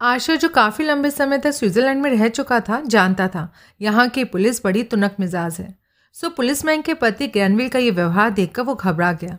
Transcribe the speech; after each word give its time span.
आशा, 0.00 0.34
जो 0.34 0.48
काफ़ी 0.48 0.84
लंबे 0.84 1.10
समय 1.10 1.38
तक 1.38 1.50
स्विट्ज़रलैंड 1.50 2.02
में 2.02 2.10
रह 2.10 2.28
चुका 2.28 2.60
था, 2.60 2.80
जानता 2.80 3.28
था, 3.28 3.52
यहाँ 3.80 4.08
की 4.08 4.24
पुलिस 4.24 4.64
बड़ी 4.64 4.82
तुनक 4.82 5.16
मिजाज 5.20 5.56
है। 5.60 5.74
सो 6.12 6.28
पुलिसमैन 6.28 6.82
के 6.82 6.94
पति 6.94 7.26
ग्रैनविल 7.26 7.68
का 7.68 7.78
ये 7.78 7.90
व्यवहार 7.90 8.30
देखकर 8.30 8.62
वो 8.62 8.74
घबरा 8.74 9.12
गया। 9.12 9.38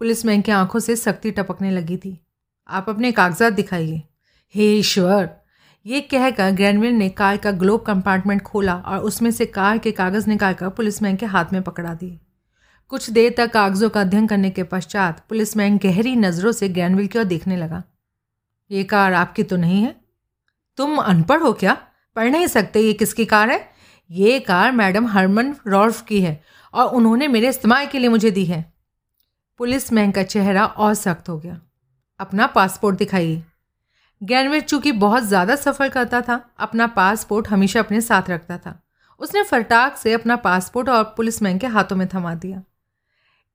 पुलिसमैन 0.00 0.40
की 0.42 0.52
आँखों 0.52 0.80
से 0.80 0.96
सख्ती 0.96 1.30
टपकने 1.30 1.70
लगी 1.70 1.96
थी। 1.96 2.18
आप 2.68 2.88
अपने 2.88 3.12
कागजात 3.12 3.52
दिखाइए। 3.52 4.02
हे 4.54 4.72
ईश्वर! 4.78 5.30
ये 5.86 6.00
कहकर 6.00 6.50
ग्रैनविल 6.50 6.92
ने 6.92 7.08
कार 7.08 7.36
का 7.36 7.50
ग्लोब 7.50 7.82
कंपार्टमेंट 7.82 8.42
खोला 8.42 8.74
और 8.74 8.98
उसमें 8.98 9.30
से 9.30 9.46
कार 9.46 9.78
के 9.78 9.92
कागज़ 9.92 10.28
निकालकर 10.28 10.68
पुलिसमैन 10.68 11.16
के 11.16 11.26
हाथ 11.26 11.52
में 11.52 11.62
पकड़ा 11.62 11.94
दिए 11.94 12.18
कुछ 12.90 13.10
देर 13.10 13.34
तक 13.36 13.52
कागज़ों 13.52 13.90
का 13.90 14.00
अध्ययन 14.00 14.26
करने 14.26 14.50
के 14.50 14.62
पश्चात 14.62 15.24
पुलिसमैन 15.28 15.78
गहरी 15.78 16.16
नज़रों 16.16 16.52
से 16.52 16.68
ग्रैनविल 16.68 17.06
की 17.06 17.18
ओर 17.18 17.24
देखने 17.24 17.56
लगा। 17.56 17.82
ये 18.72 18.84
कार 18.84 19.12
आपकी 19.12 19.42
तो 19.42 19.56
नहीं 19.56 19.82
है। 19.82 19.94
तुम 20.78 20.96
अनपढ़ 20.98 21.42
हो 21.42 21.52
क्या? 21.52 21.76
पढ़ 22.16 22.30
नहीं 22.30 22.46
सकते, 22.46 22.80
ये 22.80 22.92
किसकी 22.92 23.24
कार 23.24 23.50
है? 23.50 23.70
ये 24.10 24.38
कार 24.40 24.72
मैडम 24.72 25.06
हरमन 25.06 25.54
रॉल्फ 25.66 26.02
की 26.02 26.20
है 26.20 26.40
और 26.74 26.94
उन्होंने 26.94 27.28
मेरे 27.28 27.48
इस्तेमाल 27.48 27.86
के 27.86 27.98
लिए 27.98 28.08
मुझे 28.08 28.30
दी 28.30 28.44
है। 28.44 28.64
पुलिस 29.60 29.92
मैन 29.92 30.10
का 30.10 30.22
चेहरा 30.22 30.64
और 30.66 30.94
सख्त 30.94 31.28
हो 31.28 31.38
गया। 31.38 31.60
अपना 32.20 32.46
पासपोर्ट 32.46 32.96
दिखाइए। 32.98 33.42
गैनवीर 34.20 34.60
चूँकि 34.60 34.92
बहुत 34.92 35.22
ज़्यादा 35.22 35.56
सफ़र 35.56 35.88
करता 35.88 36.20
था, 36.20 36.40
अपना 36.58 36.86
पासपोर्ट 36.86 37.48
हमेशा 37.48 37.80
अपने 37.80 38.00
साथ 38.00 38.30
रखता 38.30 38.58
था। 38.58 38.78
उसने 39.20 39.42
फटाक 39.42 39.96
से 39.96 40.12
अपना 40.12 40.36
पासपोर्ट 40.36 40.88
और 40.88 41.02
पुलिसमैन 41.16 41.58
के 41.58 41.66
हाथों 41.66 41.96
में 41.96 42.06
थमा 42.08 42.34
दिया। 42.34 42.62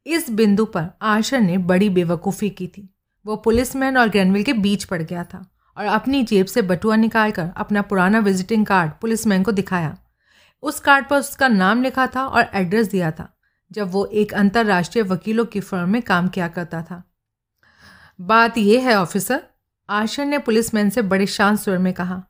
इस 0.05 0.29
बिंदु 0.31 0.65
पर 0.65 0.89
आशा 1.01 1.39
ने 1.39 1.57
बड़ी 1.57 1.89
बेवकूफ़ी 1.89 2.49
की 2.49 2.67
थी। 2.67 2.89
वो 3.27 3.35
पुलिसमैन 3.35 3.97
और 3.97 4.09
ग्रैनविल 4.09 4.43
के 4.43 4.53
बीच 4.55 4.83
पड़ 4.83 5.01
गया 5.01 5.23
था 5.23 5.45
और 5.77 5.85
अपनी 5.85 6.23
जेब 6.23 6.45
से 6.45 6.61
बटुआ 6.61 6.95
निकालकर 6.95 7.49
अपना 7.57 7.81
पुराना 7.81 8.19
विजिटिंग 8.19 8.65
कार्ड 8.65 8.91
पुलिसमैन 9.01 9.43
को 9.43 9.51
दिखाया। 9.51 9.97
उस 10.63 10.79
कार्ड 10.79 11.07
पर 11.07 11.19
उसका 11.19 11.47
नाम 11.47 11.81
लिखा 11.83 12.07
था 12.07 12.25
और 12.25 12.49
एड्रेस 12.53 12.87
दिया 12.87 13.11
था, 13.11 13.29
जब 13.71 13.91
वो 13.91 14.05
एक 14.05 14.33
अंतर्राष्ट्रीय 14.33 15.03
वकीलों 15.03 15.45
की 15.45 15.59
फर्म 15.59 15.89
में 15.89 16.01
काम 16.01 16.27
किया 16.27 16.47
करता 16.47 16.81
था। 16.81 17.03
बात 18.19 18.57
यह 18.57 18.87
है, 18.87 18.95
ऑफिसर 18.95 19.41
आशर 19.89 20.25
ने 20.25 20.37
पुलिसमैन 20.37 20.89
से 20.89 21.01
बड़े 21.01 21.25
शांत 21.25 21.59
स्वर 21.59 21.77
में 21.77 21.93
कहा 21.93 22.21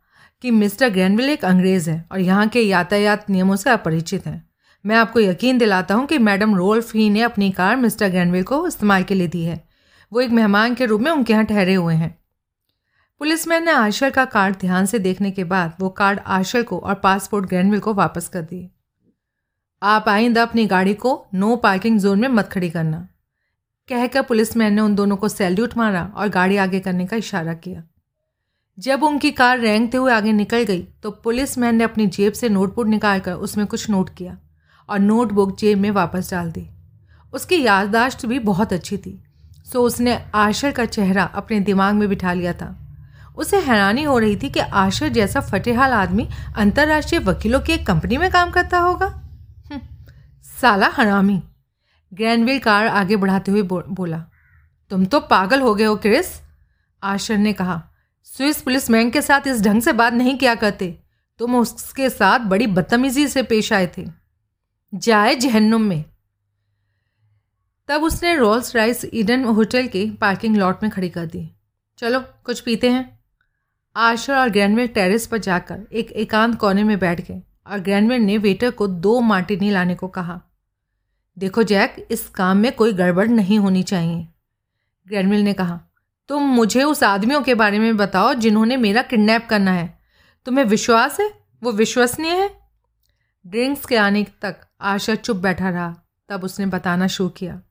कि 0.44 0.52
मिस्टर 0.52 0.89
ग्रैनविल 0.89 1.30
एक 1.30 1.45
अंग्रेज़ 1.45 1.89
है 1.89 2.04
और 2.11 2.20
यहाँ 2.20 2.48
के 2.48 2.61
यातायात 2.61 3.30
नियमों 3.30 3.56
से 3.56 3.70
अपरिचित 3.70 4.26
हैं। 4.28 4.50
मैं 4.86 4.95
आपको 4.95 5.20
यकीन 5.20 5.58
दिलाता 5.58 5.95
हूँ 5.95 6.06
कि 6.08 6.17
मैडम 6.20 6.56
रोल्फ 6.56 6.94
ही 6.95 7.09
ने 7.09 7.22
अपनी 7.22 7.52
कार 7.52 7.76
मिस्टर 7.76 8.09
ग्रैनविल 8.09 8.44
को 8.44 8.66
इस्तेमाल 8.67 9.04
के 9.04 9.16
लिए 9.16 9.28
दी 9.28 9.44
है। 9.44 9.67
वो 10.12 10.22
एक 10.22 10.30
मेहमान 10.30 10.76
के 10.76 10.86
रूप 10.86 11.02
में 11.02 11.12
उनके 11.12 11.34
यहाँ 11.34 11.46
ठहरे 11.46 11.74
हुए 11.74 11.96
हैं। 11.96 12.16
पुलिसमैन 13.22 13.66
ने 13.66 13.72
आशर 13.72 14.10
का 14.10 14.26
कार्ड 14.26 14.56
ध्यान 14.56 14.86
से 14.86 15.00
देखने 15.00 15.32
के 15.32 15.44
बाद 15.44 15.74
वो 15.80 15.90
कार्ड 15.90 16.20
आशर 16.20 16.64
को 16.64 16.80
और 16.80 16.96
पासपोर्ट 16.96 17.46
ग्रैंडविल 17.46 17.80
को 17.80 17.94
वापस 17.94 18.28
कर 18.28 18.42
दिए। 18.42 18.70
आप 19.82 20.10
आइंदा 20.10 20.42
अपनी 20.42 20.66
गाड़ी 20.66 20.94
को 20.94 21.26
नो 21.34 21.56
पार्किंग 21.56 22.00
जोन 22.00 22.20
में 22.20 22.28
मत 22.28 22.48
खड़ी 22.48 22.70
करना। 22.70 23.08
कहकर 23.90 24.22
पुलिसमैन 24.22 24.74
ने 24.74 24.82
उन 24.82 24.96
दोनों 24.96 25.18
को 25.18 25.30
सैल्यूट 25.30 25.78
मारा 25.78 26.04
और 26.16 26.30
गाड़ी 26.30 26.58
आगे 26.58 26.80
करने 26.80 27.06
का 27.06 27.18
इशारा 27.18 27.54
किया। 27.54 27.84
जब 28.78 29.04
उनकी 29.04 29.32
कार 29.32 29.60
रेंगते 29.60 29.98
हुए 29.98 30.12
आगे 30.14 30.32
निकल 30.34 30.64
गई 30.64 30.82
तो 31.04 31.12
पुलिसमैन 31.12 31.76
ने 31.76 31.84
अपनी 31.84 32.08
जेब 32.08 32.34
से 32.34 32.50
नोटबुक 32.50 32.88
निकालकर 32.88 33.34
उसमें 33.34 33.66
कुछ 33.68 33.90
नोट 33.90 34.10
किया 34.10 34.38
और 34.90 35.00
नोटबुक 35.00 35.58
जेब 35.58 35.80
में 35.80 35.92
वापस 35.92 36.32
डाल 36.32 36.52
दी। 36.52 36.68
उसकी 37.34 37.64
याददाश्त 37.64 38.26
भी 38.26 38.40
बहुत 38.40 38.74
अच्छी 38.74 38.98
थी। 38.98 39.24
सो 39.73 39.84
उसने 39.84 40.26
आशर 40.36 40.72
का 40.72 40.86
चेहरा 40.86 41.23
अपने 41.23 41.60
दिमाग 41.60 41.96
में 41.96 42.10
बिठा 42.10 42.34
लिया 42.34 42.54
था। 42.54 42.76
उसे 43.38 43.58
हैरानी 43.58 44.04
हो 44.04 44.18
रही 44.18 44.36
थी 44.36 44.50
कि 44.50 44.60
आशर 44.60 45.10
जैसा 45.10 45.40
फटेहाल 45.40 45.92
आदमी 45.92 46.30
अंतर्राष्ट्रीय 46.58 47.22
वकीलों 47.22 47.60
की 47.60 47.73
एक 47.73 47.88
कंपनी 47.88 48.18
में 48.18 48.32
काम 48.32 48.52
करता 48.52 48.80
होगा। 48.80 49.06
हम्म, 49.06 49.80
साला 50.62 50.88
हरामी 50.88 51.44
ग्रैंडविल 52.14 52.60
कार 52.60 52.88
आगे 52.88 53.16
बढ़ाते 53.16 53.52
हुए 53.52 53.61
बो, 53.61 53.83
बोला 53.89 54.26
तुम 54.89 55.05
तो 55.05 55.20
पागल 55.20 55.61
हो 55.61 55.76
गए 55.76 55.84
हो 55.84 55.95
क्रिस 55.95 56.42
आशर 57.04 57.38
ने 57.38 57.54
कहा। 57.54 57.84
स्विस 58.23 58.61
पुलिस 58.61 58.89
मैन 58.89 59.10
के 59.10 59.22
साथ 59.22 59.48
इस 59.48 59.61
ढंग 59.61 59.82
से 59.82 59.94
बात 59.94 60.14
नहीं 60.14 60.38
किया 60.38 60.55
करते। 60.55 60.99
तुम 61.39 61.55
उसके 61.55 62.10
साथ 62.10 62.39
बड़ी 62.39 62.67
बदतमीजी 62.67 63.28
से 63.28 63.44
पेश 63.44 63.73
आए 63.73 63.89
थे। 63.98 64.05
जाए 64.95 65.36
जहन्नुम 65.36 65.82
में। 65.82 66.05
तब 67.87 68.03
उसने 68.03 68.36
रोल्स 68.36 68.75
राइस 68.75 69.05
ईडन 69.14 69.43
होटल 69.43 69.87
के 69.87 70.11
पार्किंग 70.21 70.58
लॉट 70.58 70.83
में 70.83 70.92
खड़ी 70.92 71.09
कर 71.09 71.25
दी। 71.25 71.52
चलो, 71.98 72.20
कुछ 72.20 72.59
पीते 72.59 72.89
हैं। 72.89 73.20
आशर 73.95 74.36
और 74.36 74.49
ग्रैंडवेर 74.49 74.87
टेरेस 74.87 75.27
पर 75.27 75.37
जाकर 75.37 75.80
एक 75.93 76.11
एकांत 76.11 76.55
कोने 76.55 76.83
में 76.83 76.99
बैठ 76.99 77.21
गए 77.21 77.42
और 77.67 77.80
ग्रैंडवेर 77.80 78.20
ने 78.20 78.37
वेटर 78.37 78.71
को 78.71 78.87
दो 78.87 79.20
मार्टिनी 79.20 79.70
लाने 79.70 79.95
को 79.95 80.08
कहा। 80.08 80.42
देखो 81.37 81.64
जैक 81.64 82.08
इस 82.11 82.30
काम 82.30 82.58
में 82.58 82.71
कोई 82.71 82.93
गड़बड़ 82.93 83.27
नहीं 83.27 83.59
होनी 83.59 83.83
चाहिए। 83.83 84.27
ग्रैंडविल 85.08 85.42
ने 85.42 85.54
कहा, 85.54 85.81
तुम 86.27 86.43
मुझे 86.43 86.83
उस 86.83 87.04
आदमियों 87.04 87.42
के 87.42 87.55
बारे 87.55 87.80
में 87.80 87.98
बताओ 87.98 88.33
जिन्होंने 88.33 88.77
मेरा 88.77 89.02
किडनैप 89.02 89.48
करना 89.49 89.71
है। 89.71 89.99
तुम्हें 90.45 90.65
विश्वास 90.65 91.19
है? 91.19 91.33
वो 91.64 91.71
विश्वसनीय 91.71 92.31
है? 92.31 92.59
ड्रिंक्स 93.48 93.86
के 93.86 93.98
आने 93.98 94.27
तक 94.42 94.61
आशा 94.81 95.15
चुप 95.15 95.37
बैठा 95.37 95.69
रहा। 95.69 95.95
तब 96.30 96.43
उसने 96.43 96.65
बताना 96.65 97.08
शुरू 97.08 97.30
किया। 97.30 97.61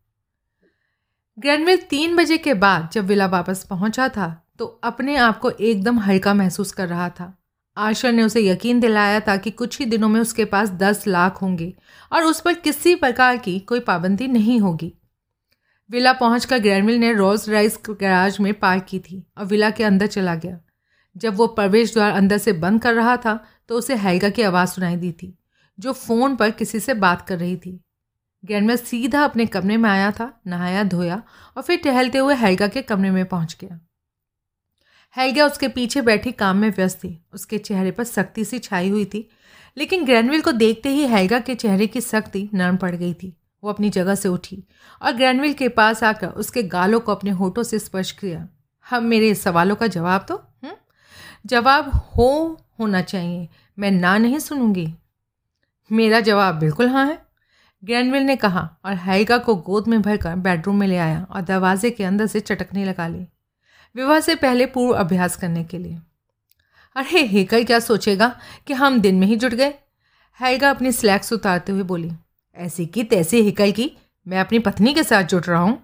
ग्रैंडविल 1.39 1.77
तीन 1.91 2.15
बजे 2.17 2.37
के 2.39 2.53
बाद 2.55 2.89
जब 2.93 3.07
विला 3.07 3.27
वापस 3.27 3.63
पहुँचा 3.65 4.09
था 4.09 4.27
तो 4.59 4.67
अपने 4.85 5.17
आप 5.17 5.39
को 5.39 5.51
एकदम 5.51 5.99
हल्का 5.99 6.33
महसूस 6.35 6.73
कर 6.73 6.89
रहा 6.89 7.09
था। 7.09 7.33
आशा 7.77 8.11
ने 8.11 8.23
उसे 8.23 8.41
यकीन 8.43 8.81
दिलाया 8.81 9.21
था 9.21 9.37
कि 9.37 9.51
कुछ 9.51 9.79
ही 9.81 9.87
दिनों 9.87 10.09
में 10.09 10.21
उसके 10.21 10.45
पास 10.45 10.71
दस 10.73 11.07
लाख 11.07 11.43
होंगे 11.43 11.73
और 12.13 12.23
उस 12.23 12.41
पर 12.41 12.55
किसी 12.55 12.95
प्रकार 12.95 13.37
की 13.37 13.59
कोई 13.61 13.81
पाबंदी 13.81 14.27
नहीं 14.27 14.59
होगी। 14.61 14.93
विला 15.91 16.13
पहुंचकर 16.13 16.59
ग्रैंडविल 16.59 16.99
ने 16.99 17.13
रोज 17.13 17.49
राइस 17.51 17.79
गैराज 17.91 18.41
में 18.41 18.53
पार्क 18.55 18.87
की 18.89 18.99
थी 19.01 19.23
और 19.39 19.45
विला 19.45 19.71
के 19.71 19.85
अंदर 19.85 20.07
चला 20.07 20.35
गया। 20.35 20.59
जब 21.17 21.37
वो 21.37 21.47
प्रवेश 21.47 21.93
द्वार 21.93 22.13
अंदर 22.13 22.39
से 22.39 22.53
बंद 22.55 22.83
कर 22.83 22.95
रहा 22.95 23.17
था 23.17 23.39
तो 23.69 23.79
उसे 23.79 23.95
हैगा 23.97 24.29
की 24.29 24.43
आवाज़ 24.43 24.71
सुनाई 24.71 24.97
दी 24.97 25.13
थी, 25.13 25.37
जो 25.79 25.93
फ़ोन 25.93 26.37
पर 26.37 26.51
किसी 26.51 26.81
से 26.81 26.95
बात 26.97 27.29
कर 27.29 27.39
रही 27.39 27.57
थी। 27.57 27.81
ग्रैंडविल 28.45 28.77
सीधा 28.77 29.25
अपने 29.25 29.47
कमरे 29.47 29.77
में 29.77 29.91
आया 29.91 30.11
था, 30.11 30.41
नहाया, 30.47 30.85
धोया 30.85 31.23
और 31.57 31.63
फिर 31.63 31.79
टहलते 31.79 32.19
हुए 32.19 32.35
हैगा 32.35 32.69
के 32.69 32.83
कमरे 32.83 33.11
में 33.11 33.27
पहुँच 33.27 33.57
गया। 33.61 33.81
हैगा 35.17 35.47
उसके 35.47 35.69
पीछे 35.69 36.03
बैठी 36.03 36.33
काम 36.33 36.57
में 36.57 36.71
व्यस्त 36.71 36.99
थी। 36.99 37.25
उसके 37.33 37.59
चेहरे 37.59 37.91
पर 37.91 38.05
सख्ती 38.05 38.45
सी 38.45 38.59
छाई 38.59 38.89
हुई 38.89 39.05
थी, 39.05 39.31
लेकिन 39.77 40.05
ग्रैनविल 40.05 40.41
को 40.41 40.53
देखते 40.53 40.89
ही 40.89 41.07
हैगा 41.07 41.41
के 41.41 41.55
चेहरे 41.55 41.87
की 41.87 42.01
सख्ती 42.01 42.51
नरम 42.55 42.77
पड़ 42.77 42.95
गई 42.95 43.15
थी। 43.15 43.37
वो 43.65 43.71
अपनी 43.71 43.91
जगह 43.91 44.15
से 44.15 44.29
उठी 44.29 44.65
और 45.03 45.13
ग्रैनविल 45.13 45.53
के 45.53 45.69
पास 45.69 46.05
आकर 46.05 46.29
उसके 46.29 46.63
गालों 46.63 47.01
को 47.01 47.15
अपने 47.15 47.31
होठों 47.31 47.63
से 47.63 47.79
स्पर्श 47.79 48.11
किया। 48.11 48.49
हम 48.91 49.05
मेरे 49.05 49.35
सवालों 49.35 49.77
का 49.77 49.87
जवाब 49.87 50.27
दो 50.29 50.35
हुँ? 50.35 50.45
हम्म? 50.65 50.77
जवाब 51.47 51.89
हो, 51.89 52.61
होना 52.81 53.03
चाहिए। 53.03 53.49
मैं 53.79 53.91
ना 53.91 54.19
नहीं 54.19 54.39
सुनूँगी? 54.39 54.95
मेरा 55.93 56.21
जवाब 56.21 56.55
बिल्कुल 56.55 56.89
हाँ 56.89 57.07
है। 57.07 57.26
ग्रैंडविल 57.87 58.23
ने 58.23 58.37
कहा 58.37 58.69
और 58.85 58.95
हैगा 58.95 59.39
को 59.39 59.55
गोद 59.57 59.89
में 59.89 60.01
भरकर 60.03 60.37
बेडरूम 60.37 60.77
में 60.77 60.87
ले 60.87 60.97
आया 60.97 61.27
और 61.31 61.41
दरवाजे 61.41 61.91
के 61.91 62.05
अंदर 62.05 62.27
से 62.27 62.41
चटकने 62.41 62.85
लगा 62.85 63.07
ली। 63.09 63.27
विवाह 63.95 64.21
से 64.21 64.35
पहले 64.35 64.67
पूर्व 64.67 64.95
अभ्यास 64.95 65.37
करने 65.37 65.65
के 65.65 65.79
लिए। 65.79 65.99
अरे 66.97 67.23
हेकल 67.27 67.65
क्या 67.65 67.79
सोचेगा 67.79 68.29
कि 68.67 68.73
हम 68.73 69.01
दिन 69.01 69.15
में 69.15 69.27
ही 69.27 69.37
जुट 69.37 69.55
गए? 69.55 69.75
हैगा 70.41 70.71
अपनी 70.71 70.93
स्लैक्स 70.93 71.33
उतारते 71.33 71.73
हुए 71.73 71.83
बोली, 71.83 72.13
ऐसी 72.57 72.87
की 72.87 73.05
तैसी 73.05 73.41
हिकल 73.43 73.73
की, 73.73 73.91
मैं 74.27 74.41
अपनी 74.41 74.59
पत्नी 74.59 74.95
के 74.95 75.03
साथ 75.03 75.23
जुट 75.23 75.49
रहा 75.49 75.61
हूँ। 75.61 75.83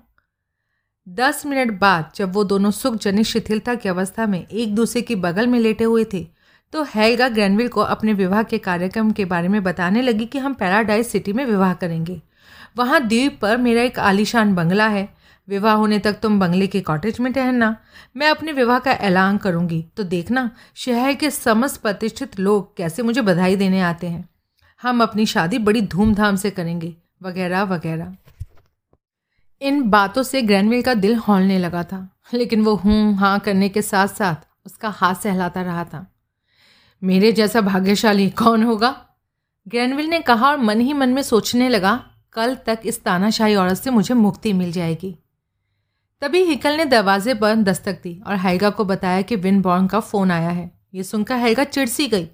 दस 1.09 1.47
मिनट 1.47 1.79
बाद 1.79 2.13
जब 2.15 2.33
वो 2.33 2.45
दोनों 2.45 2.71
सुख 2.71 2.95
जनित 2.95 3.27
शिथिलता 3.27 3.75
की 3.75 3.89
अवस्था 3.89 4.27
में 4.27 4.47
एक 4.47 4.75
दूसरे 4.75 5.03
की 5.03 5.15
बगल 5.17 5.47
में 5.47 5.59
लेटे 5.61 5.85
हुए 5.85 6.05
थे 6.05 6.27
तो 6.73 6.83
हैगा 6.83 7.29
ग्रैनविल 7.29 7.69
को 7.69 7.81
अपने 7.81 8.13
विवाह 8.13 8.43
के 8.43 8.59
कार्यक्रम 8.59 9.11
के 9.11 9.25
बारे 9.25 9.49
में 9.49 9.63
बताने 9.63 10.03
लगी 10.03 10.27
कि 10.27 10.39
हम 10.39 10.55
पैराडाइज 10.55 11.07
सिटी 11.07 11.33
में 11.33 11.47
विवाह 11.47 11.75
करेंगे। 11.75 12.23
वहाँ 12.77 13.01
द्वीप 13.01 13.39
पर 13.43 13.57
मेरा 13.57 13.83
एक 13.83 13.99
आलीशान 13.99 14.55
बंगला 14.55 14.89
है। 14.89 15.15
विवाह 15.49 15.75
होने 15.75 15.99
तक 15.99 16.13
तुम 16.13 16.41
बंगले 16.41 16.67
के 16.67 16.81
कॉटेज 16.81 17.21
में 17.21 17.33
ठहरना। 17.33 17.77
मैं 18.17 18.31
अपने 18.31 18.53
विवाह 18.53 18.79
का 18.79 18.93
ऐलान 18.93 19.37
करूँगी। 19.37 19.87
तो 19.97 20.05
देखना, 20.05 20.51
शहर 20.75 21.15
के 21.15 21.31
समस्त 21.31 21.83
प्रतिष्ठित 21.83 22.41
लोग 22.41 22.77
कैसे 22.77 23.03
मुझे 23.03 23.23
बधाई 23.23 23.57
देने 23.57 23.81
आते 23.81 24.07
हैं। 24.07 24.29
हम 24.83 25.03
अपनी 25.03 25.27
शादी 25.27 25.59
बड़ी 25.59 25.83
धूमधाम 25.83 26.37
से 26.37 26.51
करेंगे। 26.51 26.97
वगैरह 27.23 27.63
वगैरह। 27.63 28.17
इन 29.63 29.83
बातों 29.83 30.23
से 30.23 30.43
ग्रैनविल 30.43 30.83
का 30.83 30.95
दिल 30.95 31.17
हौलने 31.17 31.59
लगा 31.59 31.83
था। 31.83 32.09
लेकिन 32.35 32.65
वो 32.65 32.75
हूँ 32.75 33.15
हाँ 33.15 33.39
करने 33.39 33.69
के 33.69 33.83
साथ 33.83 34.09
साथ 34.09 34.37
उसका 34.67 34.89
हाथ 34.89 35.15
सहलाता 35.15 35.63
रहा 35.63 35.85
था। 35.85 36.07
मेरे 37.03 37.31
जैसा 37.33 37.61
भाग्यशाली 37.61 38.29
कौन 38.31 38.63
होगा? 38.63 38.95
ग्रैनविल 39.67 40.07
ने 40.07 40.21
कहा 40.21 40.49
और 40.49 40.59
मन 40.59 40.81
ही 40.81 40.93
मन 40.93 41.09
में 41.09 41.23
सोचने 41.23 41.69
लगा, 41.69 41.95
कल 42.33 42.55
तक 42.67 42.81
इस 42.85 43.03
तानाशाही 43.05 43.55
औरत 43.55 43.77
से 43.77 43.91
मुझे 43.91 44.15
मुक्ति 44.15 44.53
मिल 44.53 44.71
जाएगी। 44.73 45.17
तभी 46.23 46.43
हिकल 46.45 46.77
ने 46.77 46.85
दरवाजे 46.85 47.35
पर 47.35 47.55
दस्तक 47.63 48.01
दी 48.03 48.21
और 48.27 48.37
हैगा 48.37 48.71
को 48.71 48.85
बताया 48.85 49.23
कि 49.23 49.37
विनबॉर्न 49.37 49.87
का 49.87 50.01
फ़ोन 50.01 50.31
आया 50.31 50.51
है। 50.51 50.71
ये 50.95 51.03
सुनकर 51.03 51.37
हैगा 51.37 51.65
चिड़सी 51.65 52.07
गई, 52.09 52.29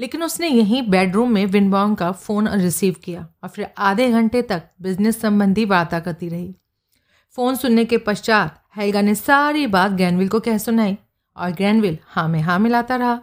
लेकिन 0.00 0.22
उसने 0.22 0.48
यहीं 0.48 0.82
बेडरूम 0.90 1.32
में 1.32 1.44
विनबॉर्न 1.46 1.94
का 1.94 2.12
फ़ोन 2.12 2.48
रिसीव 2.50 2.96
किया 3.04 3.26
और 3.42 3.48
फिर 3.48 3.68
आधे 3.78 4.10
घंटे 4.10 4.42
तक 4.42 4.62
बिज़नेस 4.82 5.20
संबंधी 5.20 5.64
वार्ता 5.64 6.00
करती 6.00 6.28
रही। 6.28 6.54
फ़ोन 7.38 7.56
सुनने 7.56 7.84
के 7.84 7.98
पश्चात 7.98 8.62
हैगा 8.76 9.00
ने 9.00 9.14
सारी 9.14 9.66
बात 9.68 9.92
ग्रैनविल 9.92 10.28
को 10.28 10.40
कह 10.40 10.58
सुनाई 10.58 10.96
और 11.36 11.50
ग्रैनविल 11.52 11.98
हाँ 12.06 12.28
में 12.28 12.40
हाँ 12.40 12.58
मिलाता 12.58 12.96
रहा। 12.96 13.20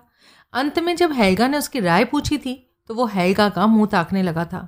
अंत 0.53 0.79
में 0.79 0.95
जब 0.95 1.11
हैगा 1.11 1.47
ने 1.47 1.57
उसकी 1.57 1.79
राय 1.79 2.05
पूछी 2.05 2.37
थी 2.37 2.53
तो 2.89 2.93
वो 2.95 3.05
हैगा 3.05 3.49
का 3.49 3.65
मुँह 3.67 3.87
ताकने 3.87 4.23
लगा 4.23 4.45
था 4.45 4.67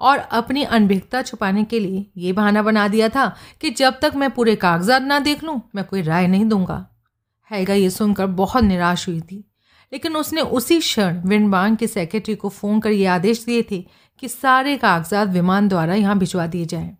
और 0.00 0.18
अपनी 0.18 0.62
अनभिज्ञता 0.64 1.22
छुपाने 1.22 1.64
के 1.64 1.80
लिए 1.80 2.06
ये 2.16 2.32
बहाना 2.32 2.62
बना 2.62 2.86
दिया 2.88 3.08
था 3.08 3.26
कि 3.60 3.70
जब 3.70 3.98
तक 4.02 4.12
मैं 4.16 4.30
पूरे 4.30 4.54
कागजात 4.56 5.02
ना 5.02 5.18
देख 5.18 5.44
लूँ, 5.44 5.60
मैं 5.74 5.84
कोई 5.84 6.02
राय 6.02 6.26
नहीं 6.26 6.44
दूँगा 6.44 6.86
हैगा 7.50 7.74
ये 7.74 7.90
सुनकर 7.90 8.26
बहुत 8.26 8.64
निराश 8.64 9.08
हुई 9.08 9.20
थी, 9.20 9.44
लेकिन 9.92 10.16
उसने 10.16 10.40
उसी 10.40 10.78
क्षण 10.80 11.20
विनबांग 11.20 11.76
के 11.76 11.86
सेक्रेटरी 11.86 12.34
को 12.34 12.48
फ़ोन 12.48 12.80
कर 12.80 12.90
ये 12.90 13.06
आदेश 13.06 13.44
दिए 13.44 13.62
थे 13.70 13.80
कि 14.22 14.28
सारे 14.28 14.76
कागजात 14.76 15.28
विमान 15.28 15.68
द्वारा 15.68 15.94
यहाँ 15.94 16.18
भिजवा 16.18 16.46
दिए 16.46 16.66
जाएँ। 16.66 16.96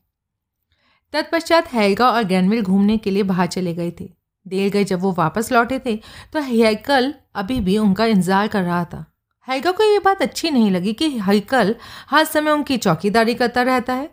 तत्पश्चात 1.15 1.73
हैगा 1.73 2.11
और 2.11 2.25
गैनविल 2.25 2.63
घूमने 2.63 2.97
के 2.97 3.11
लिए 3.11 3.23
बाहर 3.23 3.47
चले 3.47 3.75
गए 3.75 3.91
थे 4.01 4.11
देर 4.47 4.71
गए 4.73 4.85
जब 4.85 5.01
वो 5.01 5.13
वापस 5.15 5.53
लौटे 5.53 5.79
थे 5.79 5.97
तो 6.33 6.41
हैकल 6.43 7.13
अभी 7.35 7.61
भी 7.61 7.77
उनका 7.79 8.07
इंतज़ार 8.07 8.49
कर 8.49 8.63
रहा 8.63 8.85
था। 8.85 9.05
हैगा 9.49 9.71
को 9.73 9.85
ये 9.85 9.99
बात 10.01 10.23
अच्छी 10.23 10.51
नहीं 10.51 10.71
लगी 10.71 10.93
कि 10.93 11.09
हैकल 11.21 11.75
हर 12.11 12.25
समय 12.25 12.51
उनकी 12.51 12.77
चौकीदारी 12.79 13.35
करता 13.35 13.63
रहता 13.65 13.95
है। 13.95 14.11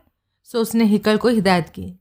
सो 0.50 0.62
उसने 0.62 0.84
हिकल 0.86 1.18
को 1.18 1.30
हिदायत 1.30 1.70
की, 1.70 1.94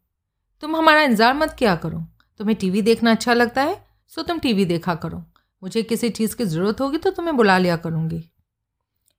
तुम 0.63 0.77
हमारा 0.77 1.03
इंतज़ार 1.03 1.35
मत 1.37 1.55
किया 1.59 1.75
करो। 1.77 1.99
तुम्हें 2.41 2.57
टीवी 2.57 2.83
देखना 2.83 3.11
अच्छा 3.11 3.33
लगता 3.35 3.63
है, 3.63 3.77
सो 4.13 4.23
तुम 4.23 4.39
टीवी 4.39 4.65
देखा 4.67 4.95
करो। 4.97 5.23
मुझे 5.63 5.83
किसी 5.83 6.09
चीज़ 6.11 6.37
की 6.37 6.45
ज़रूरत 6.45 6.81
होगी 6.81 6.99
तो 6.99 7.11
तुम्हें 7.11 7.37
बुला 7.37 7.59
लिया 7.59 7.77
करूँगी। 7.79 8.23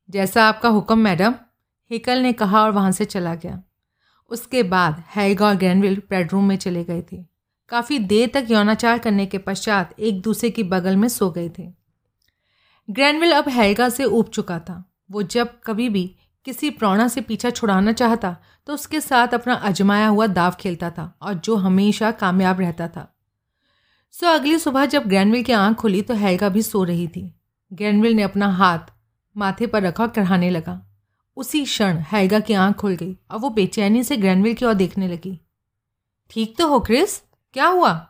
जैसा 0.10 0.44
आपका 0.46 0.70
हुक्म, 0.70 0.98
मैडम, 1.00 1.34
हिकल 1.92 2.20
ने 2.20 2.32
कहा 2.34 2.64
और 2.64 2.72
वहाँ 2.72 2.92
से 2.92 3.06
चला 3.08 3.34
गया। 3.36 3.62
उसके 4.32 4.64
बाद 4.66 5.04
हैगा 5.16 5.48
और 5.48 5.56
ग्रैनविल 5.56 6.02
बेडरूम 6.10 6.48
में 6.48 6.56
चले 6.58 6.84
गए 6.84 7.02
थे। 7.04 7.24
काफ़ी 7.70 8.00
देर 8.00 8.30
तक 8.34 8.48
यौनाचार 8.50 8.98
करने 9.00 9.26
के 9.26 9.38
पश्चात 9.38 9.94
एक 10.00 10.22
दूसरे 10.22 10.50
की 10.50 10.64
बगल 10.64 10.96
में 10.96 11.08
सो 11.08 11.30
गए 11.30 11.50
थे। 11.50 11.68
ग्रैनविल 12.90 13.32
अब 13.32 13.50
हैगा 13.50 13.90
से 13.90 14.06
ऊब 14.06 14.30
चुका 14.30 14.60
था। 14.60 14.84
वो 15.12 15.24
जब 15.24 15.60
कभी 15.66 15.90
भी 15.90 16.06
किसी 16.46 16.70
प्रौणा 16.70 17.08
से 17.08 17.22
पीछा 17.22 17.50
छुड़ाना 17.50 17.92
चाहता 17.94 18.36
तो 18.68 18.74
उसके 18.74 19.02
साथ 19.02 19.34
अपना 19.34 19.54
अजमाया 19.54 20.08
हुआ 20.08 20.28
दाव 20.28 20.56
खेलता 20.60 20.90
था 20.90 21.14
और 21.22 21.34
जो 21.34 21.56
हमेशा 21.56 22.12
कामयाब 22.12 22.60
रहता 22.60 22.88
था। 22.88 23.08
सो 24.14 24.28
अगली 24.28 24.58
सुबह 24.60 24.86
जब 24.86 25.08
ग्रैनविल 25.08 25.44
की 25.44 25.54
आँख 25.54 25.78
खुली 25.78 26.02
तो 26.02 26.14
हैगा 26.14 26.50
भी 26.50 26.62
सो 26.62 26.84
रही 26.84 27.08
थी। 27.08 27.34
ग्रैनविल 27.72 28.14
ने 28.14 28.24
अपना 28.24 28.48
हाथ 28.48 28.92
माथे 29.36 29.68
पर 29.68 29.84
रखा 29.84 30.04
और 30.04 30.10
कढ़ाने 30.10 30.50
लगा। 30.50 30.82
उसी 31.38 31.64
क्षण 31.66 31.98
हैगा 32.12 32.40
की 32.40 32.54
आँख 32.54 32.76
खुल 32.76 32.96
गई 32.96 33.18
और 33.32 33.40
वो 33.40 33.50
बेचैनी 33.50 34.04
से 34.04 34.18
ग्रैनविल 34.18 34.54
की 34.54 34.66
ओर 34.66 34.74
देखने 34.74 35.08
लगी। 35.08 35.40
ठीक 36.32 36.58
तो 36.58 36.68
हो, 36.68 36.80
क्रिस? 36.80 37.22
क्या 37.54 37.68
हुआ? 37.68 38.08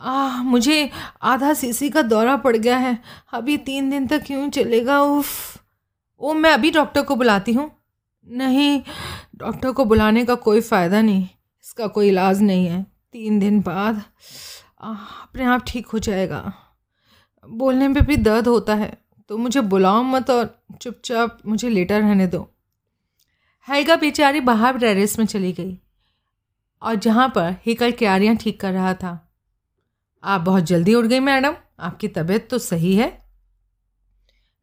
आ, 0.00 0.42
मुझे 0.42 0.90
आधा 1.22 1.54
सीसी 1.54 1.90
का 1.90 2.02
दौरा 2.02 2.36
पड़ 2.36 2.56
गया 2.56 2.76
है। 2.76 2.98
अभी 3.32 3.56
तीन 3.56 3.90
दिन 3.90 4.06
तक 4.06 4.24
क्यों 4.26 4.50
चलेगा 4.50 5.00
उफ। 5.02 5.58
ओ 6.20 6.32
मैं 6.32 6.50
अभी 6.50 6.70
डॉक्टर 6.70 7.02
को 7.02 7.16
बुलाती 7.16 7.52
हूँ। 7.52 7.70
नहीं 8.26 8.82
डॉक्टर 9.36 9.72
को 9.72 9.84
बुलाने 9.84 10.24
का 10.24 10.34
कोई 10.34 10.60
फ़ायदा 10.60 11.00
नहीं। 11.02 11.24
इसका 11.64 11.86
कोई 11.86 12.08
इलाज 12.08 12.42
नहीं 12.42 12.66
है। 12.66 12.86
तीन 13.12 13.38
दिन 13.38 13.60
बाद 13.60 14.02
अपने 14.80 15.44
आप 15.44 15.64
ठीक 15.66 15.86
हो 15.86 15.98
जाएगा। 15.98 16.52
बोलने 17.48 17.88
पे 17.88 18.00
भी 18.00 18.16
दर्द 18.16 18.48
होता 18.48 18.74
है। 18.74 18.98
तो 19.28 19.36
मुझे 19.38 19.60
बुलाओ 19.60 20.02
मत 20.02 20.30
और 20.30 20.64
चुपचाप 20.82 21.38
मुझे 21.46 21.68
लेटर 21.68 22.00
रहने 22.00 22.26
दो। 22.26 22.50
हैगा 23.68 23.96
बेचारी 23.96 24.40
बाहर 24.40 24.78
टेरेस 24.78 25.18
में 25.18 25.26
चली 25.26 25.52
गई। 25.52 25.78
और 26.84 26.94
जहाँ 26.96 27.28
पर 27.28 27.54
हिकल 27.66 27.92
क्यारियाँ 27.92 28.36
ठीक 28.36 28.60
कर 28.60 28.72
रहा 28.72 28.94
था। 28.94 29.18
आप 30.22 30.40
बहुत 30.40 30.64
जल्दी 30.64 30.94
उठ 30.94 31.04
गई, 31.04 31.20
मैडम। 31.20 31.54
आपकी 31.80 32.08
तबीयत 32.08 32.48
तो 32.50 32.58
सही 32.58 32.94
है। 32.96 33.12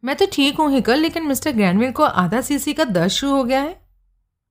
मैं 0.04 0.16
तो 0.16 0.26
ठीक 0.34 0.58
हूँ, 0.58 0.72
हिकल, 0.72 1.00
लेकिन 1.00 1.28
मिस्टर 1.28 1.52
ग्रैंडविल 1.52 1.92
को 1.92 2.04
आधा 2.04 2.42
सीसी 2.42 2.74
का 2.74 2.84
दर्द 2.86 3.10
शुरू 3.10 3.36
हो 3.36 3.44
गया 3.44 3.62
है। 3.62 3.80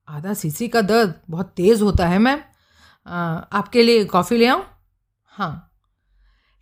आधा 0.07 0.33
सीसी 0.33 0.67
का 0.67 0.81
दर्द? 0.81 1.13
बहुत 1.29 1.53
तेज़ 1.55 1.83
होता 1.83 2.07
है, 2.07 2.19
मैम। 2.19 2.39
आपके 3.07 3.83
लिए 3.83 4.03
कॉफ़ी 4.05 4.37
ले 4.37 4.47
आऊँ? 4.47 4.63
हाँ। 5.31 5.67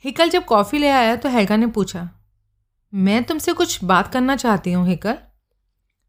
हिकल 0.05 0.29
जब 0.29 0.45
कॉफ़ी 0.45 0.77
ले 0.77 0.89
आया 0.89 1.15
तो 1.15 1.29
हैगा 1.29 1.55
ने 1.55 1.67
पूछा, 1.67 2.09
मैं 2.93 3.23
तुमसे 3.23 3.53
कुछ 3.53 3.83
बात 3.83 4.11
करना 4.13 4.35
चाहती 4.35 4.71
हूँ, 4.71 4.87
हिकल? 4.87 5.17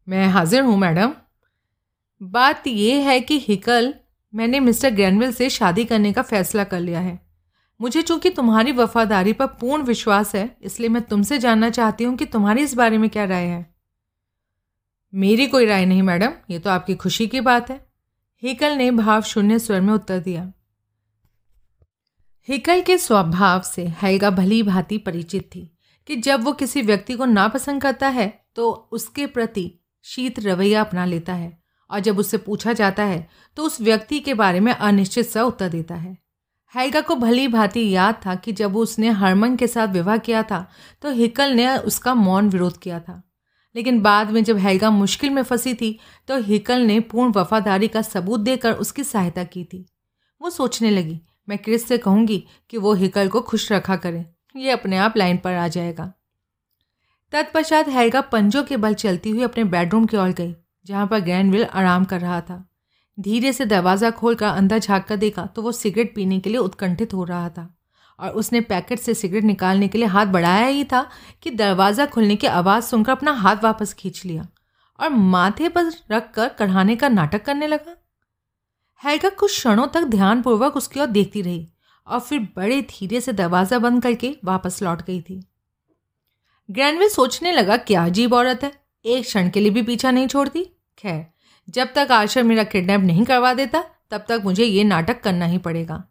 मैं 0.07 0.27
हाजिर 0.27 0.63
हूँ, 0.63 0.77
मैडम। 0.77 1.13
बात 2.21 2.67
यह 2.67 3.09
है 3.09 3.19
कि 3.21 3.39
हिकल 3.39 3.93
मैंने 4.33 4.59
मिस्टर 4.59 4.89
ग्रैनविल 4.89 5.31
से 5.31 5.49
शादी 5.49 5.85
करने 5.85 6.13
का 6.13 6.21
फैसला 6.21 6.63
कर 6.63 6.79
लिया 6.79 6.99
है। 6.99 7.19
मुझे 7.79 8.01
चूँकि 8.01 8.29
तुम्हारी 8.29 8.71
वफादारी 8.71 9.33
पर 9.33 9.45
पूर्ण 9.45 9.83
विश्वास 9.83 10.35
है, 10.35 10.57
इसलिए 10.61 10.89
मैं 10.89 11.01
तुमसे 11.01 11.37
जानना 11.39 11.69
चाहती 11.69 12.03
हूँ 12.03 12.15
कि 12.17 12.25
तुम्हारी 12.25 12.63
इस 12.63 12.73
बारे 12.73 12.97
में 12.97 13.09
क्या 13.09 13.25
राय 13.25 13.45
है। 13.45 13.65
मेरी 15.13 15.47
कोई 15.47 15.65
राय 15.65 15.85
नहीं, 15.85 16.01
मैडम। 16.01 16.33
ये 16.49 16.59
तो 16.59 16.69
आपकी 16.69 16.95
खुशी 16.95 17.27
की 17.27 17.41
बात 17.41 17.69
है। 17.69 17.79
हिकल 18.43 18.71
ने 18.71 18.91
भाव 18.91 19.21
शून्य 19.21 19.59
स्वर 19.59 19.81
में 19.81 19.93
उत्तर 19.93 20.19
दिया। 20.19 20.51
हिकल 22.47 22.81
के 22.81 22.97
स्वभाव 22.97 23.61
से 23.61 23.85
हैगा 24.01 24.29
भली 24.29 24.63
भांति 24.63 24.97
परिचित 24.97 25.49
थी 25.55 25.69
कि 26.09 26.15
जब 26.15 26.43
वो 26.43 26.53
किसी 26.53 26.81
व्यक्ति 26.81 27.13
को 27.13 27.25
नापसंद 27.25 27.81
करता 27.81 28.07
है 28.07 28.27
तो 28.55 28.71
उसके 28.91 29.25
प्रति 29.25 29.71
शीत 30.05 30.39
रवैया 30.39 30.81
अपना 30.81 31.05
लेता 31.05 31.33
है। 31.33 31.60
और 31.91 31.99
जब 31.99 32.19
उससे 32.19 32.37
पूछा 32.37 32.73
जाता 32.73 33.03
है 33.03 33.27
तो 33.57 33.63
उस 33.63 33.79
व्यक्ति 33.81 34.19
के 34.19 34.33
बारे 34.33 34.59
में 34.59 34.71
अनिश्चित 34.73 35.27
सा 35.27 35.43
उत्तर 35.43 35.69
देता 35.69 35.95
है। 35.95 36.17
हैगा 36.73 37.01
को 37.01 37.15
भली 37.15 37.47
भांति 37.47 37.89
याद 37.89 38.21
था 38.25 38.35
कि 38.35 38.51
जब 38.53 38.77
उसने 38.77 39.09
हरमन 39.11 39.55
के 39.55 39.67
साथ 39.67 39.87
विवाह 39.87 40.17
किया 40.17 40.43
था 40.43 40.65
तो 41.01 41.11
हिकल 41.11 41.53
ने 41.53 41.75
उसका 41.77 42.13
मौन 42.15 42.49
विरोध 42.49 42.77
किया 42.77 42.99
था। 42.99 43.21
लेकिन 43.75 43.99
बाद 44.01 44.31
में 44.31 44.43
जब 44.43 44.57
हैगा 44.57 44.89
मुश्किल 44.89 45.29
में 45.29 45.41
फंसी 45.43 45.73
थी 45.73 45.97
तो 46.27 46.37
हिकल 46.39 46.81
ने 46.81 46.99
पूर्ण 46.99 47.33
वफादारी 47.33 47.87
का 47.87 48.01
सबूत 48.01 48.39
देकर 48.39 48.73
उसकी 48.73 49.03
सहायता 49.03 49.43
की 49.43 49.63
थी। 49.63 49.85
वो 50.41 50.49
सोचने 50.49 50.89
लगी, 50.89 51.19
मैं 51.49 51.57
क्रिस 51.57 51.87
से 51.87 51.97
कहूँगी 51.97 52.43
कि 52.69 52.77
वो 52.77 52.93
हिकल 52.93 53.27
को 53.27 53.41
खुश 53.41 53.71
रखा 53.71 53.95
करे? 53.95 54.25
ये 54.55 54.71
अपने 54.71 54.97
आप 54.97 55.17
लाइन 55.17 55.37
पर 55.37 55.53
आ 55.53 55.67
जाएगा। 55.67 56.11
तत्पश्चात 57.33 57.87
हैगा 57.87 58.21
पंजों 58.21 58.63
के 58.63 58.77
बल 58.77 58.93
चलती 58.93 59.29
हुई 59.29 59.43
अपने 59.43 59.63
बेडरूम 59.63 60.05
की 60.05 60.17
ओर 60.17 60.29
गई। 60.29 60.55
जहाँ 60.85 61.07
पर 61.07 61.19
ग्रैंडविल 61.19 61.63
आराम 61.65 62.05
कर 62.05 62.21
रहा 62.21 62.39
था। 62.41 62.63
धीरे 63.17 63.51
से 63.53 63.65
दरवाज़ा 63.65 64.09
खोलकर 64.11 64.45
अंदर 64.45 64.79
झाँक 64.79 65.05
कर 65.05 65.15
देखा 65.17 65.45
तो 65.45 65.61
वो 65.61 65.71
सिगरेट 65.71 66.13
पीने 66.15 66.39
के 66.39 66.49
लिए 66.49 66.59
उत्कंठित 66.59 67.13
हो 67.13 67.23
रहा 67.23 67.49
था 67.49 67.67
और 68.19 68.29
उसने 68.31 68.61
पैकेट 68.61 68.99
से 68.99 69.13
सिगरेट 69.13 69.43
निकालने 69.43 69.87
के 69.87 69.97
लिए 69.97 70.07
हाथ 70.07 70.25
बढ़ाया 70.27 70.67
ही 70.67 70.83
था 70.83 71.05
कि 71.43 71.51
दरवाज़ा 71.51 72.05
खुलने 72.05 72.35
की 72.35 72.47
आवाज़ 72.47 72.85
सुनकर 72.85 73.11
अपना 73.11 73.31
हाथ 73.33 73.63
वापस 73.63 73.93
खींच 73.93 74.25
लिया 74.25 74.47
और 74.99 75.09
माथे 75.09 75.69
पर 75.69 75.91
रख 76.11 76.31
कर 76.33 76.49
कढ़ाने 76.49 76.95
का 76.95 77.09
नाटक 77.09 77.45
करने 77.45 77.67
लगा। 77.67 77.95
हैगा 79.01 79.29
कुछ 79.29 79.51
क्षणों 79.51 79.87
तक 79.87 80.03
ध्यानपूर्वक 80.07 80.75
उसकी 80.77 80.99
ओर 80.99 81.07
देखती 81.07 81.41
रही 81.41 81.67
और 82.07 82.19
फिर 82.19 82.39
बड़े 82.55 82.81
धीरे 82.81 83.21
से 83.21 83.33
दरवाज़ा 83.33 83.79
बंद 83.79 84.03
करके 84.03 84.35
वापस 84.45 84.81
लौट 84.83 85.01
गई 85.01 85.21
थी। 85.21 85.41
ग्रैंडविल 86.69 87.09
सोचने 87.09 87.51
लगा, 87.51 87.77
क्या 87.77 88.05
अजीब 88.05 88.33
औरत 88.33 88.63
है? 88.63 88.71
एक 89.05 89.23
क्षण 89.23 89.49
के 89.49 89.59
लिए 89.59 89.71
भी 89.71 89.81
पीछा 89.81 90.11
नहीं 90.11 90.27
छोड़ती। 90.27 90.63
खैर, 90.97 91.25
जब 91.67 91.93
तक 91.95 92.11
आशर 92.11 92.43
मेरा 92.43 92.63
किडनैप 92.63 93.01
नहीं 93.01 93.23
करवा 93.25 93.53
देता, 93.53 93.83
तब 94.11 94.25
तक 94.29 94.41
मुझे 94.43 94.65
ये 94.65 94.83
नाटक 94.83 95.21
करना 95.21 95.45
ही 95.45 95.57
पड़ेगा। 95.57 96.03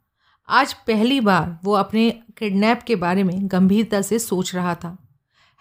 आज 0.48 0.72
पहली 0.86 1.20
बार 1.20 1.58
वो 1.64 1.72
अपने 1.74 2.10
किडनैप 2.38 2.82
के 2.82 2.96
बारे 2.96 3.22
में 3.22 3.38
गंभीरता 3.42 4.00
से 4.02 4.18
सोच 4.18 4.54
रहा 4.54 4.74
था। 4.74 4.96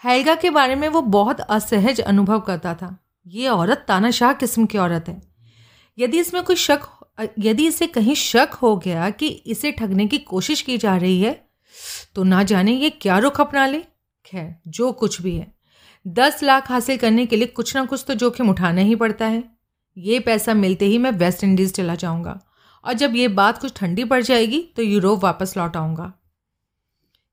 हैगा 0.04 0.36
के 0.36 0.50
बारे 0.50 0.76
में 0.76 0.88
वो 0.90 1.02
बहुत 1.02 1.42
असहज 1.42 2.02
अनुभव 2.02 2.40
करता 2.40 2.74
था। 2.74 2.96
ये 3.28 3.48
औरत 3.48 3.86
तानाशाह 3.88 4.34
किस्म 4.34 4.66
की 4.66 4.78
औरत 4.78 5.10
है। 5.10 5.22
यदि 5.98 6.20
इसमें 6.20 6.44
कोई 6.44 6.56
शक 6.56 6.88
यदि 7.40 7.68
इसे 7.68 7.88
कहीं 7.88 8.16
शक 8.16 8.50
हो 8.54 8.76
गया 8.78 9.10
कि 9.10 9.28
इसे 9.28 9.72
ठगने 9.72 10.06
की 10.08 10.18
कोशिश 10.18 10.62
की 10.62 10.78
जा 10.78 10.96
रही 10.98 11.22
है 11.22 11.34
तो 12.16 12.24
ना 12.24 12.44
जाने 12.44 12.72
ये 12.72 12.90
क्या 12.92 13.18
रुख 13.18 13.40
अपना 13.42 13.66
ले। 13.68 13.80
खैर, 14.26 14.56
जो 14.68 14.92
कुछ 14.92 15.22
भी 15.22 15.36
है। 15.38 15.59
दस 16.10 16.44
लाख 16.44 16.70
हासिल 16.72 16.98
करने 16.98 17.26
के 17.26 17.36
लिए 17.36 17.48
कुछ 17.48 17.76
ना 17.76 17.84
कुछ 17.86 18.04
तो 18.08 18.14
जोखिम 18.14 18.50
उठाना 18.50 18.82
ही 18.82 18.96
पड़ता 18.96 19.26
है। 19.26 19.44
ये 19.98 20.20
पैसा 20.20 20.54
मिलते 20.54 20.86
ही 20.86 20.98
मैं 20.98 21.12
वेस्ट 21.12 21.44
इंडीज़ 21.44 21.74
चला 21.74 21.96
जाऊँगा 21.96 22.40
और 22.84 22.94
जब 22.94 23.16
ये 23.16 23.28
बात 23.28 23.58
कुछ 23.58 23.74
ठंडी 23.76 24.04
पड़ 24.04 24.22
जाएगी 24.22 24.62
तो 24.76 24.84
यूरोप 24.84 25.24
वापस 25.24 25.58
लौट 25.58 25.78
आऊँगा। 25.78 26.12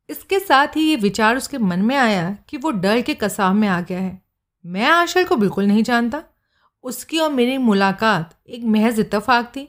इसके 0.08 0.38
साथ 0.38 0.76
ही 0.76 0.82
ये 0.82 0.96
विचार 0.96 1.36
उसके 1.36 1.58
मन 1.58 1.82
में 1.82 1.96
आया 1.96 2.36
कि 2.48 2.56
वो 2.56 2.70
डर 2.70 3.00
के 3.00 3.14
कसाव 3.14 3.54
में 3.54 3.68
आ 3.68 3.80
गया 3.80 3.98
है। 3.98 4.20
मैं 4.64 4.86
आशल 4.86 5.24
को 5.24 5.36
बिल्कुल 5.36 5.64
नहीं 5.64 5.82
जानता। 5.82 6.22
उसकी 6.84 7.18
और 7.18 7.32
मेरी 7.32 7.56
मुलाकात 7.58 8.36
एक 8.48 8.64
महज 8.64 9.00
इतफाक 9.00 9.46
थी। 9.46 9.68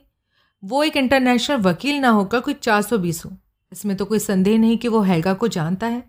वो 0.64 0.84
एक 0.84 0.98
इंटरनेशनल 0.98 1.58
वकील 1.58 1.96
ना 1.96 2.10
होकर 2.10 2.40
कोई 2.40 2.54
चार 2.54 2.82
सौ 2.82 2.98
बीस 2.98 3.26
हो। 3.26 3.32
इसमें 3.72 3.96
तो 3.98 4.06
कोई 4.06 4.20
संदेह 4.20 4.58
नहीं 4.58 4.78
कि 4.78 4.88
वो 4.88 5.02
हैगा 5.02 5.34
को 5.34 5.48
जानता 5.48 5.88
है। 5.88 6.04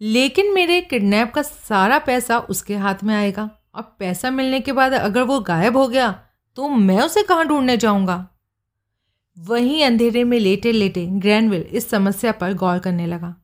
लेकिन 0.00 0.52
मेरे 0.54 0.80
किडनैप 0.80 1.32
का 1.34 1.42
सारा 1.42 1.98
पैसा 1.98 2.38
उसके 2.40 2.76
हाथ 2.76 3.02
में 3.04 3.14
आएगा। 3.14 3.48
और 3.74 3.82
पैसा 3.98 4.30
मिलने 4.30 4.60
के 4.60 4.72
बाद 4.72 4.92
अगर 4.92 5.22
वो 5.22 5.38
गायब 5.40 5.76
हो 5.76 5.86
गया 5.88 6.10
तो 6.56 6.68
मैं 6.68 7.00
उसे 7.02 7.22
कहाँ 7.22 7.46
ढूँढने 7.46 7.76
जाऊँगा? 7.76 8.26
वहीं 9.36 9.84
अंधेरे 9.84 10.24
में 10.24 10.38
लेटे 10.38 10.72
लेटे 10.72 11.06
ग्रैंडविल 11.06 11.60
इस 11.62 11.88
समस्या 11.90 12.32
पर 12.32 12.54
गौर 12.54 12.78
करने 12.78 13.06
लगा। 13.06 13.34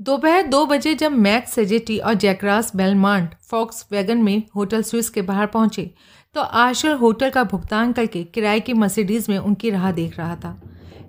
दोपहर 0.00 0.42
दो 0.42 0.64
बजे 0.66 0.94
जब 0.94 1.12
मैक्स, 1.12 1.52
सेजेटी 1.52 1.98
और 1.98 2.14
जैकरास 2.14 2.74
बेलमांट 2.76 3.34
फॉक्स 3.42 3.86
वैगन 3.92 4.22
में 4.22 4.42
होटल 4.56 4.82
स्विस 4.82 5.10
के 5.10 5.22
बाहर 5.22 5.46
पहुँचे 5.46 5.90
तो 6.34 6.40
आशर 6.40 6.92
होटल 6.92 7.30
का 7.30 7.44
भुगतान 7.44 7.92
करके 7.92 8.22
किराए 8.24 8.60
की 8.60 8.72
मर्सिडीज़ 8.72 9.30
में 9.30 9.38
उनकी 9.38 9.70
राह 9.70 9.90
देख 9.92 10.18
रहा 10.18 10.36
था। 10.36 10.60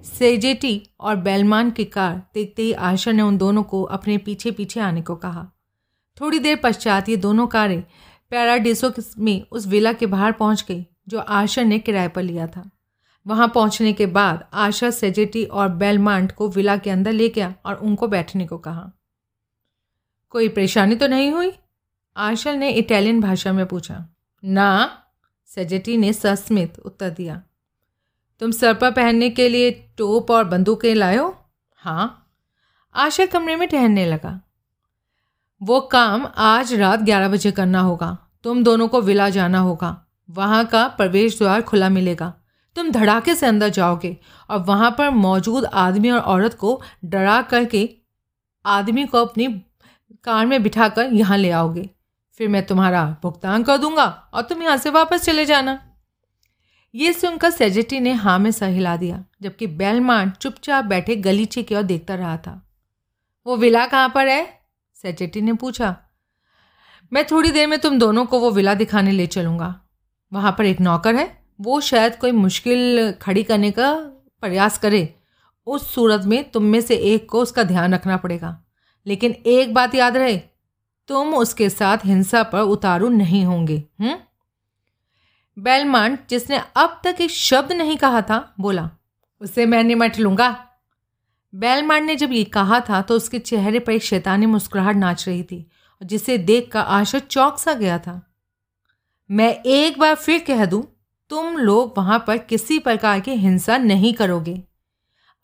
सेजेटी 0.05 0.89
और 0.99 1.15
बेलमान 1.15 1.71
की 1.71 1.85
कार 1.85 2.23
देखते 2.33 2.61
ही 2.61 2.73
आशा 2.73 3.11
ने 3.11 3.21
उन 3.21 3.37
दोनों 3.37 3.63
को 3.63 3.83
अपने 3.83 4.17
पीछे 4.17 4.51
पीछे 4.51 4.79
आने 4.79 5.01
को 5.01 5.15
कहा। 5.15 5.51
थोड़ी 6.21 6.39
देर 6.39 6.59
पश्चात 6.63 7.09
ये 7.09 7.17
दोनों 7.17 7.47
कारें 7.47 7.83
पैराडिसो 8.29 8.93
में 9.19 9.45
उस 9.51 9.67
विला 9.67 9.93
के 9.93 10.05
बाहर 10.05 10.31
पहुँच 10.31 10.65
गई, 10.67 10.85
जो 11.07 11.19
आशा 11.19 11.63
ने 11.63 11.79
किराए 11.79 12.07
पर 12.07 12.23
लिया 12.23 12.47
था। 12.47 12.69
वहाँ 13.27 13.51
पहुँचने 13.55 13.93
के 13.93 14.05
बाद 14.05 14.45
आशा, 14.53 14.89
सेजेटी 14.89 15.45
और 15.45 15.69
बेलमांट 15.69 16.31
को 16.31 16.49
विला 16.49 16.77
के 16.77 16.89
अंदर 16.89 17.11
ले 17.11 17.29
गया 17.29 17.55
और 17.65 17.75
उनको 17.75 18.07
बैठने 18.07 18.45
को 18.45 18.57
कहा। 18.57 18.91
कोई 20.29 20.49
परेशानी 20.49 20.95
तो 20.95 21.07
नहीं 21.07 21.31
हुई? 21.31 21.51
आशा 22.17 22.53
ने 22.53 22.69
इटालियन 22.69 23.21
भाषा 23.21 23.53
में 23.53 23.65
पूछा। 23.65 24.09
ना, 24.45 25.03
सेजेटी 25.45 25.97
ने 25.97 26.13
सस्मित 26.13 26.79
उत्तर 26.79 27.09
दिया। 27.09 27.41
तुम 28.39 28.51
सर 28.51 28.73
पर 28.73 28.91
पहनने 28.91 29.29
के 29.29 29.49
लिए 29.49 29.71
टोप 29.97 30.31
और 30.31 30.43
बंदूकें 30.43 30.95
लायो? 30.95 31.35
हाँ। 31.75 32.31
आशा 32.95 33.25
कमरे 33.25 33.55
में 33.55 33.67
ठहरने 33.67 34.05
लगा। 34.05 34.41
वो 35.63 35.79
काम 35.81 36.27
आज 36.37 36.73
रात 36.73 36.99
ग्यारह 36.99 37.29
बजे 37.29 37.51
करना 37.51 37.79
होगा। 37.79 38.17
तुम 38.43 38.63
दोनों 38.63 38.87
को 38.87 39.01
विला 39.01 39.29
जाना 39.29 39.59
होगा। 39.59 40.05
वहाँ 40.29 40.65
का 40.65 40.87
प्रवेश 40.87 41.37
द्वार 41.37 41.61
खुला 41.61 41.89
मिलेगा। 41.89 42.33
तुम 42.75 42.91
धड़ाके 42.91 43.35
से 43.35 43.45
अंदर 43.45 43.69
जाओगे 43.69 44.17
और 44.49 44.59
वहाँ 44.59 44.95
पर 44.97 45.09
मौजूद 45.09 45.65
आदमी 45.65 46.11
और 46.11 46.19
औरत 46.19 46.53
को 46.53 46.81
डरा 47.05 47.41
करके 47.41 47.89
आदमी 48.65 49.05
को 49.05 49.25
अपनी 49.25 49.47
कार 50.23 50.45
में 50.45 50.63
बिठाकर 50.63 51.13
यहाँ 51.13 51.37
ले 51.37 51.51
आओगे। 51.51 51.89
फिर 52.33 52.47
मैं 52.49 52.65
तुम्हारा 52.65 53.17
भुगतान 53.23 53.63
कर 53.63 53.77
दूँगा 53.77 54.05
और 54.33 54.41
तुम 54.41 54.63
यहाँ 54.63 54.77
से 54.77 54.89
वापस 54.89 55.23
चले 55.23 55.45
जाना। 55.45 55.79
ये 56.95 57.13
सुनकर 57.13 57.49
सेजेटी 57.49 57.99
ने 57.99 58.13
हाँ 58.13 58.39
में 58.39 58.51
सर 58.51 58.69
हिला 58.69 58.97
दिया, 58.97 59.25
जबकि 59.41 59.67
बेलमान 59.67 60.31
चुपचाप 60.41 60.85
बैठे 60.85 61.15
गलीचे 61.15 61.63
की 61.63 61.75
ओर 61.75 61.81
देखता 61.81 62.15
रहा 62.15 62.37
था। 62.37 62.69
वो 63.45 63.57
विला 63.57 63.85
कहाँ 63.85 64.09
पर 64.09 64.27
है? 64.27 64.59
सेजेटी 64.95 65.41
ने 65.41 65.53
पूछा। 65.53 65.97
मैं 67.13 67.25
थोड़ी 67.27 67.51
देर 67.51 67.67
में 67.67 67.79
तुम 67.79 67.99
दोनों 67.99 68.25
को 68.25 68.39
वो 68.39 68.51
विला 68.51 68.73
दिखाने 68.73 69.11
ले 69.11 69.27
चलूँगा। 69.27 69.81
वहाँ 70.33 70.55
पर 70.57 70.65
एक 70.65 70.81
नौकर 70.81 71.15
है। 71.15 71.45
वो 71.61 71.81
शायद 71.81 72.15
कोई 72.15 72.31
मुश्किल 72.31 73.11
खड़ी 73.11 73.43
करने 73.43 73.71
का 73.71 73.93
प्रयास 74.41 74.77
करे। 74.77 75.15
उस 75.65 75.93
सूरत 75.95 76.21
में 76.25 76.51
तुम 76.51 76.63
में 76.63 76.81
से 76.81 76.95
एक 76.95 77.29
को 77.29 77.41
उसका 77.41 77.63
ध्यान 77.63 77.93
रखना 77.93 78.17
पड़ेगा। 78.17 78.63
लेकिन 79.05 79.31
एक 79.31 79.73
बात 79.73 79.95
याद 79.95 80.17
रहे, 80.17 80.37
तुम 81.07 81.35
उसके 81.35 81.69
साथ 81.69 81.97
हिंसा 82.05 82.43
पर 82.43 82.59
उतारू 82.59 83.09
नहीं 83.09 83.45
होंगे 83.45 83.83
हम्म? 83.99 84.17
बेलमांट 85.57 86.19
जिसने 86.29 86.61
अब 86.75 86.99
तक 87.03 87.21
एक 87.21 87.31
शब्द 87.31 87.71
नहीं 87.71 87.97
कहा 87.97 88.21
था, 88.21 88.53
बोला, 88.59 88.89
उसे 89.41 89.65
मैं 89.65 89.83
निमट 89.83 90.19
लूँगा। 90.19 90.49
बेलमांट 91.53 92.03
ने 92.03 92.15
जब 92.15 92.31
ये 92.31 92.43
कहा 92.43 92.79
था 92.79 93.01
तो 93.01 93.15
उसके 93.15 93.39
चेहरे 93.39 93.79
पर 93.79 93.91
एक 93.91 94.03
शैतानी 94.03 94.45
मुस्कुराहट 94.45 94.95
नाच 94.95 95.27
रही 95.27 95.43
थी 95.43 95.65
जिसे 96.01 96.37
देख 96.39 96.69
कर 96.71 96.79
आशा 96.79 97.19
चौक 97.19 97.59
सा 97.59 97.73
गया 97.73 97.97
था। 97.99 98.21
मैं 99.29 99.53
एक 99.55 99.99
बार 99.99 100.15
फिर 100.15 100.43
कह 100.47 100.65
दूँ, 100.65 100.83
तुम 101.31 101.57
लोग 101.57 101.93
वहाँ 101.97 102.23
पर 102.27 102.37
किसी 102.39 102.79
प्रकार 102.79 103.19
की 103.19 103.31
हिंसा 103.33 103.77
नहीं 103.77 104.13
करोगे। 104.13 104.61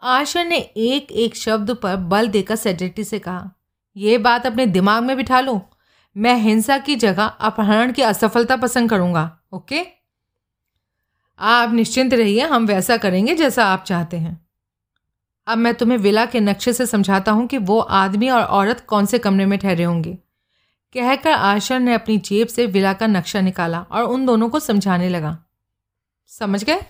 आशा 0.03 0.43
ने 0.43 0.57
एक 0.57 1.11
एक 1.13 1.35
शब्द 1.35 1.71
पर 1.73 1.95
बल 1.95 2.27
देकर 2.27 2.55
सेक्रेटरी 2.55 3.03
से 3.03 3.19
कहा 3.19 3.51
यह 3.95 4.19
बात 4.19 4.45
अपने 4.45 4.65
दिमाग 4.67 5.03
में 5.03 5.15
बिठा 5.17 5.39
लो। 5.39 5.59
मैं 6.15 6.35
हिंसा 6.35 6.77
की 6.77 6.95
जगह 6.97 7.23
अपहरण 7.23 7.91
की 7.91 8.01
असफलता 8.01 8.55
पसंद 8.57 8.89
करूँगा, 8.89 9.29
ओके? 9.53 9.81
आप 11.39 11.73
निश्चिंत 11.73 12.13
रहिए, 12.13 12.41
हम 12.41 12.65
वैसा 12.65 12.97
करेंगे 12.97 13.35
जैसा 13.35 13.65
आप 13.65 13.83
चाहते 13.83 14.17
हैं। 14.17 14.47
अब 15.47 15.57
मैं 15.57 15.73
तुम्हें 15.73 15.97
विला 15.97 16.25
के 16.25 16.39
नक्शे 16.39 16.73
से 16.73 16.85
समझाता 16.85 17.31
हूँ 17.31 17.47
कि 17.47 17.57
वो 17.57 17.79
आदमी 17.79 18.29
और 18.29 18.41
औरत 18.41 18.79
कौन 18.79 19.05
से 19.05 19.19
कमरे 19.19 19.45
में 19.45 19.59
ठहरे 19.59 19.83
होंगे। 19.83 20.17
कहकर 20.93 21.31
आशर 21.31 21.79
ने 21.79 21.93
अपनी 21.93 22.17
जेब 22.17 22.47
से 22.47 22.65
विला 22.65 22.93
का 22.93 23.07
नक्शा 23.07 23.41
निकाला 23.41 23.81
और 23.81 24.03
उन 24.03 24.25
दोनों 24.25 24.49
को 24.49 24.59
समझाने 24.59 25.09
लगा। 25.09 25.37
समझ 26.27 26.63
गए? 26.63 26.81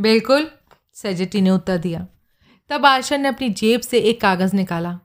बिल्कुल, 0.00 0.50
सेजेटी 0.94 1.40
ने 1.40 1.50
उत्तर 1.50 1.78
दिया। 1.78 2.06
तब 2.68 2.86
आशर 2.86 3.18
ने 3.18 3.28
अपनी 3.28 3.50
जेब 3.50 3.80
से 3.80 3.98
एक 3.98 4.20
कागज़ 4.20 4.56
निकाला। 4.56 4.98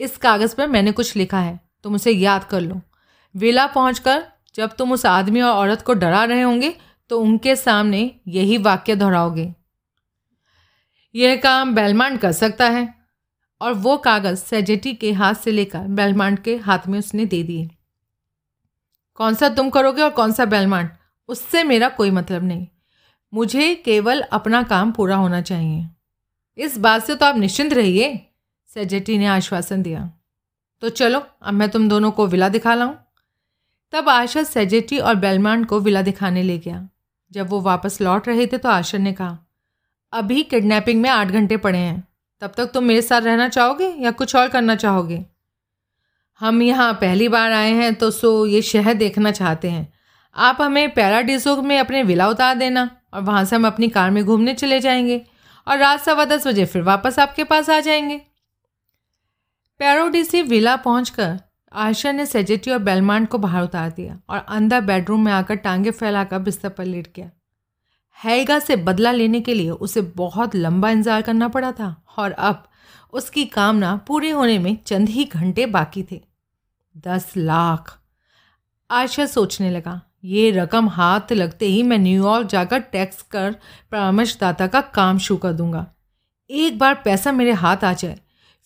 इस 0.00 0.16
कागज़ 0.16 0.56
पर 0.56 0.66
मैंने 0.66 0.92
कुछ 0.92 1.16
लिखा 1.16 1.38
है, 1.38 1.60
तुम 1.82 1.94
उसे 1.94 2.10
याद 2.10 2.44
कर 2.44 2.60
लो। 2.60 2.80
विला 3.36 3.66
पहुंचकर, 3.66 4.24
जब 4.54 4.76
तुम 4.76 4.92
उस 4.92 5.06
आदमी 5.06 5.40
और 5.40 5.50
औरत 5.50 5.82
को 5.82 5.94
डरा 5.94 6.24
रहे 6.24 6.42
होंगे 6.42 6.74
तो 7.12 7.20
उनके 7.20 7.56
सामने 7.56 8.20
यही 8.28 8.58
वाक्य 8.58 8.96
दोहराओगे। 8.96 9.54
यह 11.14 11.36
काम 11.36 11.74
बेलमांड 11.74 12.18
कर 12.18 12.32
सकता 12.32 12.68
है 12.68 12.94
और 13.60 13.72
वो 13.72 13.96
कागज़ 13.96 14.38
सेजेटी 14.38 14.94
के 14.94 15.12
हाथ 15.12 15.34
से 15.34 15.50
लेकर 15.50 15.78
बेलमांड 15.78 16.38
के 16.38 16.56
हाथ 16.56 16.78
में 16.88 16.98
उसने 16.98 17.24
दे 17.24 17.42
दिए। 17.42 17.70
कौन 19.14 19.34
सा 19.34 19.48
तुम 19.48 19.70
करोगे 19.70 20.02
और 20.02 20.10
कौन 20.10 20.32
सा 20.32 20.44
बेलमांड? 20.44 20.90
उससे 21.28 21.64
मेरा 21.64 21.88
कोई 21.88 22.10
मतलब 22.10 22.44
नहीं। 22.44 22.66
मुझे 23.34 23.74
केवल 23.74 24.20
अपना 24.20 24.62
काम 24.62 24.92
पूरा 24.92 25.16
होना 25.16 25.40
चाहिए। 25.40 25.88
इस 26.58 26.78
बात 26.78 27.04
से 27.04 27.14
तो 27.14 27.26
आप 27.26 27.36
निश्चिंत 27.36 27.72
रहिए, 27.72 28.26
सेजेटी 28.66 29.18
ने 29.18 29.26
आश्वासन 29.26 29.82
दिया। 29.82 30.12
तो 30.80 30.88
चलो, 30.88 31.26
अब 31.42 31.54
मैं 31.54 31.68
तुम 31.68 31.88
दोनों 31.88 32.10
को 32.10 32.26
विला 32.26 32.48
दिखा 32.48 32.74
लाऊं। 32.74 32.94
तब 33.92 34.08
आशा, 34.08 34.42
सेजेटी 34.42 34.98
और 34.98 35.14
बेलमांड 35.14 35.66
को 35.66 35.80
विला 35.80 36.02
दिखाने 36.02 36.42
ले 36.42 36.58
गया। 36.58 36.88
जब 37.32 37.48
वो 37.48 37.60
वापस 37.60 38.00
लौट 38.00 38.28
रहे 38.28 38.46
थे 38.46 38.58
तो 38.58 38.68
आशा 38.68 38.98
ने 38.98 39.12
कहा, 39.12 39.38
अभी 40.12 40.42
किडनैपिंग 40.42 41.00
में 41.02 41.08
आठ 41.10 41.28
घंटे 41.28 41.56
पड़े 41.56 41.78
हैं। 41.78 42.02
तब 42.42 42.52
तक 42.56 42.66
तुम 42.66 42.84
मेरे 42.84 43.02
साथ 43.02 43.20
रहना 43.20 43.48
चाहोगे 43.48 43.86
या 43.98 44.10
कुछ 44.10 44.34
और 44.36 44.48
करना 44.48 44.74
चाहोगे? 44.74 45.24
हम 46.40 46.62
यहाँ 46.62 46.92
पहली 46.92 47.28
बार 47.28 47.52
आए 47.52 47.72
हैं 47.72 47.94
तो 47.94 48.10
सो 48.10 48.46
ये 48.46 48.62
शहर 48.62 48.94
देखना 48.94 49.30
चाहते 49.30 49.70
हैं। 49.70 49.92
आप 50.36 50.60
हमें 50.60 50.94
पैराडिसो 50.94 51.60
में 51.62 51.78
अपने 51.78 52.02
विला 52.02 52.28
उतार 52.28 52.54
देना 52.54 52.88
और 53.14 53.20
वहाँ 53.20 53.44
से 53.44 53.56
हम 53.56 53.66
अपनी 53.66 53.88
कार 53.88 54.10
में 54.10 54.24
घूमने 54.24 54.54
चले 54.54 54.80
जाएँगे 54.80 55.20
और 55.66 55.78
रात 55.78 56.00
सवा 56.00 56.24
दस 56.24 56.46
बजे 56.46 56.64
फिर 56.64 56.82
वापस 56.82 57.18
आपके 57.18 57.44
पास 57.44 57.70
आ 57.70 57.80
जाएँगे। 57.80 58.16
पैरोडिसी 59.80 60.42
विला 60.42 60.76
पहुंचकर 60.76 61.38
आयशा 61.74 62.12
ने 62.12 62.26
सेजेटी 62.26 62.70
और 62.70 62.78
बेलमांड 62.78 63.28
को 63.28 63.38
बाहर 63.38 63.62
उतार 63.62 63.90
दिया 63.90 64.18
और 64.28 64.38
अंदर 64.38 64.80
बेडरूम 64.80 65.24
में 65.24 65.32
आकर 65.32 65.54
टांगे 65.56 65.90
फैलाकर 65.90 66.38
बिस्तर 66.38 66.68
पर 66.68 66.84
लेट 66.84 67.12
गया। 67.16 67.30
हैगा 68.18 68.58
से 68.58 68.76
बदला 68.78 69.12
लेने 69.12 69.40
के 69.40 69.54
लिए 69.54 69.70
उसे 69.70 70.00
बहुत 70.16 70.54
लंबा 70.56 70.90
इंतज़ार 70.90 71.22
करना 71.22 71.48
पड़ा 71.48 71.72
था 71.72 71.94
और 72.18 72.32
अब 72.32 72.62
उसकी 73.12 73.44
कामना 73.46 73.94
पूरे 74.06 74.30
होने 74.30 74.58
में 74.58 74.76
चंद 74.86 75.08
ही 75.08 75.24
घंटे 75.24 75.66
बाकी 75.68 76.02
थे। 76.02 76.20
दस 77.04 77.32
लाख। 77.36 77.98
आशा 78.90 79.26
सोचने 79.26 79.70
लगा, 79.70 80.00
ये 80.24 80.50
रकम 80.50 80.88
हाथ 80.88 81.32
लगते 81.32 81.66
ही 81.66 81.82
मैं 81.82 81.98
न्यूयॉर्क 81.98 82.46
जाकर 82.46 82.78
टैक्स 82.82 83.22
कर 83.22 83.54
परामर्शदाता 83.92 84.66
का 84.66 84.80
काम 84.94 85.18
शुरू 85.18 85.38
कर 85.38 85.52
दूँगा। 85.52 85.86
एक 86.50 86.78
बार 86.78 86.94
पैसा 87.04 87.32
मेरे 87.32 87.52
हाथ 87.54 87.84
आ 87.84 87.92
जाए 87.92 88.18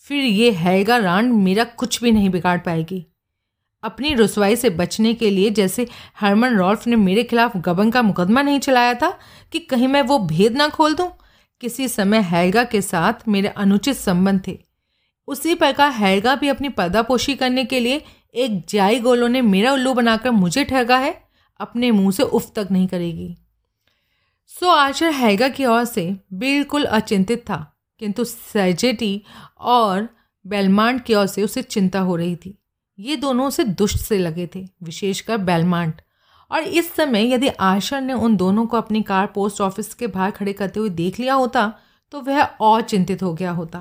फिर 0.07 0.25
ये 0.25 0.51
हैगा 0.51 0.97
रांड 0.97 1.33
मेरा 1.33 1.65
कुछ 1.65 2.03
भी 2.03 2.13
नहीं 2.13 2.31
बिगाड़ 2.31 2.59
पाएगी। 2.59 3.07
अपनी 3.83 4.15
रसवाई 4.15 4.57
से 4.57 4.71
बचने 4.71 5.15
के 5.15 5.31
लिए 5.31 5.51
जैसे 5.51 5.87
हरमन 6.21 6.57
रॉल्फ 6.57 6.87
ने 6.87 6.97
मेरे 6.97 7.25
खिलाफ 7.25 7.57
गबन 7.57 7.91
का 7.91 8.03
मुकदमा 8.03 8.43
नहीं 8.43 8.61
चलाया 8.61 8.95
था 8.95 9.19
कि 9.53 9.59
कहीं 9.59 9.89
मैं 9.89 10.03
वो 10.03 10.19
भेद 10.19 10.57
ना 10.57 10.69
खोल 10.69 10.95
दूँ? 10.95 11.13
किसी 11.61 11.89
समय 11.89 12.19
हैगा 12.19 12.65
के 12.65 12.83
साथ 12.83 13.29
मेरे 13.29 13.49
अनुचित 13.49 13.97
संबंध 13.97 14.43
थे। 14.47 14.59
उसी 15.27 15.55
प्रकार 15.55 15.91
हैगा 15.91 16.35
भी 16.35 16.49
अपनी 16.49 16.69
पर्दापोशी 16.69 17.35
करने 17.35 17.65
के 17.65 17.81
लिए 17.81 18.03
एक 18.35 18.67
जाई 18.69 19.01
गोलो 19.01 19.29
ने 19.29 19.43
मेरा 19.43 19.73
उल्लू 19.73 19.95
बनाकर 19.95 20.31
मुझे 20.31 20.65
ठगा 20.65 20.99
है, 20.99 21.25
अपने 21.61 21.91
मुँह 21.91 22.11
से 22.11 22.23
उफ 22.23 22.53
तक 22.57 22.69
नहीं 22.71 22.87
करेगी। 22.87 23.37
सो 24.47 24.69
आचर 24.69 25.11
हैगा 25.11 25.49
की 25.49 25.65
ओर 25.65 25.85
से 25.85 26.17
बिल्कुल 26.33 26.85
अचिंतित 26.85 27.39
था। 27.39 27.76
किंतु 28.01 28.25
सैजेटी 28.25 29.23
और 29.59 30.09
बेलमांड 30.45 31.01
की 31.01 31.15
ओर 31.15 31.27
से 31.27 31.43
उसे 31.43 31.63
चिंता 31.63 32.01
हो 32.01 32.17
रही 32.17 32.37
थी। 32.37 32.59
ये 32.99 33.17
दोनों 33.17 33.47
उसे 33.47 33.65
दुष्ट 33.65 33.97
से 33.99 34.19
लगे 34.19 34.49
थे, 34.55 34.65
विशेषकर 34.83 35.37
बेलमांड। 35.39 35.93
और 36.51 36.63
इस 36.63 36.93
समय 36.95 37.33
यदि 37.33 37.49
आशर 37.49 38.01
ने 38.01 38.13
उन 38.13 38.37
दोनों 38.37 38.67
को 38.67 38.77
अपनी 38.77 39.03
कार 39.03 39.27
पोस्ट 39.27 39.61
ऑफ़िस 39.61 39.95
के 39.95 40.07
बाहर 40.07 40.31
खड़े 40.31 40.53
करते 40.53 40.81
हुए 40.81 40.91
देख 40.91 41.19
लिया 41.21 41.35
होता 41.35 41.73
तो 42.13 42.21
वह 42.21 42.43
और 42.43 42.83
चिंतित 42.83 43.23
हो 43.23 43.33
गया 43.35 43.51
होता। 43.51 43.79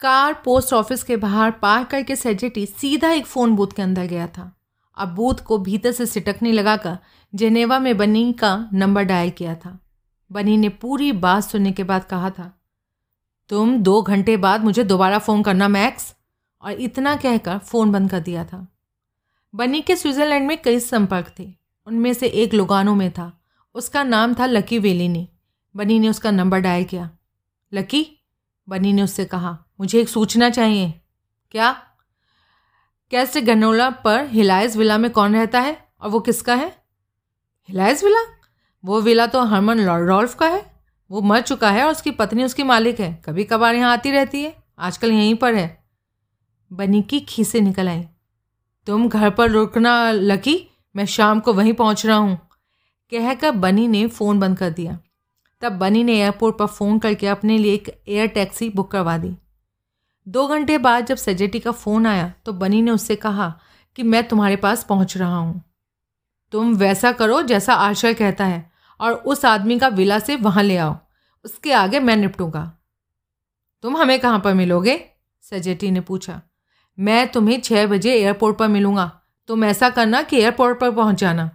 कार 0.00 0.34
पोस्ट 0.34 0.72
ऑफ़िस 0.72 1.02
के 1.02 1.16
बाहर 1.16 1.50
पार्क 1.52 1.88
करके 1.88 2.16
सेजेटी 2.16 2.66
सीधा 2.66 3.10
एक 3.12 3.26
फ़ोन 3.26 3.54
बूथ 3.56 3.72
के 3.76 3.82
अंदर 3.82 4.06
गया 4.06 4.26
था। 4.28 4.50
अब 4.96 5.08
बूथ 5.08 5.34
को 5.34 5.58
भीतर 5.58 5.92
से 5.92 6.06
सिटकने 6.06 6.52
लगाकर 6.52 6.98
जेनेवा 7.32 7.78
में 7.78 7.96
बनी 7.96 8.32
का 8.32 8.68
नंबर 8.72 9.02
डायल 9.02 9.30
किया 9.30 9.54
था। 9.54 9.78
बनी 10.32 10.56
ने 10.56 10.68
पूरी 10.68 11.12
बात 11.12 11.44
सुनने 11.44 11.72
के 11.72 11.84
बाद 11.84 12.04
कहा 12.04 12.30
था, 12.30 12.60
तुम 13.48 13.78
दो 13.78 14.02
घंटे 14.02 14.36
बाद 14.36 14.64
मुझे 14.64 14.84
दोबारा 14.84 15.18
फ़ोन 15.18 15.42
करना, 15.42 15.68
मैक्स। 15.68 16.14
और 16.62 16.72
इतना 16.72 17.16
कहकर 17.16 17.58
फ़ोन 17.58 17.92
बंद 17.92 18.10
कर 18.10 18.20
दिया 18.20 18.44
था। 18.44 18.66
बनी 19.54 19.80
के 19.80 19.96
स्विट्ज़रलैंड 19.96 20.46
में 20.46 20.62
कई 20.62 20.80
संपर्क 20.80 21.34
थे। 21.38 21.52
उनमें 21.86 22.12
से 22.14 22.26
एक 22.26 22.54
लुगानो 22.54 22.94
में 22.94 23.10
था। 23.10 23.40
उसका 23.74 24.02
नाम 24.02 24.34
था 24.34 24.46
लकी 24.46 24.78
वेलिनी। 24.78 25.28
बनी 25.76 25.98
ने 25.98 26.08
उसका 26.08 26.30
नंबर 26.30 26.58
डायल 26.58 26.84
किया। 26.84 27.10
लकी, 27.72 28.06
बनी 28.68 28.92
ने 28.92 29.02
उससे 29.02 29.24
कहा, 29.24 29.58
मुझे 29.80 30.00
एक 30.00 30.08
सूचना 30.08 30.50
चाहिए। 30.50 31.00
क्या? 31.50 31.72
कैसे 33.10 33.40
गनोला 33.40 33.90
पर 33.90 34.26
हिलायस 34.26 34.76
विला 34.76 34.98
में 34.98 35.10
कौन 35.10 35.36
रहता 35.36 35.60
है 35.60 35.88
और 36.00 36.10
वो 36.10 36.20
किसका 36.20 36.54
है? 36.54 36.84
हिलायस 37.68 38.04
विला? 38.04 38.33
वो 38.84 39.00
विला 39.00 39.26
तो 39.26 39.44
हरमन 39.44 39.80
रॉल्फ 39.80 40.34
का 40.34 40.46
है। 40.46 40.64
वो 41.10 41.20
मर 41.20 41.40
चुका 41.40 41.70
है 41.70 41.84
और 41.84 41.90
उसकी 41.90 42.10
पत्नी 42.10 42.44
उसकी 42.44 42.62
मालिक 42.62 43.00
है। 43.00 43.12
कभी 43.24 43.44
कभार 43.44 43.74
यहाँ 43.74 43.92
आती 43.92 44.10
रहती 44.10 44.42
है। 44.42 44.54
आजकल 44.78 45.12
यहीं 45.12 45.34
पर 45.34 45.54
है। 45.54 45.84
बनी 46.70 47.02
की 47.02 47.20
खीसे 47.20 47.60
निकल 47.60 47.88
आई। 47.88 48.02
तुम 48.86 49.08
घर 49.08 49.30
पर 49.30 49.50
रुकना, 49.50 50.10
लकी, 50.10 50.56
मैं 50.94 51.06
शाम 51.06 51.40
को 51.40 51.52
वहीं 51.52 51.72
पहुँच 51.72 52.04
रहा 52.06 52.16
हूँ। 52.16 52.36
कहकर 53.12 53.50
बनी 53.50 53.86
ने 53.88 54.06
फ़ोन 54.06 54.40
बंद 54.40 54.58
कर 54.58 54.70
दिया। 54.70 54.98
तब 55.62 55.72
बनी 55.72 56.04
ने 56.04 56.18
एयरपोर्ट 56.18 56.56
पर 56.58 56.66
फ़ोन 56.66 56.98
करके 56.98 57.26
अपने 57.26 57.58
लिए 57.58 57.74
एक 57.74 57.88
एयर 58.08 58.26
टैक्सी 58.26 58.68
बुक 58.70 58.90
करवा 58.90 59.16
दी। 59.18 59.34
दो 60.26 60.46
घंटे 60.48 60.78
बाद 60.78 61.06
जब 61.06 61.16
सजेटी 61.16 61.60
का 61.60 61.72
फ़ोन 61.72 62.06
आया 62.06 62.32
तो 62.46 62.52
बनी 62.52 62.82
ने 62.82 62.90
उससे 62.90 63.16
कहा 63.16 63.48
कि 63.96 64.02
मैं 64.02 64.26
तुम्हारे 64.28 64.56
पास 64.56 64.84
पहुँच 64.84 65.16
रहा 65.16 65.36
हूँ। 65.36 65.62
तुम 66.52 66.74
वैसा 66.74 67.12
करो 67.12 67.42
जैसा 67.42 67.74
आशय 67.74 68.14
कहता 68.14 68.44
है। 68.44 68.73
और 69.00 69.12
उस 69.12 69.44
आदमी 69.44 69.78
का 69.78 69.88
विला 69.88 70.18
से 70.18 70.36
वहाँ 70.36 70.62
ले 70.62 70.76
आओ। 70.76 70.96
उसके 71.44 71.72
आगे 71.72 72.00
मैं 72.00 72.16
निपटूँगा। 72.16 72.78
तुम 73.82 73.96
हमें 73.96 74.20
कहाँ 74.20 74.40
पर 74.40 74.54
मिलोगे? 74.54 75.10
सजेटी 75.42 75.90
ने 75.90 76.00
पूछा। 76.00 76.42
मैं 76.98 77.28
तुम्हें 77.28 77.60
छः 77.60 77.86
बजे 77.86 78.14
एयरपोर्ट 78.14 78.58
पर 78.58 78.68
मिलूँगा। 78.68 79.20
तुम 79.46 79.64
ऐसा 79.64 79.90
करना 79.90 80.22
कि 80.22 80.36
एयरपोर्ट 80.36 80.80
पर 80.80 80.90
पहुँच 80.90 81.16
जाना। 81.16 81.50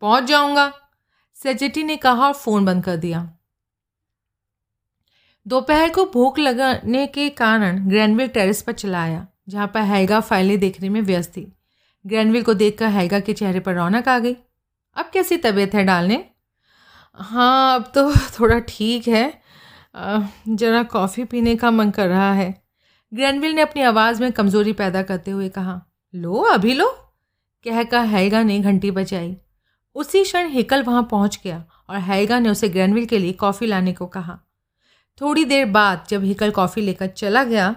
पहुँच 0.00 0.24
जाऊँगा। 0.24 0.72
सेजेटी 1.34 1.84
ने 1.84 1.96
कहा 1.96 2.26
और 2.26 2.32
फ़ोन 2.32 2.64
बंद 2.64 2.84
कर 2.84 2.96
दिया। 2.96 3.32
दोपहर 5.46 5.90
को 5.90 6.04
भूख 6.04 6.38
लगने 6.38 7.06
के 7.06 7.28
कारण 7.30 7.88
ग्रैंडविल 7.88 8.28
टेरेस 8.28 8.62
पर 8.62 8.72
चला 8.72 9.02
आया, 9.02 9.26
जहाँ 9.48 9.66
पर 9.66 9.80
हैगा 9.80 10.20
फाइलें 10.20 10.58
देखने 10.58 10.88
में 10.88 11.00
व्यस्त 11.00 11.30
थी। 11.30 11.52
ग्रैंडविल 12.06 12.42
को 12.42 12.54
देखकर 12.54 12.86
हैगा 12.86 13.20
के 13.20 13.32
चेहरे 13.32 13.60
पर 13.60 13.74
रौनक 13.74 14.08
आ 14.08 14.18
गई। 14.18 14.36
अब 14.96 15.10
कैसी 15.14 15.36
तबीयत 15.36 15.74
है 15.74 15.84
डालने? 15.84 16.30
हाँ 17.18 17.74
अब 17.74 17.90
तो 17.94 18.10
थोड़ा 18.40 18.58
ठीक 18.68 19.08
है। 19.08 19.24
ज़रा 20.50 20.82
कॉफ़ी 20.82 21.24
पीने 21.24 21.54
का 21.56 21.70
मन 21.70 21.90
कर 21.90 22.08
रहा 22.08 22.32
है। 22.32 22.50
ग्रैंडविल 23.12 23.52
ने 23.52 23.62
अपनी 23.62 23.82
आवाज़ 23.82 24.20
में 24.22 24.30
कमज़ोरी 24.32 24.72
पैदा 24.72 25.02
करते 25.02 25.30
हुए 25.30 25.48
कहा, 25.48 25.80
लो, 26.14 26.34
अभी 26.44 26.74
लो। 26.74 26.88
कहकर 27.66 28.04
हैगा 28.06 28.42
ने 28.42 28.58
घंटी 28.60 28.90
बजाई। 28.90 29.36
उसी 29.96 30.22
क्षण 30.24 30.48
हिकल 30.48 30.82
वहाँ 30.82 31.02
पहुँच 31.10 31.40
गया 31.44 31.64
और 31.90 31.96
हैगा 32.00 32.38
ने 32.38 32.48
उसे 32.48 32.68
ग्रैंडविल 32.68 33.06
के 33.06 33.18
लिए 33.18 33.32
कॉफ़ी 33.34 33.66
लाने 33.66 33.92
को 33.92 34.06
कहा। 34.06 34.38
थोड़ी 35.20 35.44
देर 35.44 35.64
बाद 35.66 36.06
जब 36.10 36.24
हिकल 36.24 36.50
कॉफ़ी 36.50 36.82
लेकर 36.82 37.06
चला 37.08 37.44
गया 37.44 37.74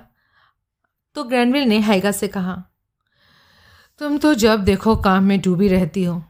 तो 1.16 1.24
ग्रैंडविल 1.24 1.64
ने 1.64 1.80
हैगा 1.80 2.12
से 2.12 2.28
कहा, 2.28 2.64
तुम 4.02 4.18
तो 4.18 4.34
जब 4.34 4.64
देखो 4.64 4.96
काम 4.96 5.24
में 5.24 5.40
डूबी 5.42 5.68
रहती 5.68 6.04
हो। 6.04 6.22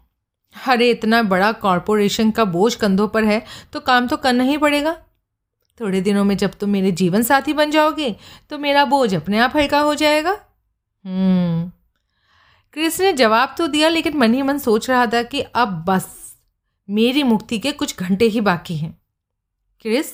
अरे, 0.56 0.90
इतना 0.92 1.22
बड़ा 1.24 1.52
कॉरपोरेशन 1.52 2.32
का 2.32 2.46
बोझ 2.46 2.74
कंधों 2.76 3.08
पर 3.08 3.24
है 3.24 3.44
तो 3.74 3.80
काम 3.80 4.08
तो 4.08 4.18
करना 4.18 4.44
ही 4.44 4.58
पड़ेगा। 4.58 4.94
थोड़े 5.80 6.02
दिनों 6.02 6.24
में 6.24 6.36
जब 6.38 6.52
तुम 6.60 6.70
मेरे 6.70 6.92
जीवन 6.92 7.24
साथी 7.24 7.54
बन 7.54 7.72
जाओगे 7.72 8.16
तो 8.50 8.58
मेरा 8.58 8.86
बोझ 8.86 9.14
अपने 9.16 9.40
आप 9.40 9.56
हल्का 9.56 9.80
हो 9.80 9.96
जाएगा। 9.96 10.32
हम्म। 11.06 11.72
क्रिस 12.74 13.00
ने 13.02 13.14
जवाब 13.14 13.56
तो 13.58 13.68
दिया, 13.68 13.90
लेकिन 13.90 14.18
मन 14.18 14.34
ही 14.34 14.42
मन 14.42 14.58
सोच 14.58 14.90
रहा 14.90 15.06
था 15.06 15.24
कि 15.24 15.42
अब 15.42 15.86
बस, 15.88 16.36
मेरी 16.90 17.24
मुक्ति 17.24 17.60
के 17.60 17.72
कुछ 17.72 18.00
घंटे 18.00 18.26
ही 18.26 18.42
बाकी 18.42 18.78
हैं। 18.78 18.98
क्रिस, 19.82 20.12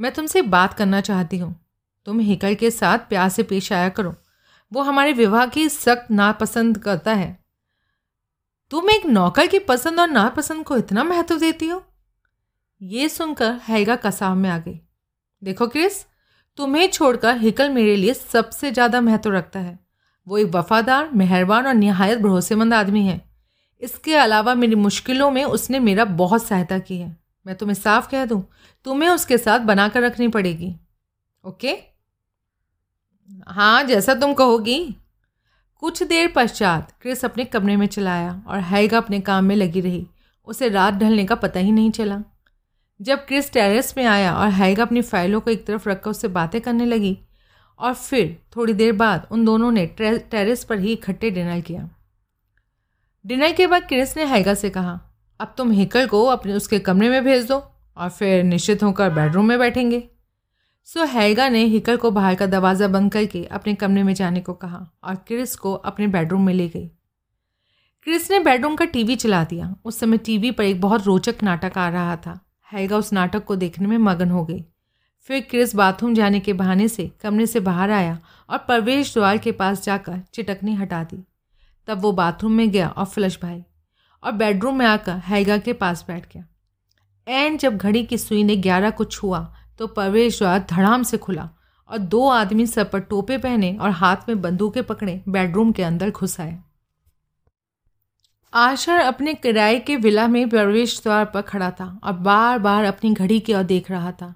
मैं 0.00 0.12
तुमसे 0.12 0.42
बात 0.42 0.74
करना 0.74 1.00
चाहती 1.00 1.38
हूँ। 1.38 1.54
तुम 2.06 2.20
हिकल 2.20 2.54
के 2.54 2.70
साथ 2.70 2.98
प्यार 2.98 3.28
से 3.28 3.42
पेश 3.42 3.72
आया 3.72 3.88
करो। 3.88 4.14
वो 4.72 4.82
हमारे 4.82 5.12
विवाह 5.12 5.46
की 5.46 5.68
सख्त 5.68 6.10
नापसंद 6.10 6.78
करता 6.78 7.12
है। 7.12 7.47
तुम 8.70 8.90
एक 8.90 9.06
नौकर 9.06 9.46
की 9.46 9.58
पसंद 9.58 10.00
और 10.00 10.08
नापसंद 10.08 10.64
को 10.64 10.76
इतना 10.76 11.04
महत्व 11.04 11.38
देती 11.38 11.68
हो? 11.68 11.82
ये 12.80 13.08
सुनकर 13.08 13.52
हैगा 13.68 13.96
कसाव 13.96 14.34
में 14.36 14.48
आ 14.50 14.58
गई। 14.58 14.80
देखो 15.42 15.66
क्रिस, 15.68 16.04
तुम्हें 16.58 16.88
छोड़कर 16.88 17.36
हिकल 17.36 17.70
मेरे 17.70 17.96
लिए 17.96 18.14
सबसे 18.14 18.70
ज़्यादा 18.70 19.00
महत्व 19.00 19.30
रखता 19.30 19.60
है। 19.60 19.78
वो 20.26 20.38
एक 20.38 20.46
वफादार, 20.46 21.10
मेहरबान 21.10 21.66
और 21.66 21.74
नहायत 21.74 22.18
भरोसेमंद 22.18 22.74
आदमी 22.74 23.06
है। 23.06 23.20
इसके 23.82 24.14
अलावा 24.14 24.54
मेरी 24.54 24.74
मुश्किलों 24.74 25.30
में 25.30 25.44
उसने 25.44 25.78
मेरा 25.78 26.04
बहुत 26.04 26.46
सहायता 26.46 26.78
की 26.78 26.98
है। 26.98 27.16
मैं 27.46 27.56
तुम्हें 27.56 27.74
साफ़ 27.74 28.08
कह 28.10 28.24
दूँ, 28.24 28.42
तुम्हें 28.86 29.10
उसके 29.10 29.38
साथ 29.38 29.60
बनाकर 29.60 30.02
रखनी 30.02 30.28
पड़ेगी। 30.28 30.74
ओके? 31.44 31.76
हाँ 33.48 33.82
जैसा 33.84 34.14
तुम 34.14 34.34
कहोगी। 34.34 34.96
कुछ 35.82 36.02
देर 36.02 36.32
पश्चात 36.36 36.92
क्रिस 37.02 37.24
अपने 37.24 37.44
कमरे 37.44 37.76
में 37.76 37.86
चलाया 37.86 38.42
और 38.46 38.60
हैगा 38.60 38.98
अपने 38.98 39.20
काम 39.20 39.44
में 39.44 39.54
लगी 39.56 39.80
रही। 39.80 40.06
उसे 40.46 40.68
रात 40.68 40.94
ढलने 40.94 41.24
का 41.24 41.34
पता 41.34 41.60
ही 41.60 41.72
नहीं 41.72 41.90
चला। 41.90 42.22
जब 43.00 43.26
क्रिस 43.26 43.52
टेरेस 43.52 43.94
में 43.98 44.04
आया 44.04 44.34
और 44.34 44.48
हैगा 44.48 44.82
अपनी 44.82 45.02
फाइलों 45.02 45.40
को 45.40 45.50
एक 45.50 45.66
तरफ़ 45.66 45.88
रखकर 45.88 46.10
उससे 46.10 46.28
बातें 46.28 46.60
करने 46.60 46.86
लगी 46.86 47.18
और 47.78 47.94
फिर 47.94 48.36
थोड़ी 48.56 48.72
देर 48.72 48.92
बाद 48.92 49.28
उन 49.30 49.44
दोनों 49.44 49.70
ने 49.72 49.86
टेरेस 49.86 50.64
पर 50.64 50.78
ही 50.78 50.92
इकट्ठे 50.92 51.30
डिनर 51.30 51.60
किया। 51.60 51.88
डिनर 53.24 53.52
के 53.52 53.66
बाद 53.66 53.82
क्रिस 53.82 54.16
ने 54.16 54.24
हैगा 54.24 54.54
से 54.54 54.70
कहा, 54.70 55.00
अब 55.40 55.54
तुम 55.58 55.70
हिकल 55.70 56.06
को 56.06 56.24
अपने, 56.24 56.52
उसके 56.52 56.78
कमरे 56.78 57.08
में 57.08 57.24
भेज 57.24 57.46
दो 57.46 57.62
और 57.96 58.08
फिर 58.08 58.44
निश्चित 58.44 58.82
होकर 58.82 59.10
बेडरूम 59.10 59.48
में 59.48 59.58
बैठेंगे। 59.58 60.08
सो 60.88 61.04
हैगा 61.04 61.48
ने 61.48 61.64
हिकल 61.64 61.96
को 61.96 62.10
बाहर 62.10 62.34
का 62.34 62.46
दरवाज़ा 62.46 62.86
बंद 62.88 63.12
करके 63.12 63.44
अपने 63.44 63.74
कमरे 63.74 64.02
में 64.02 64.14
जाने 64.14 64.40
को 64.40 64.52
कहा 64.52 64.90
और 65.04 65.14
क्रिस 65.14 65.56
को 65.56 65.72
अपने 65.72 66.06
बेडरूम 66.06 66.46
में 66.46 66.54
ले 66.54 66.68
गई। 66.68 66.86
क्रिस 68.02 68.30
ने 68.30 68.38
बेडरूम 68.40 68.76
का 68.76 68.84
टीवी 68.84 69.16
चला 69.16 69.44
दिया। 69.44 69.74
उस 69.84 69.98
समय 69.98 70.18
टीवी 70.18 70.50
पर 70.50 70.64
एक 70.64 70.80
बहुत 70.80 71.04
रोचक 71.06 71.42
नाटक 71.42 71.78
आ 71.78 71.88
रहा 71.88 72.16
था। 72.16 72.38
हैगा 72.72 72.96
उस 72.96 73.12
नाटक 73.12 73.44
को 73.44 73.56
देखने 73.56 73.86
में 73.86 73.98
मगन 73.98 74.30
हो 74.30 74.44
गई। 74.44 74.64
फिर 75.20 75.40
क्रिस 75.40 75.74
बाथरूम 75.74 76.14
जाने 76.14 76.40
के 76.40 76.52
बहाने 76.52 76.88
से 76.88 77.10
कमरे 77.20 77.46
से 77.46 77.60
बाहर 77.60 77.90
आया 77.90 78.18
और 78.50 78.58
प्रवेश 78.58 79.14
द्वार 79.14 79.38
के 79.38 79.52
पास 79.52 79.84
जाकर 79.84 80.20
चिटकनी 80.34 80.74
हटा 80.74 81.04
दी। 81.04 81.22
तब 81.86 82.00
वो 82.00 82.12
बाथरूम 82.12 82.52
में 82.52 82.70
गया 82.70 82.88
और 82.88 83.04
फ्लश 83.04 83.38
भाई 83.42 83.62
और 84.22 84.32
बेडरूम 84.32 84.78
में 84.78 84.86
आकर 84.86 85.12
हैगा 85.12 85.58
के 85.58 85.72
पास 85.72 86.04
बैठ 86.08 86.32
गया। 86.34 86.46
एंड 87.26 87.58
जब 87.58 87.76
घड़ी 87.76 88.04
की 88.04 88.18
सुई 88.18 88.44
ने 88.44 88.56
ग्यारह 88.56 88.90
को 88.90 89.04
छुआ 89.04 89.54
तो 89.78 89.86
प्रवेश 89.86 90.38
द्वार 90.38 90.66
धड़ाम 90.70 91.02
से 91.02 91.18
खुला 91.18 91.48
और 91.90 91.98
दो 91.98 92.28
आदमी 92.28 92.66
सर 92.66 92.84
पर 92.84 93.00
टोपे 93.00 93.38
पहने 93.38 93.76
और 93.76 93.90
हाथ 93.90 94.28
में 94.28 94.40
बंदूकें 94.42 94.82
पकड़े 94.84 95.20
बेडरूम 95.28 95.72
के 95.72 95.82
अंदर 95.82 96.10
घुस 96.10 96.40
आए। 96.40 96.58
आशर 98.52 98.98
अपने 98.98 99.34
किराए 99.34 99.78
के 99.78 99.96
विला 99.96 100.26
में 100.28 100.48
प्रवेश 100.48 101.00
द्वार 101.02 101.24
पर 101.24 101.42
खड़ा 101.42 101.70
था 101.70 101.98
और 102.04 102.12
बार 102.12 102.58
बार 102.58 102.84
अपनी 102.84 103.12
घड़ी 103.14 103.40
की 103.40 103.54
ओर 103.54 103.62
देख 103.62 103.90
रहा 103.90 104.12
था। 104.12 104.34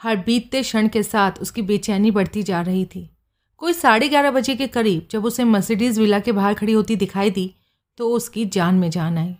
हर 0.00 0.16
बीतते 0.16 0.62
क्षण 0.62 0.88
के 0.88 1.02
साथ 1.02 1.40
उसकी 1.40 1.62
बेचैनी 1.62 2.10
बढ़ती 2.10 2.42
जा 2.42 2.60
रही 2.62 2.84
थी। 2.84 3.10
कोई 3.56 3.72
साढ़े 3.72 4.08
ग्यारह 4.08 4.30
बजे 4.30 4.54
के 4.56 4.66
करीब 4.66 5.06
जब 5.10 5.24
उसे 5.24 5.44
मर्सिडीज़ 5.44 6.00
विला 6.00 6.18
के 6.18 6.32
बाहर 6.32 6.54
खड़ी 6.54 6.72
होती 6.72 6.96
दिखाई 6.96 7.30
दी 7.30 7.54
तो 7.98 8.10
उसकी 8.10 8.44
जान 8.46 8.74
में 8.74 8.90
जान 8.90 9.18
आई। 9.18 9.34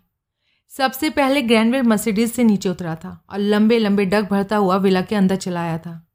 सबसे 0.68 1.10
पहले 1.10 1.42
ग्रैंडवेल 1.42 1.82
मर्सिडीज 1.82 2.32
से 2.32 2.44
नीचे 2.44 2.68
उतरा 2.68 2.96
था 2.96 3.24
और 3.30 3.38
लंबे 3.38 3.78
लंबे 3.78 4.04
डग 4.04 4.28
भरता 4.28 4.56
हुआ 4.56 4.76
विला 4.76 5.02
के 5.02 5.14
अंदर 5.14 5.36
चलाया 5.36 5.78
था। 5.78 6.08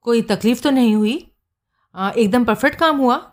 कोई 0.00 0.22
तकलीफ़ 0.22 0.62
तो 0.62 0.70
नहीं 0.70 0.94
हुई? 0.94 1.32
आ, 1.94 2.10
एकदम 2.10 2.44
परफेक्ट 2.44 2.78
काम 2.78 2.96
हुआ? 2.96 3.32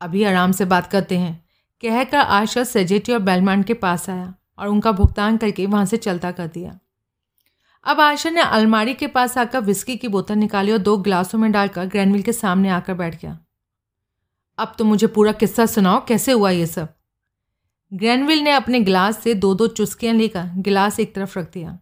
अभी 0.00 0.24
आराम 0.24 0.52
से 0.52 0.64
बात 0.64 0.86
करते 0.86 1.18
हैं। 1.18 1.44
कहकर 1.82 2.18
आशा 2.18 2.64
सेजेटी 2.64 3.12
और 3.12 3.18
बेलमान 3.18 3.62
के 3.62 3.74
पास 3.74 4.10
आया 4.10 4.34
और 4.58 4.68
उनका 4.68 4.92
भुगतान 4.92 5.36
करके 5.36 5.66
वहाँ 5.66 5.84
से 5.84 5.96
चलता 5.96 6.30
कर 6.30 6.46
दिया। 6.46 6.78
अब 7.84 8.00
आशा 8.00 8.30
ने 8.30 8.40
अलमारी 8.40 8.94
के 8.94 9.06
पास 9.06 9.38
आकर 9.38 9.60
विस्की 9.60 9.96
की 9.96 10.08
बोतल 10.08 10.34
निकाली 10.34 10.72
और 10.72 10.78
दो 10.78 10.96
गिलासों 10.96 11.38
में 11.38 11.52
डालकर 11.52 11.86
ग्रैंडविल 11.86 12.22
के 12.22 12.32
सामने 12.32 12.68
आकर 12.68 12.94
बैठ 12.94 13.22
गया। 13.22 13.38
अब 14.58 14.74
तो 14.78 14.84
मुझे 14.84 15.06
पूरा 15.06 15.32
किस्सा 15.32 15.66
सुनाओ 15.66 16.04
कैसे 16.06 16.32
हुआ 16.32 16.50
ये 16.50 16.66
सब? 16.66 16.97
ग्रैनविल 17.92 18.38
ने 18.38 18.50
अपने 18.50 18.80
गिलास 18.80 19.18
से 19.18 19.34
दो 19.34 19.54
दो 19.54 19.66
चुस्कियाँ 19.66 20.14
लेकर 20.14 20.50
गिलास 20.56 21.00
एक 21.00 21.14
तरफ़ 21.14 21.38
रख 21.38 21.52
दिया। 21.52 21.78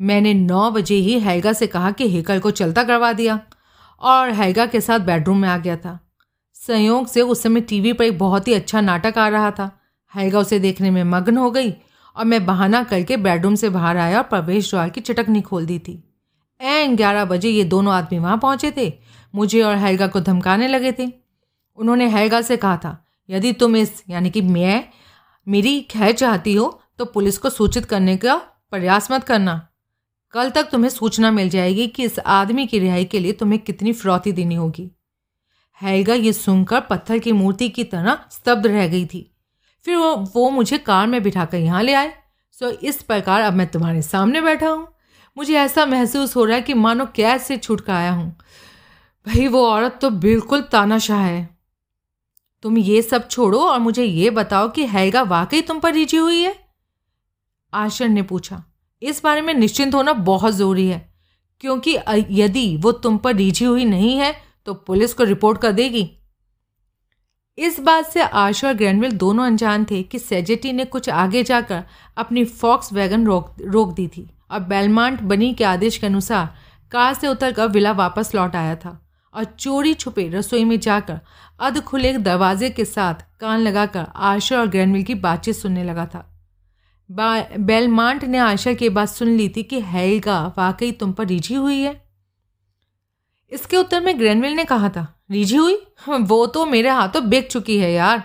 मैंने 0.00 0.34
नौ 0.34 0.70
बजे 0.70 0.94
ही 0.94 1.20
हैगा 1.20 1.52
से 1.52 1.66
कहा 1.66 1.90
कि 1.90 2.08
हेकल 2.08 2.38
को 2.38 2.50
चलता 2.50 2.84
करवा 2.84 3.12
दिया 3.12 3.40
और 4.00 4.30
हैगा 4.30 4.66
के 4.66 4.80
साथ 4.80 5.00
बेडरूम 5.00 5.38
में 5.38 5.48
आ 5.48 5.58
गया 5.58 5.76
था। 5.76 6.00
संयोग 6.54 7.06
से 7.06 7.20
उस 7.20 7.42
समय 7.42 7.60
टीवी 7.60 7.92
पर 7.92 8.04
एक 8.04 8.18
बहुत 8.18 8.48
ही 8.48 8.54
अच्छा 8.54 8.80
नाटक 8.80 9.18
आ 9.18 9.28
रहा 9.28 9.50
था। 9.50 9.80
हैगा 10.14 10.38
उसे 10.38 10.58
देखने 10.58 10.90
में 10.90 11.04
मग्न 11.04 11.36
हो 11.36 11.50
गई 11.50 11.70
और 12.16 12.24
मैं 12.24 12.46
बहाना 12.46 12.84
करके 12.84 13.16
बेडरूम 13.16 13.54
से 13.54 13.68
बाहर 13.68 13.96
आया 13.96 14.16
और 14.16 14.24
प्रवेश 14.24 14.70
द्वार 14.70 14.90
की 14.90 15.00
चटकनी 15.00 15.40
खोल 15.40 15.66
दी 15.66 15.78
थी। 15.78 16.02
एन 16.60 16.96
ग्यारह 16.96 17.24
बजे 17.24 17.48
ये 17.48 17.64
दोनों 17.64 17.94
आदमी 17.94 18.18
वहाँ 18.18 18.38
पहुँचे 18.38 18.72
थे। 18.76 18.92
मुझे 19.34 19.62
और 19.62 19.76
हैगा 19.76 20.06
को 20.06 20.20
धमकाने 20.20 20.68
लगे 20.68 20.92
थे। 20.92 21.12
उन्होंने 21.76 22.08
हैगा 22.08 22.40
से 22.40 22.56
कहा 22.56 22.76
था 22.76 23.05
यदि 23.28 23.52
तुम 23.52 23.76
इस, 23.76 24.02
यानी 24.10 24.30
कि 24.30 24.40
मैं, 24.40 24.84
मेरी 25.48 25.80
खैर 25.80 26.12
चाहती 26.12 26.54
हो 26.54 26.82
तो 26.98 27.04
पुलिस 27.04 27.38
को 27.38 27.50
सूचित 27.50 27.84
करने 27.84 28.16
का 28.16 28.34
प्रयास 28.70 29.10
मत 29.10 29.24
करना। 29.24 29.68
कल 30.32 30.50
तक 30.50 30.62
तुम्हें 30.62 30.90
सूचना 30.90 31.30
मिल 31.30 31.48
जाएगी 31.48 31.86
कि 31.86 32.04
इस 32.04 32.18
आदमी 32.18 32.66
की 32.66 32.78
रिहाई 32.78 33.04
के 33.04 33.20
लिए 33.20 33.32
तुम्हें 33.32 33.60
कितनी 33.60 33.92
फिरौती 33.92 34.32
देनी 34.32 34.54
होगी। 34.54 34.90
हैगा 35.82 36.14
ये 36.14 36.32
सुनकर 36.32 36.80
पत्थर 36.80 37.18
की 37.18 37.32
मूर्ति 37.32 37.68
की 37.68 37.84
तरह 37.84 38.18
स्तब्ध 38.30 38.66
रह 38.66 38.88
गई 38.88 39.06
थी। 39.06 39.34
फिर 39.84 39.96
वो 39.96 40.14
वो 40.16 40.50
मुझे 40.50 40.78
कार 40.78 41.06
में 41.06 41.22
बिठाकर 41.22 41.58
यहाँ 41.58 41.82
ले 41.82 41.94
आए। 41.94 42.12
सो, 42.52 42.70
इस 42.70 43.02
प्रकार 43.02 43.40
अब 43.40 43.52
मैं 43.52 43.66
तुम्हारे 43.66 44.02
सामने 44.02 44.40
बैठा 44.40 44.68
हूँ। 44.68 44.88
मुझे 45.36 45.54
ऐसा 45.54 45.86
महसूस 45.86 46.36
हो 46.36 46.44
रहा 46.44 46.56
है 46.56 46.62
कि 46.62 46.74
मानो 46.74 47.06
कैद 47.06 47.40
से 47.40 47.56
छूट 47.56 47.90
आया 47.90 48.12
हूँ। 48.12 48.30
भाई, 49.26 49.46
वो 49.46 49.66
औरत 49.66 49.98
तो 50.02 50.10
बिल्कुल 50.10 50.60
तानाशाह 50.60 51.20
है। 51.20 51.55
तुम 52.62 52.78
ये 52.78 53.00
सब 53.02 53.28
छोड़ो 53.28 53.58
और 53.60 53.78
मुझे 53.80 54.04
ये 54.04 54.30
बताओ 54.32 54.68
कि 54.70 54.86
हैगा 54.86 55.22
वाकई 55.24 55.60
तुम 55.62 55.80
पर 55.80 55.92
रिझी 55.94 56.16
हुई 56.16 56.40
है? 56.40 56.54
आशर 57.72 58.08
ने 58.08 58.22
पूछा। 58.22 58.62
इस 59.02 59.22
बारे 59.24 59.40
में 59.40 59.52
निश्चिंत 59.54 59.94
होना 59.94 60.12
बहुत 60.12 60.54
ज़रूरी 60.54 60.86
है, 60.86 60.98
क्योंकि 61.60 61.96
यदि 62.32 62.76
वो 62.76 62.92
तुम 62.92 63.18
पर 63.18 63.34
रिझी 63.36 63.64
हुई 63.64 63.84
नहीं 63.84 64.16
है 64.16 64.34
तो 64.66 64.74
पुलिस 64.76 65.14
को 65.14 65.24
रिपोर्ट 65.24 65.60
कर 65.60 65.72
देगी। 65.72 66.10
इस 67.58 67.78
बात 67.80 68.06
से 68.06 68.22
आशा 68.22 68.68
और 68.68 68.74
ग्रैंडविल 68.74 69.12
दोनों 69.14 69.44
अनजान 69.46 69.84
थे 69.84 70.02
कि 70.02 70.18
सेजेटी 70.18 70.72
ने 70.72 70.84
कुछ 70.86 71.08
आगे 71.10 71.42
जाकर 71.42 71.82
अपनी 72.16 72.44
फॉक्स 72.44 72.92
वैगन 72.92 73.26
रोक 73.26 73.54
रोक 73.62 73.92
दी 73.92 74.06
थी। 74.08 74.28
और 74.50 74.60
बेलमांट 74.62 75.20
बनी 75.22 75.52
के 75.54 75.64
आदेश 75.64 75.96
के 75.98 76.06
अनुसार 76.06 76.54
कार 76.92 77.14
से 77.14 77.28
उतरकर 77.28 77.68
विला 77.68 77.92
वापस 77.94 78.34
लौट 78.34 78.56
आया 78.56 78.74
था। 78.76 79.00
और 79.36 79.44
चोरी 79.44 79.92
छुपे 79.94 80.28
रसोई 80.28 80.64
में 80.64 80.78
जाकर 80.80 81.20
अध 81.60 81.80
खुले 81.80 82.12
दरवाजे 82.12 82.70
के 82.70 82.84
साथ 82.84 83.14
कान 83.40 83.60
लगाकर 83.60 84.06
आशा 84.14 84.60
और 84.60 84.66
ग्रैंडविल 84.66 85.02
की 85.02 85.14
बातचीत 85.16 85.56
सुनने 85.56 85.84
लगा 85.84 86.06
था। 86.06 86.32
बेलमांट 87.10 88.24
ने 88.24 88.38
आशा 88.38 88.72
की 88.72 88.88
बात 88.88 89.08
सुन 89.08 89.28
ली 89.28 89.48
थी 89.48 89.62
कि 89.62 89.80
हैगा 89.80 90.40
वाकई 90.58 90.90
तुम 90.92 91.12
पर 91.12 91.26
रिझी 91.26 91.54
हुई 91.54 91.80
है। 91.80 92.00
इसके 93.52 93.76
उत्तर 93.76 94.00
में 94.00 94.18
ग्रैनविल 94.18 94.52
ने 94.52 94.64
कहा 94.64 94.88
था, 94.88 95.06
रिझी 95.30 95.56
हुई? 95.56 95.76
वो 96.08 96.46
तो 96.46 96.64
मेरे 96.66 96.90
हाथों 96.90 97.28
बिक 97.28 97.50
चुकी 97.50 97.78
है 97.78 97.92
यार। 97.92 98.22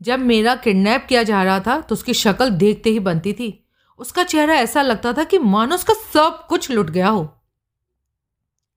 जब 0.00 0.18
मेरा 0.20 0.54
किडनैप 0.54 1.06
किया 1.08 1.22
जा 1.22 1.42
रहा 1.42 1.60
था 1.60 1.80
तो 1.80 1.94
उसकी 1.94 2.14
शक्ल 2.14 2.50
देखते 2.50 2.90
ही 2.90 3.00
बनती 3.00 3.32
थी। 3.32 3.48
उसका 4.00 4.22
चेहरा 4.24 4.54
ऐसा 4.54 4.82
लगता 4.82 5.12
था 5.12 5.24
कि 5.24 5.38
मानो 5.38 5.74
उसका 5.74 5.94
सब 6.12 6.46
कुछ 6.48 6.70
लुट 6.70 6.90
गया 6.90 7.08
हो। 7.08 7.22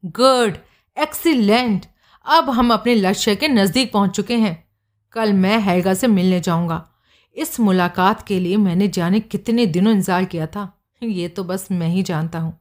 गुड 0.04 0.58
एक्सीलेंट 1.02 1.86
अब 2.26 2.50
हम 2.50 2.74
अपने 2.74 2.96
लक्ष्य 2.96 3.36
के 3.36 3.48
नज़दीक 3.48 3.92
पहुँच 3.92 4.12
चुके 4.12 4.36
हैं। 4.38 4.70
कल 5.12 5.34
मैं 5.34 5.60
हैगा 5.60 5.94
से 5.94 6.08
मिलने 6.08 6.40
जाऊँगा। 6.40 6.90
इस 7.36 7.60
मुलाकात 7.60 8.28
के 8.28 8.40
लिए 8.40 8.58
मैंने 8.58 8.88
जाने 8.88 9.20
कितने 9.20 9.66
दिनों 9.66 9.94
इंतज़ार 9.94 10.26
किया 10.26 10.48
था। 10.48 10.82
ये 11.04 11.28
तो 11.28 11.44
बस 11.44 11.68
मैं 11.72 11.88
ही 11.88 12.04
जानता 12.04 12.40
हूँ। 12.40 12.60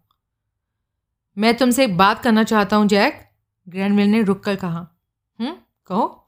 मैं 1.39 1.57
तुमसे 1.57 1.85
एक 1.85 1.97
बात 1.97 2.23
करना 2.23 2.45
चाहता 2.45 2.77
हूँ, 2.77 2.87
जैक। 2.87 3.29
ग्रैंडविल 3.69 4.07
ने 4.07 4.23
रुक 4.23 4.45
कर 4.45 4.57
कहा। 4.57 4.89
हम्म 5.39 5.55
कहो। 5.87 6.27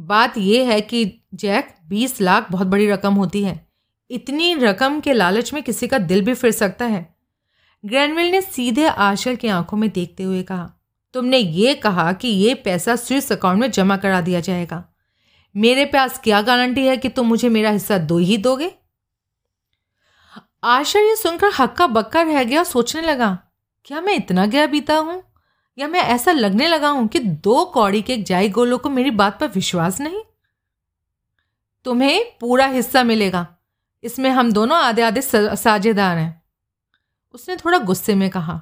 बात 0.00 0.38
यह 0.38 0.68
है 0.68 0.80
कि, 0.80 1.22
जैक, 1.34 1.74
बीस 1.88 2.20
लाख 2.20 2.46
बहुत 2.50 2.66
बड़ी 2.66 2.90
रकम 2.90 3.14
होती 3.14 3.44
है। 3.44 3.68
इतनी 4.10 4.54
रकम 4.54 5.00
के 5.00 5.12
लालच 5.12 5.54
में 5.54 5.62
किसी 5.62 5.88
का 5.88 5.98
दिल 5.98 6.24
भी 6.24 6.34
फिर 6.34 6.50
सकता 6.50 6.84
है। 6.84 7.16
ग्रैंडविल 7.84 8.26
ने 8.26 8.40
सीधे 8.40 8.86
आशर 8.86 9.34
की 9.34 9.48
आँखों 9.48 9.76
में 9.76 9.90
देखते 9.90 10.22
हुए 10.22 10.42
कहा। 10.42 10.72
तुमने 11.14 11.38
ये 11.38 11.74
कहा 11.74 12.12
कि 12.12 12.28
ये 12.28 12.54
पैसा 12.54 12.96
स्विस 12.96 13.32
अकाउंट 13.32 13.60
में 13.60 13.70
जमा 13.70 13.96
करा 13.96 14.20
दिया 14.20 14.40
जाएगा। 14.40 14.84
मेरे 15.54 15.84
पास 15.84 16.18
क्या 16.18 16.40
गारंटी 16.42 16.86
है 16.86 16.96
कि 16.96 17.08
तुम 17.08 17.26
मुझे 17.26 17.48
मेरा 17.48 17.70
हिस्सा 17.70 17.98
दो 17.98 18.18
ही 18.18 18.36
दोगे? 18.38 18.72
आशर 20.62 21.00
ये 21.00 21.16
सुनकर 21.16 21.50
हक्का 21.58 21.86
बक्का 21.86 22.22
रह 22.22 22.42
गया 22.44 22.62
सोचने 22.64 23.02
लगा, 23.02 23.38
क्या 23.86 24.00
मैं 24.00 24.14
इतना 24.14 24.46
गया 24.46 24.66
बीता 24.66 24.96
हूँ? 24.96 25.22
या 25.78 25.88
मैं 25.88 26.00
ऐसा 26.00 26.32
लगने 26.32 26.68
लगा 26.68 26.88
हूँ 26.88 27.06
कि 27.08 27.18
दो 27.18 27.64
कौड़ी 27.64 28.00
के 28.02 28.16
जाई 28.22 28.48
गोलों 28.48 28.78
को 28.78 28.90
मेरी 28.90 29.10
बात 29.12 29.38
पर 29.40 29.48
विश्वास 29.48 30.00
नहीं? 30.00 30.22
तुम्हें 31.86 32.24
पूरा 32.40 32.66
हिस्सा 32.66 33.02
मिलेगा। 33.04 33.46
इसमें 34.04 34.28
हम 34.30 34.52
दोनों 34.52 34.78
आधे 34.78 35.02
आधे 35.02 35.20
साझेदार 35.22 36.16
हैं। 36.18 36.42
उसने 37.34 37.56
थोड़ा 37.56 37.78
गुस्से 37.78 38.14
में 38.14 38.28
कहा, 38.30 38.60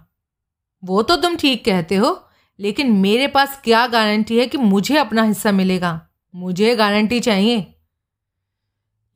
वो 0.83 1.03
तो 1.03 1.17
तुम 1.17 1.37
ठीक 1.37 1.65
कहते 1.65 1.97
हो 1.97 2.13
लेकिन 2.59 2.93
मेरे 2.93 3.27
पास 3.29 3.61
क्या 3.65 3.87
गारंटी 3.87 4.39
है 4.39 4.47
कि 4.47 4.59
मुझे 4.59 4.97
अपना 4.97 5.23
हिस्सा 5.23 5.53
मिलेगा? 5.53 6.01
मुझे 6.35 6.75
गारंटी 6.77 7.21
चाहिए। 7.21 7.61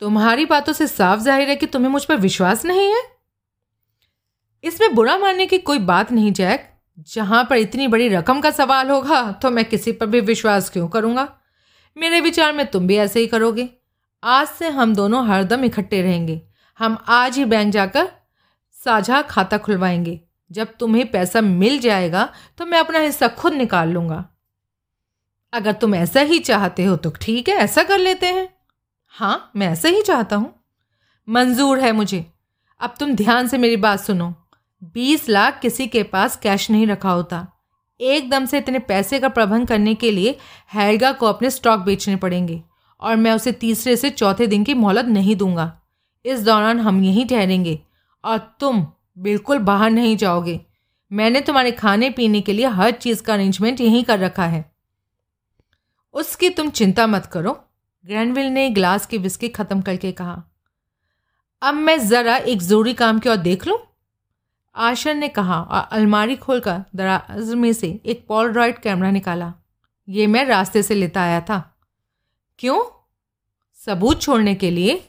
तुम्हारी 0.02 0.44
बातों 0.46 0.72
से 0.72 0.86
साफ़ 0.86 1.20
ज़ाहिर 1.20 1.48
है 1.48 1.56
कि 1.56 1.66
तुम्हें 1.66 1.90
मुझ 1.90 2.04
पर 2.04 2.16
विश्वास 2.16 2.64
नहीं 2.64 2.88
है? 2.88 3.02
इसमें 4.64 4.94
बुरा 4.94 5.16
मानने 5.18 5.46
की 5.46 5.58
कोई 5.58 5.78
बात 5.78 6.12
नहीं, 6.12 6.32
जैक। 6.32 6.68
जहाँ 7.06 7.46
पर 7.50 7.56
इतनी 7.56 7.88
बड़ी 7.88 8.08
रकम 8.08 8.40
का 8.40 8.50
सवाल 8.50 8.90
होगा 8.90 9.20
तो 9.32 9.50
मैं 9.50 9.64
किसी 9.64 9.92
पर 9.92 10.06
भी 10.06 10.20
विश्वास 10.20 10.70
क्यों 10.70 10.88
करूँगा? 10.88 11.28
मेरे 11.96 12.20
विचार 12.20 12.52
में 12.52 12.66
तुम 12.66 12.86
भी 12.86 12.96
ऐसे 12.96 13.20
ही 13.20 13.26
करोगे। 13.26 13.68
आज 14.22 14.48
से 14.48 14.68
हम 14.68 14.94
दोनों 14.94 15.26
हरदम 15.26 15.64
इकट्ठे 15.64 16.02
रहेंगे। 16.02 16.40
हम 16.78 16.96
आज 17.08 17.36
ही 17.38 17.44
बैंक 17.44 17.72
जाकर 17.72 18.08
साझा 18.76 19.20
खाता 19.22 19.58
खुलवाएँगे। 19.58 20.20
जब 20.50 20.76
तुम्हें 20.80 21.10
पैसा 21.10 21.40
मिल 21.40 21.78
जाएगा 21.78 22.28
तो 22.58 22.66
मैं 22.66 22.78
अपना 22.78 22.98
हिस्सा 22.98 23.28
खुद 23.28 23.52
निकाल 23.52 23.88
लूँगा। 23.88 24.24
अगर 25.52 25.72
तुम 25.72 25.94
ऐसा 25.94 26.20
ही 26.20 26.38
चाहते 26.38 26.84
हो 26.84 26.96
तो 26.96 27.10
ठीक 27.20 27.48
है, 27.48 27.54
ऐसा 27.54 27.82
कर 27.82 27.98
लेते 27.98 28.26
हैं। 28.26 28.48
हाँ 29.14 29.50
मैं 29.56 29.68
ऐसा 29.68 29.88
ही 29.88 30.02
चाहता 30.02 30.36
हूँ। 30.36 30.54
मंजूर 31.28 31.80
है 31.80 31.92
मुझे। 31.92 32.24
अब 32.80 32.94
तुम 33.00 33.14
ध्यान 33.14 33.48
से 33.48 33.58
मेरी 33.58 33.76
बात 33.76 34.00
सुनो। 34.00 34.34
बीस 34.94 35.28
लाख 35.28 35.58
किसी 35.60 35.86
के 35.86 36.02
पास 36.02 36.36
कैश 36.36 36.70
नहीं 36.70 36.86
रखा 36.86 37.10
होता। 37.10 37.46
एकदम 38.00 38.44
से 38.46 38.58
इतने 38.58 38.78
पैसे 38.78 39.18
का 39.20 39.28
प्रबंध 39.28 39.68
करने 39.68 39.94
के 39.94 40.10
लिए 40.10 40.36
हैरगा 40.72 41.12
को 41.12 41.26
अपने 41.26 41.50
स्टॉक 41.50 41.80
बेचने 41.80 42.16
पड़ेंगे 42.16 42.62
और 43.02 43.16
मैं 43.16 43.32
उसे 43.32 43.52
तीसरे 43.52 43.96
से 43.96 44.10
चौथे 44.10 44.46
दिन 44.46 44.64
की 44.64 44.74
मोहलत 44.74 45.06
नहीं 45.06 45.36
दूँगा। 45.36 45.72
इस 46.24 46.42
दौरान 46.42 46.80
हम 46.80 47.02
यहीं 47.04 47.26
ठहरेंगे 47.26 47.78
और 48.24 48.38
तुम 48.60 48.86
बिल्कुल 49.18 49.58
बाहर 49.58 49.90
नहीं 49.90 50.16
जाओगे। 50.16 50.60
मैंने 51.12 51.40
तुम्हारे 51.40 51.72
खाने 51.72 52.10
पीने 52.10 52.40
के 52.40 52.52
लिए 52.52 52.66
हर 52.66 52.90
चीज़ 52.90 53.22
का 53.22 53.34
अरेंजमेंट 53.34 53.80
यहीं 53.80 54.04
कर 54.04 54.18
रखा 54.18 54.46
है। 54.46 54.72
उसकी 56.14 56.50
तुम 56.50 56.70
चिंता 56.70 57.06
मत 57.06 57.26
करो 57.26 57.52
ग्रैंडविल 58.06 58.46
ने 58.46 58.70
ग्लास 58.70 59.06
की 59.06 59.18
विस्की 59.18 59.48
ख़त्म 59.48 59.82
करके 59.82 60.12
कहा। 60.12 60.42
अब 61.62 61.74
मैं 61.74 61.98
ज़रा 61.98 62.36
एक 62.36 62.62
ज़रूरी 62.62 62.94
काम 62.94 63.18
की 63.18 63.28
ओर 63.28 63.36
देख 63.36 63.66
लूँ? 63.66 63.78
आशर 64.74 65.14
ने 65.14 65.28
कहा 65.28 65.60
और 65.62 65.88
अलमारी 65.92 66.36
खोलकर 66.36 66.84
दराज 66.96 67.54
में 67.54 67.72
से 67.72 68.00
एक 68.06 68.26
पॉलरॉइड 68.28 68.78
कैमरा 68.78 69.10
निकाला। 69.10 69.54
ये 70.08 70.26
मैं 70.26 70.44
रास्ते 70.44 70.82
से 70.82 70.94
लेता 70.94 71.22
आया 71.22 71.40
था। 71.40 71.76
क्यों? 72.58 72.80
सबूत 73.74 74.22
छोड़ने 74.22 74.54
के 74.54 74.70
लिए? 74.70 75.08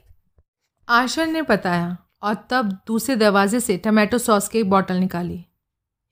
आशर 0.90 1.28
ने 1.28 1.42
बताया। 1.42 1.98
और 2.22 2.48
तब 2.50 2.72
दूसरे 2.88 3.16
दरवाजे 3.16 3.60
से 3.60 3.78
टमाटो 3.78 4.18
सॉस 4.18 4.48
की 4.48 4.60
एक 4.60 4.70
बॉटल 4.70 4.96
निकाली। 4.96 5.46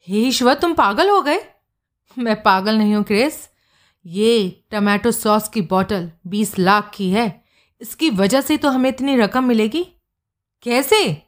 हे 0.08 0.20
ईश्वर 0.20 0.54
तुम 0.54 0.74
पागल 0.74 1.10
हो 1.10 1.22
गए? 1.22 1.40
मैं 2.18 2.44
पागल 2.44 2.78
नहीं 2.78 2.96
हूँ, 2.96 3.04
क्रेस। 3.04 3.50
ये 4.06 4.64
टमाटो 4.72 5.12
सॉस 5.12 5.50
की 5.50 5.62
बॉटल 5.62 6.12
बीस 6.28 6.60
लाख 6.60 6.92
की 6.96 7.10
है। 7.10 7.44
इसकी 7.82 8.10
वजह 8.10 8.42
से 8.42 8.58
तो 8.58 8.70
हमें 8.70 8.90
इतनी 8.90 9.16
रकम 9.16 9.44
मिलेगी? 9.44 9.84
कैसे? 10.64 11.24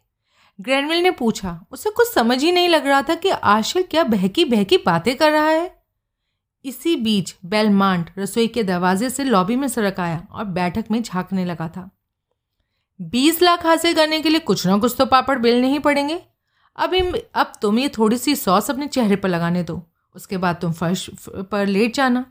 ग्रैनविल 0.61 1.03
ने 1.03 1.11
पूछा। 1.11 1.65
उसे 1.71 1.89
कुछ 1.89 2.13
समझ 2.13 2.43
ही 2.43 2.51
नहीं 2.51 2.69
लग 2.69 2.87
रहा 2.87 3.01
था 3.01 3.15
कि 3.15 3.29
आशिल 3.29 3.83
क्या 3.83 4.03
बहकी 4.03 4.45
बहकी 4.45 4.77
बातें 4.77 5.15
कर 5.15 5.31
रहा 5.31 5.49
है। 5.49 5.83
इसी 6.65 6.95
बीच 6.95 7.35
बेलमांट 7.45 8.09
रसोई 8.17 8.47
के 8.47 8.63
दरवाजे 8.63 9.09
से 9.09 9.23
लॉबी 9.23 9.55
में 9.55 9.67
सड़क 9.67 9.99
आया 9.99 10.27
और 10.31 10.45
बैठक 10.45 10.85
में 10.91 11.03
झांकने 11.03 11.45
लगा 11.45 11.67
था। 11.67 11.89
बीस 12.99 13.41
लाख 13.41 13.65
हासिल 13.65 13.93
करने 13.95 14.19
के 14.21 14.29
लिए 14.29 14.39
कुछ 14.41 14.65
ना 14.67 14.77
कुछ 14.77 14.95
तो 14.97 15.05
पापड़ 15.07 15.37
बेलने 15.39 15.67
ही 15.67 15.79
पड़ेंगे। 15.79 16.19
अब 16.75 16.93
अब 17.35 17.51
तुम 17.61 17.79
ये 17.79 17.89
थोड़ी 17.89 18.17
सी 18.17 18.35
सॉस 18.35 18.69
अपने 18.69 18.87
चेहरे 18.87 19.15
पर 19.15 19.29
लगाने 19.29 19.63
दो। 19.63 19.81
उसके 20.15 20.37
बाद 20.37 20.55
तुम 20.61 20.71
फर्श 20.73 21.09
पर 21.51 21.65
लेट 21.67 21.95
जाना। 21.95 22.25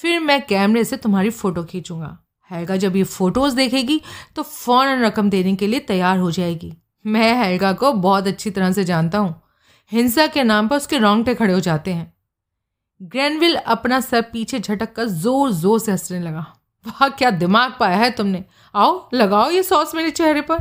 फिर 0.00 0.20
मैं 0.20 0.40
कैमरे 0.46 0.84
से 0.84 0.96
तुम्हारी 0.96 1.30
फ़ोटो 1.30 1.64
खींचूँगा। 1.64 2.16
हैगा 2.50 2.76
जब 2.76 2.96
ये 2.96 3.02
फ़ोटोज़ 3.04 3.56
देखेगी 3.56 4.00
तो 4.36 4.42
फ़ौरन 4.42 5.04
रकम 5.04 5.30
देने 5.30 5.54
के 5.56 5.66
लिए 5.66 5.80
तैयार 5.82 6.18
हो 6.18 6.30
जाएगी। 6.30 6.72
मैं 7.04 7.32
हैगा 7.34 7.72
को 7.72 7.92
बहुत 7.94 8.26
अच्छी 8.26 8.50
तरह 8.50 8.72
से 8.72 8.84
जानता 8.84 9.18
हूँ। 9.18 9.34
हिंसा 9.92 10.26
के 10.26 10.42
नाम 10.44 10.68
पर 10.68 10.76
उसके 10.76 10.98
रोंगटे 10.98 11.34
खड़े 11.34 11.52
हो 11.52 11.60
जाते 11.60 11.92
हैं। 11.92 12.12
ग्रैनविल 13.00 13.54
अपना 13.56 14.00
सर 14.00 14.22
पीछे 14.22 14.58
झटक 14.60 14.92
कर 14.92 15.06
ज़ोर 15.06 15.52
ज़ोर 15.52 15.80
से 15.80 15.92
हंसने 15.92 16.20
लगा। 16.20 16.46
वाह, 16.86 17.08
क्या 17.08 17.30
दिमाग 17.30 17.74
पाया 17.80 17.96
है 17.96 18.10
तुमने। 18.10 18.44
आओ, 18.74 19.08
लगाओ 19.14 19.50
ये 19.50 19.62
सॉस 19.62 19.94
मेरे 19.94 20.10
चेहरे 20.10 20.40
पर। 20.40 20.56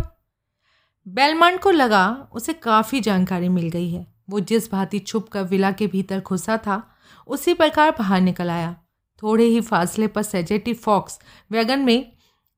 बेलमंड 1.08 1.60
को 1.60 1.72
लगा, 1.72 2.30
उसे 2.34 2.54
काफ़ी 2.54 3.00
जानकारी 3.00 3.50
मिल 3.50 3.70
गई 3.70 3.90
है। 3.90 4.14
वो 4.30 4.40
जिस 4.40 4.72
भांति 4.72 5.00
छुप 5.00 5.30
कर 5.30 5.44
विला 5.44 5.72
के 5.72 5.88
भीतर 5.88 6.20
घुसा 6.20 6.58
था, 6.58 6.96
उसी 7.28 7.54
प्रकार 7.54 7.92
बाहर 7.92 8.22
निकल 8.22 8.50
आया। 8.50 8.76
थोड़े 9.24 9.44
ही 9.44 9.62
फासले 9.62 10.08
पर 10.08 10.22
सेजेटी 10.22 10.74
फॉक्स 10.74 11.20
वैगन 11.52 11.80
में 11.80 12.12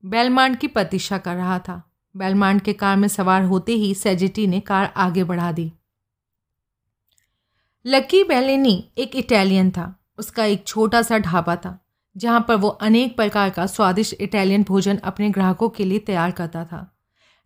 बेलमांड 0.04 0.56
की 0.56 0.66
प्रतीक्षा 0.66 1.18
कर 1.18 1.34
रहा 1.34 1.58
था। 1.58 1.90
बेलमांड 2.16 2.60
के 2.60 2.72
कार 2.72 2.96
में 2.96 3.08
सवार 3.08 3.42
होते 3.42 3.72
ही 3.72 3.94
सेजेटी 3.94 4.46
ने 4.46 4.60
कार 4.60 4.92
आगे 4.96 5.24
बढ़ा 5.24 5.52
दी। 5.52 5.72
लकी 7.86 8.24
बेलेनी 8.24 8.92
एक 8.98 9.16
इटालियन 9.16 9.70
था। 9.70 10.00
उसका 10.18 10.44
एक 10.44 10.66
छोटा 10.66 11.02
सा 11.02 11.18
ढाबा 11.18 11.56
था। 11.56 11.87
जहाँ 12.18 12.44
पर 12.48 12.54
वो 12.54 12.68
अनेक 12.68 13.16
प्रकार 13.16 13.50
का 13.50 13.66
स्वादिष्ट 13.66 14.14
इटालियन 14.20 14.62
भोजन 14.62 14.96
अपने 14.96 15.30
ग्राहकों 15.30 15.68
के 15.68 15.84
लिए 15.84 15.98
तैयार 15.98 16.30
करता 16.30 16.64
था। 16.64 16.96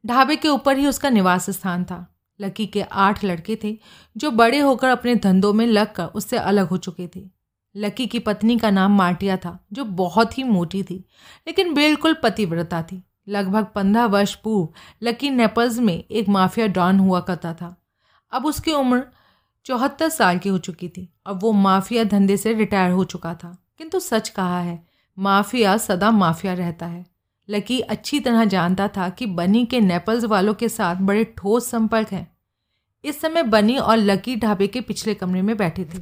ढाबे 0.07 0.37
के 0.37 0.49
ऊपर 0.49 0.79
ही 0.79 0.87
उसका 0.87 1.11
निवास 1.11 1.51
स्थान 1.51 1.85
था। 1.85 2.15
लकी 2.41 2.67
के 2.67 2.83
आठ 2.83 3.25
लड़के 3.25 3.59
थे, 3.65 3.79
जो 4.17 4.31
बड़े 4.31 4.59
होकर 4.59 4.89
अपने 4.89 5.15
धंधों 5.15 5.53
में 5.53 5.67
लग 5.67 5.93
कर 5.93 6.05
उससे 6.05 6.37
अलग 6.37 6.69
हो 6.69 6.77
चुके 6.77 7.09
थे। 7.17 7.31
लकी 7.77 8.07
की 8.07 8.19
पत्नी 8.19 8.59
का 8.59 8.71
नाम 8.71 8.97
मार्टिया 8.97 9.37
था, 9.37 9.67
जो 9.73 9.85
बहुत 9.85 10.39
ही 10.39 10.45
मोटी 10.45 10.83
थी, 10.83 11.05
लेकिन 11.47 11.75
बिल्कुल 11.75 12.15
पतिव्रता 12.15 12.83
थी। 12.83 13.03
लगभग 13.29 13.67
पंद्रह 13.75 14.05
वर्ष 14.05 14.35
पूर्व, 14.35 14.69
लकी 15.03 15.31
नेपल्स 15.31 15.79
में 15.79 16.05
एक 16.05 16.29
माफिया 16.29 16.67
डॉन 16.67 16.99
हुआ 16.99 17.21
करता 17.21 17.55
था। 17.55 17.83
अब 18.33 18.47
उसकी 18.47 18.73
उम्र 18.73 19.07
चौहत्तर 19.65 20.09
साल 20.09 20.39
की 20.39 20.49
हो 20.49 20.59
चुकी 20.59 20.89
थी 20.89 21.13
अब 21.27 21.43
वो 21.43 21.53
माफिया 21.53 22.05
धंधे 22.05 22.37
से 22.37 22.53
रिटायर 22.53 22.91
हो 22.91 23.05
चुका 23.05 23.35
था। 23.35 23.62
किंतु 23.79 24.01
सच 24.01 24.29
कहा 24.29 24.61
है, 24.61 24.87
माफिया 25.19 25.77
सदा 25.77 26.11
माफिया 26.11 26.53
रहता 26.55 26.87
है। 26.87 27.05
लकी 27.49 27.81
अच्छी 27.81 28.21
तरह 28.21 28.45
जानता 28.45 28.89
था 28.89 29.09
कि 29.09 29.27
बनी 29.27 29.65
के 29.67 29.81
नेपल्स 29.81 30.25
वालों 30.25 30.55
के 30.55 30.69
साथ 30.69 30.97
बड़े 30.97 31.25
ठोस 31.25 31.71
संपर्क 31.71 32.13
हैं। 32.13 32.31
इस 33.05 33.21
समय 33.21 33.43
बनी 33.43 33.77
और 33.77 33.97
लकी 33.97 34.37
ढाबे 34.37 34.67
के 34.67 34.81
पिछले 34.81 35.15
कमरे 35.15 35.43
में 35.43 35.57
बैठे 35.57 35.85
थे। 35.85 35.99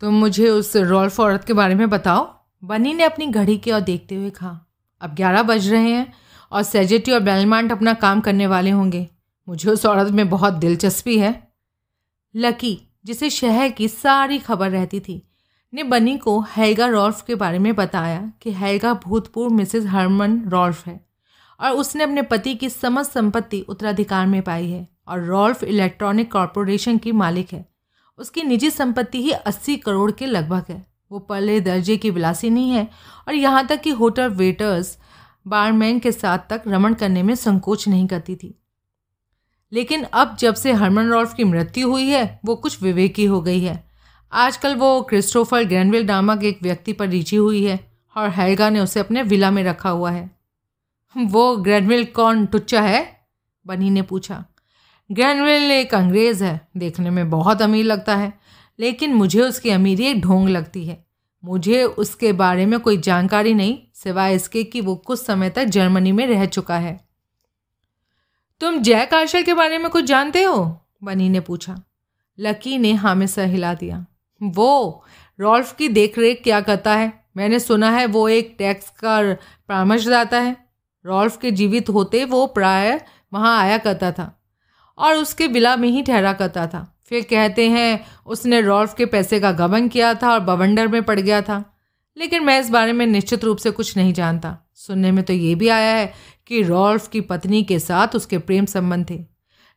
तुम 0.00 0.14
मुझे 0.14 0.48
उस 0.48 0.76
रॉल्फ 0.76 1.20
औरत 1.20 1.44
के 1.44 1.52
बारे 1.52 1.74
में 1.74 1.88
बताओ? 1.90 2.34
बनी 2.64 2.94
ने 2.94 3.04
अपनी 3.04 3.26
घड़ी 3.26 3.56
की 3.58 3.72
ओर 3.72 3.80
देखते 3.80 4.14
हुए 4.14 4.30
कहा, 4.30 4.60
अब 5.00 5.14
ग्यारह 5.14 5.42
बज 5.42 5.68
रहे 5.68 5.90
हैं 5.90 6.12
और 6.52 6.62
सेजेटी 6.62 7.12
और 7.12 7.20
बेलमांट 7.20 7.72
अपना 7.72 7.94
काम 7.94 8.20
करने 8.20 8.46
वाले 8.46 8.70
होंगे। 8.70 9.06
मुझे 9.48 9.70
उस 9.70 9.86
औरत 9.86 10.12
में 10.12 10.28
बहुत 10.28 10.54
दिलचस्पी 10.54 11.18
है। 11.18 11.48
लकी, 12.34 12.78
जिसे 13.04 13.30
शहर 13.30 13.68
की 13.68 13.88
सारी 13.88 14.38
खबर 14.38 14.70
रहती 14.70 15.00
थी 15.00 15.22
ने 15.74 15.82
बनी 15.82 16.18
को 16.18 16.40
हैगा 16.40 16.86
रॉल्फ 16.86 17.22
के 17.22 17.34
बारे 17.34 17.58
में 17.58 17.74
बताया 17.74 18.32
कि 18.42 18.52
हैगा 18.52 18.94
भूतपूर्व 18.94 19.54
मिसेस 19.54 19.86
हरमन 19.86 20.42
रॉल्फ 20.42 20.86
है 20.86 21.06
और 21.60 21.70
उसने 21.70 22.04
अपने 22.04 22.22
पति 22.22 22.54
की 22.54 22.70
समस्त 22.70 23.12
संपत्ति 23.12 23.60
उत्तराधिकार 23.60 24.26
में 24.26 24.42
पाई 24.42 24.70
है 24.70 24.88
और 25.08 25.24
रॉल्फ 25.24 25.64
इलेक्ट्रॉनिक 25.64 26.32
कॉरपोरेशन 26.32 26.98
की 26.98 27.12
मालिक 27.12 27.52
है। 27.52 27.68
उसकी 28.18 28.42
निजी 28.42 28.70
संपत्ति 28.70 29.22
ही 29.22 29.30
अस्सी 29.30 29.76
करोड़ 29.76 30.10
के 30.10 30.26
लगभग 30.26 30.64
है। 30.68 30.86
वो 31.12 31.18
पहले 31.18 31.60
दर्जे 31.60 31.96
की 31.96 32.10
विलासी 32.10 32.50
नहीं 32.50 32.70
है 32.70 32.88
और 33.28 33.34
यहाँ 33.34 33.66
तक 33.66 33.80
कि 33.80 33.90
होटल 33.90 34.28
वेटर्स 34.28 34.98
बारमैन 35.46 35.98
के 35.98 36.12
साथ 36.12 36.38
तक 36.50 36.62
रमण 36.66 36.94
करने 36.94 37.22
में 37.22 37.34
संकोच 37.34 37.88
नहीं 37.88 38.06
करती 38.06 38.36
थी। 38.36 38.62
लेकिन 39.72 40.02
अब 40.02 40.36
जब 40.36 40.54
से 40.54 40.72
हरमन 40.72 41.08
रॉल्फ 41.08 41.34
की 41.34 41.44
मृत्यु 41.44 41.90
हुई 41.90 42.08
है, 42.08 42.40
वो 42.44 42.56
कुछ 42.56 42.82
विवेकी 42.82 43.24
हो 43.24 43.40
गई 43.40 43.60
है। 43.60 43.87
आजकल 44.32 44.74
वो 44.74 45.02
क्रिस्टोफर 45.02 45.64
ग्रैनविल 45.64 46.04
नामक 46.04 46.44
एक 46.44 46.58
व्यक्ति 46.62 46.92
पर 46.92 47.08
रिझी 47.08 47.36
हुई 47.36 47.64
है 47.64 47.92
और 48.16 48.28
हैगा 48.28 48.70
ने 48.70 48.80
उसे 48.80 49.00
अपने 49.00 49.22
विला 49.22 49.50
में 49.50 49.64
रखा 49.64 49.90
हुआ 49.90 50.10
है। 50.10 50.30
वो 51.16 51.56
ग्रैनविल 51.56 52.04
कौन 52.04 52.46
टुच्चा 52.46 52.80
है? 52.80 53.26
बनी 53.66 53.90
ने 53.90 54.02
पूछा। 54.02 54.44
ग्रैनविल 55.12 55.70
एक 55.70 55.94
अंग्रेज़ 55.94 56.44
है, 56.44 56.68
देखने 56.76 57.10
में 57.10 57.30
बहुत 57.30 57.62
अमीर 57.62 57.84
लगता 57.84 58.16
है, 58.16 58.38
लेकिन 58.80 59.14
मुझे 59.14 59.40
उसकी 59.40 59.70
अमीरी 59.70 60.04
एक 60.04 60.20
ढोंग 60.20 60.48
लगती 60.48 60.86
है। 60.86 61.06
मुझे 61.44 61.84
उसके 61.84 62.32
बारे 62.32 62.66
में 62.66 62.80
कोई 62.80 62.96
जानकारी 62.96 63.54
नहीं, 63.54 63.78
सिवाय 63.94 64.34
इसके 64.34 64.64
कि 64.64 64.80
वो 64.80 64.96
कुछ 64.96 65.24
समय 65.24 65.50
तक 65.50 65.64
जर्मनी 65.64 66.12
में 66.12 66.26
रह 66.26 66.46
चुका 66.46 66.78
है। 66.78 67.08
तुम 68.60 68.78
जैक 68.78 69.14
आर्शल 69.14 69.42
के 69.42 69.54
बारे 69.54 69.78
में 69.78 69.90
कुछ 69.90 70.04
जानते 70.04 70.42
हो? 70.42 70.80
बनी 71.02 71.28
ने 71.28 71.40
पूछा। 71.40 71.82
लकी 72.38 72.78
ने 72.78 72.92
हाँ 72.92 73.14
में 73.14 73.26
सर 73.26 73.44
हिला 73.44 73.74
दिया। 73.74 74.06
वो, 74.42 75.04
रॉल्फ 75.40 75.76
की 75.76 75.88
देख 75.88 76.18
रेख 76.18 76.42
क्या 76.42 76.60
करता 76.60 76.94
है? 76.94 77.24
मैंने 77.36 77.58
सुना 77.58 77.90
है 77.90 78.06
वो 78.06 78.28
एक 78.28 78.54
टैक्स 78.58 78.90
का 78.90 79.34
परामर्शदाता 79.68 80.40
है। 80.40 80.56
रॉल्फ 81.06 81.36
के 81.36 81.50
जीवित 81.50 81.88
होते 81.88 82.24
वो 82.24 82.46
प्राय 82.46 83.00
वहाँ 83.32 83.60
आया 83.60 83.78
करता 83.78 84.12
था 84.12 84.42
और 84.98 85.14
उसके 85.14 85.48
बिला 85.48 85.76
में 85.76 85.88
ही 85.88 86.02
ठहरा 86.02 86.32
करता 86.32 86.66
था। 86.66 87.00
फिर 87.04 87.22
कहते 87.22 87.68
हैं, 87.68 88.06
उसने 88.26 88.60
रॉल्फ 88.60 88.94
के 88.94 89.06
पैसे 89.06 89.40
का 89.40 89.52
गबन 89.52 89.88
किया 89.88 90.14
था 90.14 90.32
और 90.32 90.40
बवंडर 90.40 90.88
में 90.88 91.02
पड़ 91.02 91.20
गया 91.20 91.42
था। 91.42 91.78
लेकिन 92.18 92.44
मैं 92.44 92.60
इस 92.60 92.70
बारे 92.70 92.92
में 92.92 93.06
निश्चित 93.06 93.44
रूप 93.44 93.58
से 93.58 93.70
कुछ 93.70 93.96
नहीं 93.96 94.12
जानता। 94.12 94.58
सुनने 94.74 95.12
में 95.12 95.24
तो 95.24 95.32
ये 95.32 95.54
भी 95.54 95.68
आया 95.68 95.96
है 95.96 96.12
कि 96.46 96.62
रॉल्फ 96.62 97.08
की 97.08 97.20
पत्नी 97.20 97.62
के 97.62 97.78
साथ 97.78 98.08
उसके 98.16 98.38
प्रेम 98.38 98.64
संबंध 98.64 99.10
थे। 99.10 99.24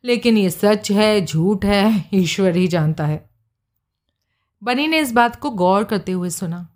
लेकिन 0.05 0.37
ये 0.37 0.49
सच 0.49 0.91
है, 0.91 1.25
झूठ 1.25 1.65
है, 1.65 2.05
ईश्वर 2.13 2.55
ही 2.55 2.67
जानता 2.67 3.05
है। 3.05 3.30
बनी 4.63 4.87
ने 4.87 4.99
इस 4.99 5.11
बात 5.11 5.35
को 5.35 5.49
गौर 5.49 5.83
करते 5.83 6.11
हुए 6.11 6.29
सुना। 6.29 6.67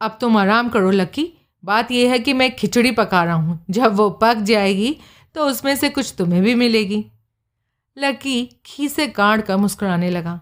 अब 0.00 0.18
तुम 0.20 0.36
आराम 0.36 0.68
करो, 0.68 0.90
लकी। 0.90 1.32
बात 1.64 1.90
यह 1.90 2.10
है 2.10 2.18
कि 2.18 2.32
मैं 2.32 2.56
खिचड़ी 2.56 2.90
पका 2.90 3.24
रहा 3.24 3.34
हूँ। 3.34 3.64
जब 3.70 3.94
वो 3.94 4.10
पक 4.10 4.34
जाएगी 4.34 4.96
तो 5.34 5.46
उसमें 5.46 5.76
से 5.76 5.88
कुछ 5.88 6.14
तुम्हें 6.18 6.42
भी 6.42 6.54
मिलेगी। 6.54 7.06
लकी 7.98 8.60
खी 8.66 8.88
से 8.88 9.06
काट 9.06 9.44
कर 9.46 9.56
मुस्कुराने 9.56 10.10
लगा। 10.10 10.40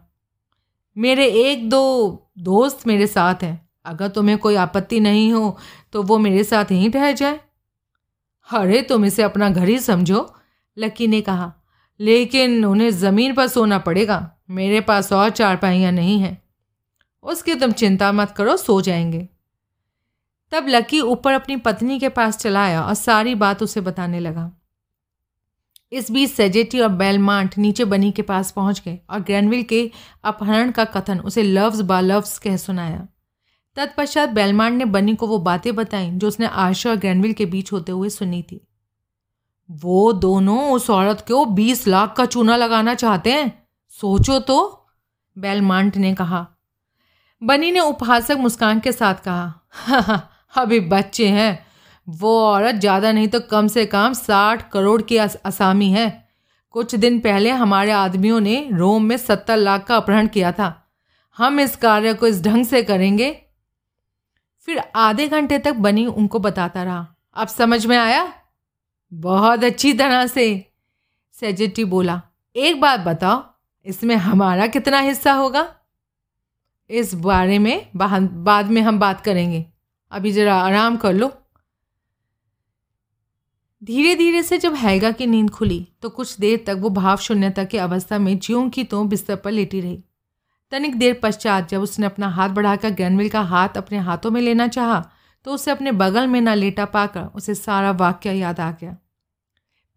मेरे 0.99 1.27
एक 1.27 1.71
दो 1.71 1.87
दोस्त 2.39 2.87
मेरे 2.87 3.07
साथ 3.07 3.35
हैं। 3.43 3.69
अगर 3.85 4.09
तुम्हें 4.09 4.39
कोई 4.39 4.55
आपत्ति 4.55 5.01
नहीं 5.01 5.33
हो 5.33 5.59
तो 5.93 6.03
वो 6.03 6.19
मेरे 6.19 6.45
साथ 6.45 6.73
यहीं 6.73 6.91
ठहर 6.91 7.13
जाए। 7.13 7.41
अरे, 8.53 8.83
तुम 8.83 9.05
इसे 9.05 9.23
अपना 9.23 9.51
घर 9.51 9.69
ही 9.69 9.79
समझो, 9.79 10.35
लकी 10.79 11.07
ने 11.07 11.21
कहा। 11.21 11.53
लेकिन 12.01 12.65
उन्हें 12.65 12.91
ज़मीन 12.91 13.35
पर 13.35 13.47
सोना 13.47 13.79
पड़ेगा। 13.79 14.31
मेरे 14.51 14.81
पास 14.81 15.13
और 15.13 15.31
चारपाइयाँ 15.31 15.93
नहीं 15.93 16.21
हैं। 16.21 16.44
उसकी 17.25 17.55
तुम 17.55 17.73
चिंता 17.73 18.13
मत 18.13 18.31
करो, 18.31 18.57
सो 18.57 18.81
जाएँगे। 18.81 19.29
तब 20.53 20.67
लकी 20.69 21.01
ऊपर 21.01 21.33
अपनी 21.33 21.57
पत्नी 21.57 21.99
के 21.99 22.09
पास 22.09 22.39
चला 22.39 22.65
आया 22.65 22.83
और 22.83 22.95
सारी 22.95 23.35
बात 23.35 23.63
उसे 23.63 23.81
बताने 23.81 24.21
लगा। 24.21 24.53
इस 25.93 26.11
बीच 26.11 26.31
सेजेटी 26.31 26.81
और 26.81 26.89
बेलमांट 26.89 27.59
नीचे 27.59 27.85
बनी 27.85 28.13
के 28.13 28.23
पास 28.23 28.51
पहुँच 28.51 28.83
गए 28.85 29.01
और 29.11 29.21
ग्रैनविल 29.21 29.63
के 29.63 29.91
अपहरण 30.25 30.71
का 30.71 30.85
कथन 30.85 31.21
उसे 31.21 31.43
लफ्ज 31.43 31.81
बा 31.81 32.01
लफ्ज 32.01 32.39
कह 32.39 32.57
सुनाया। 32.57 33.09
तत्पश्चात 33.77 34.29
बेलमांट 34.29 34.75
ने 34.75 34.85
बनी 34.85 35.15
को 35.15 35.27
वो 35.27 35.39
बातें 35.39 35.75
बताई 35.77 36.11
जो 36.11 36.29
उसने 36.29 36.47
आशा 36.47 36.91
और 36.91 36.97
ग्रैनविल 36.97 37.33
के 37.33 37.47
बीच 37.47 37.73
होते 37.73 37.93
हुए 37.93 38.09
सुनी 38.09 38.43
थी। 38.43 38.69
वो 39.71 40.13
दोनों 40.13 40.73
उस 40.73 40.91
औरत 40.91 41.25
को 41.29 41.45
बीस 41.45 41.87
लाख 41.87 42.17
का 42.17 42.27
चूना 42.27 42.57
लगाना 42.57 42.95
चाहते 42.95 43.33
हैं? 43.33 43.69
सोचो 43.89 44.39
तो 44.39 44.87
बेलमांट 45.39 45.97
ने 45.97 46.15
कहा। 46.15 46.54
बनी 47.43 47.71
ने 47.71 47.81
उपहासक 47.81 48.37
मुस्कान 48.37 48.81
के 48.81 48.93
साथ 48.93 49.15
कहा 49.15 49.53
हा, 49.73 49.99
हा, 49.99 50.17
अभी 50.55 50.81
बच्चे 50.81 51.29
हैं। 51.29 51.67
वो 52.09 52.39
औरत 52.41 52.75
ज़्यादा 52.75 53.13
नहीं 53.13 53.29
तो 53.29 53.41
कम 53.41 53.67
से 53.67 53.85
कम 53.87 54.13
साठ 54.13 54.71
करोड़ 54.71 55.01
की 55.03 55.17
असामी 55.17 55.91
है। 55.91 56.07
कुछ 56.75 56.95
दिन 56.95 57.19
पहले 57.21 57.51
हमारे 57.51 57.91
आदमियों 57.93 58.41
ने 58.41 58.57
रोम 58.73 59.05
में 59.05 59.17
सत्तर 59.17 59.57
लाख 59.57 59.85
का 59.85 59.97
अपहरण 59.97 60.27
किया 60.27 60.53
था। 60.53 60.73
हम 61.39 61.61
इस 61.61 61.77
कार्य 61.77 62.15
को 62.15 62.27
इस 62.27 62.43
ढंग 62.43 62.65
से 62.65 62.83
करेंगे? 62.83 63.31
फिर 64.69 64.83
आधे 64.97 65.29
घंटे 65.29 65.59
तक 65.59 65.75
बनी 65.77 66.07
उनको 66.07 66.39
बताता 66.39 66.83
रहा। 66.83 67.07
अब 67.37 67.49
समझ 67.49 67.85
में 67.87 67.97
आया? 67.97 68.33
बहुत 69.13 69.65
अच्छी 69.65 69.93
तरह 69.93 70.27
से 70.27 70.47
सेजेटी 71.35 71.85
बोला। 71.85 72.21
एक 72.57 72.81
बात 72.81 73.01
बताओ 73.01 73.43
इसमें 73.87 74.15
हमारा 74.17 74.67
कितना 74.67 74.99
हिस्सा 75.01 75.33
होगा? 75.33 75.69
इस 76.91 77.15
बारे 77.17 77.59
में 77.59 77.87
बाद 77.97 78.71
में 78.71 78.81
हम 78.83 78.99
बात 78.99 79.21
करेंगे। 79.21 79.65
अभी 80.13 80.33
ज़रा 80.33 80.55
आराम 80.57 80.97
कर 80.97 81.13
लो। 81.13 81.33
धीरे 83.83 84.15
धीरे 84.15 84.43
से 84.43 84.59
जब 84.59 84.75
हैगा 84.75 85.11
की 85.11 85.27
नींद 85.27 85.51
खुली 85.51 85.87
तो 86.03 86.09
कुछ 86.11 86.39
देर 86.41 86.63
तक 86.67 86.77
वो 86.81 86.91
भाव 86.93 87.17
शून्यता 87.19 87.65
की 87.65 87.79
अवस्था 87.79 88.19
में 88.19 88.39
ज्यों 88.39 88.69
की 88.71 88.85
तो 88.85 89.03
बिस्तर 89.05 89.37
पर 89.37 89.51
लेटी 89.53 89.81
रही। 89.81 90.03
तनिक 90.73 90.99
देर 90.99 91.19
पश्चात 91.23 91.69
जब 91.69 91.83
उसने 91.83 92.07
अपना 92.07 92.29
हाथ 92.29 92.49
बढ़ाकर 92.51 92.91
ग्रैनविल 92.91 93.29
का 93.29 93.41
हाथ 93.43 93.77
अपने 93.77 93.99
हाथों 94.01 94.31
में 94.31 94.41
लेना 94.41 94.69
चाहा 94.69 95.05
तो 95.47 95.53
उसे 95.53 95.71
अपने 95.71 95.93
बगल 95.95 96.27
में 96.27 96.41
ना 96.41 96.55
लेटा 96.55 96.85
पाकर 96.87 97.25
उसे 97.35 97.55
सारा 97.55 97.91
वाक्य 97.93 98.33
याद 98.33 98.61
आ 98.61 98.71
गया। 98.73 98.97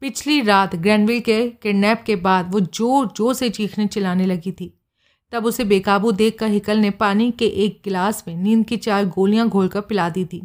पिछली 0.01 0.41
रात 0.41 0.75
ग्रैनविल 0.77 1.19
के 1.19 1.47
किडनैप 1.51 2.03
के 2.05 2.15
बाद 2.17 2.51
वो 2.53 2.59
ज़ोर 2.59 3.07
ज़ोर 3.17 3.33
से 3.33 3.49
चीखने 3.49 3.87
चिल्लाने 3.87 4.25
लगी 4.25 4.51
थी। 4.51 4.73
तब 5.31 5.45
उसे 5.45 5.63
बेकाबू 5.63 6.11
देख 6.11 6.37
कर 6.39 6.47
हिकल 6.47 6.77
ने 6.77 6.89
पानी 6.91 7.31
के 7.31 7.45
एक 7.65 7.81
गिलास 7.83 8.23
में 8.27 8.35
नींद 8.35 8.65
की 8.65 8.77
चार 8.77 9.05
गोलियाँ 9.05 9.47
घोलकर 9.49 9.81
पिला 9.81 10.09
दी 10.09 10.25
थी। 10.25 10.39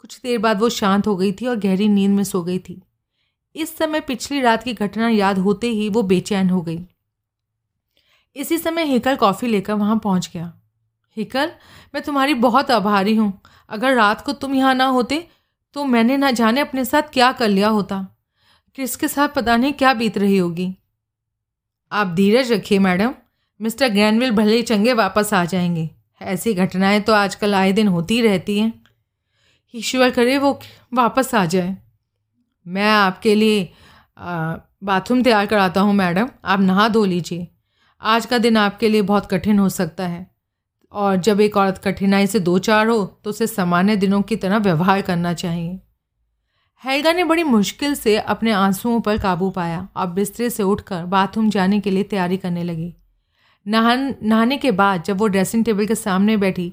कुछ 0.00 0.20
देर 0.20 0.38
बाद 0.38 0.60
वो 0.60 0.68
शांत 0.68 1.06
हो 1.06 1.16
गई 1.16 1.32
थी 1.32 1.46
और 1.46 1.56
गहरी 1.56 1.88
नींद 1.88 2.10
में 2.10 2.24
सो 2.24 2.42
गई 2.42 2.58
थी। 2.58 2.80
इस 3.56 3.76
समय 3.78 4.00
पिछली 4.00 4.40
रात 4.40 4.62
की 4.62 4.72
घटना 4.72 5.08
याद 5.08 5.38
होते 5.38 5.68
ही 5.68 5.88
वो 5.88 6.02
बेचैन 6.02 6.50
हो 6.50 6.60
गई। 6.62 6.78
इसी 8.36 8.58
समय 8.58 8.84
हिकल 8.84 9.16
कॉफ़ी 9.16 9.48
लेकर 9.48 9.74
वहाँ 9.74 9.98
पहुँच 9.98 10.30
गया। 10.34 10.52
हिकल, 11.16 11.50
मैं 11.94 12.02
तुम्हारी 12.02 12.34
बहुत 12.34 12.70
आभारी 12.70 13.14
हूँ। 13.16 13.32
अगर 13.68 13.94
रात 13.94 14.20
को 14.20 14.32
तुम 14.32 14.54
यहाँ 14.54 14.74
ना 14.74 14.86
होते 14.86 15.26
तो 15.74 15.84
मैंने 15.84 16.16
ना 16.16 16.30
जाने 16.30 16.60
अपने 16.60 16.84
साथ 16.84 17.10
क्या 17.12 17.30
कर 17.32 17.48
लिया 17.48 17.68
होता। 17.68 18.06
किसके 18.78 19.08
साथ 19.08 19.28
पता 19.28 19.56
नहीं 19.56 19.72
क्या 19.72 19.92
बीत 19.94 20.18
रही 20.18 20.38
होगी। 20.38 20.74
आप 21.92 22.06
धीरज 22.06 22.52
रखिए, 22.52 22.78
मैडम। 22.78 23.14
मिस्टर 23.60 23.88
ग्रैनविल 23.88 24.30
भले 24.30 24.56
ही 24.56 24.62
चंगे 24.62 24.92
वापस 24.92 25.32
आ 25.34 25.44
जाएँगे। 25.44 25.88
ऐसी 26.20 26.54
घटनाएँ 26.54 27.00
तो 27.00 27.12
आजकल 27.12 27.54
आए 27.54 27.72
दिन 27.72 27.88
होती 27.88 28.20
रहती 28.22 28.58
हैं। 28.58 28.72
ईश्वर 29.74 30.10
करे 30.10 30.38
वो 30.38 30.58
वापस 30.94 31.34
आ 31.34 31.44
जाए। 31.44 31.76
मैं 32.66 32.90
आपके 32.90 33.34
लिए 33.34 33.68
बाथरूम 34.18 35.22
तैयार 35.22 35.46
कराता 35.46 35.80
हूँ, 35.80 35.94
मैडम। 35.94 36.28
आप 36.44 36.60
नहा 36.60 36.88
धो 36.88 37.04
लीजिए। 37.04 37.46
आज 38.02 38.26
का 38.26 38.38
दिन 38.38 38.56
आपके 38.56 38.88
लिए 38.88 39.02
बहुत 39.02 39.26
कठिन 39.26 39.58
हो 39.58 39.68
सकता 39.68 40.06
है। 40.06 40.26
और 40.92 41.16
जब 41.16 41.40
एक 41.40 41.56
औरत 41.56 41.80
कठिनाई 41.84 42.26
से 42.26 42.40
दो 42.40 42.58
चार 42.58 42.86
हो 42.88 43.04
तो 43.24 43.30
उसे 43.30 43.46
सामान्य 43.46 43.96
दिनों 43.96 44.22
की 44.22 44.36
तरह 44.36 44.58
व्यवहार 44.58 45.02
करना 45.02 45.32
चाहिए। 45.34 45.78
हैगा 46.84 47.12
ने 47.12 47.24
बड़ी 47.24 47.42
मुश्किल 47.42 47.94
से 47.94 48.16
अपने 48.18 48.52
आंसुओं 48.52 49.00
पर 49.00 49.18
काबू 49.18 49.50
पाया। 49.50 49.88
और 49.96 50.06
बिस्तरे 50.06 50.50
से 50.50 50.62
उठकर 50.62 51.04
बाथरूम 51.06 51.50
जाने 51.50 51.80
के 51.80 51.90
लिए 51.90 52.02
तैयारी 52.02 52.36
करने 52.36 52.64
लगी। 52.64 52.94
नहान, 53.70 54.14
नहाने 54.22 54.56
के 54.58 54.70
बाद 54.72 55.02
जब 55.04 55.18
वो 55.18 55.26
ड्रेसिंग 55.26 55.64
टेबल 55.64 55.86
के 55.86 55.94
सामने 55.94 56.36
बैठी 56.36 56.72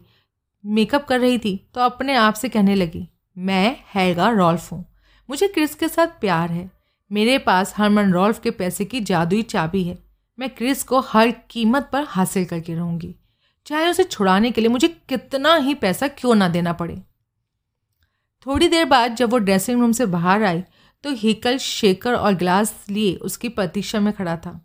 मेकअप 0.63 1.05
कर 1.05 1.19
रही 1.19 1.37
थी 1.37 1.55
तो 1.75 1.81
अपने 1.81 2.15
आप 2.15 2.33
से 2.33 2.49
कहने 2.49 2.75
लगी, 2.75 3.07
मैं 3.37 3.75
हैगा 3.95 4.29
रॉल्फ 4.29 4.71
हूँ। 4.71 4.83
मुझे 5.29 5.47
क्रिस 5.47 5.75
के 5.75 5.87
साथ 5.87 6.19
प्यार 6.21 6.51
है। 6.51 6.69
मेरे 7.11 7.37
पास 7.37 7.73
हरमन 7.77 8.11
रॉल्फ 8.13 8.39
के 8.39 8.51
पैसे 8.51 8.85
की 8.85 8.99
जादुई 9.01 9.41
चाबी 9.43 9.83
है। 9.83 9.97
मैं 10.39 10.49
क्रिस 10.49 10.83
को 10.83 10.99
हर 10.99 11.31
कीमत 11.49 11.89
पर 11.93 12.03
हासिल 12.03 12.45
करके 12.45 12.75
रहूँगी। 12.75 13.13
चाहे 13.65 13.89
उसे 13.89 14.03
छुड़ाने 14.03 14.51
के 14.51 14.61
लिए 14.61 14.69
मुझे 14.69 14.87
कितना 15.09 15.55
ही 15.55 15.73
पैसा 15.73 16.07
क्यों 16.07 16.35
ना 16.35 16.47
देना 16.47 16.73
पड़े? 16.73 17.01
थोड़ी 18.45 18.67
देर 18.67 18.85
बाद 18.85 19.15
जब 19.15 19.29
वो 19.29 19.37
ड्रेसिंग 19.37 19.81
रूम 19.81 19.91
से 19.91 20.05
बाहर 20.05 20.43
आई 20.43 20.61
तो 21.03 21.11
हिकल 21.13 21.57
शेकर 21.57 22.13
और 22.13 22.35
गिलास 22.35 22.75
लिए 22.89 23.13
उसकी 23.15 23.49
प्रतीक्षा 23.49 23.99
में 23.99 24.13
खड़ा 24.13 24.35
था। 24.37 24.59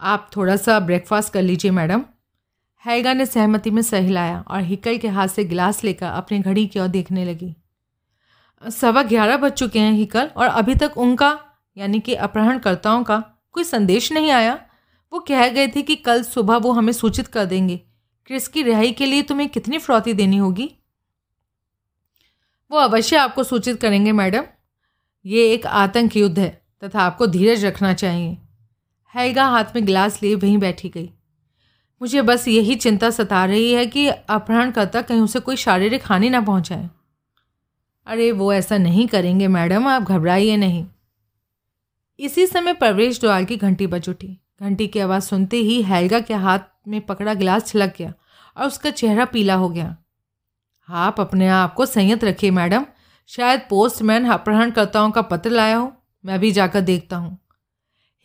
आप 0.00 0.30
थोड़ा 0.36 0.56
सा 0.56 0.80
ब्रेकफास्ट 0.80 1.32
कर 1.32 1.42
लीजिए, 1.42 1.70
मैडम। 1.70 2.04
हैगा 2.86 3.12
ने 3.12 3.26
सहमति 3.26 3.70
में 3.70 3.82
सह 3.82 3.98
हिलाया 3.98 4.44
और 4.48 4.60
हिकल 4.60 4.98
के 4.98 5.08
हाथ 5.08 5.28
से 5.28 5.44
गिलास 5.44 5.84
लेकर 5.84 6.06
अपनी 6.06 6.38
घड़ी 6.38 6.66
की 6.66 6.80
ओर 6.80 6.88
देखने 6.88 7.24
लगी। 7.24 7.56
सवा 8.70 9.02
ग्यारह 9.02 9.36
बज 9.36 9.52
चुके 9.52 9.78
हैं, 9.78 9.92
हिकल, 9.92 10.26
और 10.26 10.46
अभी 10.46 10.74
तक 10.74 10.92
उनका, 10.96 11.40
यानी 11.76 12.00
कि 12.00 12.14
अपहरणकर्ताओं 12.14 13.04
का 13.04 13.24
कोई 13.52 13.64
संदेश 13.64 14.12
नहीं 14.12 14.30
आया। 14.30 14.66
वो 15.12 15.18
कह 15.18 15.48
गए 15.48 15.68
थे 15.68 15.82
कि 15.82 15.96
कल 15.96 16.22
सुबह 16.22 16.56
वो 16.56 16.72
हमें 16.72 16.92
सूचित 16.92 17.28
कर 17.28 17.44
देंगे। 17.44 17.80
क्रिस 18.26 18.48
की 18.48 18.62
रिहाई 18.62 18.92
के 18.92 19.06
लिए 19.06 19.22
तुम्हें 19.22 19.48
कितनी 19.48 19.78
फ्रौती 19.78 20.12
देनी 20.12 20.36
होगी? 20.36 20.74
वो 22.70 22.78
अवश्य 22.78 23.16
आपको 23.16 23.44
सूचित 23.44 23.80
करेंगे, 23.80 24.12
मैडम। 24.12 24.44
ये 25.26 25.52
एक 25.52 25.66
आतंक 25.66 26.16
युद्ध 26.16 26.38
है, 26.38 26.66
तथा 26.84 27.00
आपको 27.00 27.26
धीरज 27.26 27.64
रखना 27.64 27.94
चाहिए। 27.94 28.38
हैगा 29.14 29.46
हाथ 29.46 29.64
में 29.74 29.86
गिलास 29.86 30.22
लिए 30.22 30.34
वहीं 30.34 30.58
बैठी 30.58 30.88
गई। 30.88 31.10
मुझे 32.02 32.22
बस 32.22 32.48
यही 32.48 32.74
चिंता 32.74 33.10
सता 33.10 33.44
रही 33.44 33.72
है 33.72 33.86
कि 33.86 34.08
अपहरणकर्ता 34.08 35.02
कहीं 35.02 35.20
उसे 35.20 35.40
कोई 35.40 35.56
शारीरिक 35.56 36.02
हानि 36.04 36.30
ना 36.30 36.40
पहुँचाए। 36.40 36.90
अरे, 38.06 38.32
वो 38.32 38.52
ऐसा 38.52 38.78
नहीं 38.78 39.08
करेंगे, 39.08 39.48
मैडम, 39.48 39.88
आप 39.88 40.02
घबराइए 40.02 40.56
नहीं। 40.56 40.86
इसी 42.20 42.46
समय 42.46 42.72
प्रवेश 42.72 43.20
द्वार 43.20 43.44
की 43.44 43.56
घंटी 43.56 43.86
बज 43.86 44.08
उठी। 44.08 44.38
घंटी 44.62 44.86
की 44.86 44.98
आवाज़ 44.98 45.22
सुनते 45.22 45.56
ही 45.56 45.82
हैलगा 45.82 46.20
के 46.20 46.34
हाथ 46.34 46.58
में 46.88 47.00
पकड़ा 47.00 47.34
गिलास 47.34 47.66
छिलक 47.66 47.94
गया 47.98 48.14
और 48.56 48.66
उसका 48.66 48.90
चेहरा 48.90 49.24
पीला 49.24 49.54
हो 49.54 49.68
गया। 49.68 49.96
आप 50.88 51.20
अपने 51.20 51.48
आप 51.48 51.74
को 51.74 51.86
संयत 51.86 52.24
रखिए, 52.24 52.50
मैडम। 52.50 52.86
शायद 53.26 53.60
पोस्टमैन 53.70 54.24
अपहरणकर्ताओं 54.24 55.10
का 55.10 55.22
पत्र 55.22 55.50
लाया 55.50 55.76
हो। 55.76 55.96
मैं 56.24 56.40
भी 56.40 56.52
जाकर 56.52 56.80
देखता 56.80 57.16
हूँ। 57.16 57.45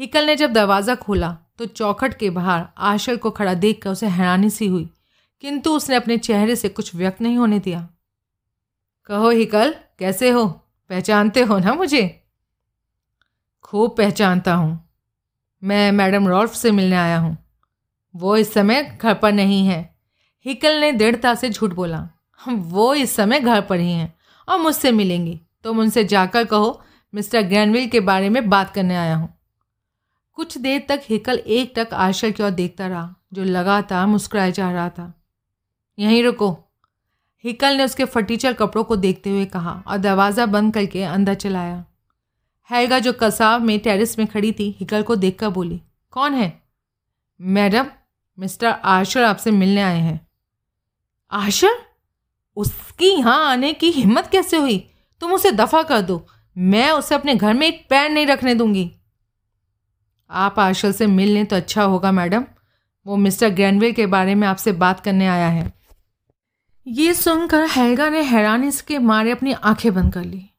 हिकल 0.01 0.25
ने 0.25 0.35
जब 0.35 0.53
दरवाज़ा 0.53 0.93
खोला 0.95 1.29
तो 1.57 1.65
चौखट 1.67 2.13
के 2.13 2.29
बाहर 2.29 2.65
आशल 2.85 3.17
को 3.17 3.31
खड़ा 3.31 3.53
देखकर 3.55 3.89
उसे 3.89 4.07
हैरानी 4.07 4.49
सी 4.49 4.67
हुई, 4.67 4.89
किंतु 5.43 5.71
उसने 5.71 5.95
अपने 5.95 6.17
चेहरे 6.17 6.55
से 6.55 6.69
कुछ 6.69 6.93
व्यक्त 6.95 7.21
नहीं 7.21 7.37
होने 7.37 7.59
दिया। 7.59 7.87
कहो 9.09 9.29
हिकल, 9.29 9.73
कैसे 9.99 10.29
हो? 10.29 10.45
पहचानते 10.89 11.41
हो 11.41 11.57
ना 11.59 11.73
मुझे? 11.73 12.21
खूब 13.63 13.95
पहचानता 13.97 14.53
हूँ। 14.53 14.79
मैं 15.63 15.91
मैडम 15.91 16.27
रॉल्फ 16.27 16.53
से 16.53 16.71
मिलने 16.71 16.95
आया 16.95 17.17
हूँ। 17.17 17.37
वो 18.15 18.35
इस 18.37 18.53
समय 18.53 18.83
घर 19.01 19.13
पर 19.13 19.33
नहीं 19.33 19.65
है। 19.67 19.79
हिकल 20.45 20.79
ने 20.79 20.91
दृढ़ता 20.93 21.35
से 21.35 21.49
झूठ 21.49 21.73
बोला 21.73 22.07
वो 22.39 22.93
इस 22.95 23.15
समय 23.15 23.39
घर 23.39 23.61
पर 23.61 23.79
ही 23.79 23.91
हैं, 23.91 24.13
और 24.47 24.59
मुझसे 24.59 24.91
मिलेंगी। 24.91 25.39
तुम 25.63 25.75
तो 25.75 25.81
उनसे 25.81 26.03
जाकर 26.05 26.45
कहो, 26.45 26.81
मिस्टर 27.13 27.41
ग्रैनविल 27.43 27.87
के 27.89 27.99
बारे 28.01 28.29
में 28.29 28.49
बात 28.49 28.73
करने 28.73 28.95
आया 28.95 29.15
हूँ। 29.15 29.29
कुछ 30.33 30.57
देर 30.57 30.85
तक 30.89 31.01
हिकल 31.09 31.37
एक 31.37 31.73
टक 31.75 31.93
आशा 31.93 32.29
की 32.29 32.43
ओर 32.43 32.49
देखता 32.49 32.87
रहा, 32.87 33.15
जो 33.33 33.43
लगातार 33.43 34.07
मुस्कुराए 34.07 34.51
जा 34.51 34.71
रहा 34.71 34.89
था। 34.89 35.13
यहीं 35.99 36.23
रुको, 36.23 36.57
हिकल 37.43 37.77
ने 37.77 37.83
उसके 37.83 38.05
फटीचर 38.05 38.53
कपड़ों 38.53 38.83
को 38.83 38.95
देखते 38.95 39.29
हुए 39.29 39.45
कहा 39.45 39.83
और 39.87 39.97
दरवाज़ा 39.97 40.45
बंद 40.45 40.73
करके 40.73 41.03
अंदर 41.03 41.33
चलाया। 41.33 41.85
हैगा 42.69 42.99
जो 42.99 43.13
कसाब 43.13 43.61
में 43.61 43.79
टेरिस 43.79 44.19
में 44.19 44.27
खड़ी 44.27 44.51
थी, 44.51 44.75
हिकल 44.79 45.03
को 45.03 45.15
देखकर 45.15 45.49
बोली, 45.49 45.81
कौन 46.11 46.33
है? 46.33 46.61
मैडम, 47.41 47.87
मिस्टर 48.39 48.67
आशर 48.67 49.23
आपसे 49.23 49.51
मिलने 49.51 49.81
आए 49.81 49.99
हैं। 49.99 50.27
आशर 51.31 51.75
उसकी 52.57 53.09
यहाँ 53.09 53.51
आने 53.51 53.73
की 53.73 53.91
हिम्मत 53.91 54.27
कैसे 54.27 54.57
हुई? 54.57 54.77
तुम 55.21 55.33
उसे 55.33 55.51
दफ़ा 55.51 55.83
कर 55.83 56.01
दो। 56.01 56.27
मैं 56.57 56.91
उसे 56.91 57.15
अपने 57.15 57.35
घर 57.35 57.53
में 57.53 57.67
एक 57.67 57.85
पैर 57.89 58.09
नहीं 58.09 58.27
रखने 58.27 58.55
दूँगी। 58.55 58.91
आप 60.31 60.59
आशल 60.59 60.93
से 60.93 61.07
मिल 61.07 61.29
लें 61.29 61.45
तो 61.45 61.55
अच्छा 61.55 61.83
होगा, 61.83 62.11
मैडम। 62.11 62.45
वो 63.07 63.17
मिस्टर 63.17 63.49
ग्रैंडविल 63.49 63.91
के 63.91 64.05
बारे 64.05 64.35
में 64.35 64.47
आपसे 64.47 64.71
बात 64.71 64.99
करने 64.99 65.27
आया 65.27 65.47
है। 65.47 65.73
ये 66.87 67.13
सुनकर 67.13 67.65
हैगा 67.65 68.09
ने 68.09 68.21
हैरानी 68.21 68.71
के 68.87 68.99
मारे 68.99 69.31
अपनी 69.31 69.51
आँखें 69.51 69.93
बंद 69.93 70.13
कर 70.13 70.23
ली। 70.23 70.49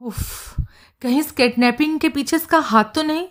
उफ, 0.00 0.56
कहीं 1.02 1.20
इस 1.20 1.34
के 1.98 2.08
पीछे 2.08 2.36
इसका 2.36 2.58
हाथ 2.58 2.84
तो 2.84 3.02
नहीं? 3.02 3.28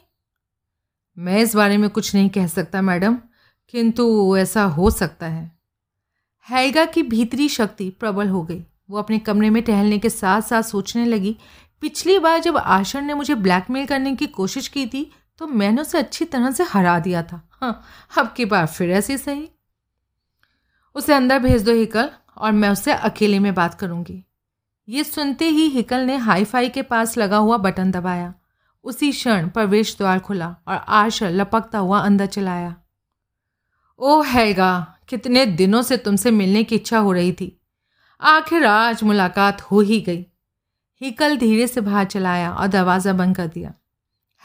मैं 1.17 1.39
इस 1.39 1.56
बारे 1.56 1.78
में 1.78 1.89
कुछ 1.89 2.15
नहीं 2.15 2.30
कह 2.30 2.47
सकता, 2.47 2.82
मैडम, 2.82 3.17
किंतु 3.69 4.38
ऐसा 4.38 4.63
हो 4.63 4.91
सकता 4.91 5.28
है। 5.28 5.52
हैगा 6.49 6.86
की 6.86 7.04
भीतरी 7.04 7.49
शक्ति 7.49 7.89
प्रबल 7.89 8.28
हो 8.28 8.43
गई। 8.43 8.63
वो 8.89 8.97
अपने 8.97 9.19
कमरे 9.19 9.49
में 9.49 9.63
टहलने 9.63 9.97
के 9.97 10.10
साथ 10.10 10.41
साथ 10.41 10.62
सोचने 10.62 11.06
लगी। 11.06 11.38
पिछली 11.82 12.19
बार 12.19 12.39
जब 12.39 12.58
आशर 12.58 13.02
ने 13.02 13.13
मुझे 13.13 13.36
ब्लैकमेल 13.36 13.86
करने 13.86 14.15
की 14.15 14.28
कोशिश 14.28 14.67
की 14.67 14.86
थी 14.86 15.12
तो 15.39 15.48
मैंने 15.48 15.82
उसे 15.82 15.98
अच्छी 15.98 16.26
तरह 16.26 16.52
से 16.52 16.63
हरा 16.63 16.98
दिया 17.00 17.24
था। 17.24 17.41
हाँ 17.52 17.84
अब 18.17 18.34
की 18.34 18.46
बार 18.46 18.65
फिर 18.65 18.91
ऐसी 18.91 19.17
सही। 19.17 19.50
उसे 20.96 21.13
अंदर 21.13 21.39
भेज 21.39 21.63
दो 21.63 21.74
हिकल 21.74 22.10
और 22.38 22.52
मैं 22.52 22.69
उससे 22.69 22.93
अकेले 22.93 23.39
में 23.39 23.54
बात 23.54 23.74
करूँगी। 23.74 24.24
ये 24.88 25.04
सुनते 25.04 25.46
ही 25.46 25.67
हिकल 25.69 26.00
ने 26.00 26.15
हाईफाई 26.17 26.69
के 26.69 26.82
पास 26.82 27.17
लगा 27.17 27.38
हुआ 27.38 27.58
बटन 27.58 27.91
दबाया। 27.91 28.34
उसी 28.86 29.12
क्षण 29.12 29.48
प्रवेश 29.50 29.96
द्वार 29.98 30.20
खुला 30.20 30.55
और 30.68 30.76
आशर 30.76 31.32
लपकता 31.32 31.80
हुआ 31.80 31.99
अंदर 31.99 32.26
चलाया। 32.26 32.76
ओ 33.99 34.22
हैगा 34.22 34.97
कितने 35.10 35.45
दिनों 35.45 35.82
से 35.82 35.97
तुमसे 35.97 36.32
मिलने 36.32 36.64
की 36.64 36.76
इच्छा 36.76 36.99
हो 36.99 37.12
रही 37.12 37.32
थी। 37.32 37.51
आखिर 38.22 38.66
आज 38.66 39.03
मुलाकात 39.03 39.62
हो 39.62 39.80
ही 39.82 40.01
गई। 40.01 40.26
हिकल 41.01 41.38
धीरे 41.38 41.68
से 41.68 41.82
बाहर 41.82 42.05
चलाया 42.05 42.51
और 42.51 42.68
दरवाज़ा 42.68 43.14
बंद 43.14 43.36
कर 43.38 43.47
दिया। 43.47 43.74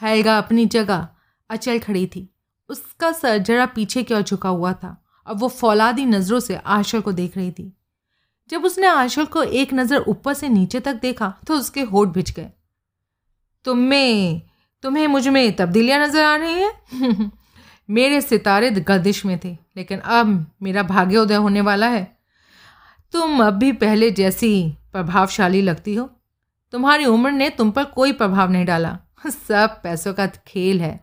हैगा 0.01 0.37
अपनी 0.37 0.65
जगह। 0.65 1.07
अचल 1.49 1.79
खड़ी 1.79 2.07
थी। 2.07 2.29
उसका 2.69 3.11
सर 3.11 3.37
जरा 3.37 3.65
पीछे 3.65 4.03
की 4.03 4.13
ओर 4.13 4.21
झुका 4.21 4.49
हुआ 4.49 4.73
था। 4.73 5.03
और 5.27 5.35
वो 5.35 5.47
फौलादी 5.47 6.05
नज़रों 6.05 6.39
से 6.39 6.55
आशर 6.55 7.01
को 7.01 7.11
देख 7.11 7.37
रही 7.37 7.51
थी। 7.51 7.73
जब 8.49 8.65
उसने 8.65 8.87
आशर 8.87 9.25
को 9.25 9.43
एक 9.43 9.73
नज़र 9.73 9.97
ऊपर 9.97 10.33
से 10.33 10.49
नीचे 10.49 10.79
तक 10.79 10.93
देखा 10.93 11.33
तो 11.47 11.53
उसके 11.53 11.81
होठ 11.81 12.07
भिज 12.07 12.31
गए। 12.31 12.49
तुम 13.63 13.77
में 13.77 14.41
तुम्हें 14.81 15.07
मुझमें 15.07 15.55
तब्दीलियाँ 15.55 16.07
नज़र 16.07 16.23
आ 16.23 16.35
रही 16.35 16.53
हैं? 16.53 17.31
मेरे 17.89 18.21
सितारे 18.21 18.71
गर्दिश 18.71 19.25
में 19.25 19.39
थे, 19.43 19.57
लेकिन 19.77 19.99
अब 19.99 20.51
मेरा 20.61 20.83
भाग्योदय 20.83 21.35
होने 21.35 21.61
वाला 21.61 21.87
है। 21.87 22.17
तुम 23.11 23.43
अब 23.43 23.53
भी 23.53 23.71
पहले 23.71 24.11
जैसी 24.11 24.73
प्रभावशाली 24.91 25.61
लगती 25.61 25.95
हो। 25.95 26.09
तुम्हारी 26.71 27.05
उम्र 27.05 27.31
ने 27.31 27.49
तुम 27.49 27.71
पर 27.71 27.83
कोई 27.83 28.11
प्रभाव 28.11 28.51
नहीं 28.51 28.65
डाला। 28.65 28.97
सब 29.21 29.81
पैसों 29.83 30.13
का 30.13 30.27
खेल 30.27 30.81
है। 30.81 30.99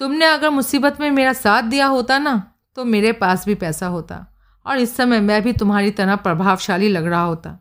तुमने 0.00 0.26
अगर 0.26 0.50
मुसीबत 0.50 1.00
में 1.00 1.10
मेरा 1.10 1.32
साथ 1.32 1.62
दिया 1.62 1.86
होता 1.86 2.18
ना 2.18 2.52
तो 2.76 2.84
मेरे 2.84 3.12
पास 3.12 3.46
भी 3.46 3.54
पैसा 3.54 3.86
होता 3.86 4.24
और 4.66 4.78
इस 4.78 4.96
समय 4.96 5.20
मैं 5.20 5.42
भी 5.42 5.52
तुम्हारी 5.52 5.90
तरह 5.90 6.16
प्रभावशाली 6.16 6.88
लग 6.88 7.06
रहा 7.06 7.22
होता। 7.22 7.58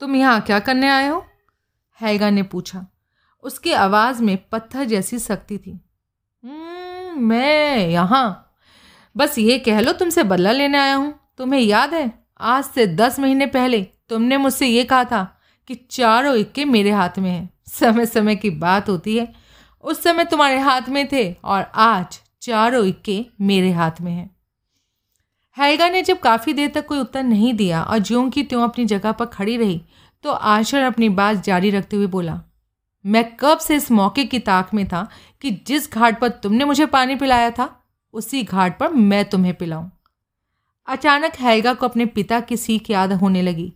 तुम 0.00 0.16
यहाँ 0.16 0.40
क्या 0.40 0.58
करने 0.58 0.88
आए 0.88 1.08
हो? 1.08 1.24
हैगा 2.00 2.30
ने 2.30 2.42
पूछा। 2.42 2.86
उसकी 3.44 3.72
आवाज़ 3.72 4.22
में 4.22 4.36
पत्थर 4.52 4.84
जैसी 4.84 5.18
शक्ति 5.18 5.58
थी। 5.58 5.80
हम्म, 6.44 7.22
मैं 7.22 7.88
यहाँ। 7.88 8.56
बस 9.16 9.38
ये 9.38 9.58
कह 9.58 9.80
लो 9.80 9.92
तुमसे 9.92 10.22
बदला 10.22 10.52
लेने 10.52 10.78
आया 10.78 10.94
हूँ। 10.94 11.14
तुम्हें 11.38 11.60
याद 11.60 11.94
है 11.94 12.12
आज 12.40 12.64
से 12.64 12.86
दस 12.86 13.18
महीने 13.20 13.46
पहले 13.46 13.82
तुमने 14.08 14.36
मुझसे 14.36 14.66
ये 14.66 14.84
कहा 14.84 15.04
था 15.04 15.22
कि 15.68 15.74
चारों 15.90 16.34
इक्के 16.36 16.64
मेरे 16.64 16.90
हाथ 16.90 17.18
में 17.18 17.30
हैं। 17.30 17.48
समय 17.70 18.06
समय 18.06 18.36
की 18.36 18.50
बात 18.50 18.88
होती 18.88 19.16
है। 19.16 19.32
उस 19.84 20.02
समय 20.02 20.24
तुम्हारे 20.24 20.58
हाथ 20.58 20.88
में 20.88 21.06
थे 21.12 21.32
और 21.34 21.70
आज 21.74 22.20
चारों 22.42 22.84
इक्के 22.86 23.24
मेरे 23.40 23.70
हाथ 23.72 24.00
में 24.00 24.12
हैं। 24.12 24.30
हैगा 25.56 25.88
ने 25.88 26.02
जब 26.02 26.18
काफ़ी 26.18 26.52
देर 26.52 26.70
तक 26.70 26.86
कोई 26.86 26.98
उत्तर 26.98 27.22
नहीं 27.22 27.52
दिया 27.54 27.82
और 27.82 27.98
ज्यों 27.98 28.28
की 28.30 28.42
त्यों 28.42 28.62
अपनी 28.62 28.84
जगह 28.84 29.12
पर 29.12 29.26
खड़ी 29.26 29.56
रही 29.56 29.80
तो 30.24 30.30
आशर 30.30 30.82
अपनी 30.82 31.08
बात 31.08 31.42
जारी 31.44 31.70
रखते 31.70 31.96
हुए 31.96 32.06
बोला, 32.06 32.40
मैं 33.04 33.24
कब 33.36 33.58
से 33.58 33.76
इस 33.76 33.90
मौके 33.90 34.24
की 34.24 34.38
ताक 34.38 34.74
में 34.74 34.86
था 34.88 35.08
कि 35.42 35.50
जिस 35.66 35.92
घाट 35.92 36.20
पर 36.20 36.28
तुमने 36.28 36.64
मुझे 36.64 36.86
पानी 36.86 37.16
पिलाया 37.16 37.50
था, 37.50 37.68
उसी 38.14 38.42
घाट 38.42 38.78
पर 38.78 38.92
मैं 38.92 39.24
तुम्हें 39.24 39.54
पिलाऊं? 39.54 39.88
अचानक 40.88 41.36
हैगा 41.36 41.74
को 41.74 41.86
अपने 41.86 42.06
पिता 42.06 42.40
की 42.40 42.56
सीख 42.56 42.90
याद 42.90 43.12
होने 43.12 43.42
लगी। 43.42 43.72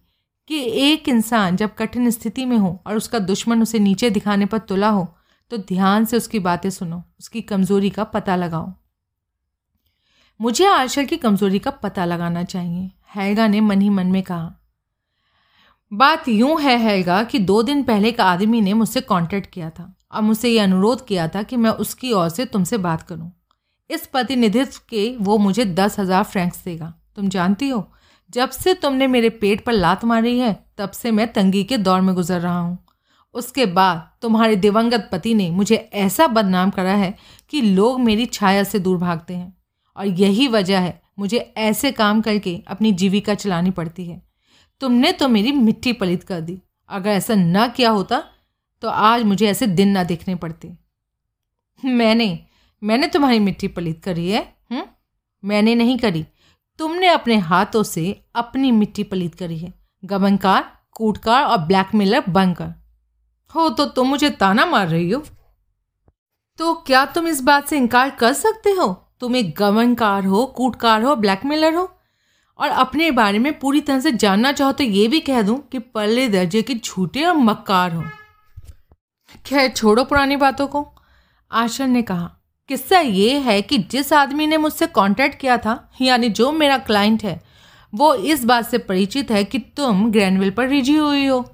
कि 0.51 0.61
एक 0.83 1.09
इंसान 1.09 1.57
जब 1.57 1.75
कठिन 1.75 2.11
स्थिति 2.11 2.45
में 2.45 2.57
हो 2.57 2.79
और 2.87 2.97
उसका 2.97 3.19
दुश्मन 3.21 3.63
उसे 3.63 3.79
नीचे 3.79 4.11
दिखाने 4.11 4.47
पर 4.47 4.59
तुला 4.61 4.89
हो 4.89 5.07
तो 5.51 5.57
ध्यान 5.59 6.05
से 6.05 6.17
उसकी 6.17 6.39
बातें 6.41 6.69
सुनो, 6.71 7.03
उसकी 7.21 7.41
कमज़ोरी 7.43 7.91
का 7.91 8.05
पता 8.07 8.37
लगाओ। 8.37 8.73
मुझे 10.41 10.67
आशा 10.67 11.03
की 11.03 11.17
कमज़ोरी 11.17 11.59
का 11.59 11.71
पता 11.73 12.05
लगाना 12.05 12.43
चाहिए 12.45 12.91
हैगा 13.15 13.47
ने 13.49 13.61
मन 13.61 13.81
ही 13.81 13.89
मन 13.91 14.07
में 14.07 14.23
कहा। 14.23 14.55
बात 15.93 16.29
यूँ 16.29 16.61
है 16.61 16.77
हैगा 16.79 17.23
कि 17.25 17.39
दो 17.41 17.63
दिन 17.63 17.83
पहले 17.85 18.09
एक 18.09 18.21
आदमी 18.23 18.61
ने 18.61 18.73
मुझसे 18.75 19.01
कांटेक्ट 19.03 19.51
किया 19.51 19.71
था, 19.71 19.95
और 20.13 20.23
मुझसे 20.23 20.49
ये 20.49 20.59
अनुरोध 20.59 21.07
किया 21.07 21.29
था 21.29 21.43
कि 21.43 21.57
मैं 21.57 21.71
उसकी 21.73 22.13
ओर 22.13 22.29
से 22.29 22.45
तुमसे 22.47 22.79
बात 22.79 23.03
करूँ। 23.03 23.31
इस 23.91 24.07
प्रतिनिधित्व 24.07 24.81
के 24.89 25.17
वो 25.19 25.37
मुझे 25.39 25.65
दस 25.65 25.99
हज़ार 25.99 26.25
फ्रैंक्स 26.25 26.65
देगा। 26.65 26.93
तुम 27.17 27.29
जानती 27.29 27.69
हो 27.69 27.81
जब 28.35 28.51
से 28.51 28.75
तुमने 28.75 29.07
मेरे 29.07 29.31
पेट 29.31 29.65
पर 29.65 29.73
लात 29.73 30.05
मारी 30.05 30.39
है, 30.39 30.67
तब 30.79 30.91
से 30.91 31.11
मैं 31.11 31.33
तंगी 31.33 31.65
के 31.65 31.79
दौर 31.79 32.01
में 32.01 32.15
गुजर 32.15 32.41
रहा 32.41 32.59
हूँ। 32.59 32.79
उसके 33.35 33.67
बाद 33.67 34.11
तुम्हारे 34.23 34.57
दिवंगत 34.57 35.09
पति 35.13 35.35
ने 35.35 35.51
मुझे 35.51 35.77
ऐसा 35.77 36.27
बदनाम 36.27 36.71
करा 36.71 36.93
है 36.93 37.15
कि 37.49 37.61
लोग 37.61 38.01
मेरी 38.01 38.27
छाया 38.27 38.65
से 38.65 38.79
दूर 38.79 38.99
भागते 38.99 39.35
हैं। 39.35 39.57
और 39.97 40.07
यही 40.07 40.49
वजह 40.49 40.81
है, 40.81 41.03
मुझे 41.19 41.39
ऐसे 41.57 41.93
काम 41.93 42.21
करके 42.21 42.61
अपनी 42.69 42.93
जीविका 42.93 43.35
चलानी 43.35 43.71
पड़ती 43.71 44.05
है। 44.05 44.23
तुमने 44.81 45.13
तो 45.13 45.29
मेरी 45.29 45.53
मिट्टी 45.53 45.93
पलित 45.93 46.23
कर 46.23 46.41
दी। 46.41 46.63
अगर 46.89 47.11
ऐसा 47.11 47.35
ना 47.35 47.69
किया 47.69 47.91
होता 47.91 48.23
तो 48.81 48.89
आज 48.89 49.23
मुझे 49.23 49.47
ऐसे 49.47 49.67
दिन 49.67 49.89
ना 49.89 50.05
देखने 50.05 50.35
पड़ते। 50.35 50.77
मैंने 51.85 52.39
मैंने 52.83 53.07
तुम्हारी 53.07 53.39
मिट्टी 53.39 53.69
पलित 53.69 54.05
करी 54.05 54.31
है 54.31 54.55
हुँ? 54.73 54.79
हम्म? 54.79 54.89
मैंने 55.45 55.75
नहीं 55.75 55.99
करी। 55.99 56.27
तुमने 56.79 57.09
अपने 57.09 57.37
हाथों 57.37 57.83
से 57.83 58.25
अपनी 58.35 58.71
मिट्टी 58.71 59.03
पलित 59.03 59.35
करी 59.35 59.59
है। 59.59 59.75
गबनकार, 60.05 60.79
कूटकार 60.93 61.45
और 61.45 61.59
ब्लैकमेलर 61.59 62.25
बनकर। 62.29 62.75
हो 63.55 63.69
तो 63.69 63.87
तुम 63.87 64.09
मुझे 64.09 64.31
ताना 64.31 64.67
मार 64.67 64.89
रही 64.89 65.11
हो। 65.11 65.25
तो 66.59 66.75
क्या 66.75 67.05
तुम 67.05 67.27
इस 67.27 67.41
बात 67.41 67.69
से 67.69 67.77
इनकार 67.77 68.11
कर 68.11 68.33
सकते 68.33 68.71
हो? 68.71 69.09
तुम 69.21 69.37
एक 69.37 69.55
गमनकार 69.59 70.25
हो, 70.25 70.47
कूटकार 70.47 71.03
हो 71.03 71.17
ब्लैकमेलर 71.17 71.75
हो। 71.75 71.99
और 72.59 72.69
अपने 72.69 73.11
बारे 73.11 73.39
में 73.39 73.59
पूरी 73.59 73.81
तरह 73.81 74.01
से 74.01 74.13
जानना 74.13 74.53
चाहो 74.53 74.73
तो 74.73 74.85
ये 74.85 75.09
भी 75.09 75.21
कह 75.21 75.43
दूँ 75.43 75.69
कि 75.69 75.79
पल्ले 75.79 76.29
दर्जे 76.29 76.63
के 76.63 76.75
झूठे 76.75 77.25
और 77.25 77.35
मक्कार 77.35 77.93
हो। 77.93 78.05
खैर, 79.47 79.71
छोड़ो 79.71 80.05
पुरानी 80.05 80.37
बातों 80.37 80.67
को। 80.67 80.95
आशर 81.53 81.87
ने 81.87 82.03
कहा 82.03 82.37
किस्सा 82.69 82.99
ये 82.99 83.39
है 83.39 83.63
कि 83.63 83.79
जिस 83.79 84.13
आदमी 84.13 84.47
ने 84.47 84.57
मुझसे 84.57 84.87
कांटेक्ट 84.87 85.39
किया 85.39 85.57
था, 85.57 85.91
यानी 86.01 86.29
जो 86.29 86.53
मेरा 86.53 86.79
क्लाइंट 86.79 87.25
है, 87.25 87.43
वो 87.95 88.15
इस 88.15 88.45
बात 88.45 88.67
से 88.67 88.79
परिचित 88.79 89.31
है 89.31 89.45
कि 89.45 89.59
तुम 89.59 90.11
ग्रैंडविल 90.11 90.51
पर 90.51 90.69
रिझी 90.69 90.97
हुई 90.97 91.27
हो 91.27 91.45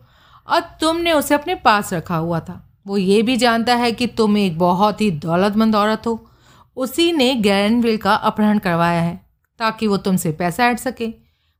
और 0.48 0.60
तुमने 0.60 1.12
उसे 1.12 1.34
अपने 1.34 1.54
पास 1.54 1.92
रखा 1.92 2.16
हुआ 2.16 2.40
था। 2.40 2.82
वो 2.86 2.96
ये 2.96 3.22
भी 3.22 3.36
जानता 3.36 3.74
है 3.74 3.92
कि 3.92 4.06
तुम 4.06 4.38
एक 4.38 4.58
बहुत 4.58 5.00
ही 5.00 5.10
दौलतमंद 5.10 5.76
औरत 5.76 6.02
हो। 6.06 6.30
उसी 6.76 7.12
ने 7.12 7.34
ग्रैंडविल 7.34 7.96
का 7.96 8.14
अपहरण 8.14 8.58
करवाया 8.58 9.00
है, 9.00 9.26
ताकि 9.58 9.86
वो 9.86 9.96
तुमसे 9.96 10.32
पैसा 10.32 10.66
ऐड 10.66 10.78
सके। 10.78 11.06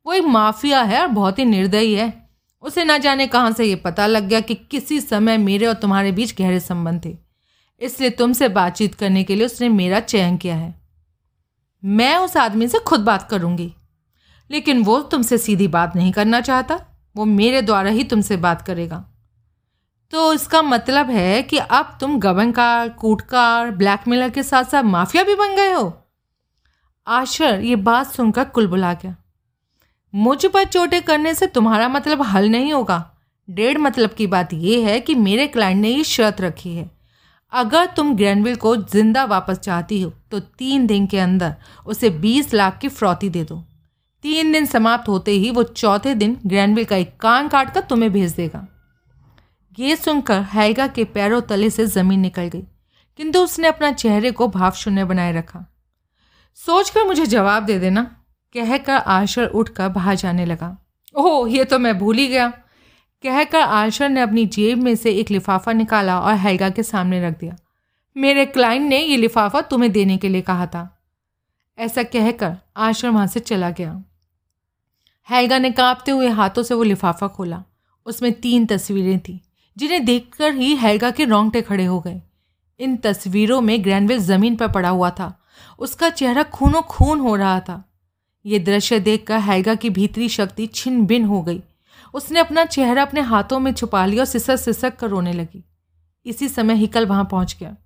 वो 0.06 0.12
एक 0.12 0.24
माफिया 0.24 0.82
है 0.82 1.00
और 1.00 1.08
बहुत 1.08 1.38
ही 1.38 1.44
निर्दयी 1.44 1.94
है। 1.94 2.30
उसे 2.62 2.84
ना 2.84 2.98
जाने 2.98 3.26
कहाँ 3.26 3.52
से 3.52 3.64
ये 3.64 3.74
पता 3.74 4.06
लग 4.06 4.28
गया 4.28 4.40
कि 4.40 4.54
किसी 4.54 5.00
समय 5.00 5.38
मेरे 5.38 5.66
और 5.66 5.74
तुम्हारे 5.74 6.12
बीच 6.12 6.34
गहरे 6.38 6.60
संबंध 6.60 7.04
थे। 7.04 7.29
इसलिए 7.80 8.10
तुमसे 8.10 8.48
बातचीत 8.48 8.94
करने 8.94 9.24
के 9.24 9.36
लिए 9.36 9.46
उसने 9.46 9.68
मेरा 9.68 10.00
चयन 10.00 10.36
किया 10.36 10.56
है। 10.56 10.80
मैं 11.84 12.16
उस 12.16 12.36
आदमी 12.36 12.68
से 12.68 12.78
खुद 12.78 13.00
बात 13.00 13.30
करूँगी। 13.30 13.74
लेकिन 14.50 14.84
वो 14.84 15.00
तुमसे 15.00 15.38
सीधी 15.38 15.68
बात 15.68 15.96
नहीं 15.96 16.12
करना 16.12 16.40
चाहता। 16.40 16.80
वो 17.16 17.24
मेरे 17.24 17.62
द्वारा 17.62 17.90
ही 17.90 18.04
तुमसे 18.04 18.36
बात 18.36 18.62
करेगा। 18.62 19.04
तो 20.10 20.34
इसका 20.34 20.62
मतलब 20.62 21.10
है 21.10 21.42
कि 21.42 21.58
अब 21.58 21.98
तुम 22.00 22.18
गबनकार, 22.18 22.88
कूटकार, 22.88 23.70
ब्लैकमेलर 23.70 24.30
के 24.30 24.42
साथ 24.42 24.64
साथ 24.64 24.82
माफिया 24.82 25.24
भी 25.24 25.34
बन 25.34 25.56
गए 25.56 25.72
हो। 25.72 26.02
आशर 27.06 27.60
ये 27.60 27.76
बात 27.76 28.06
सुनकर 28.06 28.44
कुलबुला 28.44 28.94
गया। 28.94 29.16
मुझ 30.14 30.46
पर 30.46 30.64
चोटें 30.64 31.02
करने 31.02 31.34
से 31.34 31.46
तुम्हारा 31.46 31.88
मतलब 31.88 32.22
हल 32.22 32.48
नहीं 32.48 32.72
होगा। 32.72 33.16
डेढ़ 33.50 33.78
मतलब 33.78 34.10
की 34.10 34.26
बात 34.26 34.52
यह 34.52 34.86
है 34.86 35.00
कि 35.00 35.14
मेरे 35.14 35.46
क्लाइंट 35.46 35.82
ने 35.82 35.88
ये 35.88 36.04
शर्त 36.04 36.40
रखी 36.40 36.76
है। 36.76 36.99
अगर 37.52 37.86
तुम 37.86 38.14
ग्रैंडविल 38.16 38.56
को 38.56 38.76
ज़िंदा 38.76 39.24
वापस 39.26 39.58
चाहती 39.58 40.00
हो 40.02 40.12
तो 40.30 40.40
तीन 40.40 40.86
दिन 40.86 41.06
के 41.06 41.18
अंदर 41.18 41.54
उसे 41.86 42.10
बीस 42.20 42.52
लाख 42.54 42.78
की 42.78 42.88
फ्रौती 42.90 43.28
दे 43.28 43.44
दो। 43.44 43.56
तीन 44.24 44.52
दिन 44.52 44.66
समाप्त 44.66 45.08
होते 45.08 45.30
ही 45.32 45.50
वो 45.50 45.62
चौथे 45.64 46.14
दिन 46.14 46.36
ग्रैंडविल 46.46 46.84
का 46.84 46.96
एक 46.96 47.16
कान 47.20 47.48
काट 47.48 47.72
कर 47.74 47.80
तुम्हें 47.82 48.12
भेज 48.12 48.32
देगा। 48.32 48.66
ये 49.78 49.96
सुनकर 49.96 50.40
हैगा 50.52 50.86
के 50.88 51.04
पैरों 51.06 51.40
तले 51.42 51.70
से 51.70 51.86
ज़मीन 51.88 52.20
निकल 52.20 52.48
गई, 52.48 52.62
किंतु 53.18 53.40
उसने 53.40 53.68
अपना 53.68 53.90
चेहरे 53.92 54.30
को 54.30 54.48
भाव 54.48 54.70
शून्य 54.72 55.04
बनाए 55.04 55.32
रखा। 55.32 55.64
सोचकर 56.58 57.04
मुझे 57.04 57.26
जवाब 57.26 57.64
दे 57.64 57.78
देना, 57.78 58.02
कहकर 58.54 58.92
आशर 58.92 59.46
उठकर 59.46 59.88
बाहर 59.90 60.14
जाने 60.16 60.46
लगा। 60.46 60.76
ओह, 61.14 61.50
ये 61.50 61.64
तो 61.64 61.78
मैं 61.78 61.98
भूल 61.98 62.16
ही 62.16 62.26
गया। 62.28 62.52
कहकर 63.22 63.60
आशर 63.60 64.08
ने 64.08 64.20
अपनी 64.20 64.46
जेब 64.46 64.82
में 64.82 64.96
से 64.96 65.12
एक 65.12 65.30
लिफाफा 65.30 65.72
निकाला 65.72 66.20
और 66.20 66.34
हैगा 66.34 66.70
के 66.70 66.82
सामने 66.82 67.28
रख 67.28 67.38
दिया। 67.38 67.56
मेरे 68.16 68.46
क्लाइंट 68.46 68.88
ने 68.88 68.98
ये 68.98 69.16
लिफाफा 69.16 69.60
तुम्हें 69.60 69.92
देने 69.92 70.16
के 70.16 70.28
लिए 70.28 70.40
कहा 70.40 70.66
था। 70.66 71.00
ऐसा 71.78 72.02
कहकर 72.02 72.56
आशर 72.76 73.08
वहाँ 73.08 73.26
से 73.26 73.40
चला 73.40 73.70
गया। 73.70 74.04
हैगा 75.30 75.58
ने 75.58 75.70
कांपते 75.70 76.10
हुए 76.10 76.28
हाथों 76.28 76.62
से 76.62 76.74
वो 76.74 76.82
लिफाफा 76.82 77.28
खोला। 77.28 77.64
उसमें 78.06 78.32
तीन 78.32 78.66
तस्वीरें 78.66 79.18
थीं, 79.18 79.38
जिन्हें 79.76 80.04
देखकर 80.04 80.54
ही 80.54 80.76
हैगा 80.76 81.10
के 81.10 81.24
रोंगटे 81.24 81.62
खड़े 81.62 81.84
हो 81.84 82.00
गए। 82.00 82.22
इन 82.80 82.96
तस्वीरों 82.96 83.60
में 83.60 83.84
ग्रैंडविल 83.84 84.18
ज़मीन 84.18 84.56
पर 84.56 84.68
पड़ा 84.68 84.88
हुआ 84.88 85.10
था। 85.10 85.40
उसका 85.78 86.10
चेहरा 86.10 86.42
खूनों 86.42 86.82
खून 86.82 87.20
हो 87.20 87.36
रहा 87.36 87.60
था। 87.60 87.84
ये 88.46 88.58
दृश्य 88.58 89.00
देखकर 89.00 89.38
हैगा 89.38 89.74
की 89.74 89.90
भीतरी 89.90 90.28
शक्ति 90.28 90.66
छिन 90.66 91.06
भिन 91.06 91.24
हो 91.24 91.42
गई। 91.42 91.62
उसने 92.14 92.40
अपना 92.40 92.64
चेहरा 92.64 93.02
अपने 93.02 93.20
हाथों 93.20 93.58
में 93.58 93.72
छुपा 93.72 94.04
लिया 94.06 94.22
और 94.22 94.26
सिसक 94.26 94.56
सिसक 94.56 94.96
कर 94.96 95.08
रोने 95.08 95.32
लगी। 95.32 95.64
इसी 96.26 96.48
समय 96.48 96.74
हिकल 96.74 97.06
वहाँ 97.06 97.24
पहुँच 97.24 97.56
गया। 97.60 97.76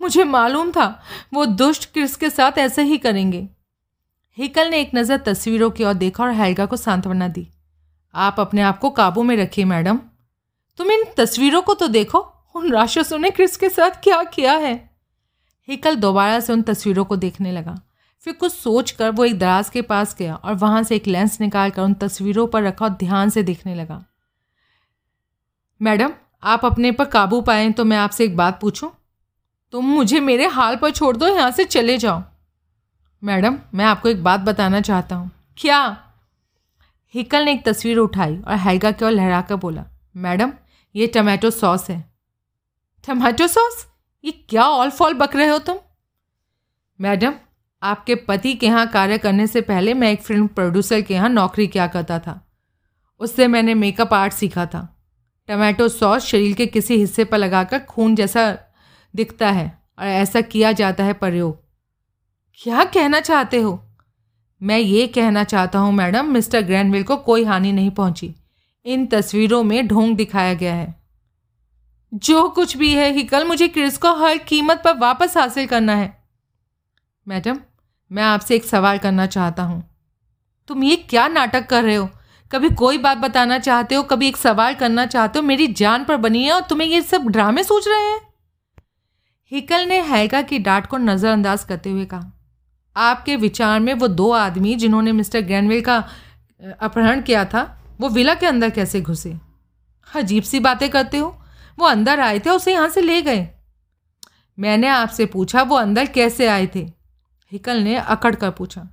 मुझे 0.00 0.24
मालूम 0.24 0.70
था 0.70 0.86
वो 1.34 1.46
दुष्ट 1.46 1.92
क्रिस 1.92 2.16
के 2.16 2.30
साथ 2.30 2.58
ऐसे 2.58 2.82
ही 2.82 2.98
करेंगे। 2.98 3.48
हिकल 4.38 4.70
ने 4.70 4.80
एक 4.80 4.90
नज़र 4.94 5.16
तस्वीरों 5.16 5.70
की 5.70 5.84
ओर 5.84 5.94
देखा 5.94 6.24
और 6.24 6.30
हैगा 6.30 6.66
को 6.66 6.76
सांत्वना 6.76 7.28
दी। 7.28 7.48
आप 8.14 8.40
अपने 8.40 8.62
आप 8.62 8.78
को 8.78 8.90
काबू 8.90 9.22
में 9.22 9.36
रखिए, 9.36 9.64
मैडम। 9.64 10.00
तुम 10.78 10.90
इन 10.90 11.04
तस्वीरों 11.16 11.62
को 11.62 11.74
तो 11.74 11.88
देखो, 11.88 12.18
उन 12.54 12.72
राक्षसों 12.72 13.18
ने 13.18 13.30
क्रिस 13.30 13.56
के 13.56 13.68
साथ 13.68 13.90
क्या 14.02 14.22
किया 14.22 14.52
है? 14.52 14.74
हिकल 15.68 15.96
दोबारा 15.96 16.40
से 16.40 16.52
उन 16.52 16.62
तस्वीरों 16.62 17.04
को 17.04 17.16
देखने 17.16 17.52
लगा। 17.52 17.80
फिर 18.26 18.34
कुछ 18.34 18.52
सोच 18.52 18.90
कर 18.90 19.10
वो 19.10 19.24
एक 19.24 19.38
दराज 19.38 19.68
के 19.70 19.82
पास 19.82 20.14
गया 20.18 20.34
और 20.34 20.54
वहाँ 20.54 20.82
से 20.82 20.96
एक 20.96 21.06
लेंस 21.06 21.40
निकाल 21.40 21.70
कर 21.70 21.82
उन 21.82 21.92
तस्वीरों 21.94 22.46
पर 22.46 22.62
रखा 22.62 22.84
और 22.84 22.90
ध्यान 22.92 23.30
से 23.30 23.42
देखने 23.42 23.74
लगा। 23.74 24.02
मैडम, 25.80 26.12
आप 26.42 26.64
अपने 26.64 26.90
पर 26.92 27.04
काबू 27.04 27.40
पाएँ 27.40 27.70
तो 27.72 27.84
मैं 27.84 27.96
आपसे 27.96 28.24
एक 28.24 28.36
बात 28.36 28.60
पूछूँ? 28.60 28.90
तुम 29.72 29.84
मुझे 29.84 30.20
मेरे 30.20 30.46
हाल 30.46 30.76
पर 30.76 30.90
छोड़ 30.90 31.16
दो, 31.16 31.28
यहाँ 31.28 31.50
से 31.50 31.64
चले 31.64 31.96
जाओ। 31.98 32.22
मैडम, 33.22 33.58
मैं 33.74 33.84
आपको 33.84 34.08
एक 34.08 34.24
बात 34.24 34.40
बताना 34.40 34.80
चाहता 34.80 35.16
हूँ। 35.16 35.30
क्या? 35.58 35.80
हिकल 37.14 37.44
ने 37.44 37.52
एक 37.52 37.64
तस्वीर 37.64 37.98
उठाई 37.98 38.38
और 38.38 38.56
हैगा 38.56 38.90
की 38.90 39.04
ओर 39.04 39.10
लहरा 39.10 39.40
कर 39.40 39.56
बोला, 39.56 39.84
मैडम, 40.16 40.52
ये 40.94 41.06
टमाटो 41.06 41.50
सॉस 41.52 41.88
है। 41.90 42.04
Tomato 43.04 43.46
sauce? 43.46 43.86
ये 44.24 44.32
क्या 44.48 44.64
ऑल 44.64 44.90
फॉल 44.90 45.14
बक 45.14 45.36
रहे 45.36 45.48
हो 45.48 45.58
तुम? 45.58 45.78
मैडम 47.00 47.34
आपके 47.86 48.14
पति 48.14 48.54
के 48.54 48.66
यहाँ 48.66 48.86
कार्य 48.86 49.18
करने 49.18 49.46
से 49.46 49.60
पहले 49.60 49.94
मैं 49.94 50.12
एक 50.12 50.22
फ़िल्म 50.22 50.46
प्रोड्यूसर 50.46 51.00
के 51.00 51.14
यहाँ 51.14 51.28
नौकरी 51.28 51.66
किया 51.66 51.86
करता 51.86 52.18
था। 52.18 52.40
उससे 53.20 53.46
मैंने 53.46 53.74
मेकअप 53.74 54.14
आर्ट 54.14 54.32
सीखा 54.32 54.66
था। 54.66 55.04
टमाटो 55.48 55.88
सॉस 55.88 56.24
शरीर 56.24 56.54
के 56.54 56.66
किसी 56.66 56.96
हिस्से 56.96 57.24
पर 57.24 57.38
लगाकर 57.38 57.78
खून 57.78 58.14
जैसा 58.14 58.58
दिखता 59.14 59.50
है 59.50 59.66
और 59.98 60.06
ऐसा 60.06 60.40
किया 60.40 60.72
जाता 60.72 61.04
है 61.04 61.12
प्रयोग। 61.12 61.64
क्या 62.60 62.84
कहना 62.84 63.20
चाहते 63.20 63.60
हो? 63.60 63.82
मैं 64.62 64.78
ये 64.78 65.06
कहना 65.06 65.44
चाहता 65.44 65.78
हूँ, 65.78 65.92
मैडम, 65.92 66.26
मिस्टर 66.26 66.60
ग्रैंडविल 66.60 67.02
को 67.02 67.16
कोई 67.16 67.44
हानि 67.44 67.72
नहीं 67.72 67.90
पहुँची। 67.90 68.34
इन 68.86 69.06
तस्वीरों 69.06 69.62
में 69.62 69.86
ढोंग 69.88 70.16
दिखाया 70.16 70.54
गया 70.54 70.74
है। 70.74 70.94
जो 72.14 72.48
कुछ 72.48 72.76
भी 72.76 72.92
है 72.94 73.10
हिकल 73.12 73.44
मुझे 73.44 73.68
क्रिस 73.68 73.98
को 73.98 74.14
हर 74.14 74.38
कीमत 74.38 74.82
पर 74.84 74.98
वापस 74.98 75.36
हासिल 75.36 75.66
करना 75.66 75.94
है। 75.94 76.24
मैडम 77.26 77.58
मैं 78.10 78.22
आपसे 78.22 78.56
एक 78.56 78.64
सवाल 78.64 78.98
करना 78.98 79.26
चाहता 79.26 79.62
हूँ। 79.62 79.82
तुम 80.68 80.84
ये 80.84 80.96
क्या 80.96 81.26
नाटक 81.28 81.66
कर 81.66 81.84
रहे 81.84 81.94
हो? 81.94 82.08
कभी 82.50 82.68
कोई 82.70 82.98
बात 82.98 83.18
बताना 83.18 83.58
चाहते 83.58 83.94
हो, 83.94 84.02
कभी 84.02 84.28
एक 84.28 84.36
सवाल 84.36 84.74
करना 84.74 85.06
चाहते 85.06 85.38
हो, 85.38 85.44
मेरी 85.44 85.66
जान 85.68 86.04
पर 86.04 86.16
बनी 86.16 86.44
है 86.44 86.52
और 86.52 86.60
तुम्हें 86.60 86.88
ये 86.88 87.00
सब 87.02 87.26
ड्रामे 87.28 87.62
सोच 87.64 87.88
रहे 87.88 88.02
हैं? 88.02 88.20
हिकल 89.52 89.86
ने 89.86 90.00
हैगा 90.02 90.42
की 90.42 90.58
डांट 90.58 90.86
को 90.86 90.98
नज़रअंदाज 90.98 91.64
करते 91.64 91.90
हुए 91.90 92.04
कहा, 92.04 92.32
आपके 92.96 93.36
विचार 93.36 93.80
में 93.80 93.92
वो 93.94 94.08
दो 94.08 94.30
आदमी 94.32 94.74
जिन्होंने 94.74 95.12
मिस्टर 95.12 95.40
ग्रैनविल 95.40 95.80
का 95.80 95.96
अपहरण 96.80 97.22
किया 97.22 97.44
था, 97.44 97.62
वो 98.00 98.08
विला 98.08 98.34
के 98.34 98.46
अंदर 98.46 98.70
कैसे 98.70 99.00
घुसे? 99.00 99.36
अजीब 100.12 100.42
सी 100.42 100.60
बातें 100.60 100.88
करते 100.90 101.18
हो। 101.18 101.36
वो 101.78 101.86
अंदर 101.86 102.20
आए 102.20 102.38
थे 102.38 102.50
उसे 102.50 102.72
यहाँ 102.72 102.88
से 102.88 103.00
ले 103.00 103.20
गए। 103.22 103.48
मैंने 104.58 104.88
आपसे 104.88 105.26
पूछा, 105.26 105.62
वो 105.62 105.76
अंदर 105.76 106.06
कैसे 106.06 106.46
आए 106.46 106.66
थे? 106.66 106.95
हिकल 107.52 107.76
ने 107.78 107.96
अकड़ 107.96 108.34
कर 108.34 108.50
पूछा, 108.50 108.88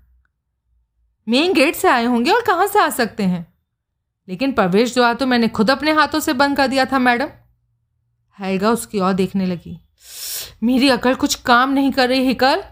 मेन 1.27 1.53
गेट 1.53 1.75
से 1.75 1.87
आए 1.87 2.05
होंगे 2.05 2.31
और 2.31 2.41
कहाँ 2.41 2.67
से 2.67 2.79
आ 2.79 2.89
सकते 2.91 3.23
हैं? 3.23 3.45
लेकिन 4.27 4.51
प्रवेश 4.53 4.93
द्वार 4.93 5.13
तो 5.13 5.25
मैंने 5.27 5.47
खुद 5.49 5.71
अपने 5.71 5.91
हाथों 5.91 6.19
से 6.19 6.33
बंद 6.33 6.57
कर 6.57 6.67
दिया 6.67 6.85
था, 6.85 6.99
मैडम। 6.99 7.29
हैगा 8.37 8.69
उसकी 8.71 8.99
और 8.99 9.13
देखने 9.13 9.45
लगी, 9.45 9.79
मेरी 10.63 10.89
अकल 10.89 11.15
कुछ 11.15 11.35
काम 11.35 11.71
नहीं 11.71 11.91
कर 11.91 12.09
रही 12.09 12.25
हिकल। 12.25 12.63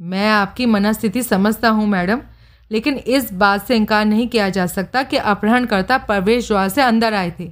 मैं 0.00 0.30
आपकी 0.30 0.66
मनस्थिति 0.66 1.22
समझता 1.22 1.68
हूँ, 1.68 1.86
मैडम, 1.86 2.20
लेकिन 2.70 2.94
इस 2.96 3.32
बात 3.32 3.66
से 3.66 3.76
इनकार 3.76 4.04
नहीं 4.04 4.28
किया 4.28 4.48
जा 4.48 4.66
सकता 4.66 5.02
कि 5.02 5.16
अपहरणकर्ता 5.16 5.98
प्रवेश 5.98 6.48
द्वार 6.48 6.68
से 6.68 6.82
अंदर 6.82 7.14
आए 7.14 7.32
थे 7.40 7.50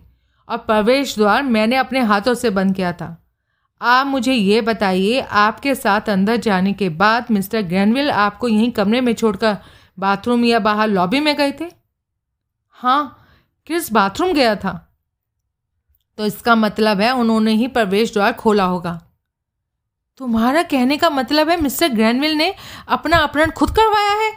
और 0.49 0.59
प्रवेश 0.59 1.15
द्वार 1.17 1.43
मैंने 1.43 1.77
अपने 1.77 2.01
हाथों 2.03 2.35
से 2.35 2.51
बंद 2.51 2.75
किया 2.77 2.93
था। 2.93 3.17
आप 3.83 4.07
मुझे 4.07 4.33
ये 4.33 4.61
बताइए, 4.61 5.21
आपके 5.21 5.75
साथ 5.75 6.09
अंदर 6.09 6.37
जाने 6.37 6.73
के 6.73 6.89
बाद 6.89 7.27
मिस्टर 7.31 7.63
ग्रैनविल 7.63 8.11
आपको 8.11 8.49
यहीं 8.49 8.71
कमरे 8.73 9.01
में 9.01 9.13
छोड़कर 9.15 9.57
बाथरूम 9.99 10.45
या 10.45 10.59
बाहर 10.59 10.89
लॉबी 10.89 11.21
में 11.21 11.35
गए 11.37 11.53
थे? 11.53 11.65
हाँ 12.69 13.27
किस 13.67 13.93
बाथरूम 13.93 14.33
गया 14.33 14.55
था? 14.57 14.73
तो 16.19 16.27
इसका 16.27 16.55
मतलब 16.55 17.01
है 17.01 17.11
उन्होंने 17.11 17.53
ही 17.53 17.67
प्रवेश 17.69 18.13
द्वार 18.13 18.33
खोला 18.33 18.65
होगा। 18.65 19.01
तुम्हारा 20.21 20.63
कहने 20.63 20.97
का 20.97 21.11
मतलब 21.11 21.49
है 21.49 21.61
मिस्टर 21.61 21.89
ग्रैनविल 21.89 22.35
ने 22.35 22.55
अपना 22.89 23.17
अपहरण 23.17 23.51
खुद 23.51 23.71
करवाया 23.71 24.15
है? 24.15 24.33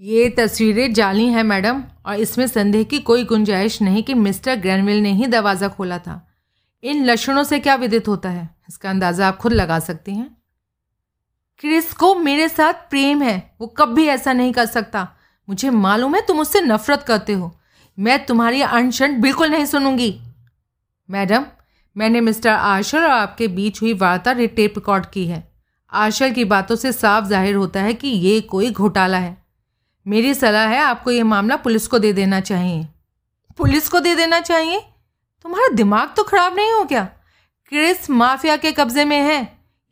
ये 0.00 0.28
तस्वीरें 0.28 0.92
जाली 0.92 1.26
हैं, 1.26 1.42
मैडम, 1.42 1.82
और 2.06 2.14
इसमें 2.14 2.46
संदेह 2.46 2.82
की 2.82 2.98
कोई 3.00 3.24
गुंजाइश 3.24 3.82
नहीं 3.82 4.02
कि 4.02 4.14
मिस्टर 4.14 4.56
ग्रैनविल 4.56 5.02
ने 5.02 5.12
ही 5.12 5.26
दरवाज़ा 5.26 5.68
खोला 5.68 5.98
था। 5.98 6.24
इन 6.82 7.04
लक्षणों 7.04 7.42
से 7.44 7.58
क्या 7.60 7.74
विदित 7.74 8.08
होता 8.08 8.28
है? 8.28 8.48
इसका 8.68 8.90
अंदाज़ा 8.90 9.28
आप 9.28 9.36
खुद 9.36 9.52
लगा 9.52 9.78
सकती 9.78 10.14
हैं। 10.14 10.36
क्रिस 11.58 11.92
को 11.92 12.14
मेरे 12.14 12.48
साथ 12.48 12.72
प्रेम 12.72 13.22
है। 13.22 13.56
वो 13.60 13.66
कभी 13.66 14.06
ऐसा 14.06 14.32
नहीं 14.32 14.52
कर 14.52 14.66
सकता। 14.66 15.08
मुझे 15.48 15.70
मालूम 15.70 16.14
है 16.14 16.20
तुम 16.26 16.40
उससे 16.40 16.60
नफरत 16.60 17.02
करते 17.02 17.32
हो। 17.32 17.52
मैं 17.98 18.26
तुम्हारी 18.26 18.62
अनशन 18.62 19.20
बिल्कुल 19.20 19.48
नहीं 19.48 19.64
सुनूँगी। 19.64 20.20
मैडम, 21.10 21.44
मैंने 21.96 22.20
मिस्टर 22.20 22.50
आशर 22.50 23.04
और 23.04 23.10
आपके 23.10 23.48
बीच 23.48 23.82
हुई 23.82 23.92
वार्ता 23.94 24.32
टेप 24.32 24.74
रिकॉर्ड 24.76 25.06
की 25.06 25.26
है। 25.26 25.52
आशर 25.92 26.30
की 26.30 26.44
बातों 26.44 26.76
से 26.76 26.92
साफ़ 26.92 27.24
ज़ाहिर 27.24 27.54
होता 27.54 27.80
है 27.80 27.94
कि 27.94 28.08
ये 28.08 28.40
कोई 28.40 28.70
घोटाला 28.70 29.18
है। 29.18 29.36
मेरी 30.06 30.34
सलाह 30.34 30.68
है 30.68 30.78
आपको 30.78 31.10
ये 31.10 31.22
मामला 31.22 31.56
पुलिस 31.56 31.86
को 31.86 31.98
दे 31.98 32.12
देना 32.12 32.40
चाहिए। 32.40 32.86
पुलिस 33.56 33.88
को 33.88 34.00
दे 34.00 34.14
देना 34.14 34.40
चाहिए? 34.40 34.80
तुम्हारा 35.48 35.68
दिमाग 35.74 36.08
तो 36.16 36.22
खराब 36.22 36.56
नहीं 36.56 36.72
हो 36.72 36.84
क्या? 36.84 37.02
क्रिस 37.72 38.08
माफिया 38.10 38.56
के 38.56 38.72
कब्जे 38.72 39.04
में 39.04 39.16
है। 39.16 39.36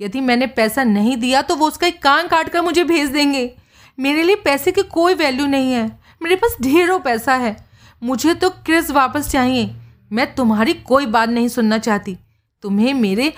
यदि 0.00 0.20
मैंने 0.20 0.46
पैसा 0.46 0.82
नहीं 0.84 1.16
दिया 1.16 1.40
तो 1.42 1.54
वो 1.56 1.68
उसका 1.68 1.86
एक 1.86 2.02
कान 2.02 2.28
काट 2.28 2.48
कर 2.48 2.60
मुझे 2.62 2.84
भेज 2.84 3.08
देंगे। 3.10 3.44
मेरे 3.98 4.22
लिए 4.22 4.36
पैसे 4.36 4.72
की 4.72 4.82
कोई 4.82 5.14
वैल्यू 5.14 5.46
नहीं 5.46 5.72
है। 5.72 5.86
मेरे 6.22 6.36
पास 6.36 6.56
ढेरों 6.62 6.98
पैसा 7.00 7.34
है। 7.34 7.56
मुझे 8.02 8.34
तो 8.34 8.50
क्रिस 8.50 8.90
वापस 8.90 9.30
चाहिए। 9.30 9.74
मैं 10.12 10.34
तुम्हारी 10.34 10.74
कोई 10.84 11.06
बात 11.06 11.28
नहीं 11.28 11.48
सुनना 11.48 11.78
चाहती। 11.78 12.16
तुम्हें 12.62 12.92
मेरे 12.94 13.32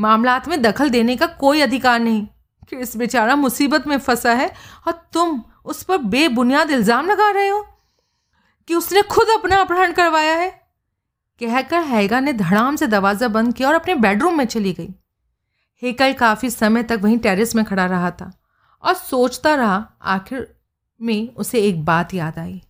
मामलात 0.00 0.48
में 0.48 0.60
दखल 0.62 0.90
देने 0.90 1.16
का 1.16 1.26
कोई 1.38 1.60
अधिकार 1.60 2.00
नहीं। 2.00 2.26
कि 2.70 2.76
इस 2.76 2.96
बेचारा 2.96 3.36
मुसीबत 3.36 3.86
में 3.86 3.98
फंसा 3.98 4.34
है 4.34 4.52
और 4.86 5.00
तुम 5.12 5.42
उस 5.64 5.82
पर 5.84 5.98
बेबुनियाद 6.10 6.70
इल्ज़ाम 6.70 7.10
लगा 7.10 7.30
रहे 7.30 7.48
हो 7.48 7.66
कि 8.68 8.74
उसने 8.74 9.02
खुद 9.02 9.38
अपना 9.38 9.60
अपहरण 9.60 9.92
करवाया 9.92 10.36
है। 10.36 10.54
कहकर 11.40 11.80
हैगा 11.80 12.20
ने 12.20 12.32
धड़ाम 12.32 12.76
से 12.76 12.86
दरवाज़ा 12.86 13.28
बंद 13.28 13.54
किया 13.54 13.68
और 13.68 13.74
अपने 13.74 13.94
बेडरूम 13.94 14.38
में 14.38 14.44
चली 14.44 14.72
गई। 14.72 14.88
हेकल 15.82 16.12
काफ़ी 16.12 16.50
समय 16.50 16.82
तक 16.82 17.00
वहीं 17.02 17.18
टेरेस 17.18 17.54
में 17.56 17.64
खड़ा 17.64 17.84
रहा 17.86 18.10
था 18.10 18.32
और 18.84 18.94
सोचता 18.94 19.54
रहा, 19.54 19.86
आखिर 20.02 20.54
में 21.00 21.34
उसे 21.34 21.60
एक 21.60 21.84
बात 21.84 22.14
याद 22.14 22.38
आई। 22.38 22.60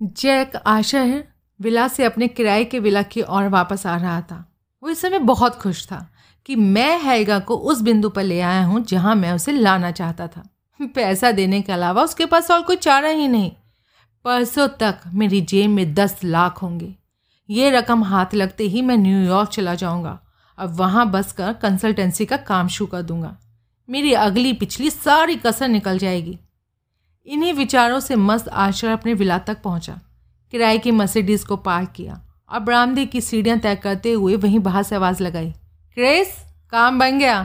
जैक 0.00 0.56
आशा 0.56 1.00
है 1.00 1.28
विला 1.60 1.86
से 1.88 2.04
अपने 2.04 2.28
किराए 2.28 2.64
के 2.64 2.78
विला 2.78 3.02
की 3.02 3.22
ओर 3.22 3.48
वापस 3.48 3.86
आ 3.86 3.96
रहा 3.96 4.20
था। 4.20 4.44
वो 4.82 4.90
इस 4.90 5.00
समय 5.00 5.18
बहुत 5.18 5.56
खुश 5.56 5.84
था 5.86 6.06
कि 6.46 6.56
मैं 6.56 6.98
हैगा 7.02 7.38
को 7.38 7.56
उस 7.56 7.80
बिंदु 7.80 8.08
पर 8.08 8.22
ले 8.22 8.40
आया 8.40 8.64
हूँ 8.64 8.80
जहाँ 8.84 9.14
मैं 9.14 9.32
उसे 9.32 9.52
लाना 9.52 9.90
चाहता 9.90 10.28
था। 10.28 10.48
पैसा 10.94 11.32
देने 11.32 11.60
के 11.62 11.72
अलावा 11.72 12.02
उसके 12.02 12.26
पास 12.26 12.50
और 12.50 12.62
कोई 12.62 12.76
चारा 12.76 13.08
ही 13.08 13.28
नहीं। 13.28 13.50
परसों 14.24 14.68
तक 14.80 15.00
मेरी 15.14 15.40
जेब 15.40 15.70
में 15.70 15.94
दस 15.94 16.18
लाख 16.24 16.62
होंगे। 16.62 16.94
ये 17.50 17.70
रकम 17.70 18.04
हाथ 18.04 18.26
लगते 18.34 18.64
ही 18.64 18.82
मैं 18.82 18.96
न्यूयॉर्क 18.96 19.50
चला 19.50 19.74
जाऊँगा। 19.74 20.20
अब 20.58 20.74
वहाँ 20.74 21.10
बस 21.10 21.32
कर 21.32 21.52
कंसल्टेंसी 21.52 22.26
का 22.26 22.36
काम 22.36 22.68
शुरू 22.68 22.88
कर 22.88 23.02
दूँगा। 23.02 23.36
मेरी 23.90 24.12
अगली 24.12 24.52
पिछली 24.52 24.90
सारी 24.90 25.36
कसर 25.36 25.68
निकल 25.68 25.98
जाएगी। 25.98 26.38
इन्हीं 27.26 27.52
विचारों 27.52 28.00
से 28.00 28.16
मस्त 28.16 28.48
आश्रय 28.48 28.92
अपने 28.92 29.14
विला 29.14 29.38
तक 29.38 29.62
पहुँचा। 29.62 30.00
किराए 30.50 30.78
की 30.78 30.90
मर्सिडीज़ 30.90 31.46
को 31.46 31.56
पार्क 31.56 31.88
किया। 31.88 32.20
और 32.48 32.60
बरामदे 32.60 33.06
की 33.06 33.20
सीढ़ियाँ 33.20 33.58
तय 33.58 33.76
करते 33.76 34.12
हुए 34.12 34.36
वहीं 34.36 34.58
बाहर 34.58 34.82
से 34.82 34.94
आवाज़ 34.96 35.22
लगाई। 35.22 35.50
क्रेस, 35.94 36.44
काम 36.70 36.98
बन 36.98 37.18
गया। 37.18 37.42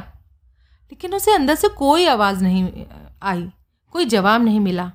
लेकिन 0.83 1.13
उसे 1.13 1.33
अंदर 1.33 1.55
से 1.55 1.67
कोई 1.67 2.05
आवाज़ 2.05 2.43
नहीं 2.43 2.85
आई। 3.23 3.51
कोई 3.91 4.05
जवाब 4.05 4.41
नहीं 4.41 4.59
मिला। 4.59 4.91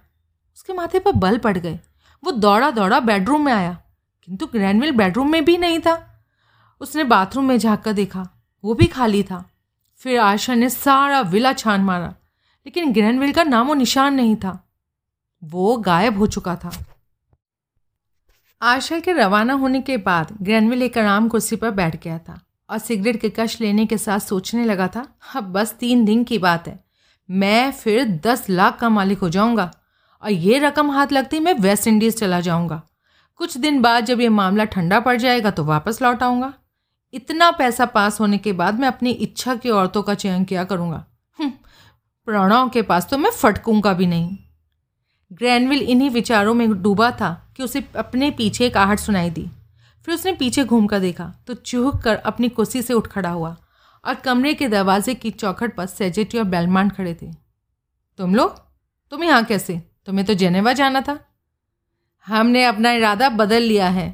उसके 0.56 0.72
माथे 0.72 0.98
पर 0.98 1.12
बल 1.12 1.38
पड़ 1.38 1.58
गए। 1.58 1.80
वो 2.24 2.30
दौड़ा 2.30 2.70
दौड़ा 2.70 3.00
बेडरूम 3.00 3.44
में 3.44 3.52
आया। 3.52 3.78
किंतु 4.30 4.46
ग्रैंडविल 4.46 4.92
बेडरूम 4.92 5.30
में 5.30 5.44
भी 5.44 5.58
नहीं 5.58 5.78
था। 5.78 6.24
उसने 6.80 7.04
बाथरूम 7.04 7.44
में 7.44 7.58
झाँक 7.58 7.88
देखा, 7.88 8.28
वो 8.64 8.74
भी 8.74 8.86
खाली 8.86 9.22
था। 9.22 9.50
फिर 9.96 10.18
आशा 10.18 10.54
ने 10.54 10.70
सारा 10.70 11.20
विला 11.20 11.52
छान 11.52 11.80
मारा, 11.80 12.08
लेकिन 12.66 12.92
ग्रैंडविल 12.92 13.32
का 13.32 13.42
नामो 13.42 13.74
निशान 13.74 14.14
नहीं 14.14 14.36
था। 14.36 14.70
वो 15.44 15.76
गायब 15.76 16.18
हो 16.18 16.26
चुका 16.26 16.56
था। 16.56 16.70
आशा 18.62 18.98
के 18.98 19.12
रवाना 19.12 19.52
होने 19.52 19.80
के 19.80 19.96
बाद 19.96 20.36
ग्रैनविल 20.42 20.82
एक 20.82 20.98
आराम 20.98 21.28
कुर्सी 21.28 21.56
पर 21.56 21.70
बैठ 21.70 22.02
गया 22.04 22.18
था 22.18 22.40
और 22.70 22.78
सिगरेट 22.78 23.20
के 23.20 23.30
कश 23.30 23.60
लेने 23.60 23.86
के 23.86 23.98
साथ 23.98 24.18
सोचने 24.18 24.64
लगा 24.64 24.88
था, 24.88 25.18
अब 25.36 25.44
बस 25.44 25.72
तीन 25.72 26.04
दिन 26.04 26.24
की 26.24 26.38
बात 26.38 26.68
है। 26.68 26.84
मैं 27.30 27.72
फिर 27.72 28.04
दस 28.04 28.46
लाख 28.50 28.78
का 28.78 28.88
मालिक 28.88 29.18
हो 29.18 29.28
जाऊँगा 29.28 29.70
और 30.22 30.30
ये 30.30 30.58
रकम 30.58 30.90
हाथ 30.90 31.12
लगती 31.12 31.40
मैं 31.40 31.54
वेस्ट 31.54 31.86
इंडीज़ 31.86 32.16
चला 32.16 32.40
जाऊँगा। 32.40 32.82
कुछ 33.40 33.56
दिन 33.56 33.80
बाद 33.82 34.04
जब 34.04 34.20
यह 34.20 34.30
मामला 34.30 34.64
ठंडा 34.64 34.98
पड़ 35.00 35.16
जाएगा 35.16 35.50
तो 35.50 35.64
वापस 35.64 36.00
लौट 36.02 36.22
आऊँगा। 36.22 36.52
इतना 37.14 37.50
पैसा 37.50 37.84
पास 37.86 38.20
होने 38.20 38.38
के 38.38 38.52
बाद 38.52 38.80
मैं 38.80 38.88
अपनी 38.88 39.10
इच्छा 39.10 39.54
की 39.54 39.70
औरतों 39.70 40.02
का 40.02 40.14
चयन 40.14 40.44
किया 40.44 40.64
करूँगा। 40.64 41.04
हम्म, 41.38 41.50
प्रणव 42.28 42.68
के 42.68 42.82
पास 42.82 43.08
तो 43.10 43.18
मैं 43.18 43.30
फटकूँगा 43.30 43.92
भी 43.92 44.06
नहीं। 44.06 44.36
ग्रैनविल 45.30 45.82
इन्हीं 45.82 46.10
विचारों 46.10 46.54
में 46.54 46.82
डूबा 46.82 47.10
था 47.10 47.30
कि 47.56 47.62
उसे 47.62 47.84
अपने 47.96 48.30
पीछे 48.30 48.66
एक 48.66 48.76
आहट 48.76 48.98
सुनाई 48.98 49.30
दी। 49.30 49.46
फिर 50.06 50.14
उसने 50.14 50.32
पीछे 50.32 50.64
घूम 50.64 50.86
कर 50.86 51.00
देखा 51.00 51.32
तो 51.46 51.54
चूह 51.54 51.98
कर 51.98 52.16
अपनी 52.16 52.48
कुर्सी 52.50 52.82
से 52.82 52.94
उठ 52.94 53.06
खड़ा 53.06 53.30
हुआ 53.30 53.56
और 54.04 54.14
कमरे 54.14 54.54
के 54.54 54.68
दरवाजे 54.68 55.14
की 55.14 55.30
चौखट 55.30 55.76
पर 55.76 55.86
सेजेटी 55.86 56.38
और 56.38 56.44
बेलमांड 56.46 56.92
खड़े 56.92 57.14
थे। 57.14 57.32
तुम 58.18 58.34
लोग? 58.34 58.62
तुम 59.12 59.24
यहाँ 59.24 59.44
कैसे? 59.44 59.80
तुम्हें 60.06 60.26
तो 60.26 60.34
जेनेवा 60.34 60.72
जाना 60.72 61.00
था। 61.00 61.18
हमने 62.26 62.64
अपना 62.64 62.92
इरादा 62.92 63.28
बदल 63.28 63.62
लिया 63.62 63.88
है। 63.88 64.08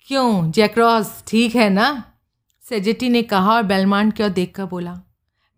क्यों? 0.00 0.50
जैक्रॉस 0.50 1.22
ठीक 1.26 1.54
है 1.54 1.68
ना? 1.70 2.02
सेजेटी 2.64 3.08
ने 3.08 3.22
कहा 3.22 3.54
और 3.54 3.62
बेलमांड 3.62 4.12
की 4.12 4.22
ओर 4.22 4.28
देखकर 4.28 4.64
बोला, 4.64 5.00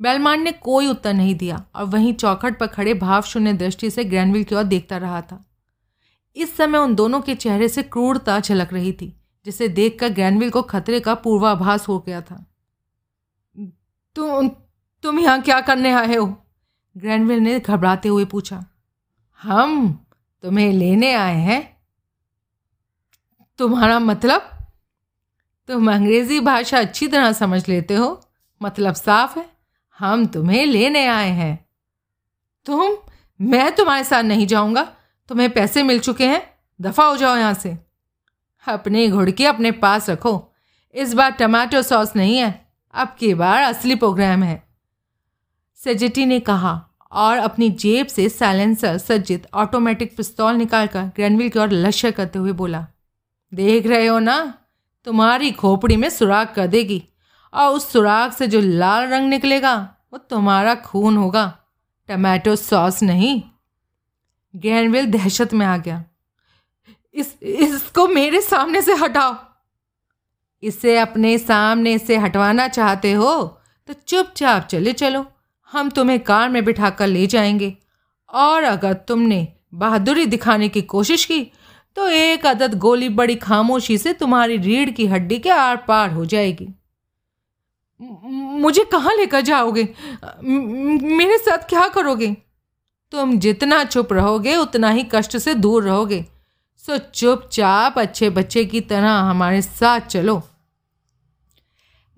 बेलमांड 0.00 0.42
ने 0.42 0.52
कोई 0.52 0.86
उत्तर 0.86 1.14
नहीं 1.14 1.34
दिया 1.34 1.64
और 1.74 1.84
वहीं 1.84 2.12
चौखट 2.14 2.58
पर 2.58 2.66
खड़े 2.66 2.94
भाव 2.94 3.22
शून्य 3.22 3.52
दृष्टि 3.52 3.90
से 3.90 4.04
ग्रैंडविल 4.04 4.44
की 4.44 4.54
ओर 4.54 4.62
देखता 4.64 4.96
रहा 4.96 5.20
था। 5.22 5.44
इस 6.36 6.56
समय 6.56 6.78
उन 6.78 6.94
दोनों 6.94 7.20
के 7.20 7.34
चेहरे 7.34 7.68
से 7.68 7.82
क्रूरता 7.82 8.38
झलक 8.40 8.72
रही 8.72 8.92
थी, 8.92 9.16
जिसे 9.46 9.68
देखकर 9.68 10.08
ग्रैंडविल 10.08 10.50
को 10.50 10.62
खतरे 10.62 11.00
का 11.00 11.14
पूर्वाभास 11.14 11.88
हो 11.88 11.98
गया 11.98 12.20
था। 12.20 12.44
तुम 14.16 14.48
तुम 15.04 15.18
यहाँ 15.18 15.40
क्या 15.42 15.60
करने 15.60 15.92
आए 15.92 16.16
हो? 16.16 16.26
ग्रैंडविल 16.96 17.38
ने 17.38 17.58
घबराते 17.60 18.08
हुए 18.08 18.24
पूछा। 18.24 18.64
हम? 19.42 20.01
तुम्हें 20.42 20.72
लेने 20.72 21.14
आए 21.14 21.36
हैं? 21.36 21.76
तुम्हारा 23.58 23.98
मतलब? 23.98 24.58
तुम 25.68 25.92
अंग्रेज़ी 25.92 26.40
भाषा 26.40 26.78
अच्छी 26.78 27.08
तरह 27.08 27.32
समझ 27.32 27.68
लेते 27.68 27.94
हो। 27.94 28.20
मतलब 28.62 28.94
साफ़ 28.94 29.38
है। 29.38 29.50
हम 29.98 30.26
तुम्हें 30.26 30.66
लेने 30.66 31.06
आए 31.06 31.30
हैं। 31.30 31.68
तुम, 32.64 32.96
मैं 33.40 33.74
तुम्हारे 33.74 34.04
साथ 34.04 34.22
नहीं 34.22 34.46
जाऊँगा। 34.46 34.96
तुम्हें 35.28 35.50
पैसे 35.50 35.82
मिल 35.82 35.98
चुके 35.98 36.26
हैं। 36.26 36.54
दफ़ा 36.80 37.04
हो 37.04 37.16
जाओ 37.16 37.36
यहाँ 37.36 37.54
से। 37.54 37.78
अपनी 38.68 39.08
घुड़की 39.08 39.44
अपने 39.44 39.70
पास 39.70 40.10
रखो। 40.10 40.52
इस 40.94 41.14
बार 41.14 41.30
टमाटो 41.30 41.82
सॉस 41.82 42.16
नहीं 42.16 42.38
है। 42.38 42.72
अब 42.94 43.16
की 43.18 43.34
बार 43.34 43.62
असली 43.62 43.94
प्रोग्राम 43.94 44.42
है। 44.42 44.68
सेजेटी 45.76 46.26
ने 46.26 46.40
कहा 46.40 46.88
और 47.12 47.38
अपनी 47.38 47.68
जेब 47.70 48.06
से 48.06 48.28
साइलेंसर, 48.28 48.98
सज्जित 48.98 49.46
ऑटोमेटिक 49.54 50.16
पिस्तौल 50.16 50.54
निकालकर 50.54 51.02
ग्रैनविल 51.16 51.48
की 51.48 51.58
ओर 51.58 51.72
लक्ष्य 51.72 52.10
करते 52.12 52.38
हुए 52.38 52.52
बोला, 52.52 52.86
देख 53.52 53.86
रहे 53.86 54.06
हो 54.06 54.18
ना? 54.18 54.54
तुम्हारी 55.06 55.50
खोपड़ी 55.52 55.96
में 55.96 56.08
सुराख 56.08 56.54
कर 56.54 56.66
देगी 56.66 57.02
और 57.52 57.72
उस 57.72 57.90
सुराख 57.92 58.32
से 58.32 58.46
जो 58.46 58.60
लाल 58.60 59.08
रंग 59.08 59.28
निकलेगा, 59.28 59.74
वो 60.12 60.18
तुम्हारा 60.20 60.74
खून 60.74 61.16
होगा। 61.16 61.46
टमाटो 62.08 62.56
सॉस 62.56 63.02
नहीं? 63.02 63.42
ग्रैनविल 64.54 65.10
दहशत 65.10 65.52
में 65.54 65.66
आ 65.66 65.76
गया, 65.76 66.04
इस, 67.14 67.34
इसको 67.42 68.06
मेरे 68.08 68.40
सामने 68.40 68.82
से 68.82 68.94
हटाओ। 68.94 69.34
इसे 70.62 70.96
अपने 70.98 71.36
सामने 71.38 71.98
से 71.98 72.16
हटवाना 72.16 72.66
चाहते 72.68 73.12
हो 73.12 73.32
तो 73.88 73.92
चुपचाप 73.92 74.66
चले 74.66 74.92
चलो। 74.92 75.26
हम 75.72 75.90
तुम्हें 75.90 76.20
कार 76.20 76.48
में 76.48 76.64
बिठाकर 76.64 77.06
ले 77.06 77.26
जाएँगे। 77.26 77.76
और 78.28 78.62
अगर 78.62 78.92
तुमने 78.92 79.48
बहादुरी 79.74 80.26
दिखाने 80.26 80.68
की 80.68 80.82
कोशिश 80.82 81.24
की 81.24 81.40
तो 81.96 82.08
एक 82.08 82.46
अदद 82.46 82.78
गोली 82.78 83.08
बड़ी 83.08 83.34
खामोशी 83.36 83.98
से 83.98 84.12
तुम्हारी 84.12 84.56
रीढ़ 84.56 84.90
की 84.90 85.06
हड्डी 85.06 85.38
के 85.38 85.50
आर 85.50 85.76
पार 85.76 86.10
हो 86.10 86.24
जाएगी। 86.24 86.68
मुझे 88.60 88.84
कहाँ 88.84 89.14
लेकर 89.16 89.40
जाओगे? 89.40 89.88
मेरे 90.44 91.38
साथ 91.38 91.68
क्या 91.68 91.88
करोगे? 91.88 92.36
तुम 93.12 93.38
जितना 93.38 93.84
चुप 93.84 94.12
रहोगे, 94.12 94.56
उतना 94.56 94.90
ही 94.90 95.06
कष्ट 95.12 95.36
से 95.36 95.54
दूर 95.54 95.84
रहोगे। 95.84 96.24
सो 96.86 96.98
चुपचाप 96.98 97.98
अच्छे 97.98 98.30
बच्चे 98.30 98.64
की 98.64 98.80
तरह 98.80 99.10
हमारे 99.10 99.62
साथ 99.62 100.00
चलो। 100.00 100.42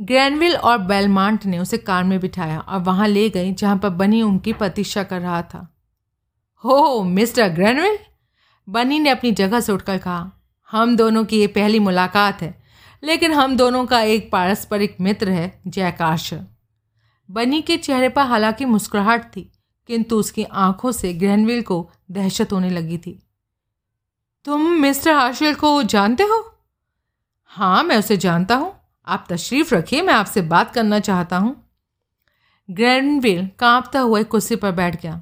ग्रैनविल 0.00 0.56
और 0.56 0.78
बेलमांट 0.78 1.44
ने 1.44 1.58
उसे 1.58 1.78
कार 1.78 2.04
में 2.04 2.20
बिठाया 2.20 2.60
और 2.60 2.80
वहाँ 2.80 3.08
ले 3.08 3.30
गई, 3.30 3.52
जहाँ 3.52 3.78
पर 3.78 3.88
बनी 3.88 4.22
उनकी 4.22 4.52
प्रतीक्षा 4.52 5.02
कर 5.02 5.20
रहा 5.20 5.42
था। 5.42 5.68
हो, 6.64 7.02
मिस्टर 7.02 7.48
ग्रैनविल? 7.48 7.98
बनी 8.68 8.98
ने 8.98 9.10
अपनी 9.10 9.32
जगह 9.32 9.60
से 9.60 9.72
उठकर 9.72 9.98
कहा, 9.98 10.30
हम 10.70 10.96
दोनों 10.96 11.24
की 11.24 11.40
ये 11.40 11.46
पहली 11.46 11.78
मुलाकात 11.78 12.42
है, 12.42 12.62
लेकिन 13.02 13.32
हम 13.32 13.56
दोनों 13.56 13.86
का 13.86 14.00
एक 14.00 14.30
पारस्परिक 14.32 14.96
मित्र 15.00 15.30
है 15.30 15.96
आशर 16.02 16.44
बनी 17.28 17.62
के 17.62 17.76
चेहरे 17.76 18.08
पर 18.08 18.22
हालाँकि 18.22 18.64
मुस्कुराहट 18.64 19.24
थी, 19.36 19.50
किंतु 19.88 20.16
उसकी 20.16 20.44
आँखों 20.44 20.92
से 20.92 21.12
ग्रैनविल 21.12 21.62
को 21.62 21.90
दहशत 22.10 22.52
होने 22.52 22.70
लगी 22.70 22.98
थी। 22.98 23.18
तुम 24.44 24.68
मिस्टर 24.70 25.10
आशर 25.10 25.54
को 25.54 25.82
जानते 25.82 26.22
हो? 26.22 26.58
हाँ 27.44 27.82
मैं 27.82 27.96
उसे 27.96 28.16
जानता 28.16 28.54
हूँ। 28.54 28.74
आप 29.06 29.26
तशरीफ़ 29.30 29.74
रखिए, 29.74 30.02
मैं 30.02 30.14
आपसे 30.14 30.40
बात 30.42 30.72
करना 30.74 30.98
चाहता 31.00 31.36
हूँ। 31.36 31.56
ग्रैंडविल 32.68 33.48
कांपता 33.58 34.00
हुआ 34.00 34.22
कुर्सी 34.22 34.56
पर 34.56 34.72
बैठ 34.72 35.02
गया। 35.02 35.14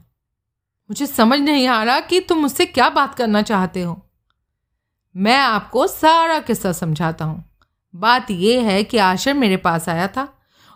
मुझे 0.91 1.07
समझ 1.07 1.39
नहीं 1.41 1.67
आ 1.67 1.83
रहा 1.85 2.01
कि 2.01 2.21
तुम 2.21 2.39
मुझसे 2.39 2.67
क्या 2.67 2.89
बात 2.89 3.15
करना 3.15 3.43
चाहते 3.43 3.83
हो। 3.83 4.01
मैं 5.15 5.37
आपको 5.37 5.87
सारा 5.87 6.39
किस्सा 6.39 6.73
समझाता 6.73 7.25
हूँ। 7.25 7.45
बात 7.95 8.31
यह 8.31 8.69
है 8.69 8.83
कि 8.85 8.99
आशर 8.99 9.35
मेरे 9.35 9.57
पास 9.57 9.89
आया 9.89 10.07
था। 10.07 10.29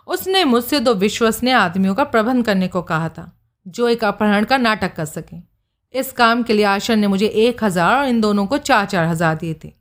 उसने 0.07 0.43
मुझसे 0.43 0.79
दो 0.79 0.93
विश्वसनीय 0.93 1.53
आदमियों 1.53 1.95
का 1.95 2.03
प्रबंध 2.03 2.45
करने 2.45 2.67
को 2.67 2.81
कहा 2.81 3.09
था, 3.09 3.31
जो 3.65 3.87
एक 3.87 4.03
अपहरण 4.03 4.45
का 4.45 4.57
नाटक 4.57 4.95
कर 4.95 5.05
सकें। 5.05 5.41
इस 5.93 6.11
काम 6.11 6.43
के 6.43 6.53
लिए 6.53 6.65
आशर 6.65 6.95
ने 6.95 7.07
मुझे 7.07 7.27
एक 7.27 7.63
हज़ार 7.63 7.97
और 7.97 8.07
इन 8.07 8.21
दोनों 8.21 8.45
को 8.47 8.57
चार 8.57 8.85
चार 8.85 9.07
हज़ार 9.07 9.35
दिए 9.35 9.59
थे। 9.63 9.73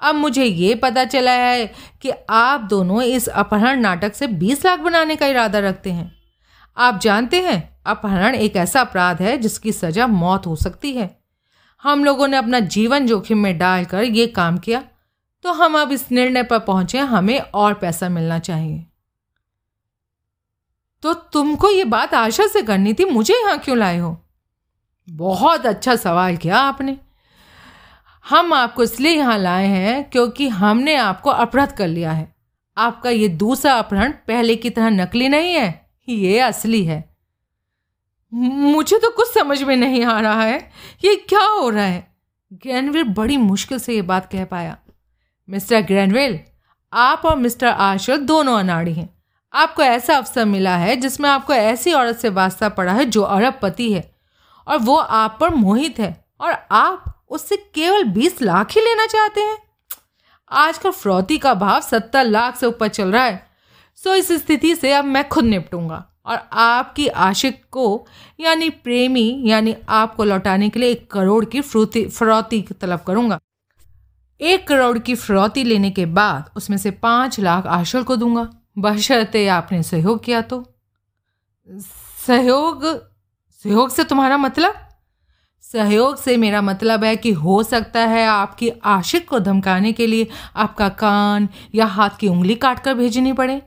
अब 0.00 0.14
मुझे 0.14 0.44
ये 0.44 0.74
पता 0.74 1.04
चला 1.04 1.32
है 1.32 1.66
कि 2.02 2.12
आप 2.30 2.60
दोनों 2.60 3.02
इस 3.02 3.28
अपहरण 3.28 3.80
नाटक 3.80 4.14
से 4.14 4.26
बीस 4.26 4.64
लाख 4.66 4.80
बनाने 4.80 5.16
का 5.16 5.26
इरादा 5.26 5.58
रखते 5.58 5.90
हैं। 5.90 6.12
आप 6.76 7.00
जानते 7.00 7.40
हैं, 7.40 7.78
अपहरण 7.86 8.34
एक 8.34 8.56
ऐसा 8.56 8.80
अपराध 8.80 9.22
है 9.22 9.36
जिसकी 9.38 9.72
सज़ा 9.72 10.06
मौत 10.06 10.46
हो 10.46 10.56
सकती 10.56 10.92
है। 10.92 11.10
हम 11.84 12.04
लोगों 12.04 12.28
ने 12.28 12.36
अपना 12.36 12.60
जीवन 12.60 13.06
जोखिम 13.06 13.38
में 13.38 13.56
डालकर 13.58 14.04
ये 14.04 14.26
काम 14.28 14.58
किया 14.58 14.82
तो 15.44 15.52
हम 15.52 15.78
अब 15.80 15.92
इस 15.92 16.10
निर्णय 16.12 16.42
पर 16.42 16.58
पहुँचे, 16.58 16.98
हमें 16.98 17.38
और 17.40 17.74
पैसा 17.74 18.08
मिलना 18.08 18.38
चाहिए। 18.38 18.84
तो 21.02 21.12
तुमको 21.14 21.68
ये 21.70 21.84
बात 21.84 22.14
आशा 22.14 22.46
से 22.46 22.62
करनी 22.62 22.92
थी, 22.92 23.04
मुझे 23.04 23.34
यहाँ 23.34 23.58
क्यों 23.58 23.76
लाए 23.78 23.98
हो? 23.98 24.16
बहुत 25.08 25.66
अच्छा 25.66 25.94
सवाल 25.96 26.36
किया 26.36 26.58
आपने। 26.58 26.96
हम 28.26 28.52
आपको 28.52 28.82
इसलिए 28.82 29.16
यहाँ 29.16 29.38
लाए 29.38 29.66
हैं 29.66 30.10
क्योंकि 30.10 30.48
हमने 30.48 30.94
आपको 30.96 31.30
अपहृत 31.30 31.72
कर 31.72 31.88
लिया 31.88 32.12
है। 32.12 32.32
आपका 32.76 33.10
ये 33.10 33.28
दूसरा 33.28 33.74
अपहरण 33.74 34.12
पहले 34.28 34.56
की 34.56 34.70
तरह 34.70 34.90
नकली 34.90 35.28
नहीं 35.28 35.54
है, 35.54 35.90
ये 36.08 36.38
असली 36.40 36.84
है। 36.84 37.04
मुझे 38.32 38.98
तो 38.98 39.10
कुछ 39.10 39.32
समझ 39.34 39.62
में 39.62 39.76
नहीं 39.76 40.04
आ 40.04 40.20
रहा 40.20 40.42
है, 40.42 40.58
ये 41.04 41.14
क्या 41.28 41.44
हो 41.44 41.68
रहा 41.70 41.84
है? 41.84 42.06
ग्रैनविल 42.52 43.04
बड़ी 43.04 43.36
मुश्किल 43.36 43.78
से 43.78 43.94
ये 43.94 44.02
बात 44.02 44.30
कह 44.32 44.44
पाया। 44.44 44.76
मिस्टर 45.48 45.80
ग्रैनविल, 45.80 46.38
आप 46.92 47.22
और 47.24 47.36
मिस्टर 47.36 47.66
आशर 47.66 48.16
दोनों 48.16 48.58
अनाड़ी 48.58 48.92
हैं। 48.92 49.08
आपको 49.54 49.82
ऐसा 49.82 50.16
अवसर 50.16 50.44
मिला 50.44 50.76
है 50.76 50.96
जिसमें 50.96 51.28
आपको 51.30 51.52
ऐसी 51.52 51.92
औरत 51.92 52.18
से 52.18 52.28
वास्ता 52.30 52.68
पड़ा 52.68 52.92
है 52.92 53.04
जो 53.04 53.22
अरबपति 53.22 53.92
है, 53.92 54.10
और 54.66 54.78
वो 54.78 54.96
आप 54.96 55.36
पर 55.40 55.54
मोहित 55.54 55.98
है, 55.98 56.24
और 56.40 56.56
आप 56.70 57.19
उससे 57.30 57.56
केवल 57.56 58.04
बीस 58.04 58.42
लाख 58.42 58.70
ही 58.70 58.80
लेना 58.80 59.06
चाहते 59.06 59.40
हैं। 59.40 59.58
आजकल 60.50 60.90
फ्रौती 60.90 61.38
का 61.38 61.54
भाव 61.54 61.80
सत्तर 61.80 62.24
लाख 62.24 62.56
से 62.56 62.66
ऊपर 62.66 62.88
चल 62.88 63.12
रहा 63.12 63.24
है। 63.24 63.50
सो 63.96 64.14
इस 64.14 64.32
स्थिति 64.32 64.74
से 64.74 64.92
अब 64.92 65.04
मैं 65.04 65.28
खुद 65.28 65.44
निपटूँगा 65.44 66.06
और 66.26 66.48
आपकी 66.52 67.06
आशिक 67.08 67.64
को, 67.70 68.06
यानी 68.40 68.70
प्रेमी, 68.70 69.42
यानी 69.44 69.76
आपको 69.88 70.24
लौटाने 70.24 70.68
के 70.68 70.80
लिए 70.80 70.90
एक 70.90 71.10
करोड़ 71.10 71.44
की 71.44 71.60
फ्रोती, 71.60 72.06
फरौती 72.06 72.62
तलब 72.80 73.00
करूँगा। 73.00 73.38
एक 74.40 74.68
करोड़ 74.68 74.98
की 74.98 75.14
फरौती 75.14 75.64
लेने 75.64 75.90
के 75.90 76.06
बाद 76.06 76.50
उसमें 76.56 76.76
से 76.76 76.90
पाँच 76.90 77.40
लाख 77.40 77.66
आशल 77.66 78.02
को 78.02 78.16
दूँगा। 78.16 78.48
बशर्ते 78.78 79.46
आपने 79.48 79.82
सहयोग 79.82 80.24
किया 80.24 80.40
तो। 80.42 80.64
सहयोग 82.26 82.84
सहयोग 83.64 83.90
से 83.90 84.04
तुम्हारा 84.04 84.36
मतलब? 84.36 84.89
सहयोग 85.74 86.16
से 86.16 86.36
मेरा 86.36 86.62
मतलब 86.62 87.04
है 87.04 87.16
कि 87.16 87.32
हो 87.32 87.62
सकता 87.62 88.00
है 88.00 88.26
आपकी 88.26 88.70
आशिक 88.84 89.28
को 89.28 89.38
धमकाने 89.40 89.92
के 89.92 90.06
लिए 90.06 90.28
आपका 90.56 90.88
कान 90.88 91.48
या 91.74 91.86
हाथ 91.86 92.10
की 92.20 92.28
उंगली 92.28 92.54
काट 92.54 92.78
कर 92.78 92.94
भेजनी 92.94 93.32
पड़े। 93.32 93.62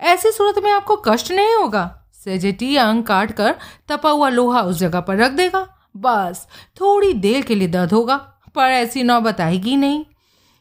ऐसी 0.00 0.30
सूरत 0.30 0.64
में 0.64 0.70
आपको 0.72 0.96
कष्ट 0.96 1.30
नहीं 1.32 1.54
होगा? 1.54 2.04
सेजेटी 2.24 2.76
अंग 2.76 3.02
काट 3.02 3.32
कर 3.32 3.54
तपा 3.88 4.10
हुआ 4.10 4.28
लोहा 4.28 4.62
उस 4.62 4.78
जगह 4.78 5.00
पर 5.00 5.16
रख 5.16 5.32
देगा। 5.32 5.66
बस, 5.96 6.46
थोड़ी 6.80 7.12
देर 7.12 7.42
के 7.42 7.54
लिए 7.54 7.68
दर्द 7.68 7.92
होगा, 7.92 8.16
पर 8.54 8.62
ऐसी 8.62 9.02
नौबत 9.02 9.40
आएगी 9.40 9.76
नहीं। 9.76 10.04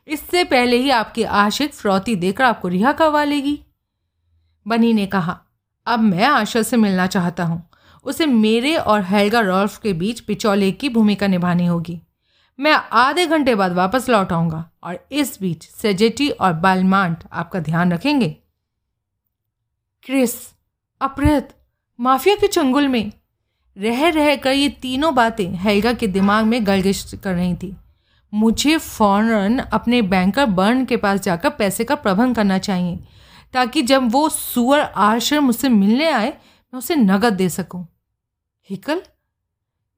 इससे 0.07 0.43
पहले 0.43 0.77
ही 0.77 0.89
आपकी 0.89 1.23
आशिक 1.23 1.73
फ्रौती 1.73 2.15
देकर 2.15 2.43
आपको 2.43 2.67
रिहा 2.67 2.91
करवा 2.91 3.23
लेगी। 3.23 3.59
बनी 4.67 4.93
ने 4.93 5.05
कहा, 5.05 5.39
अब 5.87 5.99
मैं 5.99 6.25
आशा 6.25 6.61
से 6.61 6.77
मिलना 6.77 7.07
चाहता 7.07 7.43
हूँ। 7.43 7.69
उसे 8.05 8.25
मेरे 8.25 8.75
और 8.75 9.03
हेल्गा 9.03 9.39
रॉल्फ 9.39 9.77
के 9.77 9.93
बीच 9.93 10.19
पिचौले 10.19 10.71
की 10.71 10.89
भूमिका 10.89 11.27
निभानी 11.27 11.65
होगी। 11.65 11.99
मैं 12.59 12.73
आधे 12.93 13.25
घंटे 13.25 13.55
बाद 13.55 13.73
वापस 13.73 14.09
लौट 14.09 14.31
आऊँगा 14.31 14.63
और 14.83 14.99
इस 15.11 15.37
बीच 15.41 15.63
सेजेटी 15.71 16.29
और 16.29 16.53
बालमांट 16.53 17.23
आपका 17.33 17.59
ध्यान 17.59 17.93
रखेंगे। 17.93 18.29
क्रिस 20.05 20.35
अपराध 21.01 21.53
माफिया 21.99 22.35
के 22.35 22.47
चंगुल 22.47 22.87
में। 22.87 23.11
रह 23.77 24.07
रह 24.09 24.35
कर 24.35 24.51
ये 24.51 24.67
तीनों 24.81 25.13
बातें 25.15 25.47
हेल्गा 25.55 25.93
के 25.93 26.07
दिमाग 26.07 26.45
में 26.45 26.65
गलगिश 26.67 27.03
कर 27.13 27.33
रही 27.33 27.55
थी। 27.55 27.75
मुझे 28.33 28.77
फ़ौरन 28.77 29.57
अपने 29.59 30.01
बैंकर 30.01 30.45
बर्न 30.47 30.85
के 30.85 30.97
पास 30.97 31.19
जाकर 31.19 31.49
पैसे 31.49 31.83
का 31.83 31.95
प्रबंध 31.95 32.35
करना 32.35 32.57
चाहिए, 32.57 32.99
ताकि 33.53 33.81
जब 33.81 34.11
वो 34.11 34.27
सुअर 34.29 34.79
आश्र 34.79 35.39
मुझसे 35.39 35.69
मिलने 35.69 36.09
आए, 36.09 36.29
मैं 36.29 36.77
उसे 36.77 36.95
नगद 36.95 37.33
दे 37.33 37.49
सकूँ। 37.49 37.85
हिकल? 38.69 39.01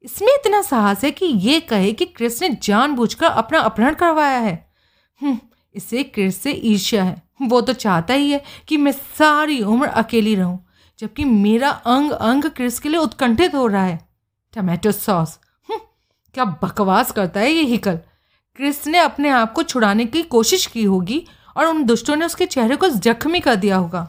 इसमें 0.04 0.34
इतना 0.34 0.62
साहस 0.62 1.04
है 1.04 1.12
कि 1.12 1.26
ये 1.26 1.60
कहे 1.60 1.94
कि 1.94 2.06
क्रिस 2.06 2.42
ने 2.42 2.50
जानबूझकर 2.50 3.26
अपना 3.26 3.60
अपहरण 3.60 3.94
करवाया 3.94 4.40
है। 4.40 4.74
हम्म, 5.22 5.40
इसे 5.76 6.04
क्रिस 6.04 6.42
से 6.42 6.52
ईर्ष्या 6.52 7.04
है। 7.04 7.24
वो 7.42 7.62
तो 7.62 7.74
चाहता 7.74 8.14
ही 8.14 8.32
है 8.32 8.44
कि 8.68 8.78
मैं 8.78 8.92
सारी 8.92 9.64
उम्र 9.64 9.88
अकेली 9.88 10.36
रहूँ 10.36 10.68
जबकि 11.00 11.24
मेरा 11.24 11.70
अंग 11.70 12.12
अंग 12.12 12.46
क्रिस 12.46 12.80
के 12.80 12.90
लिए 12.90 13.00
उत्कंठित 13.00 13.56
हो 13.56 13.68
रहा 13.68 13.84
है। 13.84 14.10
Tomato 14.54 14.92
sauce. 14.92 15.40
हम्म, 15.70 15.80
क्या 16.34 16.46
बकवास 16.46 17.12
करता 17.12 17.40
है 17.40 17.52
ये 17.52 17.64
हिकल? 17.64 18.00
क्रिस 18.56 18.88
ने 18.88 18.98
अपने 18.98 19.30
आप 19.30 19.54
को 19.54 19.64
छुड़ाने 19.64 20.06
की 20.06 20.24
कोशिश 20.24 20.66
की 20.66 20.84
होगी 20.84 21.28
और 21.58 21.66
उन 21.66 21.84
दुष्टों 21.84 22.16
ने 22.16 22.26
उसके 22.26 22.46
चेहरे 22.46 22.76
को 22.76 22.90
जख्मी 22.90 23.40
कर 23.40 23.56
दिया 23.56 23.78
होगा। 23.78 24.02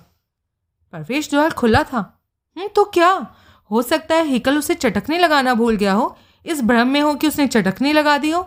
प्रवेश 0.90 1.30
द्वार 1.30 1.50
खुला 1.50 1.82
था। 1.82 2.22
हम्म, 2.56 2.68
तो 2.68 2.84
क्या? 2.84 3.34
हो 3.70 3.82
सकता 3.82 4.14
है 4.14 4.24
हिकल 4.24 4.58
उसे 4.58 4.74
चटकने 4.74 5.18
लगाना 5.18 5.54
भूल 5.54 5.76
गया 5.76 5.92
हो। 5.92 6.16
इस 6.44 6.62
भ्रम 6.62 6.88
में 6.88 7.00
हो 7.00 7.14
कि 7.14 7.28
उसने 7.28 7.46
चटकनी 7.46 7.92
लगा 7.92 8.16
दी 8.18 8.30
हो। 8.30 8.46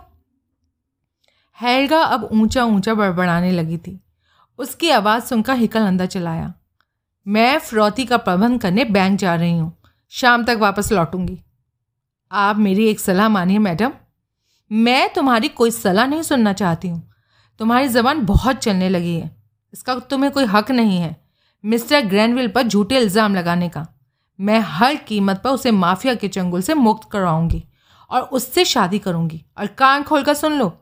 हैलगा 1.58 2.02
अब 2.02 2.28
ऊँचा 2.32 2.64
ऊँचा 2.64 2.94
बड़बड़ाने 2.94 3.50
लगी 3.52 3.78
थी। 3.78 3.98
उसकी 4.58 4.90
आवाज़ 4.90 5.24
सुनकर 5.24 5.56
हिकल 5.56 5.80
अंदर 5.80 6.06
चलाया। 6.06 6.52
मैं 7.26 7.58
फ्रौती 7.58 8.04
का 8.04 8.16
प्रबंध 8.16 8.60
करने 8.60 8.84
बैंक 8.86 9.18
जा 9.18 9.34
रही 9.34 9.58
हूँ। 9.58 9.76
शाम 10.12 10.44
तक 10.44 10.56
वापस 10.56 10.92
लौटूँगी। 10.92 11.38
आप 12.30 12.56
मेरी 12.56 12.86
एक 12.86 13.00
सलाह 13.00 13.28
मानिए, 13.28 13.58
मैडम। 13.58 13.92
मैं 14.70 15.12
तुम्हारी 15.14 15.48
कोई 15.48 15.70
सलाह 15.70 16.06
नहीं 16.06 16.22
सुनना 16.22 16.52
चाहती 16.52 16.88
हूँ। 16.88 17.02
तुम्हारी 17.60 17.88
ज़बान 17.88 18.24
बहुत 18.26 18.56
चलने 18.56 18.88
लगी 18.88 19.14
है। 19.14 19.30
इसका 19.74 19.94
तुम्हें 20.00 20.32
कोई 20.32 20.44
हक 20.44 20.70
नहीं 20.70 20.98
है। 20.98 21.16
मिस्टर 21.64 22.00
ग्रैंडविल 22.00 22.48
पर 22.48 22.62
झूठे 22.62 22.98
इल्ज़ाम 22.98 23.34
लगाने 23.34 23.68
का। 23.68 23.86
मैं 24.40 24.58
हर 24.60 24.94
कीमत 24.98 25.40
पर 25.44 25.50
उसे 25.50 25.70
माफिया 25.70 26.14
के 26.14 26.28
चंगुल 26.28 26.62
से 26.62 26.74
मुक्त 26.74 27.08
करवाऊँगी 27.12 27.62
और 28.10 28.22
उससे 28.22 28.64
शादी 28.64 28.98
करूँगी। 28.98 29.44
और 29.58 29.66
कान 29.68 30.02
खोल 30.02 30.22
कर 30.22 30.34
सुन 30.34 30.58
लो, 30.58 30.72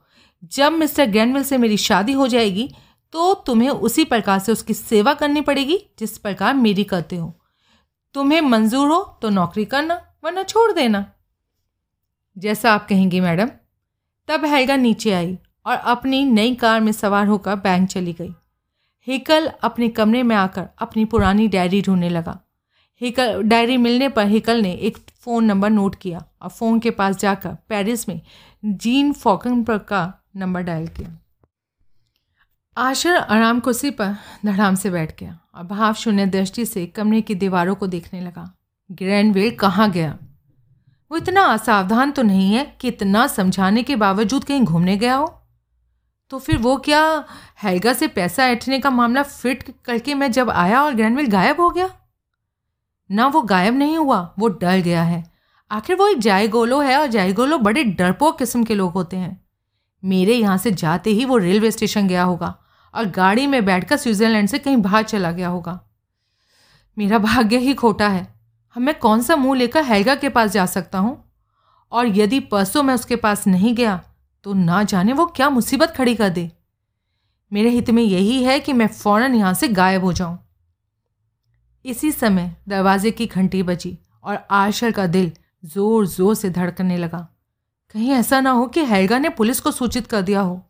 जब 0.44 0.72
मिस्टर 0.72 1.06
ग्रैंडविल 1.06 1.44
से 1.44 1.58
मेरी 1.58 1.76
शादी 1.76 2.12
हो 2.12 2.26
जाएगी 2.28 2.68
तो 3.12 3.32
तुम्हें 3.46 3.68
उसी 3.70 4.04
प्रकार 4.04 4.38
से 4.38 4.52
उसकी 4.52 4.74
सेवा 4.74 5.14
करनी 5.14 5.40
पड़ेगी 5.40 5.78
जिस 5.98 6.16
प्रकार 6.18 6.54
मेरी 6.54 6.84
करते 6.84 7.16
हो। 7.16 7.34
तुम्हें 8.14 8.40
मंजूर 8.40 8.88
हो 8.88 9.02
तो 9.22 9.28
नौकरी 9.30 9.64
करना, 9.64 10.00
वरना 10.24 10.42
छोड़ 10.42 10.72
देना। 10.72 11.04
जैसा 12.36 12.72
आप 12.72 12.86
कहेंगी, 12.88 13.20
मैडम। 13.20 13.50
तब 14.28 14.44
हैगा 14.44 14.76
नीचे 14.76 15.12
आई 15.12 15.36
और 15.66 15.76
अपनी 15.76 16.24
नई 16.24 16.54
कार 16.54 16.80
में 16.80 16.92
सवार 16.92 17.26
होकर 17.26 17.56
बैंक 17.56 17.88
चली 17.88 18.12
गई। 18.12 18.34
हिकल 19.06 19.46
अपने 19.62 19.88
कमरे 19.88 20.22
में 20.22 20.36
आकर 20.36 20.68
अपनी 20.78 21.04
पुरानी 21.04 21.48
डायरी 21.48 21.82
ढूँढने 21.82 22.08
लगा। 22.08 22.38
हिकल, 23.00 23.42
डायरी 23.42 23.76
मिलने 23.76 24.08
पर 24.08 24.26
हिकल 24.26 24.62
ने 24.62 24.72
एक 24.72 24.98
फ़ोन 25.20 25.44
नंबर 25.44 25.70
नोट 25.70 25.94
किया 25.94 26.24
और 26.42 26.48
फ़ोन 26.48 26.80
के 26.80 26.90
पास 26.90 27.16
जाकर 27.16 27.56
पेरिस 27.68 28.08
में 28.08 28.20
जीन 28.64 29.12
फॉकन 29.12 29.64
पर 29.64 29.78
का 29.78 30.14
नंबर 30.36 30.60
डायल 30.60 30.88
किया। 30.88 31.18
आशर 32.76 33.16
आराम 33.16 33.60
कुर्सी 33.60 33.90
पर 33.90 34.16
धड़ाम 34.46 34.74
से 34.74 34.90
बैठ 34.90 35.20
गया 35.20 35.38
और 35.54 35.64
भाव 35.64 35.94
शून्य 35.94 36.26
दृष्टि 36.26 36.66
से 36.66 36.86
कमरे 36.86 37.20
की 37.20 37.34
दीवारों 37.34 37.74
को 37.74 37.86
देखने 37.86 38.20
लगा। 38.20 38.54
ग्रैंडवेल 38.92 39.50
कहाँ 39.50 39.90
गया? 39.90 40.18
वो 41.10 41.16
इतना 41.16 41.42
असावधान 41.42 42.10
तो 42.10 42.22
नहीं 42.22 42.54
है 42.54 42.76
कि 42.80 42.88
इतना 42.88 43.26
समझाने 43.26 43.82
के 43.82 43.96
बावजूद 43.96 44.44
कहीं 44.44 44.62
घूमने 44.62 44.96
गया 44.96 45.14
हो। 45.14 45.42
तो 46.30 46.38
फिर 46.38 46.58
वो 46.58 46.76
क्या 46.76 47.24
हेल्गा 47.62 47.92
से 47.92 48.08
पैसा 48.08 48.46
ऐठने 48.48 48.78
का 48.78 48.90
मामला 48.90 49.22
फिट 49.22 49.74
करके 49.84 50.14
मैं 50.14 50.32
जब 50.32 50.50
आया 50.50 50.82
और 50.82 50.94
ग्रैंडविल 50.94 51.26
गायब 51.26 51.60
हो 51.60 51.70
गया? 51.70 51.97
ना 53.10 53.26
वो 53.26 53.42
गायब 53.42 53.74
नहीं 53.74 53.96
हुआ, 53.98 54.20
वो 54.38 54.48
डर 54.48 54.78
गया 54.78 55.02
है। 55.02 55.24
आखिर 55.70 55.96
वो 55.96 56.08
एक 56.08 56.18
जायगोलो 56.18 56.80
है 56.80 56.98
और 56.98 57.06
जायगोलो 57.06 57.58
बड़े 57.58 57.84
डरपोक 57.84 58.38
किस्म 58.38 58.64
के 58.64 58.74
लोग 58.74 58.92
होते 58.92 59.16
हैं। 59.16 59.40
मेरे 60.02 60.34
यहाँ 60.34 60.56
से 60.58 60.70
जाते 60.72 61.10
ही 61.10 61.24
वो 61.24 61.36
रेलवे 61.36 61.70
स्टेशन 61.70 62.08
गया 62.08 62.22
होगा 62.22 62.54
और 62.94 63.10
गाड़ी 63.10 63.46
में 63.46 63.64
बैठकर 63.64 63.96
स्विट्ज़रलैंड 63.96 64.48
से 64.48 64.58
कहीं 64.58 64.76
बाहर 64.78 65.02
चला 65.04 65.30
गया 65.32 65.48
होगा। 65.48 65.78
मेरा 66.96 67.18
भाग्य 67.18 67.58
ही 67.58 67.74
खोटा 67.74 68.08
है। 68.08 68.26
मैं 68.76 68.98
कौन 68.98 69.22
सा 69.22 69.36
मुँह 69.36 69.58
लेकर 69.58 69.82
हैगा 69.84 70.14
के 70.14 70.28
पास 70.28 70.50
जा 70.50 70.66
सकता 70.66 70.98
हूँ? 70.98 71.24
और 71.92 72.06
यदि 72.08 72.40
परसों 72.42 72.82
मैं 72.82 72.94
उसके 72.94 73.16
पास 73.16 73.46
नहीं 73.46 73.74
गया 73.74 74.00
तो 74.44 74.52
ना 74.54 74.82
जाने 74.82 75.12
वो 75.12 75.26
क्या 75.26 75.48
मुसीबत 75.50 75.94
खड़ी 75.96 76.14
कर 76.14 76.28
दे। 76.28 76.50
मेरे 77.52 77.70
हित 77.70 77.90
में 77.90 78.02
यही 78.02 78.42
है 78.44 78.58
कि 78.60 78.72
मैं 78.72 78.86
फ़ौरन 78.88 79.34
यहाँ 79.34 79.52
से 79.54 79.68
गायब 79.68 80.04
हो 80.04 80.12
जाऊँ। 80.12 80.38
इसी 81.88 82.10
समय 82.12 82.54
दरवाजे 82.68 83.10
की 83.10 83.26
घंटी 83.26 83.62
बजी 83.62 83.96
और 84.24 84.38
आशर 84.50 84.90
का 84.90 85.06
दिल 85.06 85.30
ज़ोर 85.64 86.06
ज़ोर 86.06 86.34
से 86.34 86.50
धड़कने 86.50 86.96
लगा। 86.96 87.18
कहीं 87.94 88.10
ऐसा 88.12 88.40
ना 88.40 88.50
हो 88.50 88.66
कि 88.66 88.84
हैगा 88.84 89.18
ने 89.18 89.28
पुलिस 89.28 89.60
को 89.60 89.70
सूचित 89.70 90.06
कर 90.06 90.22
दिया 90.22 90.40
हो। 90.40 90.60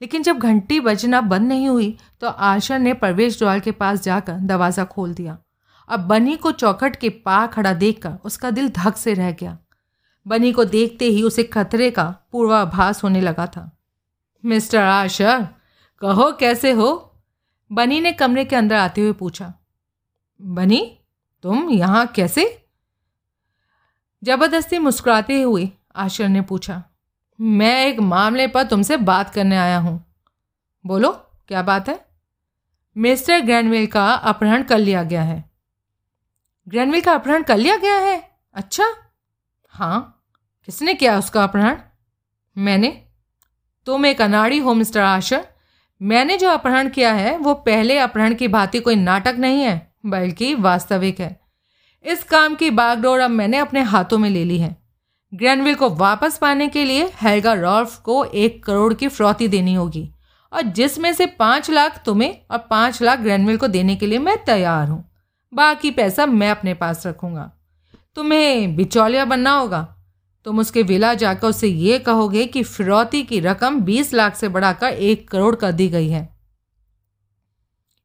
लेकिन 0.00 0.22
जब 0.22 0.38
घंटी 0.38 0.80
बजना 0.80 1.20
बंद 1.20 1.48
नहीं 1.48 1.68
हुई 1.68 1.96
तो 2.20 2.28
आशर 2.28 2.78
ने 2.78 2.92
प्रवेश 2.94 3.38
द्वार 3.38 3.60
के 3.60 3.72
पास 3.72 4.02
जाकर 4.02 4.32
दरवाज़ा 4.32 4.84
खोल 4.84 5.14
दिया। 5.14 5.38
अब 5.88 6.00
बनी 6.00 6.36
को 6.36 6.52
चौखट 6.52 6.96
के 6.96 7.08
पा 7.08 7.46
खड़ा 7.46 7.72
देखकर 7.74 8.18
उसका 8.24 8.50
दिल 8.50 8.68
धक 8.68 8.96
से 8.96 9.14
रह 9.14 9.30
गया। 9.32 9.56
बनी 10.26 10.52
को 10.52 10.64
देखते 10.66 11.04
ही 11.04 11.22
उसे 11.22 11.42
खतरे 11.44 11.90
का 11.90 12.04
पूर्वाभास 12.32 13.02
होने 13.04 13.20
लगा 13.20 13.46
था। 13.46 13.70
मिस्टर 14.44 14.78
आशर 14.78 15.46
कहो 16.02 16.30
कैसे 16.32 16.72
हो? 16.72 16.88
बनी 17.70 18.00
ने 18.00 18.12
कमरे 18.12 18.44
के 18.44 18.56
अंदर 18.56 18.76
आते 18.76 19.00
हुए 19.00 19.12
पूछा। 19.12 19.52
बनी? 20.40 20.80
तुम 21.44 21.68
यहाँ 21.70 22.06
कैसे? 22.06 22.44
ज़बरदस्ती 24.22 24.78
मुस्कुराते 24.78 25.40
हुए 25.42 25.68
आशर 25.96 26.28
ने 26.28 26.40
पूछा, 26.40 26.82
मैं 27.38 27.86
एक 27.86 28.00
मामले 28.00 28.46
पर 28.46 28.62
तुमसे 28.62 28.96
बात 28.96 29.30
करने 29.30 29.56
आया 29.56 29.78
हूँ। 29.78 30.04
बोलो, 30.84 31.10
क्या 31.48 31.62
बात 31.62 31.88
है? 31.88 31.98
मिस्टर 32.96 33.40
ग्रैंडविल 33.40 33.86
का 33.86 34.12
अपहरण 34.12 34.62
कर 34.62 34.78
लिया 34.78 35.02
गया 35.02 35.22
है। 35.22 35.44
ग्रैनविल 36.66 37.00
का 37.00 37.12
अपहरण 37.12 37.42
कर 37.42 37.56
लिया 37.56 37.76
गया 37.76 37.94
है? 37.94 38.30
अच्छा। 38.54 38.84
हाँ। 39.68 40.24
किसने 40.68 40.94
किया 40.94 41.18
उसका 41.18 41.42
अपहरण? 41.44 41.78
मैंने। 42.56 42.90
तुम 43.86 44.06
एक 44.06 44.22
अनाड़ी 44.22 44.58
हो, 44.58 44.74
मिस्टर 44.74 45.00
आशर। 45.00 45.46
मैंने 46.00 46.36
जो 46.36 46.48
अपहरण 46.48 46.88
किया 46.88 47.12
है, 47.12 47.36
वो 47.38 47.54
पहले 47.54 47.98
अपहरण 47.98 48.34
की 48.34 48.48
भांति 48.48 48.80
कोई 48.80 48.96
नाटक 48.96 49.36
नहीं 49.38 49.62
है। 49.62 49.87
बल्कि 50.06 50.54
वास्तविक 50.54 51.20
है। 51.20 51.40
इस 52.04 52.24
काम 52.24 52.54
की 52.54 52.70
बागडोर 52.70 53.20
अब 53.20 53.30
मैंने 53.30 53.58
अपने 53.58 53.82
हाथों 53.82 54.18
में 54.18 54.30
ले 54.30 54.44
ली 54.44 54.58
है। 54.58 54.76
ग्रैनविल 55.34 55.74
को 55.74 55.90
वापस 55.90 56.38
पाने 56.38 56.68
के 56.68 56.84
लिए 56.84 57.12
हेल्गा 57.22 57.52
रॉल्फ 57.52 57.96
को 57.96 58.24
एक 58.24 58.64
करोड़ 58.64 58.94
की 58.94 59.08
फ्रौती 59.08 59.48
देनी 59.48 59.74
होगी। 59.74 60.14
और 60.52 60.62
जिसमें 60.62 61.12
से 61.12 61.26
पाँच 61.26 61.70
लाख 61.70 62.02
तुम्हें 62.04 62.38
और 62.50 62.58
पाँच 62.58 63.02
लाख 63.02 63.18
ग्रैनविल 63.18 63.56
को 63.56 63.68
देने 63.68 63.96
के 63.96 64.06
लिए 64.06 64.18
मैं 64.18 64.44
तैयार 64.44 64.88
हूँ। 64.88 65.10
बाकी 65.54 65.90
पैसा 65.90 66.26
मैं 66.26 66.50
अपने 66.50 66.74
पास 66.74 67.06
रखूँगा। 67.06 67.52
तुम्हें 68.14 68.76
बिचौलिया 68.76 69.24
बनना 69.24 69.50
होगा। 69.50 69.94
तुम 70.44 70.58
उसके 70.58 70.82
विला 70.82 71.14
जाकर 71.14 71.48
उससे 71.48 71.68
ये 71.68 71.98
कहोगे 71.98 72.46
कि 72.46 72.62
फिरौती 72.62 73.22
की 73.22 73.40
रकम 73.40 73.80
बीस 73.80 74.14
लाख 74.14 74.36
से 74.36 74.48
बढ़ाकर 74.48 74.86
एक 74.86 75.30
करोड़ 75.30 75.56
कर 75.56 75.72
दी 75.72 75.88
गई 75.88 76.08
है। 76.08 76.38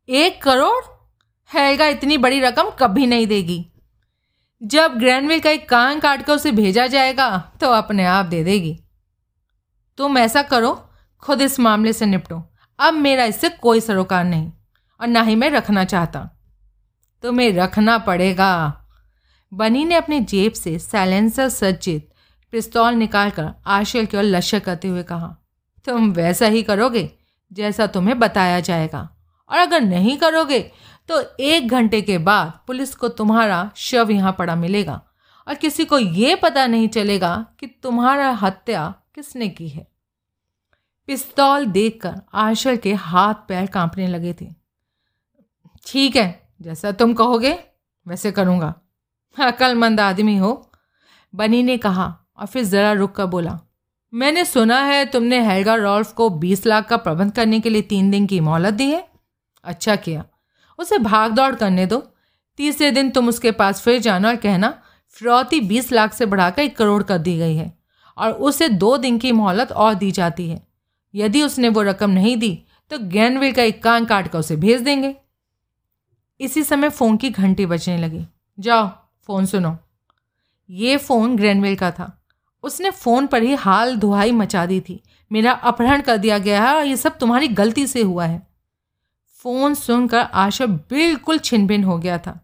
एक 0.10 0.44
करोड़? 0.44 0.93
हैगा 1.54 1.88
इतनी 1.88 2.18
बड़ी 2.18 2.40
रकम 2.40 2.70
कभी 2.80 3.06
नहीं 3.08 3.28
देगी। 3.28 3.66
जब 4.62 4.98
ग्रैंडविल 4.98 5.40
का 5.40 5.50
एक 5.50 5.68
कान 5.70 6.00
काट 6.00 6.24
कर 6.26 6.34
उसे 6.34 6.52
भेजा 6.52 6.86
जाएगा 6.88 7.30
तो 7.62 7.70
अपने 7.72 8.06
आप 8.06 8.26
दे 8.26 8.44
देगी। 8.44 8.80
तुम 9.98 10.18
ऐसा 10.18 10.42
करो, 10.44 10.74
खुद 11.24 11.42
इस 11.42 11.60
मामले 11.60 11.94
से 11.94 12.06
निपटो। 12.06 12.42
अब 12.80 12.94
मेरा 12.94 13.26
इससे 13.26 13.50
कोई 13.50 13.80
सरोकार 13.80 14.24
नहीं, 14.26 14.52
और 15.00 15.08
ना 15.08 15.22
ही 15.22 15.36
मैं 15.36 15.50
रखना 15.50 15.84
चाहता। 15.86 16.30
तुम्हें 17.24 17.52
रखना 17.54 17.98
पड़ेगा। 17.98 18.80
बनी 19.52 19.84
ने 19.86 19.96
अपनी 19.96 20.20
जेब 20.22 20.54
से 20.54 20.78
साइलेंसर 20.80 21.50
सज्जित 21.50 22.10
पिस्तौल 22.54 22.94
निकालकर 22.94 23.50
आशल 23.68 24.06
की 24.06 24.18
ओर 24.18 24.24
लश्य 24.24 24.60
करते 24.60 24.88
हुए 24.88 25.04
कहा, 25.04 25.28
तुम 25.88 26.12
वैसा 26.12 26.46
ही 26.46 26.64
करोगे 26.64 27.10
जैसा 27.52 27.88
तुम्हें 27.88 28.18
बताया 28.20 28.60
जाएगा। 28.62 29.10
और 29.50 29.58
अगर 29.58 29.82
नहीं 29.82 30.18
करोगे 30.18 30.60
तो 31.10 31.22
एक 31.40 31.68
घंटे 31.68 32.02
के 32.02 32.18
बाद 32.18 32.60
पुलिस 32.68 32.94
को 32.96 33.08
तुम्हारा 33.10 33.70
शव 33.76 34.12
यहाँ 34.12 34.36
पड़ा 34.40 34.56
मिलेगा 34.56 35.02
और 35.48 35.56
किसी 35.56 35.86
को 35.86 36.00
ये 36.00 36.36
पता 36.36 36.66
नहीं 36.68 36.88
चलेगा 36.88 37.36
कि 37.60 37.68
तुम्हारा 37.84 38.30
हत्या 38.32 38.94
किसने 39.16 39.50
की 39.50 39.68
है। 39.70 39.88
पिस्तौल 41.10 41.66
देखकर 41.66 42.16
आशल 42.34 42.78
के 42.78 42.94
हाथ 42.94 43.48
पैर 43.48 43.66
कांपने 43.68 44.08
लगे 44.08 44.34
थे। 44.34 44.48
ठीक 45.88 46.16
है, 46.16 46.48
जैसा 46.62 46.92
तुम 46.92 47.14
कहोगे, 47.14 47.54
वैसे 48.06 48.32
करूँगा। 48.32 48.74
अकलमंद 49.38 50.00
आदमी 50.00 50.38
हो, 50.38 50.72
बनी 51.34 51.62
ने 51.64 51.78
कहा 51.78 52.06
और 52.38 52.48
फिर 52.48 52.64
ज़रा 52.64 52.92
रुक 52.94 53.12
कर 53.12 53.26
बोला, 53.26 53.60
मैंने 54.14 54.46
सुना 54.46 54.80
है 54.82 55.06
तुमने 55.06 55.40
हेल्गा 55.46 55.76
रॉल्फ 55.76 56.12
को 56.14 56.30
बीस 56.30 56.66
लाख 56.66 56.88
का 56.90 56.98
प्रबंध 56.98 57.32
करने 57.32 57.60
के 57.60 57.70
लिए 57.70 57.82
तीन 57.82 58.12
दिन 58.12 58.28
की 58.28 58.40
मोहलत 58.40 58.74
दी 58.74 58.90
है। 58.92 59.08
अच्छा 59.66 59.96
किया। 59.96 60.24
उसे 60.80 60.98
भाग 61.00 61.32
दौड़ 61.32 61.54
करने 61.56 61.86
दो। 61.86 62.04
तीसरे 62.60 62.92
दिन 62.92 63.10
तुम 63.10 63.30
उसके 63.30 63.52
पास 63.52 63.82
फिर 63.82 64.00
जाना 64.00 64.28
और 64.28 64.36
कहना, 64.36 64.74
फिरौती 65.16 65.60
बीस 65.62 65.92
लाख 65.92 66.14
से 66.14 66.26
बढ़ाकर 66.26 66.62
एक 66.62 66.78
करोड़ 66.78 67.02
कर 67.04 67.18
दी 67.18 67.38
गई 67.38 67.56
है 67.56 67.72
और 68.18 68.32
उसे 68.32 68.70
दो 68.70 68.98
दिन 68.98 69.18
की 69.18 69.32
मोहलत 69.32 69.72
और 69.72 69.94
दी 69.94 70.12
जाती 70.12 70.50
है। 70.50 70.62
यदि 71.14 71.42
उसने 71.44 71.70
वो 71.70 71.82
रकम 71.82 72.10
नहीं 72.10 72.38
दी 72.38 72.58
तो 72.92 72.98
गैनविल 73.00 73.52
का 73.54 73.64
एक 73.64 73.82
कान 73.84 74.06
काट 74.06 74.28
कर 74.28 74.40
उसे 74.40 74.56
भेज 74.56 74.82
देंगे 74.82 75.16
इसी 76.40 76.64
समय 76.64 76.90
फ़ोन 76.90 77.18
की 77.18 77.30
घंटी 77.30 77.66
बजने 77.66 77.98
लगी। 77.98 78.26
जाओ, 78.58 78.88
फ़ोन 79.28 79.46
सुनो 79.46 79.76
ये 80.70 80.98
फ़ोन 80.98 81.36
ग्रैनविल 81.38 81.76
का 81.76 81.92
था। 81.92 82.12
उसने 82.64 82.90
फ़ोन 82.92 83.28
पर 83.28 83.44
ही 83.44 83.54
हाल 83.56 83.96
दुहाई 83.96 84.32
मचा 84.32 84.66
दी 84.66 84.80
थी। 84.82 85.02
मेरा 85.32 85.52
अपहरण 85.52 86.02
कर 86.02 86.18
दिया 86.18 86.38
गया 86.38 86.64
है 86.64 86.76
और 86.76 86.86
ये 86.86 86.98
सब 86.98 87.18
तुम्हारी 87.18 87.48
गलती 87.50 87.86
से 87.88 88.02
हुआ 88.02 88.26
है। 88.26 88.42
फ़ोन 89.46 89.74
सुनकर 89.74 90.20
आशा 90.20 90.66
बिल्कुल 90.66 91.38
छिन 91.38 91.66
भिन 91.68 91.84
हो 91.84 91.98
गया 91.98 92.18
था। 92.18 92.40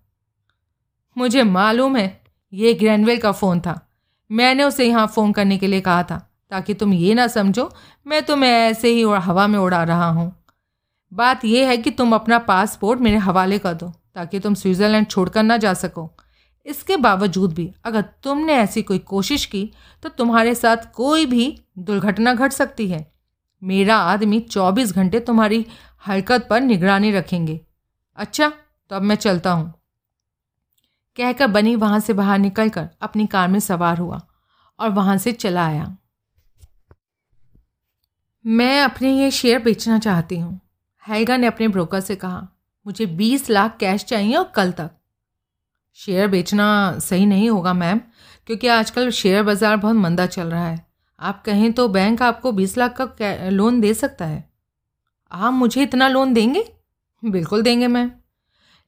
मुझे 1.17 1.43
मालूम 1.43 1.95
है, 1.97 2.21
ये 2.53 2.73
ग्रैनवेल 2.73 3.17
का 3.17 3.31
फ़ोन 3.31 3.59
था। 3.59 3.79
मैंने 4.29 4.63
उसे 4.63 4.85
यहाँ 4.85 5.05
फ़ोन 5.07 5.31
करने 5.31 5.57
के 5.57 5.67
लिए 5.67 5.81
कहा 5.81 6.03
था, 6.03 6.17
ताकि 6.51 6.73
तुम 6.73 6.93
ये 6.93 7.13
ना 7.13 7.27
समझो, 7.27 7.69
मैं 8.05 8.21
तुम्हें 8.23 8.49
ऐसे 8.49 8.89
ही 8.89 9.01
हवा 9.01 9.47
में 9.47 9.57
उड़ा 9.59 9.83
रहा 9.83 10.09
हूँ। 10.09 10.33
बात 11.11 11.45
यह 11.45 11.69
है 11.69 11.77
कि 11.77 11.91
तुम 11.91 12.13
अपना 12.15 12.37
पासपोर्ट 12.39 12.99
मेरे 12.99 13.17
हवाले 13.17 13.59
कर 13.59 13.73
दो, 13.73 13.87
ताकि 14.15 14.39
तुम 14.39 14.53
स्विट्ज़रलैंड 14.53 15.07
छोड़कर 15.07 15.43
ना 15.43 15.57
जा 15.57 15.73
सको। 15.73 16.09
इसके 16.65 16.97
बावजूद 16.97 17.53
भी, 17.53 17.71
अगर 17.85 18.01
तुमने 18.23 18.53
ऐसी 18.53 18.81
कोई 18.81 18.97
कोशिश 18.99 19.45
की 19.45 19.71
तो 20.03 20.09
तुम्हारे 20.09 20.55
साथ 20.55 20.91
कोई 20.93 21.25
भी 21.25 21.55
दुर्घटना 21.79 22.33
घट 22.33 22.51
सकती 22.51 22.87
है। 22.87 23.05
मेरा 23.61 23.95
आदमी 23.97 24.39
24 24.41 24.91
घंटे 24.93 25.19
तुम्हारी 25.19 25.65
हरकत 26.03 26.47
पर 26.49 26.61
निगरानी 26.61 27.11
रखेंगे। 27.11 27.59
अच्छा 28.17 28.51
तो 28.91 28.95
अब 28.95 29.01
मैं 29.01 29.15
चलता 29.15 29.51
हूँ। 29.51 29.73
कहकर 31.17 31.47
बनी 31.47 31.75
वहाँ 31.75 31.99
से 31.99 32.13
बाहर 32.13 32.39
निकलकर 32.39 32.87
अपनी 33.01 33.25
कार 33.27 33.47
में 33.47 33.59
सवार 33.59 33.97
हुआ 33.97 34.21
और 34.79 34.89
वहाँ 34.89 35.17
से 35.17 35.31
चला 35.33 35.65
आया। 35.65 35.95
मैं 38.45 38.81
अपने 38.81 39.11
ये 39.13 39.31
शेयर 39.31 39.61
बेचना 39.63 39.99
चाहती 39.99 40.39
हूँ। 40.39 40.59
हैगा 41.03 41.37
ने 41.37 41.47
अपने 41.47 41.67
ब्रोकर 41.67 41.99
से 41.99 42.15
कहा, 42.15 42.47
मुझे 42.85 43.05
बीस 43.05 43.49
लाख 43.49 43.77
कैश 43.79 44.03
चाहिए 44.03 44.35
और 44.35 44.51
कल 44.55 44.71
तक। 44.71 44.89
शेयर 45.97 46.27
बेचना 46.27 46.97
सही 46.99 47.25
नहीं 47.25 47.49
होगा, 47.49 47.73
मैम, 47.73 48.01
क्योंकि 48.47 48.67
आजकल 48.67 49.09
शेयर 49.11 49.43
बाज़ार 49.43 49.77
बहुत 49.77 49.95
मंदा 49.95 50.25
चल 50.25 50.47
रहा 50.47 50.67
है। 50.67 50.85
आप 51.19 51.43
कहें 51.43 51.71
तो 51.73 51.87
बैंक 51.87 52.21
आपको 52.21 52.51
बीस 52.51 52.77
लाख 52.77 53.01
का 53.01 53.49
लोन 53.49 53.81
दे 53.81 53.93
सकता 53.93 54.25
है। 54.25 54.48
आप 55.31 55.53
मुझे 55.53 55.83
इतना 55.83 56.07
लोन 56.07 56.33
देंगे? 56.33 56.73
बिल्कुल 57.25 57.61
देंगे 57.61 57.87
मैम। 57.87 58.11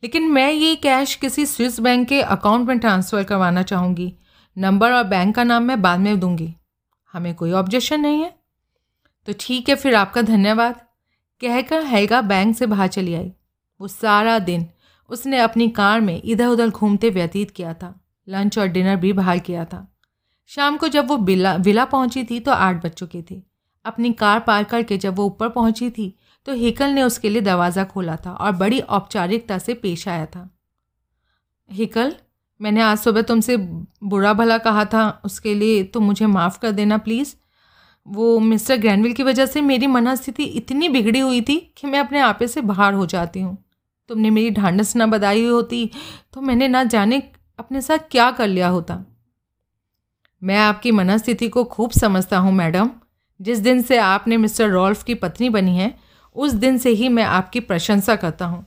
लेकिन 0.03 0.31
मैं 0.31 0.51
ये 0.51 0.75
कैश 0.75 1.15
किसी 1.15 1.45
स्विस 1.45 1.79
बैंक 1.79 2.07
के 2.07 2.21
अकाउंट 2.21 2.67
में 2.67 2.79
ट्रांसफ़र 2.79 3.23
करवाना 3.23 3.63
चाहूँगी। 3.63 4.13
नंबर 4.57 4.91
और 4.91 5.03
बैंक 5.03 5.35
का 5.35 5.43
नाम 5.43 5.63
मैं 5.63 5.81
बाद 5.81 5.99
में 5.99 6.19
दूँगी। 6.19 6.55
हमें 7.13 7.35
कोई 7.35 7.51
ऑब्जेक्शन 7.51 7.99
नहीं 7.99 8.21
है। 8.21 8.33
तो 9.25 9.33
ठीक 9.39 9.69
है, 9.69 9.75
फिर 9.75 9.95
आपका 9.95 10.21
धन्यवाद। 10.21 10.81
कहकर 11.41 11.83
हैगा 11.83 12.21
बैंक 12.21 12.57
से 12.57 12.65
बाहर 12.65 12.87
चली 12.87 13.13
आई। 13.13 13.31
वो 13.81 13.87
सारा 13.87 14.39
दिन 14.39 14.67
उसने 15.09 15.39
अपनी 15.39 15.69
कार 15.69 16.01
में 16.01 16.21
इधर 16.25 16.47
उधर 16.47 16.69
घूमते 16.69 17.09
व्यतीत 17.09 17.51
किया 17.51 17.73
था। 17.73 18.05
लंच 18.29 18.57
और 18.57 18.67
डिनर 18.67 18.95
भी 18.95 19.13
बाहर 19.13 19.39
किया 19.39 19.65
था। 19.65 19.97
शाम 20.47 20.77
को 20.77 20.87
जब 20.87 21.07
वो 21.07 21.17
बिला 21.17 21.55
विला 21.55 21.85
पहुँची 21.85 22.23
थी 22.23 22.39
तो 22.39 22.51
आठ 22.51 22.83
बज 22.83 22.91
चुके 22.91 23.21
थे। 23.31 23.41
अपनी 23.85 24.13
कार 24.13 24.39
पार 24.39 24.63
करके 24.63 24.97
जब 24.97 25.15
वो 25.15 25.25
ऊपर 25.25 25.49
पहुँची 25.49 25.89
थी 25.89 26.15
तो 26.47 26.53
हिकल 26.53 26.89
ने 26.89 27.03
उसके 27.03 27.29
लिए 27.29 27.41
दरवाज़ा 27.41 27.83
खोला 27.83 28.15
था 28.15 28.31
और 28.31 28.51
बड़ी 28.53 28.79
औपचारिकता 28.79 29.57
से 29.57 29.73
पेश 29.73 30.07
आया 30.07 30.25
था। 30.25 30.49
हिकल, 31.69 32.15
मैंने 32.59 32.81
आज 32.81 32.97
सुबह 32.97 33.21
तुमसे 33.21 33.57
बुरा 33.57 34.33
भला 34.33 34.57
कहा 34.57 34.85
था, 34.85 35.21
उसके 35.25 35.53
लिए 35.55 35.83
तो 35.83 35.99
मुझे 35.99 36.25
माफ़ 36.27 36.59
कर 36.59 36.71
देना 36.71 36.97
प्लीज़। 36.99 37.35
वो 38.05 38.37
मिस्टर 38.39 38.77
ग्रैंडविल 38.77 39.13
की 39.13 39.23
वजह 39.23 39.45
से 39.45 39.61
मेरी 39.61 39.87
मनस्थिति 39.87 40.43
इतनी 40.43 40.89
बिगड़ी 40.89 41.19
हुई 41.19 41.41
थी 41.41 41.57
कि 41.77 41.87
मैं 41.87 41.99
अपने 41.99 42.19
आपे 42.19 42.47
से 42.47 42.61
बाहर 42.63 42.93
हो 42.93 43.05
जाती 43.05 43.41
हूँ। 43.41 43.57
तुमने 44.09 44.29
मेरी 44.29 44.49
ढांढस 44.51 44.95
ना 44.95 45.05
बधाई 45.07 45.45
होती 45.45 45.89
तो 46.33 46.41
मैंने 46.41 46.67
ना 46.67 46.83
जाने 46.85 47.21
अपने 47.59 47.81
साथ 47.81 48.09
क्या 48.11 48.29
कर 48.31 48.47
लिया 48.47 48.67
होता। 48.67 49.03
मैं 50.41 50.57
आपकी 50.57 50.91
मनस्थिति 50.91 51.49
को 51.49 51.63
खूब 51.65 51.91
समझता 51.91 52.37
हूँ, 52.37 52.51
मैडम। 52.53 52.89
जिस 53.39 53.59
दिन 53.59 53.81
से 53.81 53.97
आपने 53.97 54.37
मिस्टर 54.37 54.69
रॉल्फ 54.69 55.03
की 55.03 55.15
पत्नी 55.15 55.49
बनी 55.49 55.77
है 55.77 55.93
उस 56.36 56.51
दिन 56.51 56.77
से 56.77 56.89
ही 56.89 57.09
मैं 57.09 57.23
आपकी 57.23 57.59
प्रशंसा 57.59 58.15
करता 58.15 58.45
हूँ। 58.45 58.65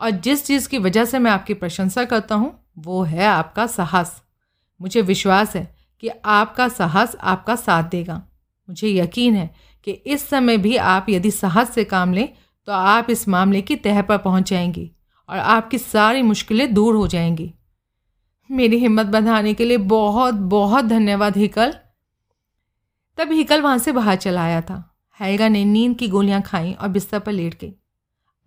और 0.00 0.10
जिस 0.10 0.46
चीज़ 0.46 0.68
की 0.68 0.78
वजह 0.78 1.04
से 1.04 1.18
मैं 1.18 1.30
आपकी 1.30 1.54
प्रशंसा 1.54 2.04
करता 2.04 2.34
हूँ, 2.34 2.64
वो 2.78 3.02
है 3.02 3.26
आपका 3.26 3.66
साहस। 3.66 4.22
मुझे 4.80 5.02
विश्वास 5.02 5.56
है 5.56 5.76
कि 6.00 6.10
आपका 6.24 6.68
साहस 6.68 7.16
आपका 7.16 7.56
साथ 7.56 7.82
देगा। 7.82 8.14
मुझे 8.68 8.88
यकीन 8.88 9.34
है 9.34 9.54
कि 9.84 9.90
इस 9.90 10.28
समय 10.28 10.56
भी 10.56 10.76
आप 10.76 11.06
यदि 11.10 11.30
साहस 11.30 11.70
से 11.70 11.84
काम 11.84 12.12
लें 12.12 12.28
तो 12.68 12.72
आप 12.72 13.10
इस 13.10 13.28
मामले 13.28 13.62
की 13.62 13.76
तह 13.76 14.02
पर 14.02 14.18
पहुँच 14.18 14.50
जाएँगी 14.50 14.90
और 15.28 15.38
आपकी 15.38 15.78
सारी 15.78 16.22
मुश्किलें 16.22 16.74
दूर 16.74 16.94
हो 16.94 17.06
जाएँगी। 17.06 17.52
मेरी 18.50 18.78
हिम्मत 18.78 19.06
बढ़ाने 19.06 19.54
के 19.54 19.64
लिए 19.64 19.76
बहुत 19.76 20.34
बहुत 20.34 20.84
धन्यवाद, 20.84 21.36
हिकल। 21.36 21.74
तब 23.18 23.32
हिकल 23.32 23.62
वहाँ 23.62 23.78
से 23.78 23.92
बाहर 23.92 24.16
चला 24.16 24.42
आया 24.42 24.60
था। 24.60 24.89
हैगा 25.20 25.48
ने 25.48 25.64
नींद 25.64 25.96
की 25.98 26.08
गोलियाँ 26.08 26.40
खाई 26.42 26.72
और 26.72 26.88
बिस्तर 26.88 27.18
पर 27.18 27.32
लेट 27.32 27.58
गई। 27.60 27.72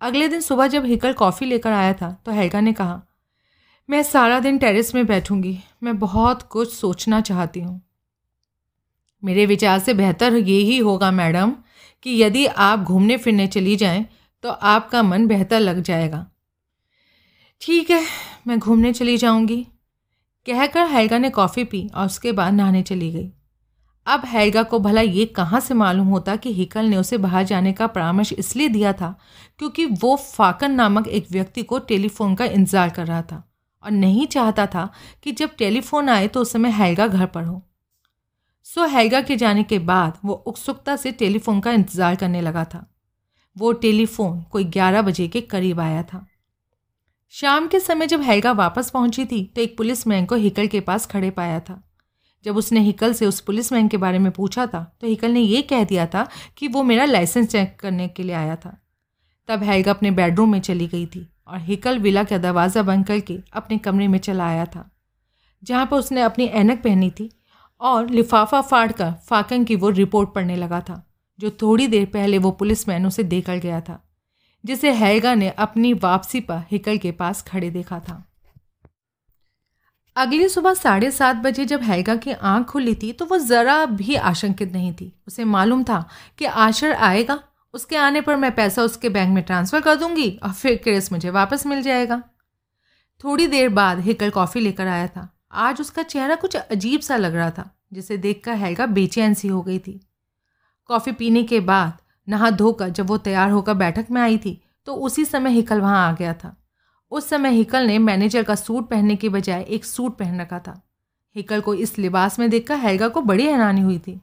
अगले 0.00 0.28
दिन 0.28 0.40
सुबह 0.40 0.66
जब 0.66 0.84
हिकल 0.84 1.12
कॉफ़ी 1.12 1.46
लेकर 1.46 1.72
आया 1.72 1.92
था 1.92 2.10
तो 2.26 2.32
हैगा 2.32 2.60
ने 2.60 2.72
कहा, 2.72 3.00
मैं 3.88 4.02
सारा 4.02 4.38
दिन 4.40 4.58
टेरेस 4.58 4.94
में 4.94 5.04
बैठूँगी। 5.06 5.58
मैं 5.82 5.98
बहुत 5.98 6.42
कुछ 6.42 6.72
सोचना 6.72 7.20
चाहती 7.20 7.60
हूँ। 7.60 7.80
मेरे 9.22 9.46
विचार 9.46 9.78
से 9.78 9.94
बेहतर 9.94 10.36
ये 10.36 10.58
ही 10.60 10.78
होगा, 10.78 11.10
मैडम, 11.10 11.52
कि 12.02 12.22
यदि 12.22 12.44
आप 12.46 12.78
घूमने 12.78 13.16
फिरने 13.16 13.46
चली 13.46 13.76
जाएँ 13.76 14.04
तो 14.44 14.50
आपका 14.50 15.02
मन 15.02 15.26
बेहतर 15.26 15.60
लग 15.60 15.80
जाएगा। 15.82 16.26
ठीक 17.62 17.90
है, 17.90 18.02
मैं 18.46 18.58
घूमने 18.58 18.92
चली 18.92 19.16
जाऊँगी। 19.16 19.62
कहकर 20.46 20.86
हैगा 20.86 21.18
ने 21.18 21.30
कॉफ़ी 21.30 21.64
पी 21.64 21.88
और 21.94 22.06
उसके 22.06 22.32
बाद 22.32 22.54
नहाने 22.54 22.82
चली 22.82 23.10
गई। 23.12 23.30
अब 24.06 24.24
हैगा 24.24 24.62
को 24.62 24.78
भला 24.78 25.00
ये 25.00 25.24
कहाँ 25.26 25.60
से 25.60 25.74
मालूम 25.74 26.06
होता 26.06 26.36
कि 26.36 26.52
हिकल 26.54 26.84
ने 26.84 26.96
उसे 26.96 27.18
बाहर 27.18 27.44
जाने 27.44 27.72
का 27.72 27.86
परामर्श 27.86 28.32
इसलिए 28.32 28.68
दिया 28.68 28.92
था 28.92 29.14
क्योंकि 29.58 29.84
वो 29.84 30.14
फाकन 30.16 30.72
नामक 30.72 31.08
एक 31.08 31.26
व्यक्ति 31.30 31.62
को 31.62 31.78
टेलीफोन 31.78 32.34
का 32.34 32.44
इंतज़ार 32.44 32.90
कर 32.90 33.06
रहा 33.06 33.22
था 33.22 33.42
और 33.82 33.90
नहीं 33.90 34.26
चाहता 34.26 34.66
था 34.66 34.88
कि 35.22 35.32
जब 35.32 35.54
टेलीफोन 35.58 36.08
आए 36.08 36.28
तो 36.28 36.40
उस 36.40 36.52
समय 36.52 36.70
हैगा 36.70 37.06
घर 37.06 37.26
पर 37.26 37.44
हो। 37.44 37.62
सो 38.66 38.86
हैगा 38.86 39.20
के 39.20 39.36
जाने 39.36 39.62
के 39.62 39.78
बाद 39.80 40.18
वो 40.24 40.34
उत्सुकता 40.46 40.96
से 40.96 41.12
टेलीफोन 41.12 41.60
का 41.60 41.72
इंतज़ार 41.72 42.16
करने 42.16 42.40
लगा 42.40 42.64
था। 42.64 42.86
वो 43.56 43.72
टेलीफोन 43.72 44.40
कोई 44.42 44.64
ग्यारह 44.66 45.02
बजे 45.02 45.28
के 45.28 45.40
करीब 45.40 45.80
आया 45.80 46.02
था। 46.02 46.26
शाम 47.34 47.66
के 47.68 47.80
समय 47.80 48.06
जब 48.06 48.20
हैगा 48.20 48.52
वापस 48.54 48.90
पहुँची 48.90 49.24
थी 49.24 49.44
तो 49.56 49.60
एक 49.62 49.76
पुलिस 49.76 50.06
मैन 50.06 50.26
को 50.26 50.34
हिकल 50.36 50.66
के 50.66 50.80
पास 50.80 51.06
खड़े 51.06 51.30
पाया 51.30 51.60
था। 51.60 51.82
जब 52.44 52.56
उसने 52.56 52.80
हिकल 52.80 53.12
से 53.12 53.26
उस 53.26 53.40
पुलिस 53.40 53.72
मैन 53.72 53.88
के 53.88 53.96
बारे 53.96 54.18
में 54.18 54.30
पूछा 54.32 54.66
था 54.66 54.82
तो 55.00 55.06
हिकल 55.06 55.30
ने 55.30 55.40
यह 55.40 55.62
कह 55.70 55.84
दिया 55.84 56.06
था 56.06 56.26
कि 56.56 56.68
वो 56.68 56.82
मेरा 56.82 57.04
लाइसेंस 57.04 57.48
चेक 57.48 57.76
करने 57.80 58.08
के 58.08 58.22
लिए 58.22 58.34
आया 58.36 58.56
था। 58.56 58.76
तब 59.48 59.62
हैगा 59.62 59.90
अपने 59.90 60.10
बेडरूम 60.12 60.52
में 60.52 60.60
चली 60.60 60.86
गई 60.86 61.06
थी 61.06 61.28
और 61.48 61.58
हिकल 61.60 61.98
विला 61.98 62.24
का 62.24 62.38
दरवाज़ा 62.38 62.82
बंद 62.82 63.06
करके 63.06 63.38
अपने 63.52 63.78
कमरे 63.78 64.08
में 64.08 64.18
चला 64.18 64.46
आया 64.46 64.64
था, 64.66 64.90
जहाँ 65.62 65.86
पर 65.86 65.96
उसने 65.96 66.22
अपनी 66.22 66.44
ऐनक 66.44 66.82
पहनी 66.82 67.10
थी 67.10 67.30
और 67.80 68.10
लिफाफा 68.10 68.60
फाड़ 68.60 68.90
कर 68.92 69.12
फाकन 69.26 69.64
की 69.64 69.76
वो 69.76 69.88
रिपोर्ट 69.90 70.32
पढ़ने 70.34 70.56
लगा 70.56 70.80
था, 70.80 71.02
जो 71.38 71.50
थोड़ी 71.62 71.86
देर 71.86 72.06
पहले 72.06 72.38
वो 72.38 72.50
पुलिस 72.52 72.88
मैन 72.88 73.06
उसे 73.06 73.22
देकर 73.24 73.58
गया 73.58 73.80
था, 73.80 74.00
जिसे 74.64 74.92
हैगा 74.92 75.34
ने 75.34 75.48
अपनी 75.50 75.92
वापसी 75.94 76.40
पर 76.40 76.62
हिकल 76.70 76.98
के 76.98 77.10
पास 77.12 77.42
खड़े 77.42 77.70
देखा 77.70 77.98
था। 78.00 78.22
अगली 80.16 80.48
सुबह 80.48 80.74
साढ़े 80.74 81.10
सात 81.10 81.36
बजे 81.36 81.64
जब 81.64 81.80
हैगा 81.82 82.14
की 82.16 82.32
आँख 82.32 82.66
खुली 82.66 82.94
थी 82.94 83.12
तो 83.12 83.24
वो 83.24 83.38
ज़रा 83.38 83.84
भी 83.86 84.14
आशंकित 84.16 84.72
नहीं 84.72 84.92
थी। 84.92 85.12
उसे 85.28 85.44
मालूम 85.44 85.82
था 85.84 86.04
कि 86.38 86.44
आशर 86.44 86.92
आएगा, 86.92 87.38
उसके 87.74 87.96
आने 87.96 88.20
पर 88.20 88.36
मैं 88.36 88.54
पैसा 88.54 88.82
उसके 88.82 89.08
बैंक 89.08 89.34
में 89.34 89.42
ट्रांसफ़र 89.44 89.80
कर 89.80 89.94
दूँगी 89.94 90.30
और 90.42 90.52
फिर 90.52 90.76
केस 90.84 91.12
मुझे 91.12 91.30
वापस 91.30 91.66
मिल 91.66 91.82
जाएगा। 91.82 92.22
थोड़ी 93.24 93.46
देर 93.46 93.68
बाद 93.70 94.00
हिकल 94.00 94.30
कॉफ़ी 94.30 94.60
लेकर 94.60 94.86
आया 94.86 95.06
था। 95.06 95.28
आज 95.52 95.80
उसका 95.80 96.02
चेहरा 96.02 96.34
कुछ 96.34 96.56
अजीब 96.56 97.00
सा 97.00 97.16
लग 97.16 97.34
रहा 97.34 97.50
था, 97.50 97.70
जिसे 97.92 98.16
देखकर 98.16 98.54
हैगा 98.54 98.86
बेचैन 98.86 99.34
सी 99.34 99.48
हो 99.48 99.62
गई 99.62 99.78
थी। 99.78 100.00
कॉफ़ी 100.90 101.12
पीने 101.12 101.42
के 101.42 101.60
बाद 101.62 101.98
नहा 102.28 102.50
धोकर 102.50 102.88
जब 102.88 103.06
वो 103.06 103.18
तैयार 103.18 103.50
होकर 103.50 103.74
बैठक 103.74 104.06
में 104.10 104.20
आई 104.22 104.38
थी 104.38 104.60
तो 104.86 104.94
उसी 104.96 105.24
समय 105.24 105.50
हिकल 105.50 105.80
वहाँ 105.80 106.08
आ 106.08 106.12
गया 106.12 106.32
था। 106.34 106.56
उस 107.10 107.28
समय 107.28 107.50
हिकल 107.50 107.86
ने 107.86 107.98
मैनेजर 107.98 108.42
का 108.42 108.54
सूट 108.54 108.88
पहनने 108.88 109.16
के 109.16 109.28
बजाय 109.28 109.62
एक 109.62 109.84
सूट 109.84 110.16
पहन 110.16 110.40
रखा 110.40 110.58
था। 110.58 110.80
हिकल 111.36 111.60
को 111.60 111.74
इस 111.74 111.98
लिबास 111.98 112.38
में 112.38 112.50
देखकर 112.50 112.76
हैगा 112.76 113.08
को 113.08 113.20
बड़ी 113.20 113.46
हैरानी 113.46 113.80
हुई 113.80 113.98
थी। 113.98 114.20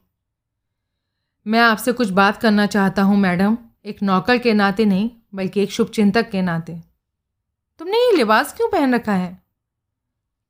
मैं 1.47 1.59
आपसे 1.59 1.91
कुछ 1.91 2.09
बात 2.09 2.37
करना 2.37 2.65
चाहता 2.65 3.01
हूँ, 3.01 3.17
मैडम। 3.17 3.57
एक 3.85 4.03
नौकर 4.03 4.37
के 4.37 4.53
नाते 4.53 4.85
नहीं, 4.85 5.09
बल्कि 5.35 5.61
एक 5.61 5.71
शुभचिंतक 5.71 6.29
के 6.29 6.41
नाते। 6.41 6.79
तुमने 7.79 7.97
ये 7.97 8.17
लिबास 8.17 8.53
क्यों 8.53 8.69
पहन 8.69 8.95
रखा 8.95 9.13
है? 9.13 9.41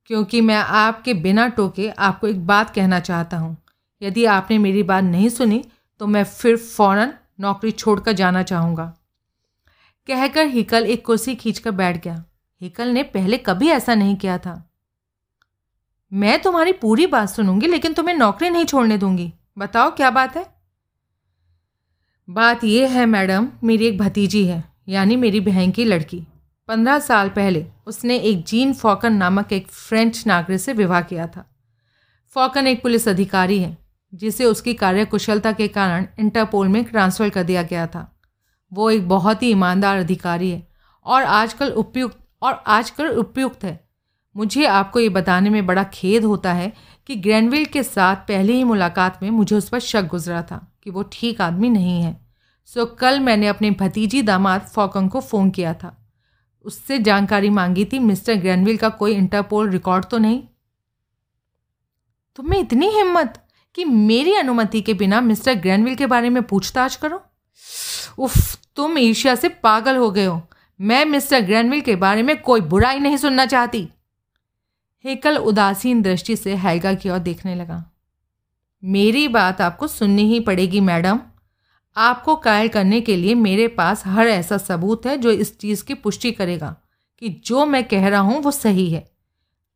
क्योंकि 0.05 0.41
मैं 0.41 0.55
आपके 0.55 1.13
बिना 1.13 1.47
टोके 1.47 1.89
आपको 1.89 2.27
एक 2.27 2.47
बात 2.47 2.69
कहना 2.69 2.99
चाहता 2.99 3.37
हूँ। 3.37 3.57
यदि 4.01 4.25
आपने 4.25 4.57
मेरी 4.57 4.83
बात 4.83 5.03
नहीं 5.03 5.29
सुनी 5.29 5.63
तो 5.99 6.07
मैं 6.07 6.23
फिर 6.23 6.57
फ़ौरन 6.57 7.13
नौकरी 7.39 7.71
छोड़कर 7.71 8.11
जाना 8.11 8.43
चाहूँगा। 8.43 8.93
कहकर 10.07 10.45
हिकल 10.45 10.85
एक 10.85 11.05
कुर्सी 11.05 11.35
खींचकर 11.35 11.71
बैठ 11.71 12.03
गया। 12.03 12.25
हिकल 12.61 12.87
ने 12.87 13.03
पहले 13.03 13.37
कभी 13.37 13.67
ऐसा 13.67 13.95
नहीं 13.95 14.15
किया 14.15 14.37
था। 14.37 14.71
मैं 16.13 16.41
तुम्हारी 16.41 16.71
पूरी 16.71 17.07
बात 17.07 17.29
सुनूँगी, 17.29 17.67
लेकिन 17.67 17.93
तुम्हें 17.93 18.15
नौकरी 18.15 18.49
नहीं 18.49 18.65
छोड़ने 18.65 18.97
दूँगी। 18.97 19.33
बताओ 19.57 19.91
क्या 19.91 20.09
बात 20.09 20.37
है? 20.37 20.45
बात 22.29 22.63
यह 22.63 22.89
है, 22.89 23.05
मैडम, 23.05 23.47
मेरी 23.63 23.85
एक 23.85 23.97
भतीजी 23.97 24.45
है, 24.45 24.63
यानी 24.87 25.15
मेरी 25.15 25.39
बहन 25.39 25.71
की 25.71 25.85
लड़की। 25.85 26.27
पंद्रह 26.67 26.99
साल 26.99 27.29
पहले 27.29 27.65
उसने 27.87 28.17
एक 28.17 28.45
जीन 28.45 28.73
फॉकन 28.73 29.13
नामक 29.13 29.53
एक 29.53 29.67
फ्रेंच 29.67 30.27
नागरिक 30.27 30.59
से 30.59 30.73
विवाह 30.73 31.01
किया 31.01 31.27
था। 31.27 31.55
फॉकन 32.29 32.67
एक 32.67 32.83
पुलिस 32.83 33.07
अधिकारी 33.07 33.59
है, 33.59 33.77
जिसे 34.13 34.45
उसकी 34.45 34.73
कार्यकुशलता 34.73 35.51
के 35.51 35.67
कारण 35.67 36.07
इंटरपोल 36.19 36.67
में 36.67 36.83
ट्रांसफ़र 36.83 37.29
कर 37.29 37.43
दिया 37.43 37.63
गया 37.63 37.87
था। 37.87 38.10
वो 38.73 38.89
एक 38.91 39.07
बहुत 39.09 39.43
ही 39.43 39.49
ईमानदार 39.49 39.97
अधिकारी 39.97 40.49
है 40.49 40.67
और 41.05 41.23
आजकल 41.23 41.71
उपयुक्त, 41.71 42.17
और 42.41 42.63
आजकल 42.67 43.07
उपयुक्त 43.07 43.63
है। 43.63 43.79
मुझे 44.35 44.65
आपको 44.65 44.99
ये 44.99 45.09
बताने 45.09 45.49
में 45.49 45.65
बड़ा 45.65 45.83
खेद 45.83 46.23
होता 46.23 46.53
है 46.53 46.73
कि 47.07 47.15
ग्रैंडविल 47.15 47.65
के 47.65 47.83
साथ 47.83 48.15
पहले 48.15 48.53
ही 48.53 48.63
मुलाकात 48.63 49.23
में 49.23 49.29
मुझे 49.29 49.55
उस 49.55 49.69
पर 49.69 49.79
शक 49.79 50.07
गुजरा 50.07 50.41
था 50.41 50.67
कि 50.83 50.89
वो 50.89 51.03
ठीक 51.03 51.41
आदमी 51.41 51.69
नहीं 51.69 52.01
है। 52.01 52.15
सो 52.65 52.85
कल 52.85 53.19
मैंने 53.19 53.47
अपने 53.47 53.71
भतीजी 53.71 54.21
दामाद 54.21 54.61
फॉकंग 54.61 55.09
को 55.09 55.19
फ़ोन 55.19 55.49
किया 55.49 55.73
था। 55.73 55.97
उससे 56.65 56.99
जानकारी 56.99 57.49
मांगी 57.49 57.85
थी, 57.85 57.99
मिस्टर 57.99 58.35
ग्रैंडविल 58.35 58.77
का 58.77 58.89
कोई 58.89 59.13
इंटरपोल 59.13 59.69
रिकॉर्ड 59.69 60.05
तो 60.05 60.17
नहीं? 60.17 60.43
तुम्हें 62.35 62.59
इतनी 62.59 62.87
हिम्मत 62.87 63.47
कि 63.75 63.85
मेरी 63.85 64.35
अनुमति 64.35 64.81
के 64.81 64.93
बिना 64.93 65.21
मिस्टर 65.21 65.53
ग्रैंडविल 65.53 65.95
के 65.95 66.05
बारे 66.05 66.29
में 66.29 66.43
पूछताछ 66.43 66.95
करो? 66.95 67.21
उफ 68.19 68.60
तुम 68.77 68.97
ईर्ष्या 68.97 69.35
से 69.35 69.49
पागल 69.49 69.95
हो 69.95 70.09
गए 70.11 70.25
हो। 70.25 70.41
मैं 70.79 71.03
मिस्टर 71.05 71.41
ग्रैंडविल 71.41 71.81
के 71.81 71.95
बारे 71.95 72.23
में 72.23 72.41
कोई 72.41 72.61
बुराई 72.61 72.99
नहीं 72.99 73.17
सुनना 73.17 73.45
चाहती। 73.45 73.87
हेकल 75.05 75.37
उदासीन 75.37 76.01
दृष्टि 76.01 76.35
से 76.35 76.55
हैगा 76.55 76.93
की 76.93 77.09
ओर 77.09 77.19
देखने 77.19 77.55
लगा। 77.55 77.83
मेरी 78.83 79.27
बात 79.27 79.61
आपको 79.61 79.87
सुननी 79.87 80.23
ही 80.23 80.39
पड़ेगी, 80.39 80.79
मैडम। 80.79 81.19
आपको 81.95 82.35
कायल 82.35 82.67
करने 82.67 83.01
के 83.01 83.15
लिए 83.15 83.35
मेरे 83.35 83.67
पास 83.67 84.05
हर 84.05 84.27
ऐसा 84.27 84.57
सबूत 84.57 85.05
है 85.05 85.17
जो 85.17 85.31
इस 85.31 85.57
चीज़ 85.59 85.83
की 85.83 85.93
पुष्टि 85.93 86.31
करेगा 86.31 86.75
कि 87.21 87.29
जो 87.45 87.65
मैं 87.65 87.83
कह 87.83 88.07
रहा 88.07 88.19
हूँ 88.19 88.41
वो 88.41 88.51
सही 88.51 88.89
है। 88.89 89.09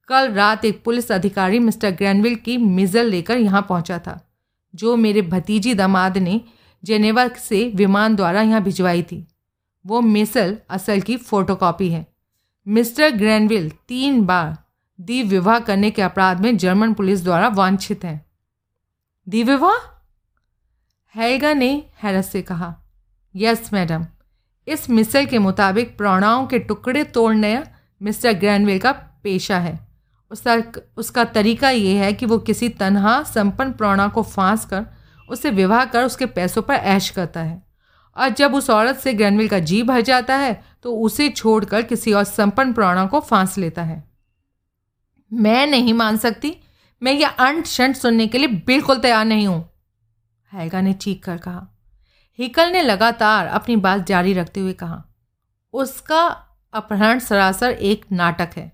कल 0.10 0.32
रात 0.32 0.66
एक 0.66 0.84
पुलिस 0.84 1.12
अधिकारी 1.12 1.60
मिस्टर 1.60 1.92
ग्रैनविल 1.92 2.36
की 2.36 2.58
मिज़ल 2.58 3.06
लेकर 3.06 3.38
यहाँ 3.38 3.66
पहुँचा 3.70 3.98
था, 4.00 4.20
जो 4.74 4.96
मेरे 4.96 5.22
भतीजी 5.24 5.74
दामाद 5.74 6.18
ने 6.18 6.42
जेनेवा 6.86 7.28
से 7.40 7.64
विमान 7.76 8.16
द्वारा 8.16 8.42
यहाँ 8.42 8.62
भिजवाई 8.64 9.04
थी। 9.04 9.26
वो 9.86 10.02
मिसल 10.02 10.58
असल 10.70 11.02
की 11.02 11.18
फ़ोटोकॉपी 11.18 11.90
है। 11.90 12.06
मिस्टर 12.68 13.10
ग्रैनविल 13.10 13.70
तीन 13.88 14.22
बार 14.26 14.58
द्वीप 15.00 15.26
विवाह 15.28 15.60
करने 15.60 15.92
के 15.92 16.02
अपराध 16.02 16.42
में 16.42 16.58
जर्मन 16.58 16.94
पुलिस 16.94 17.24
द्वारा 17.24 17.48
वांछित 17.48 18.04
हैं। 18.06 18.26
द्वीप 19.28 19.48
विवाह 19.48 19.78
हैगा 21.16 21.54
ने 21.54 21.72
हैरस 22.04 22.32
से 22.32 22.42
कहा, 22.42 22.76
यस, 23.36 23.70
मैडम। 23.74 24.06
इस 24.68 24.90
मिसल 24.90 25.26
के 25.26 25.40
मुताबिक 25.40 25.98
प्रणों 25.98 26.46
के 26.48 26.60
टुकड़े 26.60 27.04
तोड़ने 27.04 27.64
मिस्टर 28.02 28.34
ग्रैंडविल 28.34 28.80
का 28.80 28.92
पेशा 29.24 29.60
है। 29.60 29.80
उसका 30.32 30.62
उसका 30.98 31.24
तरीका 31.24 31.70
ये 31.70 31.98
है 31.98 32.12
कि 32.14 32.26
वो 32.26 32.38
किसी 32.40 32.70
तनहा, 32.70 33.22
संपन्न 33.24 33.72
प्रणा 33.72 34.08
को 34.08 34.24
फांस 34.24 34.66
कर 34.66 34.86
उससे 35.30 35.52
विवाह 35.52 35.86
कर 35.86 36.04
उसके 36.04 36.26
पैसों 36.26 36.62
पर 36.62 36.74
ऐश 36.74 37.10
करता 37.10 37.42
है। 37.42 37.62
और 38.16 38.30
जब 38.30 38.54
उस 38.56 38.70
औरत 38.70 38.98
से 38.98 39.14
ग्रैंडविल 39.14 39.48
का 39.48 39.60
जी 39.60 39.82
भर 39.84 40.02
जाता 40.02 40.36
है 40.36 40.54
तो 40.84 40.96
उसे 40.96 41.30
छोड़कर 41.30 41.82
किसी 41.82 42.14
और 42.14 42.24
संपन्न 42.24 42.74
प्रणा 42.74 43.06
को 43.06 43.20
फांस 43.20 43.58
लेता 43.58 43.84
है। 43.84 44.04
मैं 45.32 45.66
नहीं 45.68 45.94
मान 45.94 46.18
सकती। 46.18 46.56
मैं 47.02 47.14
ये 47.14 47.26
अंट 47.26 47.66
शंट 47.66 47.96
सुनने 47.96 48.28
के 48.28 48.38
लिए 48.38 48.48
बिल्कुल 48.66 49.00
तैयार 49.00 49.26
नहीं 49.26 49.48
हूँ। 49.48 49.64
हैगा 50.52 50.82
ने 50.82 50.94
चीख 50.94 51.24
कर 51.24 51.38
कहा। 51.38 51.68
हिकल 52.40 52.72
ने 52.72 52.82
लगातार 52.82 53.48
अपनी 53.48 53.76
बात 53.78 54.06
जारी 54.08 54.34
रखते 54.34 54.60
हुए 54.60 54.74
कहा, 54.74 55.04
उसका 55.74 56.22
अपहरण 56.74 57.20
सरासर 57.20 57.72
एक 57.72 58.06
नाटक 58.12 58.58
है। 58.58 58.72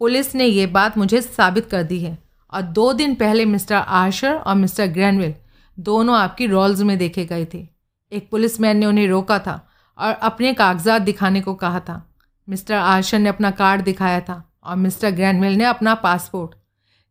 पुलिस 0.00 0.34
ने 0.34 0.44
यह 0.44 0.66
बात 0.66 0.98
मुझे 0.98 1.20
साबित 1.20 1.68
कर 1.70 1.82
दी 1.82 2.00
है। 2.00 2.16
और 2.52 2.62
दो 2.62 2.92
दिन 2.92 3.14
पहले 3.14 3.44
मिस्टर 3.44 3.74
आशर 3.74 4.34
और 4.34 4.54
मिस्टर 4.54 4.86
ग्रैनविल 4.88 5.34
दोनों 5.78 6.16
आपकी 6.16 6.46
रॉल्स 6.46 6.80
में 6.80 6.96
देखे 6.98 7.24
गए 7.24 7.44
थे। 7.54 7.66
एक 8.12 8.28
पुलिसमैन 8.30 8.76
ने 8.76 8.86
उन्हें 8.86 9.06
रोका 9.08 9.38
था 9.38 9.60
और 9.98 10.12
अपने 10.12 10.52
कागजात 10.54 11.02
दिखाने 11.02 11.40
को 11.40 11.54
कहा 11.54 11.80
था। 11.80 12.02
मिस्टर 12.48 12.74
आशर 12.74 13.18
ने 13.18 13.28
अपना 13.28 13.50
कार्ड 13.50 13.82
दिखाया 13.82 14.20
था 14.20 14.42
और 14.64 14.76
मिस्टर 14.76 15.10
ग्रैंडविल 15.10 15.52
ने 15.52 15.64
अपना 15.64 15.94
पासपोर्ट। 15.94 16.54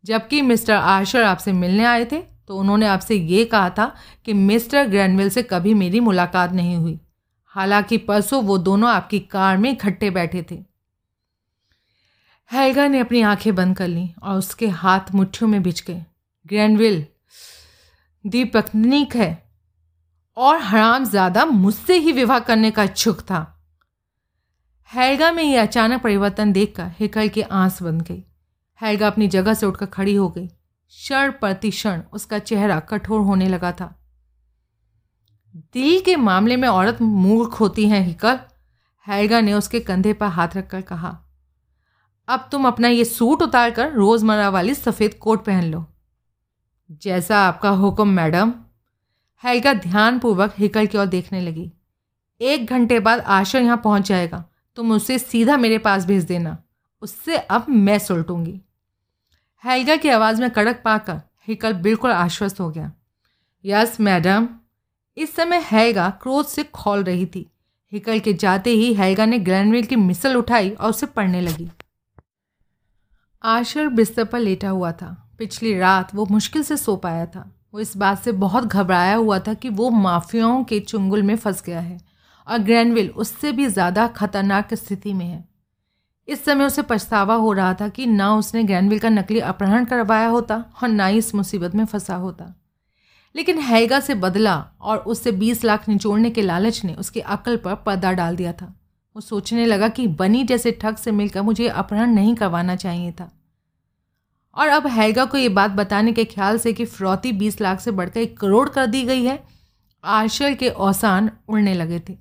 जबकि 0.03 0.41
मिस्टर 0.41 0.73
आशर 0.73 1.23
आपसे 1.23 1.51
मिलने 1.51 1.85
आए 1.85 2.05
थे 2.05 2.21
तो 2.47 2.57
उन्होंने 2.57 2.87
आपसे 2.87 3.15
ये 3.15 3.45
कहा 3.45 3.69
था 3.69 3.85
कि 4.25 4.33
मिस्टर 4.33 4.87
ग्रैंडविल 4.87 5.29
से 5.29 5.43
कभी 5.43 5.73
मेरी 5.73 5.99
मुलाकात 5.99 6.51
नहीं 6.51 6.75
हुई। 6.75 6.99
हालाँकि 7.45 7.97
परसों 7.97 8.43
वो 8.43 8.57
दोनों 8.57 8.89
आपकी 8.89 9.19
कार 9.19 9.57
में 9.57 9.69
इकट्ठे 9.71 10.09
बैठे 10.09 10.45
थे। 10.51 10.55
हेल्गा 12.51 12.87
ने 12.87 12.99
अपनी 12.99 13.21
आँखें 13.21 13.53
बंद 13.55 13.77
कर 13.77 13.87
ली 13.87 14.09
और 14.23 14.37
उसके 14.37 14.67
हाथ 14.67 15.13
मुट्ठियों 15.15 15.49
में 15.49 15.61
भिज 15.63 15.83
गए। 15.87 16.03
ग्रैंडविल 16.45 17.05
दीपकनिक 18.25 19.15
है। 19.15 19.31
और 20.37 20.57
हराम 20.59 21.05
ज़्यादा 21.05 21.45
मुझसे 21.45 21.97
ही 21.97 22.11
विवाह 22.11 22.39
करने 22.41 22.71
का 22.71 22.83
इच्छुक 22.83 23.19
था। 23.21 23.49
हैगा 24.89 25.31
में 25.31 25.43
ये 25.43 25.57
अचानक 25.57 26.01
परिवर्तन 26.01 26.51
देखकर 26.53 26.91
हिकल 26.99 27.27
की 27.29 27.41
आंस 27.41 27.81
बंद 27.81 28.01
गई। 28.01 28.23
हैगा 28.81 29.07
अपनी 29.07 29.27
जगह 29.29 29.53
से 29.53 29.65
उठकर 29.65 29.85
खड़ी 29.87 30.15
हो 30.15 30.27
गई। 30.29 30.47
क्षण 30.47 31.31
प्रति 31.31 31.69
क्षण 31.69 32.01
उसका 32.13 32.39
चेहरा 32.39 32.79
कठोर 32.81 33.21
होने 33.21 33.47
लगा 33.49 33.71
था। 33.71 33.93
दिल 35.73 35.99
के 36.01 36.15
मामले 36.15 36.57
में 36.57 36.67
औरत 36.67 37.01
मूर्ख 37.01 37.59
होती 37.59 37.87
हैं 37.89 38.01
हिकल 38.01 38.39
हैगा 39.07 39.39
ने 39.41 39.53
उसके 39.53 39.79
कंधे 39.81 40.13
पर 40.13 40.27
हाथ 40.27 40.55
रखकर 40.57 40.81
कहा। 40.83 41.17
अब 42.27 42.47
तुम 42.51 42.67
अपना 42.67 42.87
ये 42.87 43.05
सूट 43.05 43.41
उतार 43.41 43.71
कर 43.71 43.91
रोज़मर्रा 43.91 44.49
वाली 44.49 44.73
सफ़ेद 44.75 45.13
कोट 45.13 45.45
पहन 45.45 45.63
लो। 45.63 45.85
जैसा 47.01 47.39
आपका 47.39 47.69
हुक्म, 47.69 48.07
मैडम। 48.07 48.53
हैगा 49.43 49.73
ध्यानपूर्वक 49.73 50.53
हिकल 50.57 50.85
की 50.85 50.97
ओर 50.97 51.05
देखने 51.05 51.41
लगी। 51.41 51.71
एक 52.41 52.65
घंटे 52.65 52.99
बाद 52.99 53.19
आशा 53.19 53.59
यहाँ 53.59 53.77
पहुँच 53.77 54.07
जाएगा। 54.07 54.45
तुम 54.75 54.91
उसे 54.91 55.19
सीधा 55.19 55.57
मेरे 55.57 55.77
पास 55.77 56.05
भेज 56.05 56.23
देना। 56.23 56.57
उससे 57.01 57.37
अब 57.37 57.65
मैं 57.69 57.99
सुलटूँगी। 57.99 58.61
हैगा 59.65 59.95
की 59.95 60.09
आवाज़ 60.09 60.41
में 60.41 60.51
कड़क 60.51 60.81
पाकर 60.85 61.21
हिकल 61.47 61.73
बिल्कुल 61.73 62.11
आश्वस्त 62.11 62.59
हो 62.59 62.69
गया। 62.69 62.91
Yes, 63.65 63.99
madam. 63.99 64.49
इस 65.17 65.35
समय 65.35 65.57
हैगा 65.57 66.09
क्रोध 66.09 66.47
से 66.47 66.63
खोल 66.63 67.03
रही 67.03 67.25
थी। 67.25 67.51
हिकल 67.91 68.19
के 68.19 68.33
जाते 68.33 68.69
ही 68.69 68.93
हैगा 68.93 69.25
ने 69.25 69.39
ग्रैंडविल 69.39 69.85
की 69.85 69.95
मिसल 69.95 70.35
उठाई 70.35 70.69
और 70.69 70.89
उसे 70.89 71.05
पढ़ने 71.05 71.41
लगी। 71.41 71.71
आशर 73.43 73.87
बिस्तर 73.87 74.25
पर 74.25 74.39
लेटा 74.39 74.69
हुआ 74.69 74.91
था। 74.91 75.22
पिछली 75.39 75.77
रात 75.77 76.13
वो 76.15 76.25
मुश्किल 76.25 76.63
से 76.63 76.77
सो 76.77 76.95
पाया 76.95 77.25
था। 77.25 77.49
वो 77.73 77.79
इस 77.79 77.95
बात 77.97 78.21
से 78.23 78.31
बहुत 78.31 78.63
घबराया 78.63 79.15
हुआ 79.15 79.39
था 79.39 79.53
कि 79.53 79.69
वो 79.69 79.89
माफियाओं 79.89 80.63
के 80.63 80.79
चुंगल 80.79 81.23
में 81.23 81.35
फंस 81.35 81.63
गया 81.65 81.79
है 81.79 81.97
और 82.47 82.57
ग्रैंडविल 82.59 83.09
उससे 83.09 83.51
भी 83.51 83.67
ज़्यादा 83.67 84.07
खतरनाक 84.07 84.73
स्थिति 84.73 85.13
में 85.13 85.25
है। 85.25 85.43
इस 86.27 86.43
समय 86.45 86.65
उसे 86.65 86.81
पछतावा 86.81 87.35
हो 87.35 87.53
रहा 87.53 87.73
था 87.73 87.87
कि 87.87 88.05
ना 88.05 88.33
उसने 88.35 88.63
ग्रैंडविल 88.63 88.99
का 88.99 89.09
नकली 89.09 89.39
अपहरण 89.41 89.85
करवाया 89.85 90.27
होता 90.27 90.63
और 90.83 90.89
ना 90.89 91.05
ही 91.05 91.17
इस 91.17 91.33
मुसीबत 91.35 91.75
में 91.75 91.85
फंसा 91.85 92.15
होता। 92.15 92.53
लेकिन 93.35 93.59
हैगा 93.59 93.99
से 93.99 94.15
बदला 94.15 94.55
और 94.81 94.97
उससे 94.97 95.31
बीस 95.31 95.63
लाख 95.63 95.87
निचोड़ने 95.89 96.29
के 96.29 96.41
लालच 96.41 96.83
ने 96.85 96.93
उसकी 96.93 97.19
अकल 97.19 97.57
पर 97.57 97.75
पर्दा 97.75 98.11
डाल 98.11 98.35
दिया 98.35 98.53
था। 98.53 98.73
वो 99.15 99.21
सोचने 99.21 99.65
लगा 99.65 99.87
कि 99.87 100.07
बनी 100.07 100.43
जैसे 100.43 100.71
ठग 100.71 100.95
से 100.95 101.11
मिलकर 101.11 101.41
मुझे 101.41 101.67
अपहरण 101.67 102.13
नहीं 102.13 102.35
करवाना 102.35 102.75
चाहिए 102.75 103.11
था। 103.11 103.31
और 104.55 104.67
अब 104.67 104.87
हैगा 104.87 105.25
को 105.25 105.37
ये 105.37 105.49
बात 105.49 105.71
बताने 105.71 106.11
के 106.13 106.25
ख्याल 106.25 106.57
से 106.57 106.73
कि 106.73 106.85
फ्रौती 106.85 107.31
बीस 107.31 107.59
लाख 107.61 107.79
से 107.79 107.91
बढ़कर 107.91 108.19
एक 108.19 108.37
करोड़ 108.39 108.67
कर 108.69 108.85
दी 108.85 109.03
गई 109.03 109.23
है। 109.23 109.43
आशल 110.03 110.53
के 110.53 110.69
औसान 110.69 111.29
उड़ने 111.49 111.73
लगे 111.73 112.01
थे। 112.09 112.17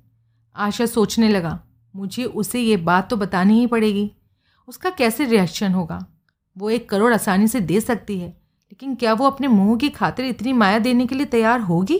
आशा 0.55 0.85
सोचने 0.85 1.29
लगा, 1.29 1.59
मुझे 1.95 2.23
उसे 2.23 2.59
ये 2.59 2.77
बात 2.77 3.09
तो 3.09 3.17
बतानी 3.17 3.59
ही 3.59 3.67
पड़ेगी। 3.67 4.11
उसका 4.67 4.89
कैसे 4.89 5.25
रिएक्शन 5.25 5.71
होगा? 5.71 6.05
वो 6.57 6.69
एक 6.69 6.89
करोड़ 6.89 7.13
आसानी 7.13 7.47
से 7.47 7.59
दे 7.61 7.79
सकती 7.81 8.19
है, 8.19 8.27
लेकिन 8.27 8.95
क्या 8.95 9.13
वो 9.13 9.27
अपने 9.27 9.47
मुँह 9.47 9.77
की 9.77 9.89
खातिर 9.89 10.25
इतनी 10.25 10.53
माया 10.53 10.79
देने 10.79 11.05
के 11.05 11.15
लिए 11.15 11.25
तैयार 11.25 11.59
होगी? 11.59 11.99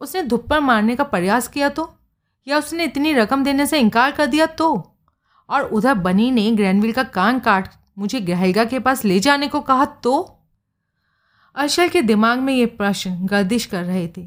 उसने 0.00 0.22
धुप्पड़ 0.22 0.60
मारने 0.60 0.96
का 0.96 1.04
प्रयास 1.04 1.48
किया 1.48 1.68
तो? 1.68 1.92
या 2.46 2.58
उसने 2.58 2.84
इतनी 2.84 3.12
रकम 3.12 3.44
देने 3.44 3.66
से 3.66 3.78
इनकार 3.78 4.10
कर 4.10 4.26
दिया 4.26 4.46
तो? 4.46 4.96
और 5.50 5.62
उधर 5.62 5.94
बनी 5.94 6.30
ने 6.30 6.50
ग्रैंडविल 6.50 6.92
का 6.92 7.02
कान 7.02 7.38
काट 7.38 7.68
मुझे 7.96 8.20
गहलगा 8.20 8.64
के 8.64 8.78
पास 8.78 9.04
ले 9.04 9.18
जाने 9.20 9.48
को 9.48 9.60
कहा 9.60 9.84
तो? 9.84 10.30
अशल 11.56 11.88
के 11.88 12.02
दिमाग 12.02 12.38
में 12.38 12.52
ये 12.54 12.66
प्रश्न 12.66 13.26
गर्दिश 13.26 13.66
कर 13.66 13.84
रहे 13.84 14.06
थे, 14.08 14.26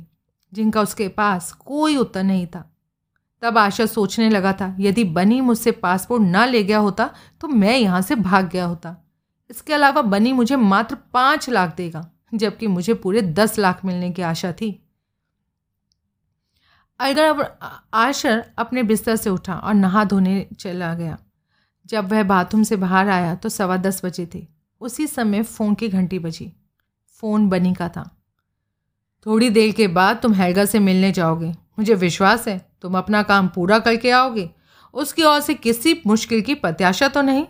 जिनका 0.54 0.82
उसके 0.82 1.08
पास 1.08 1.52
कोई 1.52 1.98
उत्तर 1.98 2.24
नहीं 2.24 2.46
था। 2.48 2.64
तब 3.42 3.58
आशा 3.58 3.86
सोचने 3.86 4.30
लगा 4.30 4.54
था, 4.54 4.76
यदि 4.80 5.04
बनी 5.04 5.40
मुझसे 5.42 5.72
पासपोर्ट 5.74 6.24
ना 6.24 6.46
ले 6.46 6.64
गया 6.64 6.78
होता 6.78 7.10
तो 7.42 7.48
मैं 7.48 7.78
यहाँ 7.78 8.02
से 8.02 8.16
भाग 8.16 8.50
गया 8.50 8.66
होता। 8.66 8.96
इसके 9.50 9.74
अलावा 9.74 10.02
बनी 10.04 10.34
मुझे 10.34 10.56
मात्र 10.56 10.96
पाँच 11.14 11.50
लाख 11.50 11.76
देगा, 11.76 12.10
जबकि 12.34 12.68
मुझे 12.68 12.94
पूरे 12.94 13.22
दस 13.22 13.58
लाख 13.60 13.86
मिलने 13.86 14.12
की 14.12 14.22
आशा 14.22 14.52
थी। 14.52 14.72
अगर 17.00 17.46
आशर 17.94 18.44
अपने 18.58 18.84
बिस्तर 18.84 19.16
से 19.16 19.30
उठा 19.30 19.56
और 19.56 19.74
नहा 19.74 20.04
धोने 20.04 20.46
चला 20.60 20.94
गया 20.94 21.18
जब 21.88 22.12
वह 22.12 22.24
बाथरूम 22.24 22.64
से 22.64 22.76
बाहर 22.76 23.10
आया 23.10 23.36
तो 23.36 23.50
सवा 23.50 23.78
दस 23.78 24.06
बजे 24.06 24.30
थे। 24.36 24.48
उसी 24.82 25.08
समय 25.08 25.44
फ़ोन 25.44 25.74
की 25.74 25.90
घंटी 25.90 26.20
बजी। 26.20 26.54
फ़ोन 27.10 27.50
बनी 27.50 27.74
का 27.74 27.90
था। 27.90 28.22
थोड़ी 29.26 29.50
देर 29.50 29.74
के 29.74 29.88
बाद 29.88 30.20
तुम 30.22 30.34
हैगा 30.34 30.66
से 30.66 30.80
मिलने 30.80 31.12
जाओगे। 31.12 31.50
मुझे 31.50 31.94
विश्वास 31.94 32.48
है, 32.48 32.72
तुम 32.82 32.98
अपना 32.98 33.24
काम 33.24 33.48
पूरा 33.48 33.80
करके 33.80 34.12
आओगे। 34.12 34.50
उसकी 34.94 35.24
ओर 35.24 35.40
से 35.40 35.54
किसी 35.54 36.02
मुश्किल 36.08 36.42
की 36.42 36.56
प्रत्याशा 36.56 37.08
तो 37.08 37.22
नहीं? 37.22 37.46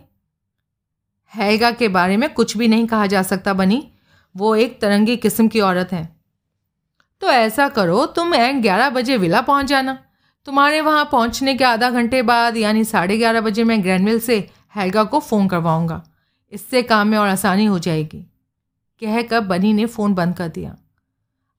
हैगा 1.34 1.70
के 1.70 1.88
बारे 1.88 2.16
में 2.16 2.34
कुछ 2.34 2.56
भी 2.56 2.68
नहीं 2.68 2.86
कहा 2.86 3.06
जा 3.06 3.22
सकता, 3.22 3.54
बनी। 3.54 3.92
वो 4.36 4.56
एक 4.56 4.80
तरंगी 4.80 5.16
किस्म 5.16 5.48
की 5.48 5.60
औरत 5.60 5.92
है। 5.92 6.16
तो 7.20 7.26
ऐसा 7.26 7.68
करो, 7.68 8.06
तुम 8.06 8.34
ग्यारह 8.36 8.90
बजे 8.90 9.16
विला 9.16 9.40
पहुँच 9.40 9.66
जाना। 9.66 10.04
तुम्हारे 10.44 10.80
वहाँ 10.80 11.08
पहुँचने 11.12 11.54
के 11.54 11.64
आधा 11.64 11.90
घंटे 11.90 12.22
बाद, 12.22 12.56
यानी 12.56 12.84
साढ़े 12.84 13.18
ग्यारह 13.18 13.40
बजे 13.40 13.64
मैं 13.64 13.82
ग्रैंडविल 13.82 14.20
से 14.20 14.50
हैगा 14.76 15.04
को 15.04 15.20
फ़ोन 15.20 15.48
करवाऊँगा। 15.48 16.02
इससे 16.52 16.82
काम 16.82 17.08
में 17.08 17.18
और 17.18 17.28
आसानी 17.28 17.64
हो 17.64 17.78
जाएगी। 17.78 18.20
कहकर 19.00 19.40
बनी 19.40 19.72
ने 19.72 19.86
फ़ोन 19.86 20.14
बंद 20.14 20.36
कर 20.36 20.48
दिया। 20.48 20.76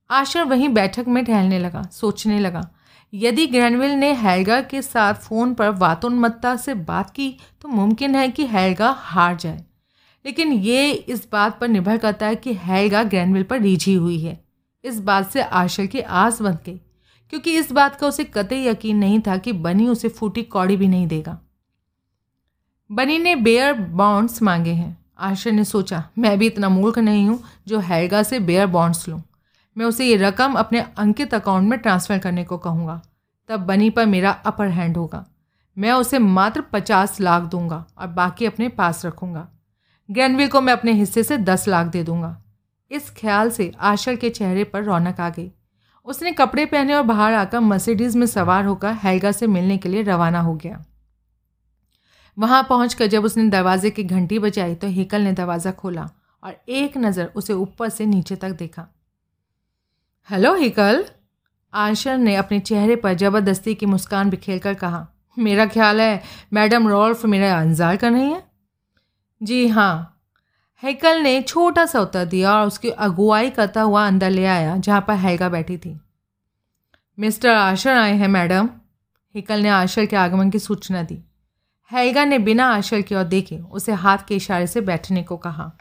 आशर 0.10 0.44
वहीं 0.44 0.70
बैठक 0.70 1.06
में 1.08 1.26
टहलने 1.26 1.60
लगा, 1.60 1.82
सोचने 1.92 2.40
लगा। 2.40 2.70
यदि 3.14 3.48
ग्रैनविल 3.48 3.92
ने 3.92 4.14
हैगा 4.14 4.62
के 4.62 4.82
साथ 4.82 5.14
फ़ोन 5.14 5.54
पर 5.54 5.70
वातोन्मत्ता 5.70 6.56
से 6.56 6.74
बात 6.74 7.10
की 7.10 7.38
तो 7.62 7.68
मुमकिन 7.68 8.16
है 8.16 8.30
कि 8.30 8.46
हैगा 8.46 8.90
हार 9.00 9.36
जाए। 9.36 9.66
लेकिन 10.26 10.52
ये 10.52 10.92
इस 10.92 11.28
बात 11.32 11.60
पर 11.60 11.68
निर्भर 11.68 11.98
करता 11.98 12.26
है 12.26 12.36
कि 12.36 12.54
हैगा 12.54 13.04
ग्रैनविल 13.04 13.44
पर 13.44 13.62
रिझी 13.62 13.94
हुई 13.94 14.20
है। 14.20 14.44
इस 14.84 15.00
बात 15.00 15.32
से 15.32 15.42
आशर 15.42 15.86
की 15.86 16.00
आस 16.00 16.42
बंध 16.42 16.60
गई। 16.66 16.82
क्योंकि 17.30 17.58
इस 17.58 17.72
बात 17.72 17.96
का 17.96 18.08
उसे 18.08 18.24
कतई 18.24 18.66
यकीन 18.66 18.98
नहीं 18.98 19.20
था 19.20 19.38
कि 19.38 19.54
बनी 19.54 19.88
उसे 19.88 20.10
फूटी 20.10 20.44
कौड़ी 20.44 20.78
भी 20.78 20.88
नहीं 20.88 21.08
देगा। 21.08 21.40
बनी 22.92 23.18
ने 23.18 23.36
बेयर 23.36 23.74
बॉन्ड्स 23.74 24.42
मांगे 24.42 24.72
हैं। 24.72 24.98
आशर 25.20 25.52
ने 25.52 25.64
सोचा, 25.64 26.04
मैं 26.18 26.38
भी 26.40 26.48
इतना 26.48 26.70
मूर्ख 26.70 26.98
नहीं 26.98 27.28
हूँ 27.28 27.44
जो 27.68 27.80
हैगा 27.80 28.24
से 28.24 28.40
बेयर 28.40 28.68
बॉन्ड्स 28.68 29.08
लूँ। 29.10 29.22
मैं 29.78 29.86
उसे 29.86 30.06
ये 30.06 30.16
रकम 30.16 30.54
अपने 30.54 30.80
अंकित 30.98 31.34
अकाउंट 31.34 31.70
में 31.70 31.80
ट्रांसफ़र 31.80 32.18
करने 32.18 32.44
को 32.44 32.58
कहूँगा। 32.58 33.02
तब 33.50 33.60
बनी 33.60 33.90
पर 33.90 34.06
मेरा 34.06 34.32
अपर 34.32 34.68
हैंड 34.68 34.98
होगा। 34.98 35.26
मैं 35.78 35.92
उसे 35.92 36.20
मात्र 36.20 36.62
पचास 36.62 37.20
लाख 37.22 37.44
दूँगा 37.44 37.86
और 37.98 38.08
बाकी 38.08 38.46
अपने 38.46 38.70
पास 38.70 39.06
रखूँगा। 39.06 39.48
ग्रैनविल 40.10 40.48
को 40.48 40.62
मैं 40.62 40.74
अपने 40.74 40.92
हिस्से 40.92 41.24
से 41.24 41.38
दस 41.38 41.68
लाख 41.68 41.88
दे 41.88 42.04
दूँगा। 42.04 42.42
इस 42.92 43.10
ख्याल 43.10 43.50
से 43.50 43.72
आशर 43.80 44.16
के 44.16 44.30
चेहरे 44.30 44.64
पर 44.64 44.84
रौनक 44.84 45.20
आ 45.20 45.30
गई। 45.30 45.52
उसने 46.10 46.32
कपड़े 46.32 46.66
पहने 46.66 46.93
और 46.93 47.03
बाहर 47.03 47.34
आकर 47.34 47.60
मर्सिडीज़ 47.62 48.18
में 48.18 48.26
सवार 48.28 48.66
होकर 48.66 48.93
हैगा 49.03 49.32
से 49.32 49.47
मिलने 49.47 49.78
के 49.78 49.89
लिए 49.89 50.03
रवाना 50.03 50.39
हो 50.41 50.53
गया। 50.55 50.84
वहाँ 52.38 52.66
पहुँच 52.70 53.01
जब 53.03 53.26
उसने 53.26 53.49
दरवाजे 53.49 53.89
की 53.89 54.03
घंटी 54.03 54.39
बजाई 54.39 54.76
तो 54.76 54.88
हेकल 54.89 55.22
ने 55.22 55.32
दरवाज़ा 55.34 55.72
खोला 55.74 56.10
और 56.43 56.55
एक 56.70 56.97
नज़र 56.97 57.32
उसे 57.36 57.53
ऊपर 57.55 57.89
से 57.89 58.05
नीचे 58.05 58.36
तक 58.36 58.51
देखा। 58.51 58.88
हेलो, 60.30 60.53
हेकल, 60.55 61.03
आशर 61.74 62.18
ने 62.18 62.36
अपने 62.36 62.60
चेहरे 62.60 62.95
पर 62.95 63.14
ज़बरदस्ती 63.14 63.76
की 63.76 63.86
मुस्कान 63.86 64.30
बिखेर 64.30 64.60
कर 64.60 64.74
कहा। 64.74 65.07
मेरा 65.38 65.66
ख्याल 65.66 66.01
है 66.01 66.22
मैडम 66.53 66.88
रॉल्फ 66.88 67.26
मेरा 67.26 67.62
इंतज़ार 67.62 67.97
कर 67.97 68.12
रही 68.12 68.32
हैं? 68.32 68.43
जी 69.41 69.68
हाँ 69.68 70.18
हैकल 70.84 71.22
ने 71.22 71.42
छोटा 71.42 71.86
सा 71.86 72.00
उत्तर 72.00 72.26
दिया 72.26 72.60
और 72.60 72.68
उसकी 72.68 72.90
अगुवाई 72.90 73.50
करता 73.50 73.82
हुआ 73.82 74.08
अंदर 74.08 74.30
ले 74.30 74.46
आया, 74.46 74.78
जहाँ 74.78 75.06
पर 75.08 75.14
हैगा 75.14 75.50
बैठी 75.50 75.78
थी। 75.78 76.00
मिस्टर 77.20 77.50
आशर 77.50 77.98
आए 77.98 78.14
हैं, 78.14 78.28
मैडम। 78.28 78.70
हिकल 79.36 79.60
ने 79.60 79.70
आशर 79.70 80.06
के 80.06 80.16
आगमन 80.16 80.50
की 80.50 80.60
सूचना 80.60 81.04
दी। 81.04 81.24
हैगा 81.92 82.26
ने 82.26 82.40
बिना 82.40 82.68
आशर 82.68 83.02
की 83.02 83.16
ओर 83.16 83.24
देखे, 83.24 83.58
उसे 83.58 83.92
हाथ 83.92 84.18
के 84.28 84.36
इशारे 84.36 84.68
से 84.68 84.82
बैठने 84.82 85.24
को 85.24 85.38
कहा। 85.38 85.72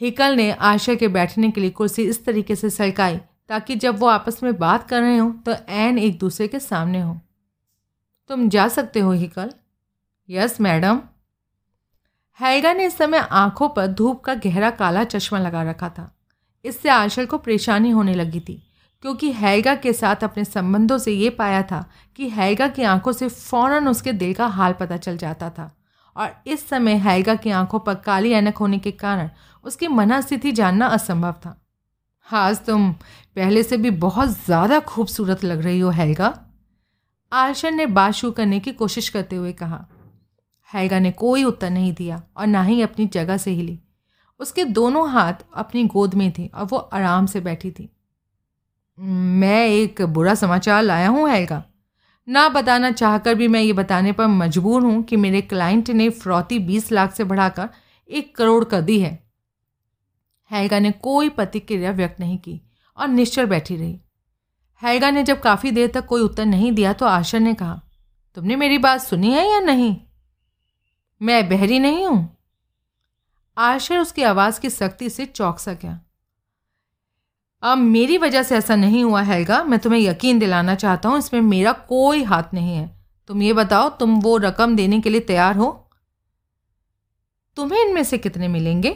हिकल 0.00 0.36
ने 0.36 0.52
आशा 0.52 0.94
के 0.94 1.08
बैठने 1.08 1.50
के 1.50 1.60
लिए 1.60 1.70
कुर्सी 1.70 2.02
इस 2.02 2.24
तरीके 2.24 2.56
से 2.56 2.70
सरकाई 2.70 3.16
ताकि 3.48 3.76
जब 3.76 3.98
वो 3.98 4.06
आपस 4.06 4.42
में 4.42 4.58
बात 4.58 4.88
कर 4.88 5.00
रहे 5.00 5.18
हों 5.18 5.32
तो 5.32 5.54
एन 5.68 5.98
एक 5.98 6.18
दूसरे 6.18 6.48
के 6.48 6.60
सामने 6.60 7.00
हो। 7.00 7.20
तुम 8.28 8.48
जा 8.48 8.68
सकते 8.68 9.00
हो, 9.00 9.12
हिकल। 9.12 9.50
Yes, 10.30 10.60
madam. 10.60 11.00
हैगा 12.40 12.72
ने 12.72 12.86
इस 12.86 12.96
समय 12.96 13.18
आँखों 13.18 13.68
पर 13.68 13.86
धूप 13.88 14.22
का 14.24 14.34
गहरा 14.34 14.70
काला 14.70 15.04
चश्मा 15.04 15.38
लगा 15.38 15.62
रखा 15.62 15.88
था। 15.88 16.10
इससे 16.64 16.88
आशल 16.88 17.26
को 17.26 17.38
परेशानी 17.38 17.90
होने 17.90 18.14
लगी 18.14 18.40
थी, 18.40 18.62
क्योंकि 19.02 19.30
हैगा 19.32 19.74
के 19.74 19.92
साथ 19.92 20.24
अपने 20.24 20.44
संबंधों 20.44 20.98
से 20.98 21.12
ये 21.12 21.30
पाया 21.30 21.62
था 21.62 21.84
कि 22.18 22.28
हैगा 22.30 22.68
की 22.68 22.82
आँखों 22.84 23.12
से 23.12 23.28
फ़ौरन 23.28 23.88
उसके 23.88 24.12
दिल 24.14 24.34
का 24.34 24.46
हाल 24.48 24.72
पता 24.72 24.96
चल 24.96 25.16
जाता 25.16 25.50
था। 25.50 25.70
और 26.16 26.34
इस 26.46 26.68
समय 26.68 26.94
हैगा 26.98 27.34
की 27.36 27.50
आँखों 27.52 27.78
पर 27.78 27.94
काली 27.96 28.32
ऐनक 28.32 28.56
होने 28.56 28.78
के 28.78 28.90
कारण 28.92 29.30
उसकी 29.64 29.88
मना 29.88 30.20
स्थिति 30.20 30.52
जानना 30.52 30.86
असंभव 30.88 31.32
था। 31.36 31.56
आज 32.26 32.58
तुम, 32.58 32.92
पहले 32.92 33.62
से 33.62 33.76
भी 33.76 33.90
बहुत 33.90 34.28
ज़्यादा 34.44 34.80
खूबसूरत 34.82 35.44
लग 35.44 35.62
रही 35.62 35.80
हो 35.80 35.90
हैगा। 35.92 36.38
आशा 37.32 37.70
ने 37.70 37.86
बात 37.88 38.12
शुरू 38.12 38.32
करने 38.32 38.60
की 38.60 38.72
कोशिश 38.72 39.08
करते 39.08 39.36
हुए 39.36 39.52
कहा 39.52 39.84
हैगा 40.74 40.98
ने 40.98 41.10
कोई 41.12 41.44
उत्तर 41.44 41.70
नहीं 41.70 41.92
दिया 41.92 42.22
और 42.36 42.46
ना 42.46 42.62
ही 42.62 42.80
अपनी 42.82 43.06
जगह 43.06 43.36
से 43.36 43.50
हिली। 43.50 43.78
उसके 44.40 44.64
दोनों 44.64 45.08
हाथ 45.10 45.44
अपनी 45.54 45.84
गोद 45.84 46.14
में 46.14 46.32
थे 46.38 46.46
और 46.46 46.64
वो 46.64 46.76
आराम 46.76 47.26
से 47.26 47.40
बैठी 47.40 47.70
थी। 47.70 47.88
मैं 48.98 49.66
एक 49.66 50.02
बुरा 50.02 50.34
समाचार 50.34 50.82
लाया 50.82 51.08
हूँ, 51.08 51.28
हैगा। 51.28 51.62
ना 52.28 52.48
बताना 52.48 52.90
चाहकर 52.90 53.34
भी 53.34 53.48
मैं 53.48 53.60
ये 53.60 53.72
बताने 53.72 54.12
पर 54.12 54.26
मजबूर 54.26 54.82
हूँ 54.82 55.02
कि 55.02 55.16
मेरे 55.16 55.40
क्लाइंट 55.42 55.90
ने 55.90 56.08
फ्रौती 56.10 56.58
बीस 56.58 56.90
लाख 56.92 57.14
से 57.14 57.24
बढ़ाकर 57.24 57.68
एक 58.10 58.34
करोड़ 58.36 58.64
कर 58.64 58.80
दी 58.80 58.98
है। 59.00 59.18
हैगा 60.50 60.78
ने 60.78 60.90
कोई 60.90 61.28
प्रतिक्रिया 61.28 61.90
व्यक्त 61.90 62.20
नहीं 62.20 62.38
की 62.38 62.60
और 62.98 63.08
निश्चल 63.08 63.46
बैठी 63.46 63.76
रही। 63.76 64.00
हैगा 64.82 65.10
ने 65.10 65.22
जब 65.22 65.40
काफ़ी 65.40 65.70
देर 65.70 65.90
तक 65.94 66.06
कोई 66.06 66.22
उत्तर 66.22 66.46
नहीं 66.46 66.72
दिया 66.72 66.92
तो 66.92 67.06
आशा 67.06 67.38
ने 67.38 67.54
कहा, 67.54 67.80
तुमने 68.36 68.56
मेरी 68.56 68.78
बात 68.78 69.00
सुनी 69.00 69.32
है 69.32 69.48
या 69.50 69.60
नहीं? 69.60 69.96
मैं 71.24 71.48
बहरी 71.48 71.78
नहीं 71.78 72.06
हूँ। 72.06 72.36
आशर 73.56 73.98
उसकी 73.98 74.22
आवाज़ 74.22 74.60
की 74.60 74.70
सख्ती 74.70 75.08
से 75.10 75.26
चौक 75.26 75.58
सा 75.58 75.72
गया 75.72 76.00
अब 77.62 77.78
मेरी 77.78 78.18
वजह 78.18 78.42
से 78.42 78.56
ऐसा 78.56 78.76
नहीं 78.76 79.04
हुआ 79.04 79.20
हैगा 79.22 79.62
मैं 79.64 79.78
तुम्हें 79.78 80.00
यकीन 80.00 80.38
दिलाना 80.38 80.74
चाहता 80.74 81.08
हूँ, 81.08 81.18
इसमें 81.18 81.40
मेरा 81.40 81.72
कोई 81.72 82.22
हाथ 82.22 82.52
नहीं 82.54 82.74
है। 82.76 82.90
तुम 83.28 83.42
ये 83.42 83.52
बताओ, 83.52 83.88
तुम 83.90 84.20
वो 84.20 84.36
रकम 84.36 84.74
देने 84.76 85.00
के 85.00 85.10
लिए 85.10 85.20
तैयार 85.20 85.56
हो? 85.56 85.70
तुम्हें 87.56 87.80
इनमें 87.80 88.02
से 88.04 88.18
कितने 88.18 88.48
मिलेंगे? 88.48 88.90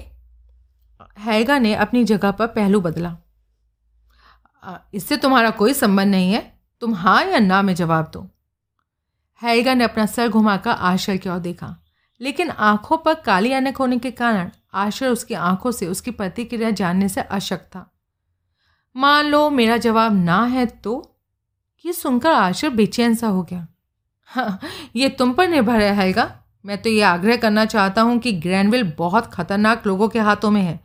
हैगा 1.19 1.59
ने 1.59 1.75
अपनी 1.77 2.05
जगह 2.05 2.31
पर 2.31 2.47
पहलू 2.47 2.81
बदला। 2.81 3.17
इससे 4.95 5.17
तुम्हारा 5.17 5.51
कोई 5.51 5.75
संबंध 5.75 6.11
नहीं 6.11 6.33
है। 6.33 6.41
तुम 6.83 6.95
हाँ 6.95 7.25
या 7.25 7.39
ना 7.39 7.63
में 7.63 7.75
जवाब 7.75 8.11
दो। 8.15 8.29
हैगा 9.43 9.75
ने 9.75 9.85
अपना 9.85 10.07
सर 10.07 10.29
घुमाकर 10.29 10.71
आशर 10.71 11.17
की 11.17 11.29
ओर 11.29 11.39
देखा। 11.39 11.77
लेकिन 12.20 12.51
आँखों 12.51 12.97
पर 12.97 13.15
काली 13.16 13.53
अनक 13.53 13.77
होने 13.77 13.99
के 13.99 14.11
कारण 14.11 14.51
आशर 14.74 15.09
उसकी 15.09 15.35
आँखों 15.35 15.70
से 15.70 15.86
उसकी 15.86 16.11
प्रतिक्रिया 16.11 16.70
जानने 16.70 17.09
से 17.09 17.20
अशक 17.20 17.61
था। 17.66 17.90
मान 18.97 19.27
लो 19.27 19.49
मेरा 19.51 19.77
जवाब 19.77 20.15
ना 20.15 20.43
है 20.45 20.66
तो? 20.66 21.15
ये 21.85 21.93
सुनकर 21.93 22.31
आशर 22.31 22.69
बेचैन 22.70 23.15
सा 23.15 23.27
हो 23.27 23.43
गया। 23.43 23.66
हाँ 24.31 24.59
ये 24.97 25.09
तुम 25.09 25.32
पर 25.32 25.49
निर्भर 25.49 25.81
है, 25.81 25.93
हैगा। 25.95 26.32
मैं 26.65 26.81
तो 26.82 26.90
ये 26.90 27.03
आग्रह 27.03 27.36
करना 27.36 27.65
चाहता 27.65 28.03
हूँ 28.03 28.19
कि 28.19 28.32
ग्रैंडविल 28.32 28.93
बहुत 28.99 29.27
खतरनाक 29.27 29.86
लोगों 29.86 30.09
के 30.09 30.19
हाथों 30.19 30.51
में 30.51 30.61
है 30.62 30.78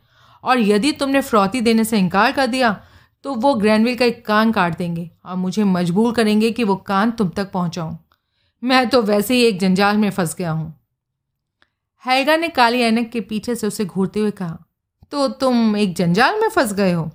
और 0.44 0.60
यदि 0.60 0.92
तुमने 0.92 1.20
फ्रौती 1.20 1.60
देने 1.60 1.84
से 1.84 1.98
इनकार 1.98 2.32
कर 2.32 2.46
दिया 2.46 2.70
तो 3.24 3.34
वो 3.34 3.54
ग्रैंडविल 3.54 3.96
का 3.96 4.04
एक 4.04 4.24
कान 4.26 4.52
काट 4.52 4.76
देंगे 4.78 5.10
और 5.24 5.36
मुझे 5.36 5.64
मजबूर 5.64 6.12
करेंगे 6.14 6.50
कि 6.50 6.64
वो 6.64 6.76
कान 6.76 7.10
तुम 7.10 7.28
तक 7.28 7.50
पहुँचाऊँ। 7.52 7.98
मैं 8.62 8.88
तो 8.88 9.02
वैसे 9.02 9.34
ही 9.34 9.42
एक 9.42 9.58
जंजाल 9.60 9.96
में 9.96 10.10
फंस 10.10 10.34
गया 10.34 10.50
हूँ। 10.50 10.72
हैगा 12.04 12.36
ने 12.36 12.48
काली 12.48 12.80
ऐनक 12.80 13.10
के 13.10 13.20
पीछे 13.20 13.54
से 13.54 13.66
उसे 13.66 13.84
घूरते 13.84 14.20
हुए 14.20 14.30
कहा 14.30 14.58
तो 15.12 15.28
तुम 15.28 15.76
एक 15.76 15.94
जंजाल 15.96 16.40
में 16.40 16.48
फंस 16.48 16.72
गए 16.72 16.92
हो? 16.92 17.10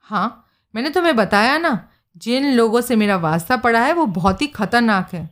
हाँ 0.00 0.46
मैंने 0.74 0.90
तुम्हें 0.90 1.16
बताया 1.16 1.58
ना, 1.58 1.88
जिन 2.16 2.52
लोगों 2.52 2.80
से 2.80 2.96
मेरा 2.96 3.16
वास्ता 3.16 3.56
पड़ा 3.56 3.80
है 3.80 3.92
वो 3.92 4.06
बहुत 4.06 4.42
ही 4.42 4.46
खतरनाक 4.46 5.12
है। 5.14 5.28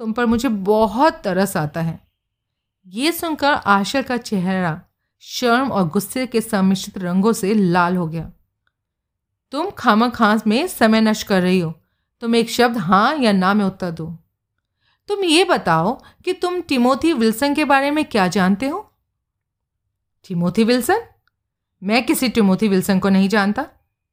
तुम 0.00 0.12
पर 0.12 0.26
मुझे 0.26 0.48
बहुत 0.48 1.20
तरस 1.24 1.56
आता 1.56 1.80
है। 1.80 1.98
ये 2.86 3.12
सुनकर 3.12 3.52
आशा 3.52 4.02
का 4.02 4.16
चेहरा 4.16 4.80
शर्म 5.22 5.72
और 5.72 5.88
गुस्से 5.88 6.26
के 6.26 6.40
सम्मिश्रित 6.40 6.98
रंगों 6.98 7.32
से 7.32 7.54
लाल 7.54 7.96
हो 7.96 8.06
गया। 8.06 8.30
तुम 9.52 9.70
खामा 9.70 10.08
खास 10.08 10.46
में 10.46 10.66
समय 10.68 11.00
नष्ट 11.00 11.26
कर 11.26 11.42
रही 11.42 11.60
हो। 11.60 11.72
तुम 12.22 12.34
एक 12.36 12.50
शब्द 12.50 12.78
हाँ 12.78 13.16
या 13.16 13.32
ना 13.32 13.54
में 13.54 13.64
उत्तर 13.64 13.90
दो। 13.90 14.16
तुम 15.12 15.24
ये 15.24 15.44
बताओ 15.44 16.02
कि 16.24 16.32
तुम 16.32 16.60
टिमोथी 16.60 17.12
विल्सन 17.12 17.54
के 17.54 17.64
बारे 17.64 17.90
में 17.90 18.04
क्या 18.04 18.28
जानते 18.28 18.68
हो? 18.68 18.92
Timothy 20.28 20.64
Wilson? 20.64 21.00
मैं 21.82 22.06
किसी 22.06 22.28
टिमोथी 22.28 22.68
विल्सन 22.68 22.98
को 22.98 23.08
नहीं 23.08 23.28
जानता। 23.28 23.66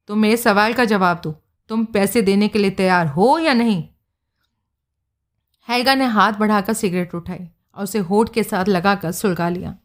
तुम 0.06 0.18
मेरे 0.18 0.36
सवाल 0.36 0.72
का 0.72 0.84
जवाब 0.84 1.20
दो। 1.24 1.42
तुम 1.68 1.84
पैसे 1.84 2.22
देने 2.22 2.48
के 2.48 2.58
लिए 2.58 2.70
तैयार 2.70 3.06
हो 3.06 3.38
या 3.38 3.54
नहीं? 3.54 3.88
हैगा 5.68 5.94
ने 5.94 6.04
हाथ 6.04 6.32
बढ़ाकर 6.32 6.72
सिगरेट 6.72 7.14
उठाई 7.14 7.48
और 7.74 7.84
उसे 7.84 7.98
होठ 7.98 8.32
के 8.32 8.42
साथ 8.42 8.64
लगाकर 8.68 9.12
सुलगा 9.12 9.48
लिया। 9.48 9.76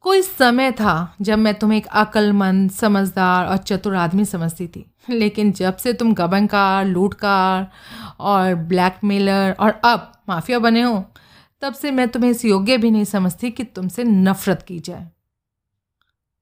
कोई 0.00 0.22
समय 0.22 0.72
था 0.72 1.14
जब 1.20 1.38
मैं 1.38 1.54
तुम्हें 1.54 1.78
एक 1.78 1.86
अक्लमंद, 1.86 2.70
समझदार 2.70 3.46
और 3.46 3.56
चतुर 3.56 3.96
आदमी 3.96 4.24
समझती 4.24 4.68
थी। 4.68 4.90
लेकिन 5.10 5.52
जब 5.52 5.76
से 5.76 5.92
तुम 5.92 6.14
गबनकार, 6.14 6.84
लूटकार 6.84 7.72
और 8.20 8.54
ब्लैकमेलर 8.54 9.56
और 9.60 9.70
अब 9.84 10.12
माफिया 10.28 10.58
बने 10.58 10.82
हो 10.82 11.04
तब 11.60 11.74
से 11.74 11.90
मैं 11.90 12.08
तुम्हें 12.08 12.30
इस 12.30 12.44
योग्य 12.44 12.76
भी 12.78 12.90
नहीं 12.90 13.04
समझती 13.04 13.50
कि 13.50 13.64
तुमसे 13.64 14.04
नफरत 14.04 14.62
की 14.62 14.78
जाए। 14.78 15.08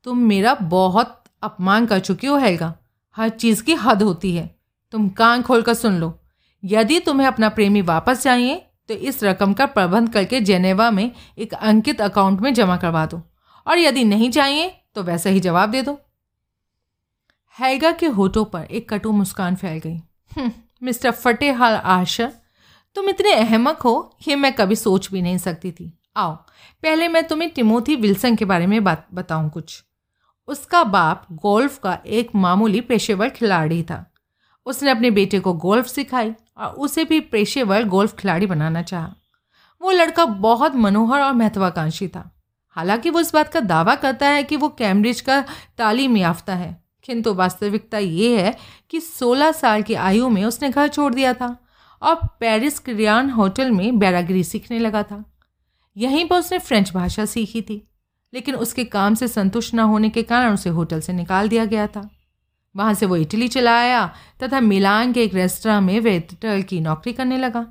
तुम 0.05 0.18
मेरा 0.18 0.55
बहुत 0.55 1.22
अपमान 1.42 1.86
कर 1.86 1.98
चुकी 1.98 2.26
हो 2.26 2.36
हैगा 2.36 2.74
हर 3.16 3.28
चीज़ 3.28 3.62
की 3.62 3.74
हद 3.74 4.02
होती 4.02 4.34
है। 4.36 4.55
तुम 4.92 5.09
कान 5.09 5.42
खोल 5.42 5.62
कर 5.62 5.74
सुन 5.74 5.98
लो। 5.98 6.18
यदि 6.64 7.01
तुम्हें 7.01 7.26
अपना 7.26 7.48
प्रेमी 7.48 7.82
वापस 7.82 8.22
चाहिए 8.22 8.55
तो 8.88 8.94
इस 8.94 9.22
रकम 9.24 9.52
का 9.52 9.66
प्रबंध 9.66 10.12
करके 10.12 10.40
जेनेवा 10.40 10.90
में 10.90 11.10
एक 11.38 11.55
अंकित 11.55 12.01
अकाउंट 12.01 12.40
में 12.40 12.52
जमा 12.55 12.76
करवा 12.76 13.06
दो। 13.06 13.22
और 13.66 13.78
यदि 13.78 14.05
नहीं 14.05 14.30
चाहिए 14.30 14.68
तो 14.94 15.02
वैसा 15.02 15.30
ही 15.30 15.40
जवाब 15.40 15.70
दे 15.70 15.82
दो। 15.82 15.98
हैगा 17.60 17.90
के 17.90 18.06
होठों 18.06 18.44
पर 18.44 18.64
एक 18.64 18.88
कटु 18.88 19.12
मुस्कान 19.12 19.55
फैल 19.55 19.78
गई। 19.78 19.96
हम्म, 20.36 20.51
मिस्टर 20.85 21.11
फतेहाल 21.11 21.74
आशा, 21.74 22.32
तुम 22.94 23.09
इतने 23.09 23.32
अहमक 23.32 23.78
हो, 23.78 24.16
ये 24.28 24.36
मैं 24.36 24.52
कभी 24.52 24.77
सोच 24.77 25.11
भी 25.11 25.23
नहीं 25.23 25.39
सकती 25.39 25.73
थी। 25.73 25.98
आओ, 26.16 26.35
पहले 26.82 27.09
मैं 27.09 27.24
तुम्हें 27.24 27.51
टिमोथी 27.51 27.97
विल्सन 27.97 28.36
के 28.36 28.44
बारे 28.44 28.66
में 28.66 28.85
बात 28.85 29.06
बताऊँ 29.15 29.51
कुछ। 29.51 29.85
उसका 30.48 30.85
बाप 30.85 31.27
गोल्फ 31.32 31.78
का 31.78 31.98
एक 32.06 32.31
मामूली 32.35 32.81
पेशेवर 32.81 33.28
खिलाड़ी 33.28 33.82
था। 33.82 34.15
उसने 34.66 34.90
अपने 34.90 35.11
बेटे 35.11 35.40
को 35.40 35.52
गोल्फ 35.52 35.86
सिखाई 35.86 36.35
और 36.59 36.66
उसे 36.66 37.05
भी 37.05 37.20
पेशेवर 37.20 37.85
गोल्फ 37.85 38.16
खिलाड़ी 38.16 38.47
बनाना 38.47 38.82
चाहा। 38.82 39.15
वो 39.82 39.90
लड़का 39.90 40.24
बहुत 40.24 40.74
मनोहर 40.74 41.20
और 41.20 41.32
महत्वाकांक्षी 41.32 42.09
था। 42.09 42.36
हालाँकि 42.69 43.11
वो 43.11 43.20
इस 43.20 43.35
बात 43.35 43.48
का 43.48 43.61
दावा 43.61 43.94
करता 43.94 44.28
है 44.28 44.43
कि 44.43 44.56
वो 44.56 44.69
कैम्ब्रिज 44.69 45.20
का 45.20 45.44
तालीम 45.78 46.16
याफ्ता 46.16 46.55
है। 46.55 46.84
किंतु 47.05 47.35
वास्तविकता 47.35 47.98
ये 47.98 48.43
है 48.43 48.56
कि 48.90 49.01
16 49.01 49.52
साल 49.52 49.82
की 49.82 49.94
आयु 49.94 50.28
में 50.28 50.44
उसने 50.44 50.70
घर 50.70 50.89
छोड़ 50.89 51.12
दिया 51.14 51.35
था 51.35 51.56
और 52.02 52.14
पेरिस 52.40 52.78
क्रियान 52.78 53.31
होटल 53.31 53.70
में 53.70 53.98
बैरागिरी 53.98 54.44
सीखने 54.44 54.78
लगा 54.78 55.02
था। 55.02 55.24
यहीं 55.97 56.28
पर 56.28 56.39
उसने 56.39 56.59
फ्रेंच 56.59 56.93
भाषा 56.93 57.24
सीखी 57.24 57.62
थी, 57.62 57.82
लेकिन 58.32 58.55
उसके 58.55 58.85
काम 58.85 59.14
से 59.14 59.28
संतुष्ट 59.28 59.74
न 59.74 59.81
होने 59.81 60.09
के 60.10 60.22
कारण 60.22 60.55
उसे 60.55 60.70
होटल 60.70 61.01
से 61.01 61.12
निकाल 61.12 61.48
दिया 61.48 61.64
गया 61.64 61.86
था। 61.86 62.09
वहाँ 62.74 62.94
से 62.94 63.06
वो 63.06 63.16
इटली 63.16 63.48
चला 63.48 63.78
आया 63.78 64.06
तथा 64.43 64.60
मिलान 64.60 65.12
के 65.12 65.22
एक 65.22 65.35
रेस्तरा 65.35 65.81
में 65.81 65.98
वेटर 66.01 66.60
की 66.60 66.81
नौकरी 66.81 67.12
करने 67.12 67.36
लगा। 67.39 67.66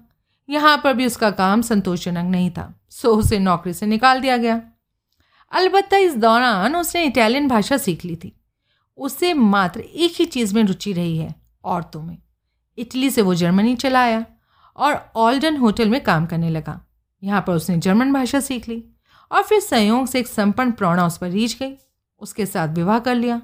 यहाँ 0.50 0.78
पर 0.84 0.94
भी 0.94 1.06
उसका 1.06 1.32
काम 1.32 1.62
संतोषजनक 1.62 2.32
नहीं 2.32 2.50
था, 2.52 2.74
सो 2.90 3.16
उसे 3.16 3.40
नौकरी 3.40 3.74
से 3.74 3.86
निकाल 3.86 4.22
दिया 4.22 4.38
गया। 4.38 4.62
अलबत्ता 5.52 5.98
इस 5.98 6.16
दौरान 6.18 6.76
उसने 6.76 7.04
इटालियन 7.04 7.48
भाषा 7.48 7.78
सीख 7.78 8.06
ली 8.06 8.16
थी। 8.16 8.32
उसे 8.98 9.34
मात्र 9.34 9.80
एक 9.80 10.14
ही 10.20 10.26
चीज़ 10.26 10.54
में 10.56 10.64
रुचि 10.64 10.94
रही 10.94 11.18
है, 11.18 11.34
औरतों 11.64 12.02
में। 12.02 12.18
इटली 12.78 13.10
से 13.10 13.22
वो 13.22 13.36
जर्मनी 13.36 13.76
चला 13.76 14.02
आया 14.02 14.26
और 14.78 15.00
ऑल्डन 15.16 15.58
होटल 15.58 15.90
में 15.90 16.02
काम 16.04 16.26
करने 16.26 16.50
लगा। 16.50 16.80
यहाँ 17.24 17.44
पर 17.48 17.54
उसने 17.54 17.78
जर्मन 17.78 18.14
भाषा 18.14 18.40
सीख 18.40 18.68
ली 18.70 18.84
और 19.32 19.44
फिर 19.44 19.60
संयोग 19.60 20.08
से 20.08 20.20
एक 20.20 20.28
संपन्न 20.28 20.72
प्रौणा 20.72 21.06
उस 21.08 21.18
पर 21.18 21.30
रीझ 21.30 21.56
गई। 21.60 21.74
उसके 22.22 22.46
साथ 22.46 22.76
विवाह 22.76 23.00
कर 23.00 23.16
लिया। 23.16 23.42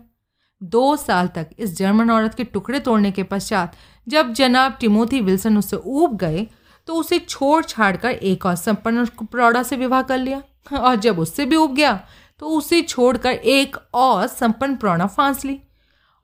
दो 0.62 0.96
साल 0.96 1.28
तक 1.28 1.50
इस 1.60 1.78
जर्मन 1.78 2.10
औरत 2.12 2.34
के 2.36 2.44
टुकड़े 2.44 2.80
तोड़ने 2.80 3.12
के 3.12 3.24
पश्चात 3.24 3.76
जब 4.08 4.32
जनाब 4.34 4.78
टिमोथी 4.80 5.20
विल्सन 5.22 5.58
उससे 5.58 5.78
ऊब 5.78 6.16
गए 6.18 6.48
तो 6.88 6.94
उसे 6.94 7.20
छोड़ 7.20 7.64
छाड़ 7.66 7.96
कर 7.98 8.10
एक 8.10 8.46
और 8.46 8.56
संपन्न 8.56 9.06
प्रौढ़ा 9.22 9.64
से 9.64 9.76
विवाह 9.76 10.02
कर 10.02 10.18
लिया 10.18 10.42
और 10.74 10.96
जब 10.96 11.20
उससे 11.20 11.46
भी 11.46 11.56
उब 11.56 11.76
गया 11.76 11.94
तो 12.40 12.48
उसे 12.48 12.82
छोड़कर 12.82 13.32
एक 13.32 13.78
और 13.94 14.28
संपन्न 14.28 14.76
प्रौढ़ा 14.76 15.08
फांस 15.08 15.46
ली। 15.46 15.60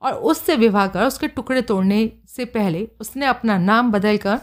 और 0.02 0.12
उससे 0.12 0.56
विवाह 0.56 0.86
कर, 0.86 1.04
उसके 1.04 1.28
टुकड़े 1.28 1.62
तोड़ने 1.62 2.12
से 2.28 2.44
पहले 2.44 2.88
उसने 3.00 3.26
अपना 3.26 3.58
नाम 3.58 3.90
बदलकर 3.92 4.36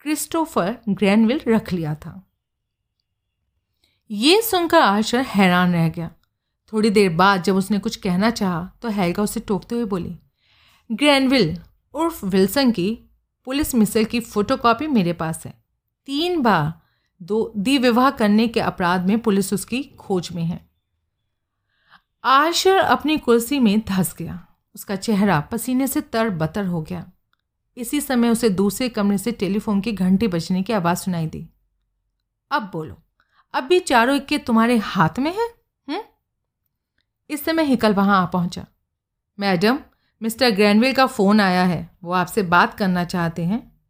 क्रिस्टोफर 0.00 0.76
ग्रैनविल 0.88 1.40
रख 1.48 1.72
लिया 1.72 1.94
था। 1.94 2.22
ये 4.10 4.40
सुनकर 4.42 4.80
आशर 4.80 5.20
हैरान 5.20 5.72
रह 5.72 5.88
गया। 5.88 6.10
थोड़ी 6.72 6.90
देर 6.90 7.10
बाद 7.12 7.42
जब 7.42 7.56
उसने 7.56 7.78
कुछ 7.78 7.96
कहना 7.96 8.30
चाहा 8.30 8.70
तो 8.82 8.88
हैगा 8.88 9.22
उसे 9.22 9.40
टोकते 9.40 9.74
हुए 9.74 9.84
बोली, 9.84 10.16
ग्रैनविल, 10.90 11.56
उर्फ़ 11.94 12.24
विल्सन 12.26 12.70
की 12.70 12.88
पुलिस 13.46 13.74
मिसल 13.74 14.04
की 14.04 14.20
फोटोकॉपी 14.20 14.86
मेरे 14.86 15.12
पास 15.12 15.46
है। 15.46 15.52
तीन 16.08 16.40
बार 16.42 16.72
दो 17.20 17.52
विवाह 17.56 18.10
करने 18.10 18.48
के 18.48 18.60
अपराध 18.60 19.06
में 19.06 19.18
पुलिस 19.18 19.52
उसकी 19.52 19.82
खोज 19.82 20.28
में 20.32 20.44
है। 20.44 20.64
आशर 22.26 22.76
अपनी 22.76 23.18
कुर्सी 23.18 23.58
में 23.58 23.80
धस 23.80 24.14
गया। 24.18 24.46
उसका 24.74 24.96
चेहरा 24.96 25.40
पसीने 25.40 25.86
से 25.86 26.00
तर 26.00 26.30
बतर 26.30 26.66
हो 26.66 26.82
गया। 26.82 27.10
इसी 27.76 28.00
समय 28.00 28.28
उसे 28.28 28.50
दूसरे 28.50 28.88
कमरे 28.88 29.18
से 29.18 29.32
टेलीफोन 29.32 29.80
की 29.80 29.92
घंटी 29.92 30.28
बजने 30.28 30.62
की 30.62 30.72
आवाज़ 30.72 30.98
सुनाई 30.98 31.26
दी। 31.26 31.48
अब 32.50 32.70
बोलो, 32.72 32.96
अब 33.54 33.64
भी 33.64 33.80
चारों 33.80 34.16
इक्के 34.16 34.38
तुम्हारे 34.38 34.76
हाथ 34.76 35.18
में 35.18 35.34
है? 35.34 35.48
हुँ? 35.88 36.04
इस 37.30 37.44
समय 37.44 37.62
हिकल 37.62 37.94
वहाँ 37.94 38.22
आ 38.22 38.26
पहुँचा। 38.26 38.66
मैडम, 39.40 39.78
मिस्टर 40.22 40.50
ग्रैनविल 40.50 40.92
का 40.92 41.06
फ़ोन 41.06 41.40
आया 41.40 41.64
है। 41.64 41.90
वो 42.04 42.12
आपसे 42.12 42.42
बात 42.42 42.74
करना 42.74 43.04
चाहते 43.04 43.44
हैं। 43.44 43.80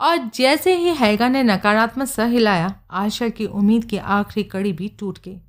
और 0.00 0.16
जैसे 0.16 0.76
ही 0.76 0.94
हैगा 0.94 1.28
ने 1.28 1.42
नकारात्मक 1.42 2.06
सह 2.08 2.24
हिलाया 2.24 2.80
आशा 2.90 3.28
की 3.28 3.46
उम्मीद 3.46 3.84
की 3.84 3.96
आखिरी 3.96 4.44
कड़ी 4.44 4.72
भी 4.72 4.88
टूट 4.88 5.18
गई। 5.18 5.40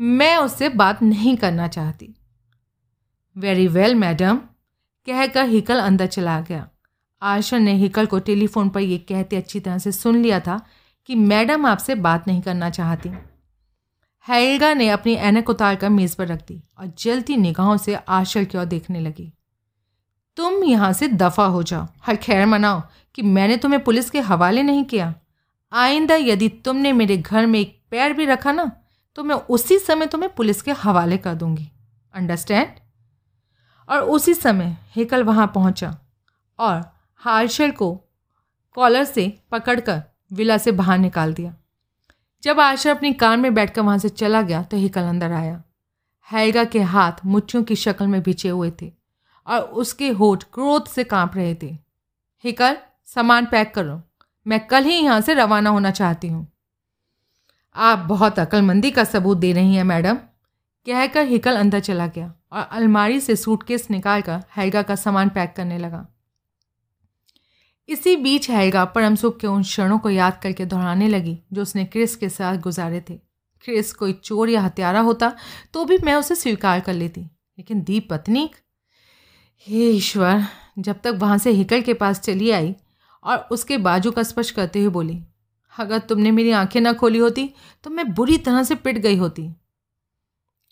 मैं 0.00 0.36
उससे 0.36 0.68
बात 0.68 1.02
नहीं 1.02 1.36
करना 1.36 1.68
चाहती। 1.68 2.14
वेरी 3.36 3.66
वेल 3.66 3.94
मैडम 3.94 4.36
कहकर 5.06 5.44
हिकल 5.44 5.78
अंदर 5.78 6.06
चला 6.06 6.40
गया। 6.40 6.68
आशा 7.22 7.58
ने 7.58 7.74
हिकल 7.74 8.06
को 8.06 8.18
टेलीफोन 8.18 8.68
पर 8.68 8.80
यह 8.80 9.04
कहते 9.08 9.36
अच्छी 9.36 9.60
तरह 9.60 9.78
से 9.78 9.92
सुन 9.92 10.22
लिया 10.22 10.40
था 10.40 10.60
कि 11.06 11.14
मैडम 11.14 11.66
आपसे 11.66 11.94
बात 11.94 12.28
नहीं 12.28 12.40
करना 12.42 12.70
चाहती। 12.70 13.10
हैगा 14.28 14.74
ने 14.74 14.88
अपनी 14.88 15.14
एनक 15.14 15.50
उतार 15.50 15.76
कर 15.76 15.88
मेज़ 15.88 16.16
पर 16.16 16.26
रख 16.26 16.46
दी 16.48 16.62
और 16.78 16.92
जलती 16.98 17.36
निगाहों 17.36 17.76
से 17.76 17.94
आशा 17.94 18.44
की 18.44 18.58
ओर 18.58 18.64
देखने 18.64 19.00
लगी। 19.00 19.32
तुम 20.36 20.64
यहाँ 20.64 20.92
से 20.92 21.08
दफ़ा 21.08 21.44
हो 21.44 21.62
जाओ। 21.62 21.86
हर 22.02 22.16
खैर 22.16 22.46
मनाओ 22.46 22.82
कि 23.14 23.22
मैंने 23.22 23.56
तुम्हें 23.56 23.84
पुलिस 23.84 24.10
के 24.10 24.20
हवाले 24.20 24.62
नहीं 24.62 24.84
किया। 24.84 25.14
आइंदा 25.72 26.14
यदि 26.14 26.48
तुमने 26.48 26.92
मेरे 26.92 27.16
घर 27.16 27.46
में 27.46 27.60
एक 27.60 27.82
पैर 27.90 28.12
भी 28.12 28.24
रखा 28.24 28.52
ना 28.52 28.70
तो 29.16 29.22
मैं 29.24 29.34
उसी 29.34 29.78
समय 29.78 30.06
तुम्हें 30.06 30.34
पुलिस 30.34 30.62
के 30.62 30.72
हवाले 30.72 31.16
कर 31.16 31.34
दूँगी। 31.34 31.70
अंडरस्टैंड 32.14 32.68
और 33.88 34.00
उसी 34.00 34.34
समय 34.34 34.76
हेकल 34.96 35.22
वहाँ 35.22 35.46
पहुँचा 35.46 35.96
और 36.58 36.82
हार्शल 37.22 37.70
को 37.70 37.94
कॉलर 38.76 39.04
से 39.04 39.32
पकड़कर 39.50 40.02
विला 40.32 40.58
से 40.58 40.72
बाहर 40.72 40.98
निकाल 40.98 41.34
दिया। 41.34 41.54
जब 42.42 42.60
आशा 42.60 42.90
अपनी 42.90 43.12
कार 43.12 43.36
में 43.36 43.52
बैठकर 43.54 43.80
वहाँ 43.80 43.98
से 43.98 44.08
चला 44.08 44.42
गया 44.42 44.62
तो 44.62 44.76
हेकल 44.76 45.02
अंदर 45.02 45.32
आया। 45.32 45.62
हैगा 46.28 46.64
के 46.64 46.80
हाथ 46.80 47.24
मुट्ठियों 47.24 47.62
की 47.64 47.76
शक्ल 47.76 48.06
में 48.06 48.22
बिछे 48.22 48.48
हुए 48.48 48.70
थे 48.82 48.92
और 49.46 49.60
उसके 49.60 50.08
होठ 50.08 50.44
क्रोध 50.44 50.86
से 50.86 51.04
काँप 51.04 51.36
रहे 51.36 51.54
थे। 51.54 51.76
हिकल, 52.44 52.76
सामान 53.06 53.46
पैक 53.46 53.74
करो। 53.74 54.00
मैं 54.46 54.66
कल 54.66 54.84
ही 54.84 54.94
यहाँ 54.94 55.20
से 55.20 55.34
रवाना 55.34 55.70
होना 55.70 55.90
चाहती 55.90 56.28
हूँ। 56.28 56.46
आप 57.74 57.98
बहुत 57.98 58.38
अक्लमंदी 58.38 58.90
का 58.90 59.04
सबूत 59.04 59.38
दे 59.38 59.52
रही 59.52 59.74
हैं, 59.74 59.84
मैडम। 59.84 60.14
कहकर 60.86 61.26
हिकल 61.26 61.56
अंदर 61.56 61.80
चला 61.80 62.06
गया 62.06 62.32
और 62.52 62.62
अलमारी 62.62 63.20
से 63.20 63.36
सूटकेस 63.36 63.86
निकालकर 63.90 64.42
हैगा 64.56 64.82
का 64.82 64.94
सामान 64.94 65.28
पैक 65.28 65.52
करने 65.56 65.78
लगा। 65.78 66.06
इसी 67.88 68.16
बीच 68.16 68.48
हैगा 68.50 68.84
परम 68.84 69.14
सुख 69.14 69.38
के 69.40 69.46
उन 69.46 69.62
क्षणों 69.62 69.98
को 69.98 70.10
याद 70.10 70.38
करके 70.42 70.64
दोहराने 70.64 71.08
लगी, 71.08 71.38
जो 71.52 71.62
उसने 71.62 71.84
क्रिस 71.84 72.16
के 72.16 72.28
साथ 72.28 72.56
गुजारे 72.58 73.00
थे। 73.10 73.14
क्रिस 73.64 73.92
कोई 73.92 74.12
चोर 74.14 74.50
या 74.50 74.60
हत्यारा 74.60 75.00
होता 75.00 75.32
तो 75.74 75.84
भी 75.84 75.98
मैं 75.98 76.14
उसे 76.14 76.34
स्वीकार 76.34 76.80
कर 76.80 76.94
लेती। 76.94 77.20
लेकिन 77.20 77.82
दीप 77.82 78.08
पत्नी 78.10 78.50
हे 79.66 79.90
ईश्वर, 79.90 80.44
जब 80.78 81.00
तक 81.00 81.14
वहाँ 81.16 81.38
से 81.38 81.50
हिकल 81.50 81.80
के 81.80 81.94
पास 81.94 82.20
चली 82.20 82.50
आई 82.50 82.74
और 83.24 83.48
उसके 83.52 83.78
बाजू 83.78 84.10
का 84.10 84.22
स्पर्श 84.22 84.50
करते 84.50 84.80
हुए 84.80 84.88
बोली 84.90 85.22
अगर 85.78 85.98
तुमने 85.98 86.30
मेरी 86.30 86.50
आँखें 86.50 86.80
ना 86.80 86.92
खोली 86.92 87.18
होती 87.18 87.54
तो 87.84 87.90
मैं 87.90 88.14
बुरी 88.14 88.38
तरह 88.38 88.62
से 88.62 88.74
पिट 88.74 88.98
गई 88.98 89.16
होती। 89.16 89.50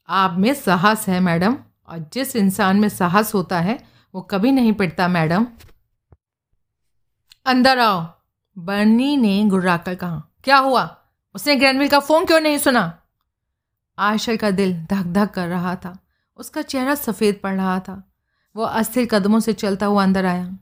आप 0.09 0.39
में 0.39 0.55
साहस 0.55 1.09
है, 1.09 1.21
मैडम, 1.21 1.57
और 1.89 2.11
जिस 2.13 2.37
इंसान 2.37 2.81
में 2.81 2.89
साहस 2.89 3.35
होता 3.35 3.61
है, 3.61 3.85
वो 4.15 4.21
कभी 4.21 4.53
नहीं 4.53 4.73
पिटता, 4.73 5.09
मैडम। 5.09 5.47
अंदर 7.47 7.79
आओ। 7.79 8.21
बर्नी 8.59 9.17
ने 9.17 9.45
गुर्राकर 9.45 9.95
कहा, 9.95 10.23
क्या 10.45 10.59
हुआ? 10.59 10.97
उसने 11.35 11.57
ग्रैंडविल 11.57 11.89
का 11.89 11.99
फ़ोन 11.99 12.25
क्यों 12.25 12.41
नहीं 12.41 12.59
सुना? 12.59 13.03
आशल 13.99 14.37
का 14.37 14.51
दिल 14.51 14.85
धक 14.85 15.03
धक 15.03 15.31
कर 15.31 15.49
रहा 15.49 15.77
था। 15.77 15.99
उसका 16.37 16.63
चेहरा 16.63 16.95
सफ़ेद 16.95 17.41
पड़ 17.43 17.55
रहा 17.55 17.81
था। 17.81 18.13
वो 18.57 18.63
अस्थिर 18.63 19.07
कदमों 19.07 19.41
से 19.41 19.53
चलता 19.53 19.87
हुआ 19.87 20.03
अंदर 20.03 20.27
आया। 20.27 20.59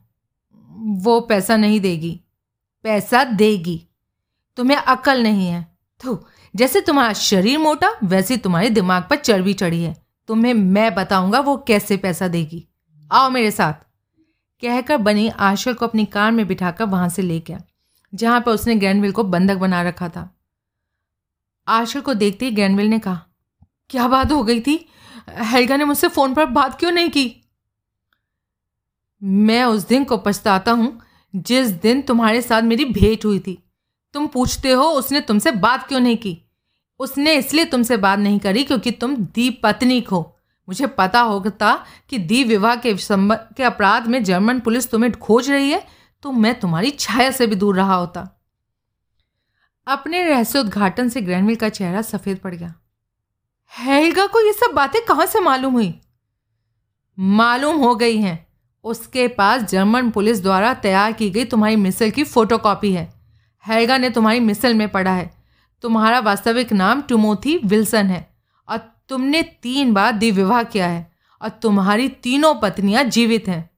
वो 0.79 1.21
पैसा 1.21 1.57
नहीं 1.57 1.79
देगी। 1.79 2.21
पैसा 2.83 3.23
देगी। 3.23 3.88
तुम्हें 4.59 4.77
अकल 4.77 5.21
नहीं 5.23 5.47
है। 5.47 5.65
तो 6.01 6.27
जैसे 6.55 6.79
तुम्हारा 6.81 7.13
शरीर 7.13 7.57
मोटा, 7.57 7.89
वैसे 8.03 8.37
तुम्हारे 8.37 8.69
दिमाग 8.69 9.03
पर 9.09 9.15
चर्बी 9.15 9.53
चढ़ी 9.53 9.81
है। 9.83 9.95
तुम्हें 10.27 10.53
मैं 10.53 10.95
बताऊँगा 10.95 11.39
वो 11.39 11.55
कैसे 11.57 11.97
पैसा 11.97 12.27
देगी। 12.27 12.63
आओ 13.11 13.29
मेरे 13.29 13.51
साथ। 13.51 13.73
कहकर 14.63 14.97
बनी 14.97 15.27
आशल 15.29 15.73
को 15.73 15.85
अपनी 15.85 16.05
कार 16.05 16.31
में 16.31 16.47
बिठाकर 16.47 16.85
वहाँ 16.85 17.07
से 17.09 17.21
ले 17.21 17.39
गया 17.39 17.61
जहाँ 18.13 18.41
पर 18.41 18.51
उसने 18.51 18.75
ग्रैंडविल 18.75 19.11
को 19.11 19.23
बंधक 19.23 19.57
बना 19.57 19.81
रखा 19.81 20.09
था। 20.09 20.29
आशल 21.67 22.01
को 22.01 22.13
देखते 22.13 22.45
ही 22.45 22.51
ग्रैंडविल 22.51 22.87
ने 22.87 22.99
कहा, 22.99 23.21
क्या 23.89 24.07
बात 24.07 24.31
हो 24.31 24.43
गई 24.43 24.59
थी? 24.59 24.75
हेल्गा 25.29 25.77
ने 25.77 25.85
मुझसे 25.85 26.07
फ़ोन 26.07 26.33
पर 26.33 26.45
बात 26.45 26.79
क्यों 26.79 26.91
नहीं 26.91 27.09
की? 27.09 27.43
मैं 29.23 29.63
उस 29.63 29.87
दिन 29.87 30.03
को 30.03 30.17
पछताता 30.17 30.71
हूँ, 30.71 31.01
जिस 31.35 31.67
दिन 31.67 32.01
तुम्हारे 32.01 32.41
साथ 32.41 32.61
मेरी 32.61 32.85
भेंट 32.85 33.25
हुई 33.25 33.39
थी। 33.39 33.57
तुम 34.13 34.27
पूछते 34.27 34.71
हो, 34.71 34.83
उसने 34.83 35.21
तुमसे 35.21 35.51
बात 35.51 35.87
क्यों 35.87 35.99
नहीं 35.99 36.17
की? 36.17 36.37
उसने 36.99 37.33
इसलिए 37.33 37.65
तुमसे 37.65 37.97
बात 37.97 38.19
नहीं 38.19 38.39
करी 38.39 38.63
क्योंकि 38.63 38.91
तुम 38.91 39.15
दीप 39.15 39.59
पत्नी 39.63 39.99
हो। 40.11 40.21
मुझे 40.67 40.87
पता 40.87 41.19
होता 41.21 41.73
कि 42.09 42.17
दी 42.19 42.43
विवाह 42.43 42.75
के 42.75 42.95
संबंध 42.97 43.53
के 43.57 43.63
अपराध 43.63 44.07
में 44.07 44.23
जर्मन 44.23 44.59
पुलिस 44.59 44.89
तुम्हें 44.91 45.11
खोज 45.13 45.49
रही 45.51 45.69
है 45.71 45.83
तो 46.23 46.31
मैं 46.31 46.59
तुम्हारी 46.59 46.89
छाया 46.91 47.31
से 47.31 47.47
भी 47.47 47.55
दूर 47.55 47.75
रहा 47.75 47.95
होता। 47.95 48.27
अपने 49.87 50.23
रहस्योद्घाटन 50.23 51.09
से 51.09 51.21
ग्रैंडविल 51.21 51.55
का 51.55 51.69
चेहरा 51.69 52.01
सफ़ेद 52.01 52.37
पड़ 52.37 52.53
गया। 52.55 52.73
हेल्गा 53.73 54.25
को 54.25 54.39
ये 54.39 54.53
सब 54.53 54.73
बातें 54.75 55.01
कहाँ 55.05 55.25
से 55.25 55.39
मालूम 55.39 55.73
हुई? 55.73 55.93
मालूम 57.17 57.77
हो 57.77 57.95
गई 57.95 58.17
हैं। 58.17 58.47
उसके 58.85 59.27
पास 59.27 59.61
जर्मन 59.61 60.09
पुलिस 60.11 60.41
द्वारा 60.43 60.73
तैयार 60.73 61.13
की 61.13 61.29
गई 61.29 61.45
तुम्हारी 61.45 61.75
मिसल 61.75 62.11
की 62.11 62.23
फ़ोटोकॉपी 62.23 62.91
है। 62.91 63.07
हेल्गा 63.69 63.97
ने 63.97 64.09
तुम्हारी 64.09 64.39
मिसल 64.39 64.73
में 64.73 64.89
पढ़ा 64.89 65.13
है। 65.13 65.31
तुम्हारा 65.81 66.19
वास्तविक 66.19 66.73
नाम 66.73 67.01
टुमोथी 67.01 67.57
विल्सन 67.57 68.05
है। 68.05 68.27
और 68.69 68.77
तुमने 69.09 69.43
तीन 69.43 69.93
बार 69.93 70.11
दिविवाह 70.11 70.63
किया 70.63 70.87
है 70.87 71.11
और 71.41 71.49
तुम्हारी 71.49 72.07
तीनों 72.09 72.55
पत्नियाँ 72.55 73.03
जीवित 73.03 73.47
हैं। 73.47 73.69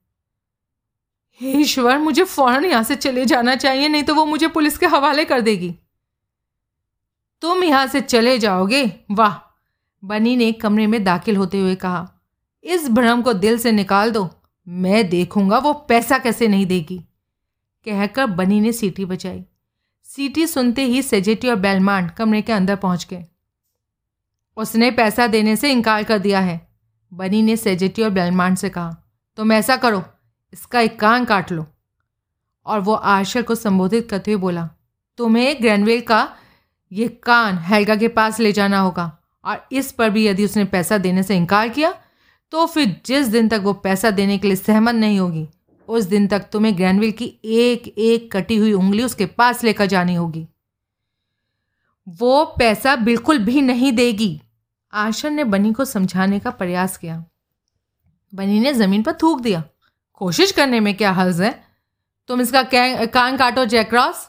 हे 1.41 1.51
ईश्वर, 1.51 1.97
मुझे 1.97 2.23
फ़ौरन 2.23 2.65
यहाँ 2.65 2.83
से 2.83 2.95
चले 2.95 3.25
जाना 3.25 3.55
चाहिए, 3.55 3.87
नहीं 3.87 4.03
तो 4.03 4.15
वो 4.15 4.25
मुझे 4.25 4.47
पुलिस 4.47 4.77
के 4.77 4.85
हवाले 4.85 5.25
कर 5.25 5.41
देगी। 5.41 5.75
तुम 7.41 7.63
यहाँ 7.63 7.87
से 7.87 8.01
चले 8.01 8.37
जाओगे? 8.39 8.99
वाह! 9.11 9.35
बनी 10.03 10.35
ने 10.35 10.51
कमरे 10.51 10.87
में 10.87 11.03
दाखिल 11.03 11.37
होते 11.37 11.59
हुए 11.59 11.75
कहा, 11.75 12.11
इस 12.63 12.89
भ्रम 12.89 13.21
को 13.21 13.33
दिल 13.33 13.57
से 13.57 13.71
निकाल 13.71 14.11
दो, 14.11 14.29
मैं 14.67 15.09
देखूँगा 15.09 15.57
वो 15.57 15.73
पैसा 15.73 16.17
कैसे 16.17 16.47
नहीं 16.47 16.65
देगी। 16.65 16.97
कहकर 17.85 18.25
बनी 18.25 18.59
ने 18.59 18.71
सीटी 18.71 19.05
बजाई। 19.05 19.43
सीटी 20.17 20.45
सुनते 20.47 20.83
ही 20.83 21.01
सेजेटी 21.01 21.49
और 21.49 21.55
बेलमांड 21.55 22.09
कमरे 22.11 22.41
के 22.41 22.53
अंदर 22.53 22.75
पहुँच 22.75 23.05
गए। 23.09 23.23
उसने 24.57 24.89
पैसा 24.91 25.27
देने 25.27 25.55
से 25.55 25.71
इनकार 25.71 26.03
कर 26.03 26.17
दिया 26.19 26.39
है, 26.39 26.59
बनी 27.11 27.41
ने 27.41 27.55
सेजेटी 27.57 28.01
और 28.01 28.09
बेलमांड 28.09 28.57
से 28.57 28.69
कहा। 28.69 28.91
तुम 29.37 29.53
ऐसा 29.53 29.75
करो, 29.75 30.03
इसका 30.53 30.79
एक 30.79 30.99
कान 30.99 31.25
काट 31.25 31.51
लो। 31.51 31.65
और 32.65 32.79
वो 32.79 32.93
आशर 32.93 33.41
को 33.41 33.55
संबोधित 33.55 34.09
करते 34.09 34.31
हुए 34.31 34.41
बोला, 34.41 34.69
तुम्हें 35.19 35.61
ग्रैंडवेल 35.61 36.01
का 36.01 36.27
ये 36.91 37.07
कान 37.23 37.57
हेल्गा 37.63 37.95
के 37.95 38.07
पास 38.09 38.39
ले 38.39 38.51
जाना 38.51 38.79
होगा, 38.79 39.11
और 39.45 39.67
इस 39.71 39.91
पर 39.91 40.09
भी 40.09 40.27
यदि 40.27 40.45
उसने 40.45 40.65
पैसा 40.67 40.97
देने 40.97 41.23
से 41.23 41.37
इनकार 41.37 41.69
किया 41.69 41.93
तो 42.51 42.65
फिर 42.65 42.95
जिस 43.05 43.27
दिन 43.27 43.47
तक 43.49 43.61
वो 43.63 43.73
पैसा 43.73 44.09
देने 44.11 44.37
के 44.37 44.47
लिए 44.47 44.55
सहमत 44.57 44.95
नहीं 44.95 45.19
होगी 45.19 45.47
उस 45.91 46.03
दिन 46.03 46.27
तक 46.27 46.39
तुम्हें 46.51 46.77
ग्रैंडविल 46.77 47.11
की 47.11 47.25
एक 47.45 47.87
एक 47.87 48.31
कटी 48.31 48.57
हुई 48.57 48.73
उंगली 48.73 49.03
उसके 49.03 49.25
पास 49.25 49.63
लेकर 49.63 49.85
जानी 49.85 50.15
होगी। 50.15 50.47
वो 52.07 52.45
पैसा 52.45 52.95
बिल्कुल 52.95 53.37
भी 53.37 53.61
नहीं 53.61 53.91
देगी। 53.91 54.41
आशन 54.93 55.33
ने 55.33 55.43
बनी 55.43 55.73
को 55.73 55.85
समझाने 55.85 56.39
का 56.39 56.49
प्रयास 56.49 56.97
किया। 56.97 57.25
बनी 58.33 58.59
ने 58.59 58.73
ज़मीन 58.73 59.03
पर 59.03 59.13
थूक 59.13 59.41
दिया। 59.41 59.63
कोशिश 60.13 60.51
करने 60.51 60.79
में 60.79 60.93
क्या 60.97 61.11
हर्ज 61.11 61.41
है? 61.41 61.63
तुम 62.27 62.41
इसका 62.41 62.63
कान 63.05 63.37
काटो 63.37 63.65
जैक्रॉस 63.65 64.27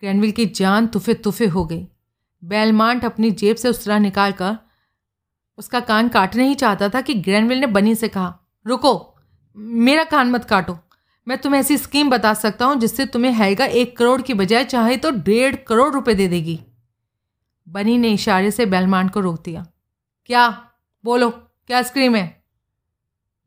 ग्रैंडविल 0.00 0.30
की 0.30 0.46
जान 0.46 0.86
तुफे 0.86 1.14
तुफे 1.14 1.46
हो 1.46 1.64
गई। 1.64 1.86
बेलमांट 2.44 3.04
अपनी 3.04 3.30
जेब 3.30 3.56
से 3.56 3.68
उसरा 3.68 3.98
निकाल 3.98 4.32
कर 4.32 4.56
उसका 5.58 5.80
कान 5.80 6.08
काटना 6.08 6.42
ही 6.42 6.54
चाहता 6.54 6.88
था 6.88 7.00
कि 7.00 7.14
ग्रैनविल 7.14 7.58
ने 7.58 7.66
बनी 7.66 7.94
से 7.94 8.08
कहा, 8.08 8.38
रुको 8.66 9.11
मेरा 9.56 10.04
कान 10.04 10.30
मत 10.30 10.44
काटो। 10.44 10.78
मैं 11.28 11.38
तुम्हें 11.38 11.60
ऐसी 11.60 11.78
स्कीम 11.78 12.10
बता 12.10 12.34
सकता 12.34 12.64
हूँ 12.64 12.76
जिससे 12.76 13.06
तुम्हें 13.06 13.32
हैगा 13.32 13.64
एक 13.64 13.96
करोड़ 13.96 14.22
की 14.22 14.34
बजाय 14.34 14.64
चाहे 14.64 14.96
तो 14.96 15.10
डेढ़ 15.10 15.56
करोड़ 15.56 15.92
रुपए 15.94 16.14
दे 16.14 16.28
देगी। 16.28 16.60
बनी 17.68 17.98
ने 17.98 18.12
इशारे 18.12 18.50
से 18.50 18.66
बेलमांट 18.66 19.10
को 19.10 19.20
रोक 19.20 19.42
दिया। 19.44 19.66
क्या? 20.26 20.48
बोलो, 21.04 21.30
क्या 21.30 21.82
स्क्रीम 21.82 22.16
है? 22.16 22.42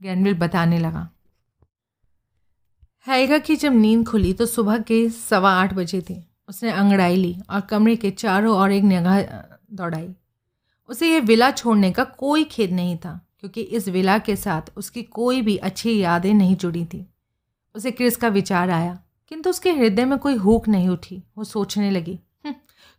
गैनविल 0.02 0.34
बताने 0.34 0.80
लगा। 0.80 1.10
हैगा 3.08 3.38
की 3.38 3.56
जब 3.56 3.74
नींद 3.74 4.08
खुली 4.08 4.34
तो 4.34 4.46
सुबह 4.46 4.78
के 4.78 5.10
सवा 5.10 5.52
आठ 5.52 5.74
बजे 5.74 6.04
थे। 6.10 6.24
उसने 6.50 6.72
अंगड़ाई 6.72 7.16
ली 7.16 7.36
और 7.50 7.62
कमरे 7.62 7.96
के 7.96 8.12
चारों 8.12 8.56
ओर 8.58 8.72
एक 8.72 8.84
निगाह 8.84 9.22
दौड़ाई। 9.74 10.16
उसे 10.90 11.12
यह 11.14 11.20
विला 11.20 11.52
छोड़ने 11.52 11.92
का 11.92 12.04
कोई 12.04 12.44
खेद 12.44 12.72
नहीं 12.72 12.98
था। 12.98 13.25
क्योंकि 13.46 13.62
इस 13.78 13.88
विला 13.88 14.18
के 14.18 14.36
साथ 14.36 14.72
उसकी 14.78 15.02
कोई 15.04 15.42
भी 15.42 15.56
अच्छी 15.58 15.98
यादें 16.02 16.34
नहीं 16.34 16.56
जुड़ी 16.56 16.84
थी। 16.86 17.06
उसे 17.76 17.92
क्रिस 17.92 18.16
का 18.18 18.28
विचार 18.28 18.70
आया 18.70 18.98
किंतु 19.28 19.50
उसके 19.50 19.72
हृदय 19.72 20.06
में 20.06 20.18
कोई 20.20 20.36
हुक 20.36 20.68
नहीं 20.68 20.88
उठी। 20.90 21.22
वो 21.38 21.44
सोचने 21.44 21.90
लगी 21.92 22.18
हम्म, 22.46 22.56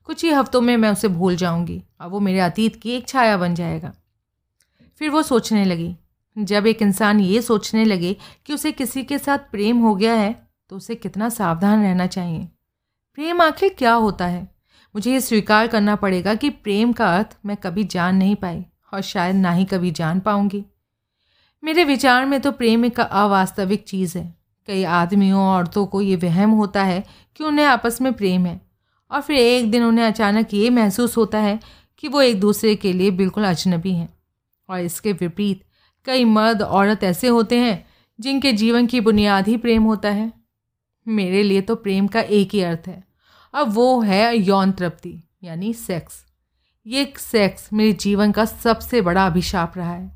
कुछ 0.08 0.24
ही 0.24 0.30
हफ्तों 0.30 0.60
में 0.60 0.76
मैं 0.76 0.90
उसे 0.90 1.08
भूल 1.08 1.36
जाऊँगी 1.36 1.82
और 2.00 2.08
वो 2.08 2.20
मेरे 2.20 2.40
अतीत 2.40 2.76
की 2.76 2.90
एक 2.90 3.08
छाया 3.08 3.36
बन 3.36 3.54
जाएगा। 3.54 3.92
फिर 5.00 5.10
वो 5.10 5.22
सोचने 5.22 5.64
लगी 5.64 5.94
जब 6.36 6.66
एक 6.66 6.82
इंसान 6.82 7.20
ये 7.20 7.42
सोचने 7.42 7.84
लगे 7.84 8.16
कि 8.46 8.54
उसे 8.54 8.72
किसी 8.72 9.02
के 9.02 9.18
साथ 9.18 9.50
प्रेम 9.52 9.78
हो 9.78 9.94
गया 9.94 10.14
है 10.14 10.32
तो 10.70 10.76
उसे 10.76 10.94
कितना 10.94 11.28
सावधान 11.28 11.82
रहना 11.82 12.06
चाहिए। 12.06 12.48
प्रेम 13.14 13.42
आखिर 13.42 13.74
क्या 13.78 13.94
होता 13.94 14.26
है? 14.26 14.48
मुझे 14.94 15.12
ये 15.12 15.20
स्वीकार 15.20 15.66
करना 15.66 15.96
पड़ेगा 15.96 16.34
कि 16.34 16.50
प्रेम 16.50 16.92
का 16.92 17.14
अर्थ 17.16 17.36
मैं 17.46 17.56
कभी 17.56 17.84
जान 17.84 18.16
नहीं 18.16 18.36
पाई। 18.36 18.64
और 18.92 19.00
शायद 19.00 19.36
ना 19.36 19.52
ही 19.52 19.64
कभी 19.64 19.90
जान 19.90 20.20
पाऊँगी। 20.20 20.64
मेरे 21.64 21.84
विचार 21.84 22.26
में 22.26 22.40
तो 22.40 22.52
प्रेम 22.52 22.84
एक 22.84 23.00
अवास्तविक 23.00 23.84
चीज़ 23.84 24.18
है। 24.18 24.34
कई 24.66 24.84
आदमियों 24.84 25.40
औरतों 25.40 25.86
को 25.86 26.00
ये 26.00 26.16
वहम 26.16 26.50
होता 26.50 26.84
है 26.84 27.04
कि 27.36 27.44
उन्हें 27.44 27.66
आपस 27.66 28.00
में 28.00 28.12
प्रेम 28.12 28.46
है। 28.46 28.60
और 29.10 29.20
फिर 29.20 29.36
एक 29.36 29.70
दिन 29.70 29.84
उन्हें 29.84 30.06
अचानक 30.06 30.54
ये 30.54 30.70
महसूस 30.70 31.16
होता 31.16 31.38
है 31.38 31.60
कि 31.98 32.08
वो 32.08 32.22
एक 32.22 32.40
दूसरे 32.40 32.76
के 32.76 32.92
लिए 32.92 33.10
बिल्कुल 33.10 33.44
अजनबी 33.44 33.92
हैं। 33.92 34.18
और 34.68 34.80
इसके 34.80 35.12
विपरीत 35.12 35.64
कई 36.04 36.24
मर्द 36.24 36.62
औरत 36.62 37.04
ऐसे 37.04 37.28
होते 37.28 37.58
हैं 37.58 37.86
जिनके 38.20 38.52
जीवन 38.52 38.86
की 38.86 39.00
बुनियाद 39.00 39.48
ही 39.48 39.56
प्रेम 39.56 39.82
होता 39.82 40.10
है। 40.10 40.32
मेरे 41.08 41.42
लिए 41.42 41.60
तो 41.60 41.74
प्रेम 41.74 42.06
का 42.06 42.20
एक 42.20 42.50
ही 42.52 42.60
अर्थ 42.60 42.82
है। 42.86 43.04
अब 43.54 43.72
वो 43.72 44.00
है 44.00 44.38
यौन 44.38 44.72
तृप्ति, 44.72 45.22
यानी 45.44 45.72
सेक्स 45.72 46.25
ये 46.86 47.12
सेक्स 47.18 47.72
मेरे 47.72 47.92
जीवन 47.92 48.32
का 48.32 48.44
सबसे 48.44 49.00
बड़ा 49.00 49.26
अभिशाप 49.26 49.76
रहा 49.76 49.92
है। 49.92 50.10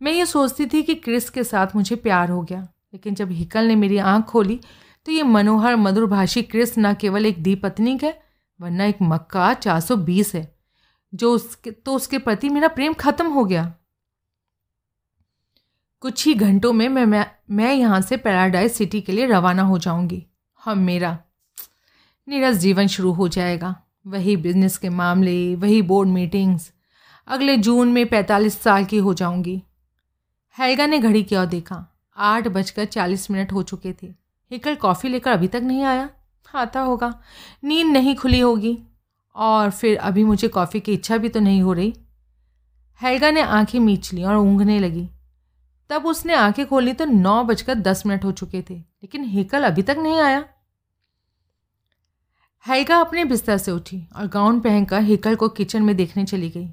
मैं 0.00 0.12
ये 0.12 0.26
सोचती 0.26 0.66
थी 0.66 0.82
कि 0.82 0.94
क्रिस 0.94 1.30
के 1.30 1.44
साथ 1.44 1.66
मुझे 1.76 1.96
प्यार 1.96 2.30
हो 2.30 2.42
गया 2.42 2.60
लेकिन 2.92 3.14
जब 3.14 3.30
हिकल 3.30 3.64
ने 3.64 3.74
मेरी 3.76 3.98
आँख 3.98 4.24
खोली 4.24 4.60
तो 5.06 5.12
ये 5.12 5.22
मनोहर 5.22 5.76
मधुरभाषी 5.76 6.42
क्रिस 6.42 6.78
न 6.78 6.94
केवल 6.94 7.26
एक 7.26 7.42
दीपत्निक 7.42 8.04
है 8.04 8.22
वरना 8.60 8.84
एक 8.84 8.96
मक्का 9.02 9.52
चार 9.54 9.80
सौ 9.80 9.96
बीस 9.96 10.34
है 10.34 10.56
जो 11.14 11.32
उसके 11.32 11.70
तो 11.70 11.94
उसके 11.94 12.18
प्रति 12.18 12.48
मेरा 12.48 12.68
प्रेम 12.68 12.92
खत्म 12.92 13.26
हो 13.26 13.44
गया। 13.44 13.74
कुछ 16.00 16.26
ही 16.26 16.34
घंटों 16.34 16.72
में 16.72 16.88
मैं 16.88 17.06
मैं, 17.06 17.26
मैं 17.50 17.74
यहाँ 17.74 18.00
से 18.00 18.16
पैराडाइज 18.16 18.72
सिटी 18.72 19.00
के 19.00 19.12
लिए 19.12 19.26
रवाना 19.26 19.62
हो 19.62 19.78
जाऊँगी। 19.78 20.26
हम 20.64 20.78
मेरा 20.78 21.18
नीरस 22.28 22.56
जीवन 22.56 22.86
शुरू 22.86 23.12
हो 23.12 23.28
जाएगा। 23.28 23.74
वही 24.06 24.36
बिज़नेस 24.36 24.78
के 24.78 24.88
मामले, 24.88 25.54
वही 25.54 25.82
बोर्ड 25.82 26.08
मीटिंग्स 26.08 26.72
अगले 27.28 27.56
जून 27.56 27.88
में 27.88 28.06
पैंतालीस 28.06 28.60
साल 28.60 28.84
की 28.84 28.98
हो 28.98 29.14
जाऊँगी। 29.14 29.62
हैगा 30.58 30.86
ने 30.86 30.98
घड़ी 30.98 31.22
की 31.22 31.36
ओर 31.36 31.46
देखा? 31.46 31.86
आठ 32.16 32.48
बजकर 32.48 32.84
चालीस 32.84 33.30
मिनट 33.30 33.52
हो 33.52 33.62
चुके 33.62 33.92
थे। 33.92 34.06
हिकल 34.50 34.74
कॉफ़ी 34.74 35.08
लेकर 35.08 35.30
अभी 35.30 35.48
तक 35.48 35.60
नहीं 35.62 35.82
आया? 35.82 36.08
आता 36.54 36.80
होगा। 36.80 37.20
नींद 37.64 37.86
नहीं 37.86 38.16
खुली 38.16 38.40
होगी। 38.40 38.78
और 39.36 39.70
फिर 39.70 39.96
अभी 39.98 40.24
मुझे 40.24 40.48
कॉफ़ी 40.48 40.80
की 40.80 40.92
इच्छा 40.92 41.16
भी 41.16 41.28
तो 41.28 41.40
नहीं 41.40 41.62
हो 41.62 41.72
रही। 41.72 41.94
हैगा 43.00 43.30
ने 43.30 43.40
आँखें 43.40 43.80
मीच 43.80 44.12
ली 44.12 44.22
और 44.22 44.36
ऊँघने 44.36 44.78
लगी। 44.78 45.08
तब 45.90 46.06
उसने 46.06 46.34
आँखें 46.34 46.66
खोली 46.66 46.92
तो 46.92 47.04
नौ 47.04 47.44
बजकर 47.44 47.74
दस 47.74 48.06
मिनट 48.06 48.24
हो 48.24 48.32
चुके 48.32 48.62
थे, 48.62 48.74
लेकिन 48.74 49.24
हिकल 49.24 49.64
अभी 49.64 49.82
तक 49.82 49.96
नहीं 49.98 50.20
आया। 50.20 50.44
हैगा 52.66 52.96
अपने 52.96 53.24
बिस्तर 53.24 53.58
से 53.58 53.70
उठी 53.70 54.06
और 54.16 54.26
गाउन 54.26 54.60
पहनकर 54.60 55.02
हिकल 55.02 55.34
को 55.34 55.48
किचन 55.48 55.82
में 55.82 55.96
देखने 55.96 56.24
चली 56.24 56.48
गई। 56.50 56.66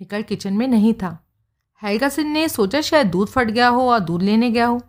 हिकल 0.00 0.22
किचन 0.22 0.52
में 0.52 0.66
नहीं 0.68 0.92
था। 0.94 1.26
हैगा 1.82 2.08
सिंह 2.08 2.32
ने 2.32 2.48
सोचा 2.48 2.80
शायद 2.80 3.06
दूध 3.06 3.28
फट 3.28 3.50
गया 3.50 3.68
हो 3.68 3.90
और 3.90 4.00
दूध 4.00 4.22
लेने 4.22 4.50
गया 4.50 4.66
हो। 4.66 4.80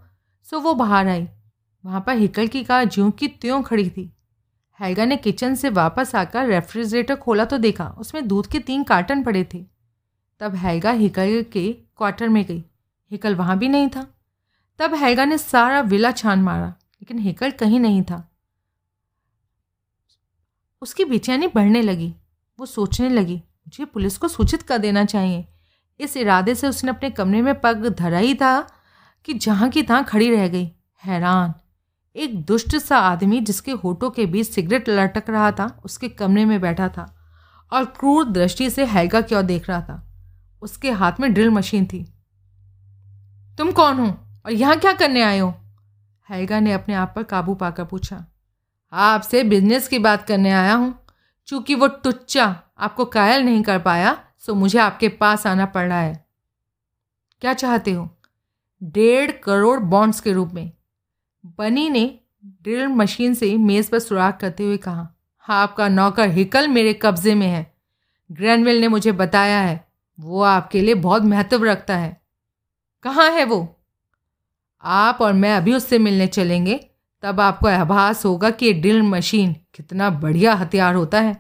सो 0.47 0.59
वो 0.59 0.73
बाहर 0.73 1.07
आई। 1.07 1.27
वहाँ 1.83 2.03
पर 2.07 2.17
हिकल 2.17 2.47
की 2.47 2.63
कार 2.63 2.85
ज्यों 2.85 3.11
की 3.11 3.27
त्यों 3.27 3.61
खड़ी 3.63 3.89
थी। 3.89 4.13
हैगा 4.79 5.05
ने 5.05 5.17
किचन 5.17 5.55
से 5.55 5.69
वापस 5.69 6.15
आकर 6.15 6.47
रेफ्रिजरेटर 6.47 7.15
खोला 7.15 7.45
तो 7.45 7.57
देखा 7.57 7.85
उसमें 7.99 8.27
दूध 8.27 8.47
के 8.47 8.59
तीन 8.59 8.83
कार्टन 8.83 9.23
पड़े 9.23 9.47
थे। 9.53 9.65
तब 10.41 10.55
हैगा 10.55 10.91
हिकल 10.91 11.45
के 11.51 11.71
क्वार्टर 11.97 12.29
में 12.29 12.43
गई। 12.45 12.63
हिकल 13.11 13.35
वहाँ 13.35 13.57
भी 13.57 13.67
नहीं 13.67 13.89
था। 13.89 14.07
तब 14.79 14.93
हैगा 14.93 15.25
ने 15.25 15.37
सारा 15.37 15.81
विला 15.81 16.11
छान 16.11 16.41
मारा, 16.41 16.67
लेकिन 16.67 17.19
हिकल 17.19 17.51
कहीं 17.51 17.79
नहीं 17.79 18.03
था। 18.03 18.25
उसकी 20.81 21.05
बेचैनी 21.05 21.47
बढ़ने 21.47 21.81
लगी। 21.81 22.13
वो 22.59 22.65
सोचने 22.65 23.09
लगी, 23.09 23.35
मुझे 23.35 23.85
पुलिस 23.85 24.17
को 24.17 24.27
सूचित 24.27 24.61
कर 24.61 24.77
देना 24.77 25.05
चाहिए। 25.05 25.47
इस 25.99 26.17
इरादे 26.17 26.55
से 26.55 26.67
उसने 26.67 26.89
अपने 26.89 27.09
कमरे 27.09 27.41
में 27.41 27.59
पग 27.61 27.87
धरा 27.89 28.17
ही 28.17 28.35
था 28.35 28.59
कि 29.25 29.33
जहाँ 29.33 29.69
की 29.69 29.81
तहाँ 29.81 30.03
खड़ी 30.03 30.29
रह 30.31 30.47
गई। 30.47 30.71
हैरान। 31.03 31.53
एक 32.15 32.45
दुष्ट 32.45 32.75
सा 32.75 32.97
आदमी 32.97 33.39
जिसके 33.41 33.71
होठों 33.71 34.09
के 34.09 34.25
बीच 34.25 34.49
सिगरेट 34.49 34.89
लटक 34.89 35.29
रहा 35.29 35.51
था, 35.51 35.81
उसके 35.85 36.09
कमरे 36.09 36.45
में 36.45 36.59
बैठा 36.61 36.87
था 36.89 37.15
और 37.71 37.85
क्रूर 37.85 38.25
दृष्टि 38.25 38.69
से 38.69 38.85
हैगा 38.85 39.21
की 39.21 39.35
ओर 39.35 39.41
देख 39.41 39.69
रहा 39.69 39.81
था। 39.81 40.05
उसके 40.61 40.91
हाथ 40.91 41.19
में 41.19 41.33
ड्रिल 41.33 41.49
मशीन 41.49 41.85
थी। 41.85 42.03
तुम 43.57 43.71
कौन 43.71 43.99
हो 43.99 44.07
और 44.45 44.51
यहाँ 44.51 44.77
क्या 44.77 44.93
करने 44.93 45.21
आए 45.21 45.39
हो? 45.39 45.53
हैगा 46.29 46.59
ने 46.59 46.73
अपने 46.73 46.93
आप 46.93 47.13
पर 47.15 47.23
काबू 47.23 47.55
पाकर 47.55 47.85
पूछा। 47.85 48.25
आपसे 48.93 49.43
बिज़नेस 49.43 49.87
की 49.87 49.99
बात 49.99 50.27
करने 50.27 50.51
आया 50.51 50.73
हूँ। 50.73 51.05
चूँकि 51.47 51.75
वो 51.75 51.87
टुच्चा 51.87 52.63
आपको 52.79 53.05
कायल 53.05 53.41
नहीं 53.41 53.61
कर 53.63 53.79
पाया 53.79 54.17
सो 54.37 54.53
मुझे 54.55 54.79
आपके 54.79 55.07
पास 55.09 55.47
आना 55.47 55.65
पड़ 55.65 55.87
रहा 55.87 55.99
है। 55.99 56.25
क्या 57.41 57.53
चाहते 57.53 57.91
हो? 57.91 58.09
डेढ़ 58.83 59.31
करोड़ 59.31 59.79
बॉन्ड्स 59.79 60.19
के 60.19 60.33
रूप 60.33 60.51
में। 60.53 60.71
बनी 61.59 61.89
ने 61.89 62.19
ड्रिल 62.45 62.87
मशीन 62.87 63.33
से 63.33 63.57
मेज़ 63.57 63.91
पर 63.91 63.99
सुराख 63.99 64.39
करते 64.39 64.63
हुए 64.63 64.77
कहा 64.77 65.15
हाँ 65.37 65.61
आपका 65.63 65.87
नौकर 65.87 66.29
हिकल 66.29 66.67
मेरे 66.67 66.93
कब्ज़े 66.93 67.35
में 67.35 67.47
है। 67.47 67.73
ग्रैनविल 68.31 68.81
ने 68.81 68.87
मुझे 68.87 69.11
बताया 69.11 69.59
है, 69.61 69.87
वो 70.19 70.41
आपके 70.41 70.81
लिए 70.81 70.93
बहुत 70.93 71.23
महत्व 71.23 71.63
रखता 71.63 71.97
है। 71.97 72.21
कहाँ 73.03 73.29
है 73.31 73.45
वो? 73.45 73.75
आप 74.83 75.17
और 75.21 75.33
मैं 75.33 75.53
अभी 75.53 75.73
उससे 75.73 75.99
मिलने 75.99 76.27
चलेंगे। 76.27 76.88
तब 77.23 77.39
आपको 77.39 77.67
आभास 77.67 78.25
होगा 78.25 78.49
कि 78.51 78.73
ड्रिल 78.73 79.01
मशीन 79.01 79.55
कितना 79.73 80.09
बढ़िया 80.09 80.53
हथियार 80.53 80.95
होता 80.95 81.19
है। 81.19 81.35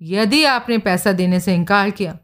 यदि 0.00 0.44
आपने 0.44 0.78
पैसा 0.78 1.12
देने 1.12 1.40
से 1.40 1.54
इनकार 1.54 1.90
किया 1.90 2.18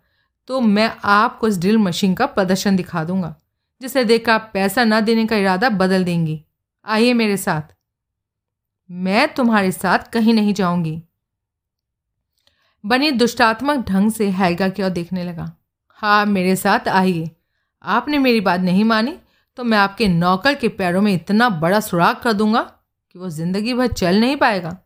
तो 0.49 0.61
मैं 0.61 0.91
आपको 1.05 1.49
इस 1.49 1.59
ड्रिल 1.59 1.79
मशीन 1.79 2.15
का 2.15 2.27
प्रदर्शन 2.27 2.77
दिखा 2.77 3.05
दूँगा, 3.05 3.35
जिसे 3.81 4.05
देखकर 4.05 4.33
आप 4.33 4.51
पैसा 4.55 4.85
ना 4.85 5.01
देने 5.01 5.27
का 5.27 5.37
इरादा 5.37 5.69
बदल 5.71 6.05
देंगी। 6.05 6.43
आइए 6.85 7.13
मेरे 7.13 7.37
साथ। 7.37 7.75
मैं 8.91 9.33
तुम्हारे 9.35 9.71
साथ 9.73 10.11
कहीं 10.13 10.35
नहीं 10.35 10.55
जाऊँगी। 10.55 11.01
बनी 12.85 13.11
दुष्टात्मक 13.11 13.85
ढंग 13.89 14.11
से 14.13 14.29
हैगा 14.31 14.69
की 14.69 14.83
ओर 14.83 14.91
देखने 14.91 15.25
लगा। 15.25 15.51
हाँ 15.89 16.25
मेरे 16.27 16.57
साथ 16.57 16.89
आइए। 16.89 17.31
आपने 17.85 18.19
मेरी 18.19 18.41
बात 18.41 18.61
नहीं 18.61 18.85
मानी 18.85 19.17
तो 19.59 19.65
मैं 19.65 19.79
आपके 19.79 20.09
नौकर 20.09 20.55
के 20.55 20.69
पैरों 20.71 21.01
में 21.03 21.13
इतना 21.15 21.49
बड़ा 21.51 21.81
सुराग 21.81 22.17
कर 22.17 22.33
दूँगा। 22.33 22.61
कि 23.11 23.19
वो 23.19 23.29
ज़िंदगी 23.31 23.75
भर 23.75 23.87
चल 23.89 24.21
नहीं 24.21 24.37
पाएगा। 24.37 24.77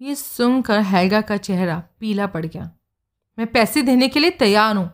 ये 0.00 0.14
सुनकर 0.14 0.80
हैगा 0.82 1.20
का 1.20 1.36
चेहरा 1.38 1.82
पीला 2.00 2.26
पड़ 2.26 2.44
गया। 2.46 2.70
मैं 3.38 3.46
पैसे 3.46 3.82
देने 3.82 4.08
के 4.08 4.20
लिए 4.20 4.30
तैयार 4.32 4.76
हूँ। 4.76 4.90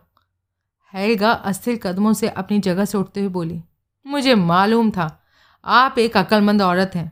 हैगा 0.94 1.30
अस्थिर 1.32 1.78
कदमों 1.82 2.12
से 2.12 2.28
अपनी 2.28 2.58
जगह 2.60 2.84
से 2.84 2.98
उठते 2.98 3.20
हुए 3.20 3.28
बोली, 3.28 3.60
मुझे 4.06 4.34
मालूम 4.34 4.90
था, 4.90 5.18
आप 5.64 5.98
एक 5.98 6.16
अक्लमंद 6.16 6.62
औरत 6.62 6.92
हैं। 6.94 7.10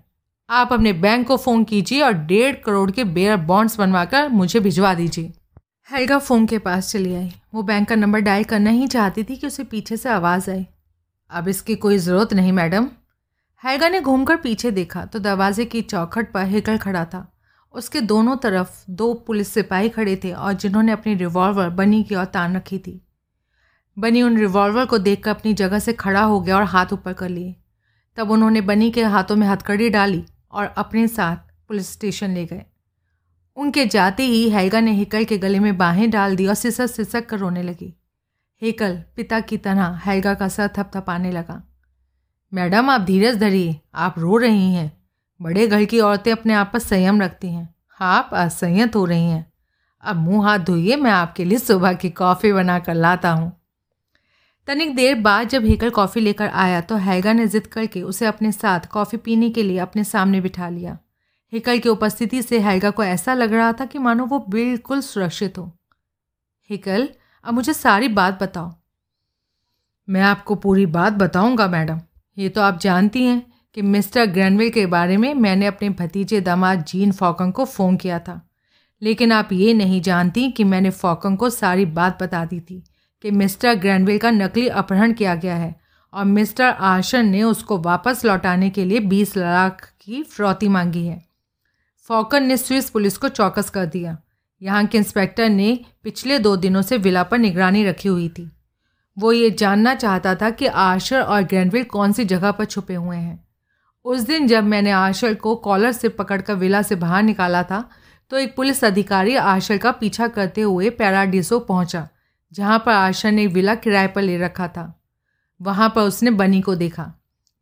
आप 0.49 0.73
अपने 0.73 0.93
बैंक 0.93 1.27
को 1.27 1.37
फ़ोन 1.37 1.65
कीजिए 1.65 2.01
और 2.03 2.13
डेढ़ 2.13 2.57
करोड़ 2.57 2.91
के 2.91 3.05
बेयर 3.07 3.37
बॉन्ड्स 3.39 3.79
बनवाकर 3.79 4.29
मुझे 4.29 4.61
भिजवा 4.61 4.95
दीजिए। 4.95 5.33
हैगा 5.89 6.19
फ़ोन 6.19 6.47
के 6.47 6.59
पास 6.59 6.93
चली 6.93 7.15
आई। 7.15 7.33
वो 7.55 7.63
बैंक 7.63 7.89
का 7.89 7.95
नंबर 7.95 8.21
डायल 8.21 8.45
करना 8.45 8.71
ही 8.71 8.87
चाहती 8.89 9.25
थी 9.25 9.37
कि 9.37 9.47
उसे 9.47 9.65
पीछे 9.65 9.97
से 9.97 10.09
आवाज़ 10.09 10.51
आई 10.51 10.67
अब 11.31 11.49
इसकी 11.49 11.75
कोई 11.77 11.99
ज़रूरत 11.99 12.33
नहीं, 12.33 12.53
मैडम। 12.53 12.89
हैगा 13.65 13.89
ने 13.89 14.01
घूमकर 14.01 14.37
पीछे 14.37 14.71
देखा 14.71 15.05
तो 15.05 15.19
दरवाजे 15.19 15.65
की 15.65 15.81
चौखट 15.83 16.33
पर 16.33 16.45
हिकल 16.45 16.77
खड़ा 16.79 17.05
था। 17.05 17.33
उसके 17.75 18.01
दोनों 18.01 18.37
तरफ़ 18.37 18.85
दो 18.91 19.15
पुलिस 19.15 19.49
सिपाही 19.49 19.89
खड़े 19.89 20.17
थे 20.17 20.33
और 20.33 20.53
जिन्होंने 20.53 20.93
अपनी 20.93 21.15
रिवॉल्वर, 21.15 21.69
बनी 21.69 22.03
की 22.03 22.15
ओर 22.15 22.25
तान 22.25 22.57
रखी 22.57 22.79
थी। 22.79 23.07
बनी 23.99 24.23
उन 24.23 24.39
रिवॉल्वर 24.39 24.87
को 24.87 24.99
देखकर 24.99 25.31
अपनी 25.31 25.55
जगह 25.55 25.79
से 25.79 25.93
खड़ा 25.93 26.23
हो 26.23 26.41
गया 26.41 26.57
और 26.57 26.63
हाथ 26.63 26.87
ऊपर 26.93 27.13
कर 27.13 27.29
लिए। 27.29 27.57
तब 28.17 28.31
उन्होंने 28.31 28.61
बनी 28.61 28.91
के 28.91 29.05
हाथों 29.05 29.37
में 29.37 29.47
हथकड़ी 29.47 29.91
डाली 29.91 30.25
और 30.51 30.67
अपने 30.67 31.09
साथ 31.09 31.37
पुलिस 31.69 31.93
स्टेशन 31.93 32.31
ले 32.31 32.47
गए। 32.47 32.65
उनके 33.57 33.87
जाते 33.87 34.23
ही 34.23 34.51
हैगा 34.51 34.81
ने 34.81 34.93
हिकल 34.93 35.25
के 35.25 35.39
गले 35.39 35.59
में 35.59 35.77
बाहें 35.79 36.11
डाल 36.11 36.37
दी 36.37 36.47
और 36.47 36.55
सिसक 36.55 36.87
सिसक 36.87 37.27
कर 37.27 37.39
रोने 37.39 37.63
लगी। 37.63 37.95
हेकल 38.63 39.03
पिता 39.17 39.41
की 39.41 39.57
तरह 39.57 40.01
हैगा 40.07 40.35
का 40.35 40.49
सर 40.49 40.69
थपथपाने 40.69 41.33
लगा। 41.33 41.63
मैडम, 42.55 42.91
आप 42.91 43.01
धीरज 43.01 43.37
धरिए, 43.37 43.81
आप 43.95 44.15
रो 44.19 44.37
रही 44.37 44.75
हैं। 44.75 45.03
बड़े 45.43 45.67
घर 45.67 45.85
की 45.85 46.01
औरतें 46.01 46.33
अपने 46.33 46.55
आप 46.55 46.71
पर 46.73 46.79
संयम 46.79 47.23
रखती 47.23 47.49
हैं। 47.49 47.75
आप 48.01 48.31
असंयत 48.33 48.97
हो 48.97 49.05
रही 49.05 49.25
हैं। 49.25 49.53
अब 50.03 50.17
मुँह 50.17 50.47
हाथ 50.47 50.59
धोइए, 50.59 50.97
मैं 50.97 51.11
आपके 51.11 51.45
लिए 51.45 51.59
सुबह 51.59 51.93
की 51.93 52.11
कॉफ़ी 52.11 52.53
बना 52.53 52.79
कर 52.79 52.95
लाता 52.95 53.31
हूँ। 53.31 53.61
तनिक 54.67 54.97
देर 54.97 55.15
बाद 55.15 55.49
जब 55.49 55.65
हेकल 55.65 55.91
कॉफ़ी 55.91 56.21
लेकर 56.21 56.49
आया 56.49 56.81
तो 56.81 56.97
हैगा 56.97 57.33
ने 57.33 57.47
जिद 57.47 57.67
करके 57.67 58.03
उसे 58.03 58.27
अपने 58.27 58.53
साथ 58.53 58.81
कॉफ़ी 58.81 59.19
पीने 59.19 59.51
के 59.51 59.63
लिए 59.63 59.79
अपने 59.79 60.05
सामने 60.05 60.41
बिठा 60.41 60.69
लिया। 60.69 60.99
हेकल 61.53 61.79
की 61.79 61.89
उपस्थिति 61.89 62.43
से 62.43 62.61
हैगा 62.61 62.91
को 62.91 63.05
ऐसा 63.05 63.35
लग 63.35 63.53
रहा 63.53 63.73
था 63.73 63.85
कि 63.85 63.99
मानो 63.99 64.27
वो 64.27 64.39
बिल्कुल 64.39 65.01
सुरक्षित 65.01 65.59
हो। 65.59 65.79
हेकल, 66.71 67.09
अब 67.45 67.55
मुझे 67.55 67.73
सारी 67.73 68.09
बात 68.09 68.43
बताओ। 68.43 68.75
मैं 70.09 70.23
आपको 70.23 70.55
पूरी 70.55 70.87
बात 70.87 71.13
बताऊँगा, 71.13 71.69
मैडम। 71.69 72.01
ये 72.39 72.49
तो 72.49 72.61
आप 72.61 72.81
जानती 72.81 73.25
हैं 73.25 73.53
कि 73.75 73.83
मिस्टर 73.83 74.27
ग्रैनविल 74.27 74.71
के 74.71 74.87
बारे 74.87 75.17
में 75.17 75.35
मैंने 75.35 75.67
अपने 75.67 75.91
भतीजे 75.91 76.41
दामाद 76.41 76.85
जीन 76.85 77.13
फॉकन 77.13 77.51
को 77.51 77.65
फ़ोन 77.65 77.97
किया 77.97 78.19
था। 78.19 78.49
लेकिन 79.03 79.33
आप 79.33 79.53
ये 79.53 79.75
नहीं 79.75 80.01
जानती 80.01 80.51
कि 80.51 80.65
मैंने 80.65 80.91
फॉकन 80.91 81.37
को 81.37 81.51
सारी 81.51 81.85
बात 81.85 82.23
बता 82.23 82.45
दी 82.45 82.61
थी 82.61 82.83
कि 83.23 83.31
मिस्टर 83.31 83.75
ग्रैनविल 83.75 84.19
का 84.19 84.31
नकली 84.31 84.69
अपहरण 84.69 85.13
किया 85.13 85.35
गया 85.35 85.57
है 85.57 85.81
और 86.13 86.25
मिस्टर 86.25 86.65
आशन 86.65 87.27
ने 87.27 87.43
उसको 87.43 87.79
वापस 87.79 88.25
लौटाने 88.25 88.71
के 88.71 88.85
लिए 88.85 89.01
बीस 89.01 89.37
लाख 89.37 89.93
की 90.01 90.23
फ्रौती 90.23 90.69
मांगी 90.69 91.07
है। 91.07 91.25
फॉकन 92.09 92.43
ने 92.43 92.57
स्विस 92.57 92.91
पुलिस 92.91 93.17
को 93.17 93.29
चौकस 93.29 93.71
कर 93.71 93.87
दिया। 93.87 94.19
यहाँ 94.63 94.87
के 94.87 94.99
इंस्पेक्टर 94.99 95.49
ने 95.49 95.81
पिछले 96.03 96.39
दो 96.39 96.57
दिनों 96.57 96.83
से 96.83 96.97
विला 96.97 97.23
पर 97.23 97.39
निगरानी 97.39 97.85
रखी 97.85 98.09
हुई 98.09 98.29
थी। 98.29 98.51
वो 99.21 99.33
ये 99.33 99.51
जानना 99.51 99.95
चाहता 99.95 100.35
था 100.35 100.51
कि 100.51 100.67
आशर 100.67 101.21
और 101.21 101.43
ग्रैंडविल 101.43 101.85
कौन 101.87 102.13
सी 102.13 102.25
जगह 102.25 102.51
पर 102.51 102.65
छुपे 102.65 102.95
हुए 102.95 103.17
हैं। 103.17 103.45
उस 104.05 104.21
दिन 104.21 104.47
जब 104.47 104.65
मैंने 104.65 104.91
आशर 104.91 105.35
को 105.35 105.55
कॉलर 105.57 105.93
से 105.93 106.09
पकड़कर 106.11 106.55
विला 106.55 106.83
से 106.83 106.97
बाहर 106.97 107.23
निकाला 107.23 107.63
था 107.63 107.89
तो 108.31 108.39
एक 108.39 108.55
पुलिस 108.57 108.85
अधिकारी 108.85 109.35
आशर 109.37 109.79
का 109.79 109.91
पीछा 109.93 110.29
करते 110.29 110.61
हुए 110.61 110.91
पैराडिसो 110.91 111.59
पहुँचा, 111.61 112.09
जहाँ 112.53 112.79
पर 112.79 112.93
आशर 112.93 113.33
ने 113.33 113.47
विला 113.49 113.75
किराए 113.75 114.07
पर 114.07 114.23
ले 114.23 114.37
रखा 114.39 114.69
था। 114.69 114.93
वहाँ 115.61 115.93
पर 115.97 116.03
उसने 116.03 116.31
बनी 116.33 116.61
को 116.61 116.75
देखा। 116.75 117.13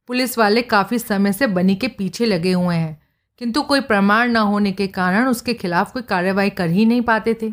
पुलिस 0.09 0.37
वाले 0.39 0.63
काफ़ी 0.63 0.99
समय 0.99 1.33
से 1.33 1.47
बनी 1.49 1.75
के 1.75 1.89
पीछे 1.89 2.27
लगे 2.27 2.53
हुए 2.53 2.75
हैं, 2.77 3.01
किंतु 3.41 3.63
कोई 3.63 3.81
प्रमाण 3.83 4.31
न 4.31 4.37
होने 4.37 4.73
के 4.73 4.87
कारण 4.89 5.29
उसके 5.29 5.55
खिलाफ 5.55 5.93
कोई 5.93 6.03
कार्रवाई 6.03 6.51
कर 6.51 6.69
ही 6.69 6.85
नहीं 6.85 7.03
पाते 7.03 7.35
थे। 7.35 7.53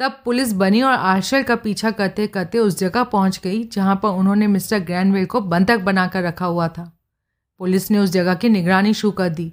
तब 0.00 0.20
पुलिस 0.24 0.52
बनी 0.52 0.82
और 0.82 0.92
आशर 0.92 1.42
का 1.42 1.56
पीछा 1.56 1.90
करते 1.90 2.26
करते 2.26 2.58
उस 2.58 2.78
जगह 2.78 3.02
पहुँच 3.04 3.40
गई, 3.44 3.62
जहाँ 3.64 3.94
पर 3.96 4.08
उन्होंने 4.10 4.46
मिस्टर 4.46 4.78
ग्रैंडवेल 4.80 5.26
को 5.26 5.40
बंधक 5.42 5.80
बनाकर 5.80 6.22
रखा 6.22 6.46
हुआ 6.46 6.68
था। 6.68 6.92
पुलिस 7.60 7.90
ने 7.90 7.98
उस 7.98 8.10
जगह 8.10 8.34
की 8.34 8.48
निगरानी 8.48 8.94
शुरू 8.94 9.10
कर 9.12 9.28
दी। 9.30 9.52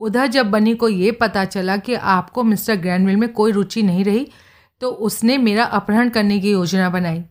उधर 0.00 0.26
जब 0.26 0.50
बनी 0.50 0.74
को 0.74 0.88
ये 0.88 1.10
पता 1.12 1.44
चला 1.46 1.76
कि 1.78 1.94
आपको 1.94 2.42
मिस्टर 2.44 2.76
ग्रैंडवेल 2.76 3.16
में 3.16 3.32
कोई 3.32 3.52
रुचि 3.52 3.82
नहीं 3.82 4.04
रही 4.04 4.26
तो 4.80 4.88
उसने 5.00 5.36
मेरा 5.38 5.64
अपहरण 5.64 6.08
करने 6.08 6.38
की 6.40 6.50
योजना 6.52 6.88
बनाई। 6.90 7.22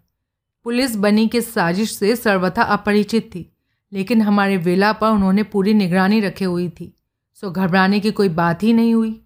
पुलिस 0.66 0.96
बनी 0.96 1.28
के 1.28 1.42
साजिश 1.42 1.92
से 1.92 2.16
सर्वथा 2.16 2.64
अपरिचित 2.64 3.30
थी, 3.36 3.50
लेकिन 3.92 4.22
हमारे 4.22 4.58
विला 4.58 4.92
पर 4.94 5.08
उन्होंने 5.08 5.44
पूरी 5.46 5.74
निगरानी 5.74 6.20
रखे 6.20 6.46
हुई 6.46 6.68
थी, 6.70 6.94
सो 7.36 7.52
घबराने 7.52 8.00
की 8.00 8.12
कोई 8.12 8.30
बात 8.32 8.64
ही 8.64 8.74
नहीं 8.74 8.94
हुई। 8.94 9.20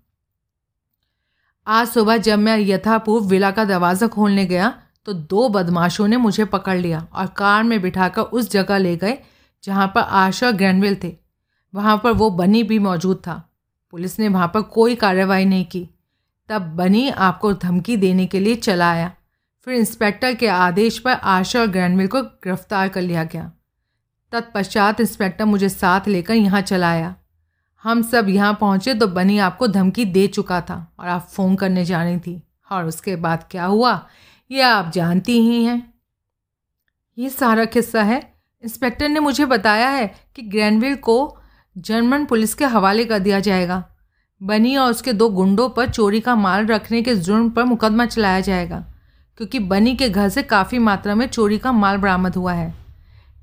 आज 1.67 1.87
सुबह 1.87 2.17
जब 2.17 2.39
मैं 2.39 2.57
यथापूर्व 2.59 3.25
विला 3.25 3.49
का 3.51 3.63
दरवाज़ा 3.65 4.07
खोलने 4.07 4.45
गया 4.45 4.73
तो 5.05 5.13
दो 5.13 5.47
बदमाशों 5.49 6.07
ने 6.07 6.17
मुझे 6.17 6.45
पकड़ 6.45 6.77
लिया 6.77 6.99
और 7.13 7.27
कार 7.27 7.63
में 7.63 7.81
बिठाकर 7.81 8.21
उस 8.21 8.49
जगह 8.51 8.77
ले 8.77 8.95
गए, 8.97 9.17
जहाँ 9.63 9.87
पर 9.87 10.01
आशा 10.01 10.51
ग्रैंडविल 10.51 10.97
थे। 11.03 11.15
वहाँ 11.73 11.97
पर 12.03 12.11
वो 12.11 12.29
बनी 12.31 12.61
भी 12.63 12.79
मौजूद 12.79 13.17
था। 13.17 13.41
पुलिस 13.93 14.19
ने 14.19 14.27
वहाँ 14.29 14.47
पर 14.47 14.61
कोई 14.61 14.95
कार्रवाई 14.95 15.45
नहीं 15.45 15.65
की। 15.65 15.87
तब 16.49 16.61
बनी 16.75 17.09
आपको 17.09 17.53
धमकी 17.55 17.97
देने 17.97 18.25
के 18.25 18.39
लिए 18.39 18.55
चला 18.57 18.91
आया। 18.91 19.11
फिर 19.67 19.73
इंस्पेक्टर 19.73 20.33
के 20.33 20.47
आदेश 20.49 20.99
पर 20.99 21.13
आशा 21.13 21.59
और 21.59 21.67
ग्रैंडविल 21.67 22.07
को 22.07 22.21
गिरफ़्तार 22.21 22.89
कर 22.89 23.01
लिया 23.01 23.23
गया। 23.23 23.51
तत्पश्चात 24.33 24.99
इंस्पेक्टर 24.99 25.45
मुझे 25.45 25.69
साथ 25.69 26.07
लेकर 26.07 26.33
यहाँ 26.33 26.61
चला 26.63 26.89
आया। 26.89 27.15
हम 27.85 28.01
सब 28.01 28.29
यहाँ 28.29 28.53
पहुँचे 28.53 28.93
तो 28.93 29.07
बनी 29.07 29.37
आपको 29.37 29.67
धमकी 29.67 30.05
दे 30.05 30.25
चुका 30.27 30.59
था 30.61 30.75
और 30.99 31.07
आप 31.07 31.27
फ़ोन 31.31 31.55
करने 31.55 31.83
जा 31.85 32.03
रही 32.03 32.19
थी। 32.19 32.41
और 32.71 32.85
उसके 32.85 33.15
बाद 33.15 33.43
क्या 33.51 33.65
हुआ? 33.65 34.07
ये 34.51 34.61
आप 34.61 34.91
जानती 34.91 35.39
ही 35.41 35.63
हैं। 35.65 35.93
ये 37.17 37.29
सारा 37.29 37.65
किस्सा 37.65 38.03
है। 38.03 38.19
इंस्पेक्टर 38.63 39.09
ने 39.09 39.19
मुझे 39.19 39.45
बताया 39.45 39.89
है 39.89 40.07
कि 40.35 40.41
ग्रैंडविल 40.41 40.95
को 40.95 41.37
जर्मन 41.75 42.25
पुलिस 42.25 42.53
के 42.53 42.65
हवाले 42.65 43.05
कर 43.05 43.19
दिया 43.19 43.39
जाएगा। 43.39 43.83
बनी 44.41 44.75
और 44.75 44.91
उसके 44.91 45.13
दो 45.13 45.29
गुंडों 45.29 45.69
पर 45.69 45.89
चोरी 45.89 46.19
का 46.19 46.35
माल 46.35 46.65
रखने 46.65 47.01
के 47.01 47.15
जुर्म 47.15 47.49
पर 47.49 47.63
मुकदमा 47.63 48.05
चलाया 48.05 48.39
जाएगा, 48.39 48.79
क्योंकि 49.37 49.59
बनी 49.59 49.95
के 49.95 50.09
घर 50.09 50.29
से 50.29 50.43
काफ़ी 50.43 50.79
मात्रा 50.79 51.15
में 51.15 51.27
चोरी 51.27 51.57
का 51.57 51.71
माल 51.71 51.97
बरामद 51.97 52.35
हुआ 52.35 52.53
है। 52.53 52.73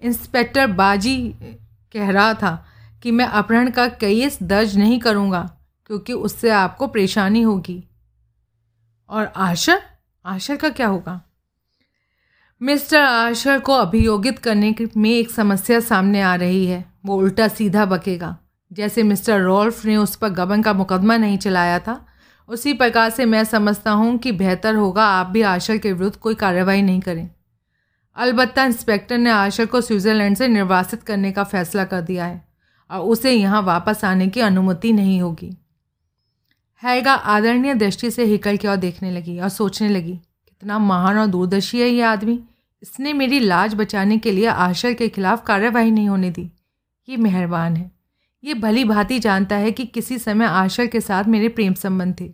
इंस्पेक्टर 0.02 0.66
बाजी 0.66 1.16
कह 1.94 2.10
रहा 2.10 2.34
था 2.34 2.52
कि 3.02 3.10
मैं 3.10 3.24
अपहरण 3.24 3.70
का 3.70 3.88
केस 3.88 4.38
दर्ज 4.42 4.76
नहीं 4.78 4.98
करूँगा, 4.98 5.58
क्योंकि 5.86 6.12
उससे 6.12 6.50
आपको 6.50 6.86
परेशानी 6.86 7.42
होगी। 7.42 7.84
और 9.10 9.32
आशर 9.36 9.82
आशर 10.24 10.56
का 10.56 10.68
क्या 10.68 10.86
होगा? 10.86 11.20
मिस्टर 12.60 13.02
आशर 13.02 13.58
को 13.58 13.72
अभियोगित 13.72 14.38
करने 14.38 14.74
में 14.96 15.10
एक 15.10 15.30
समस्या 15.30 15.80
सामने 15.80 16.20
आ 16.22 16.34
रही 16.34 16.66
है। 16.66 16.84
वो 17.06 17.16
उल्टा 17.16 17.48
सीधा 17.48 17.84
बकेगा। 17.84 18.36
जैसे 18.72 19.02
मिस्टर 19.02 19.40
रॉल्फ 19.40 19.84
ने 19.84 19.96
उस 19.96 20.16
पर 20.16 20.28
गबन 20.28 20.62
का 20.62 20.72
मुकदमा 20.72 21.16
नहीं 21.16 21.38
चलाया 21.38 21.78
था, 21.78 22.06
उसी 22.48 22.72
प्रकार 22.72 23.10
से 23.10 23.24
मैं 23.24 23.44
समझता 23.44 23.90
हूँ 23.90 24.18
कि 24.18 24.32
बेहतर 24.32 24.74
होगा 24.74 25.04
आप 25.04 25.26
भी 25.26 25.42
आशर 25.42 25.78
के 25.78 25.92
विरुद्ध 25.92 26.16
कोई 26.16 26.34
कार्रवाई 26.34 26.82
नहीं 26.82 27.00
करें। 27.00 27.30
अलबत् 28.16 28.58
इंस्पेक्टर 28.58 29.18
ने 29.18 29.30
आशर 29.30 29.66
को 29.66 29.80
स्विट्ज़रलैंड 29.80 30.36
से 30.36 30.48
निर्वासित 30.48 31.02
करने 31.02 31.32
का 31.32 31.44
फैसला 31.44 31.84
कर 31.84 32.00
दिया 32.00 32.24
है। 32.24 32.51
और 32.92 33.00
उसे 33.02 33.32
यहाँ 33.32 33.62
वापस 33.62 34.04
आने 34.04 34.26
की 34.28 34.40
अनुमति 34.40 34.92
नहीं 34.92 35.20
होगी। 35.20 35.50
हैगा 36.82 37.12
आदरणीय 37.14 37.74
दृष्टि 37.74 38.10
से 38.10 38.24
हिकल 38.24 38.56
की 38.56 38.68
ओर 38.68 38.76
देखने 38.76 39.10
लगी 39.10 39.38
और 39.38 39.48
सोचने 39.50 39.88
लगी, 39.88 40.12
कितना 40.46 40.78
महान 40.80 41.18
और 41.18 41.26
दूरदर्शी 41.26 41.80
है 41.80 41.88
ये 41.88 42.02
आदमी। 42.02 42.38
इसने 42.82 43.12
मेरी 43.12 43.38
लाज 43.40 43.74
बचाने 43.74 44.18
के 44.18 44.32
लिए 44.32 44.46
आशर 44.46 44.92
के 44.92 45.08
खिलाफ 45.08 45.44
कार्रवाई 45.46 45.90
नहीं 45.90 46.08
होने 46.08 46.30
दी। 46.30 46.50
ये 47.08 47.16
मेहरबान 47.16 47.76
है। 47.76 47.90
ये 48.42 48.54
भली 48.54 48.84
भांति 48.84 49.18
जानता 49.18 49.56
है 49.56 49.70
कि 49.72 49.84
किसी 49.86 50.18
समय 50.18 50.44
आशर 50.46 50.86
के 50.86 51.00
साथ 51.00 51.24
मेरे 51.24 51.48
प्रेम 51.48 51.74
संबंध 51.74 52.14
थे। 52.20 52.30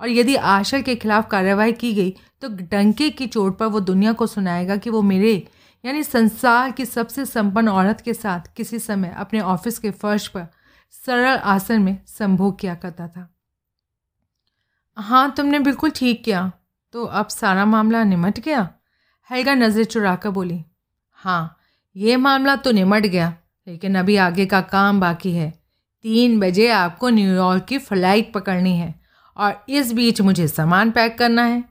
और 0.00 0.08
यदि 0.08 0.34
आशर 0.36 0.82
के 0.82 0.94
खिलाफ 0.96 1.28
कार्रवाई 1.30 1.72
की 1.72 1.92
गई 1.94 2.14
तो 2.42 2.48
डंके 2.48 3.08
की 3.10 3.26
चोट 3.26 3.56
पर 3.58 3.66
वो 3.66 3.80
दुनिया 3.80 4.12
को 4.12 4.26
सुनाएगा 4.26 4.76
कि 4.76 4.90
वो 4.90 5.02
मेरे 5.02 5.42
यानी 5.84 6.02
संसार 6.02 6.72
की 6.72 6.84
सबसे 6.86 7.24
संपन्न 7.26 7.68
औरत 7.68 8.00
के 8.00 8.14
साथ 8.14 8.54
किसी 8.56 8.78
समय 8.78 9.14
अपने 9.18 9.40
ऑफ़िस 9.40 9.78
के 9.78 9.90
फर्श 9.92 10.26
पर 10.28 10.46
सरल 10.94 11.36
आसन 11.36 11.82
में 11.82 11.98
संभोग 12.08 12.58
किया 12.60 12.74
करता 12.74 13.08
था। 13.08 13.28
हाँ 14.96 15.30
तुमने 15.36 15.58
बिल्कुल 15.58 15.90
ठीक 15.90 16.22
किया। 16.24 16.50
तो 16.94 17.04
अब 17.04 17.28
सारा 17.28 17.64
मामला 17.64 18.02
निमट 18.04 18.38
गया? 18.40 18.68
हैगा 19.30 19.54
नज़र 19.54 19.84
चुरा 19.84 20.14
कर 20.16 20.30
बोली 20.30 20.64
हाँ 21.12 21.56
ये 21.96 22.16
मामला 22.16 22.54
तो 22.56 22.72
निमट 22.72 23.06
गया, 23.06 23.34
लेकिन 23.66 23.98
अभी 23.98 24.16
आगे 24.16 24.46
का 24.46 24.60
काम 24.62 25.00
बाकी 25.00 25.32
है। 25.32 25.50
तीन 26.04 26.38
बजे 26.40 26.68
आपको 26.70 27.08
न्यूयॉर्क 27.08 27.64
की 27.64 27.78
फ़्लाइट 27.78 28.32
पकड़नी 28.32 28.76
है 28.76 28.94
और 29.36 29.64
इस 29.68 29.92
बीच 29.92 30.20
मुझे 30.20 30.48
सामान 30.48 30.90
पैक 30.90 31.18
करना 31.18 31.44
है। 31.44 31.64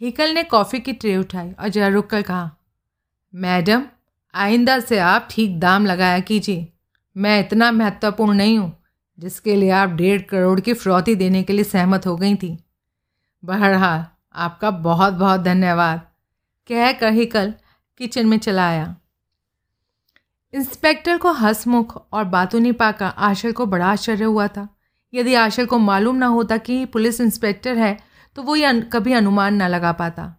हिकल 0.00 0.34
ने 0.34 0.42
कॉफ़ी 0.44 0.80
की 0.80 0.92
ट्रे 0.92 1.16
उठाई 1.16 1.50
और 1.50 1.68
जरा 1.68 1.88
रुक 1.88 2.06
कर 2.06 2.22
कहा 2.22 2.50
मैडम, 3.34 3.82
आइंदा 4.34 4.78
से 4.80 4.98
आप 4.98 5.26
ठीक 5.30 5.58
दाम 5.60 5.86
लगाया 5.86 6.20
कीजिए। 6.20 6.66
मैं 7.16 7.38
इतना 7.40 7.70
महत्वपूर्ण 7.72 8.34
नहीं 8.34 8.58
हूँ, 8.58 8.72
जिसके 9.18 9.56
लिए 9.56 9.70
आप 9.70 9.90
डेढ़ 9.90 10.22
करोड़ 10.22 10.60
की 10.60 10.72
फ्रौती 10.74 11.14
देने 11.14 11.42
के 11.42 11.52
लिए 11.52 11.64
सहमत 11.64 12.06
हो 12.06 12.16
गई 12.16 12.34
थी। 12.34 12.56
बहरहाल, 13.42 14.04
आपका 14.34 14.70
बहुत 14.70 15.14
बहुत 15.14 15.40
धन्यवाद। 15.40 16.00
कह 16.70 16.92
कर 16.92 17.12
ही 17.12 17.26
कल 17.26 17.52
किचन 18.00 18.26
में 18.26 18.38
चला 18.38 18.68
आया 18.68 18.94
इंस्पेक्टर 20.54 21.18
को 21.18 21.32
हंसमुख 21.32 21.96
और 22.12 22.24
बातूनी 22.26 22.72
पाकर 22.72 23.04
आशर 23.04 23.52
को 23.52 23.66
बड़ा 23.66 23.86
आश्चर्य 23.86 24.24
हुआ 24.24 24.46
था। 24.48 24.68
यदि 25.12 25.34
आशर 25.34 25.66
को 25.66 25.78
मालूम 25.78 26.16
ना 26.16 26.26
होता 26.28 26.56
कि 26.58 26.84
पुलिस 26.86 27.20
इंस्पेक्टर 27.20 27.78
है 27.78 27.96
तो 28.36 28.42
वो 28.42 28.56
ये 28.56 28.80
कभी 28.92 29.12
अनुमान 29.12 29.54
ना 29.54 29.68
लगा 29.68 29.92
पाता। 29.92 30.32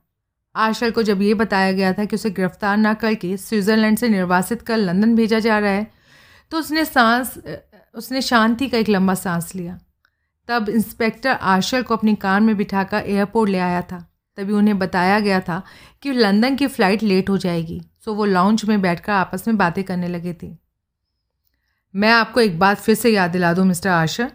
आशर 0.57 0.91
को 0.91 1.03
जब 1.03 1.21
ये 1.21 1.33
बताया 1.35 1.71
गया 1.71 1.91
था 1.93 2.05
कि 2.05 2.15
उसे 2.15 2.29
गिरफ़्तार 2.31 2.77
ना 2.77 2.93
करके 2.95 3.35
स्विट्ज़रलैंड 3.37 3.97
से 3.97 4.09
निर्वासित 4.09 4.61
कर 4.61 4.77
लंदन 4.77 5.15
भेजा 5.15 5.39
जा 5.39 5.57
रहा 5.59 5.71
है 5.71 5.87
तो 6.51 6.57
उसने 6.57 6.85
सांस 6.85 7.37
उसने 7.95 8.21
शांति 8.21 8.67
का 8.69 8.77
एक 8.77 8.89
लंबा 8.89 9.13
सांस 9.15 9.53
लिया। 9.55 9.77
तब 10.49 10.69
इंस्पेक्टर 10.69 11.29
आशर 11.29 11.81
को 11.81 11.95
अपनी 11.95 12.13
कार 12.17 12.39
में 12.41 12.55
बिठाकर 12.57 13.03
एयरपोर्ट 13.07 13.49
ले 13.49 13.59
आया 13.59 13.81
था। 13.81 13.99
तभी 14.37 14.53
उन्हें 14.53 14.77
बताया 14.79 15.19
गया 15.19 15.39
था 15.39 15.61
कि 16.03 16.11
लंदन 16.13 16.55
की 16.55 16.67
फ़्लाइट 16.67 17.03
लेट 17.03 17.29
हो 17.29 17.37
जाएगी, 17.37 17.81
सो 18.05 18.13
वो 18.13 18.25
लॉन्च 18.25 18.65
में 18.65 18.81
बैठकर 18.81 19.11
आपस 19.11 19.47
में 19.47 19.57
बातें 19.57 19.83
करने 19.83 20.07
लगे 20.07 20.33
थे। 20.43 20.51
मैं 21.93 22.11
आपको 22.11 22.41
एक 22.41 22.59
बात 22.59 22.77
फिर 22.77 22.95
से 22.95 23.09
याद 23.09 23.31
दिला 23.31 23.53
दूँ, 23.53 23.65
मिस्टर 23.65 23.89
आशर 23.89 24.31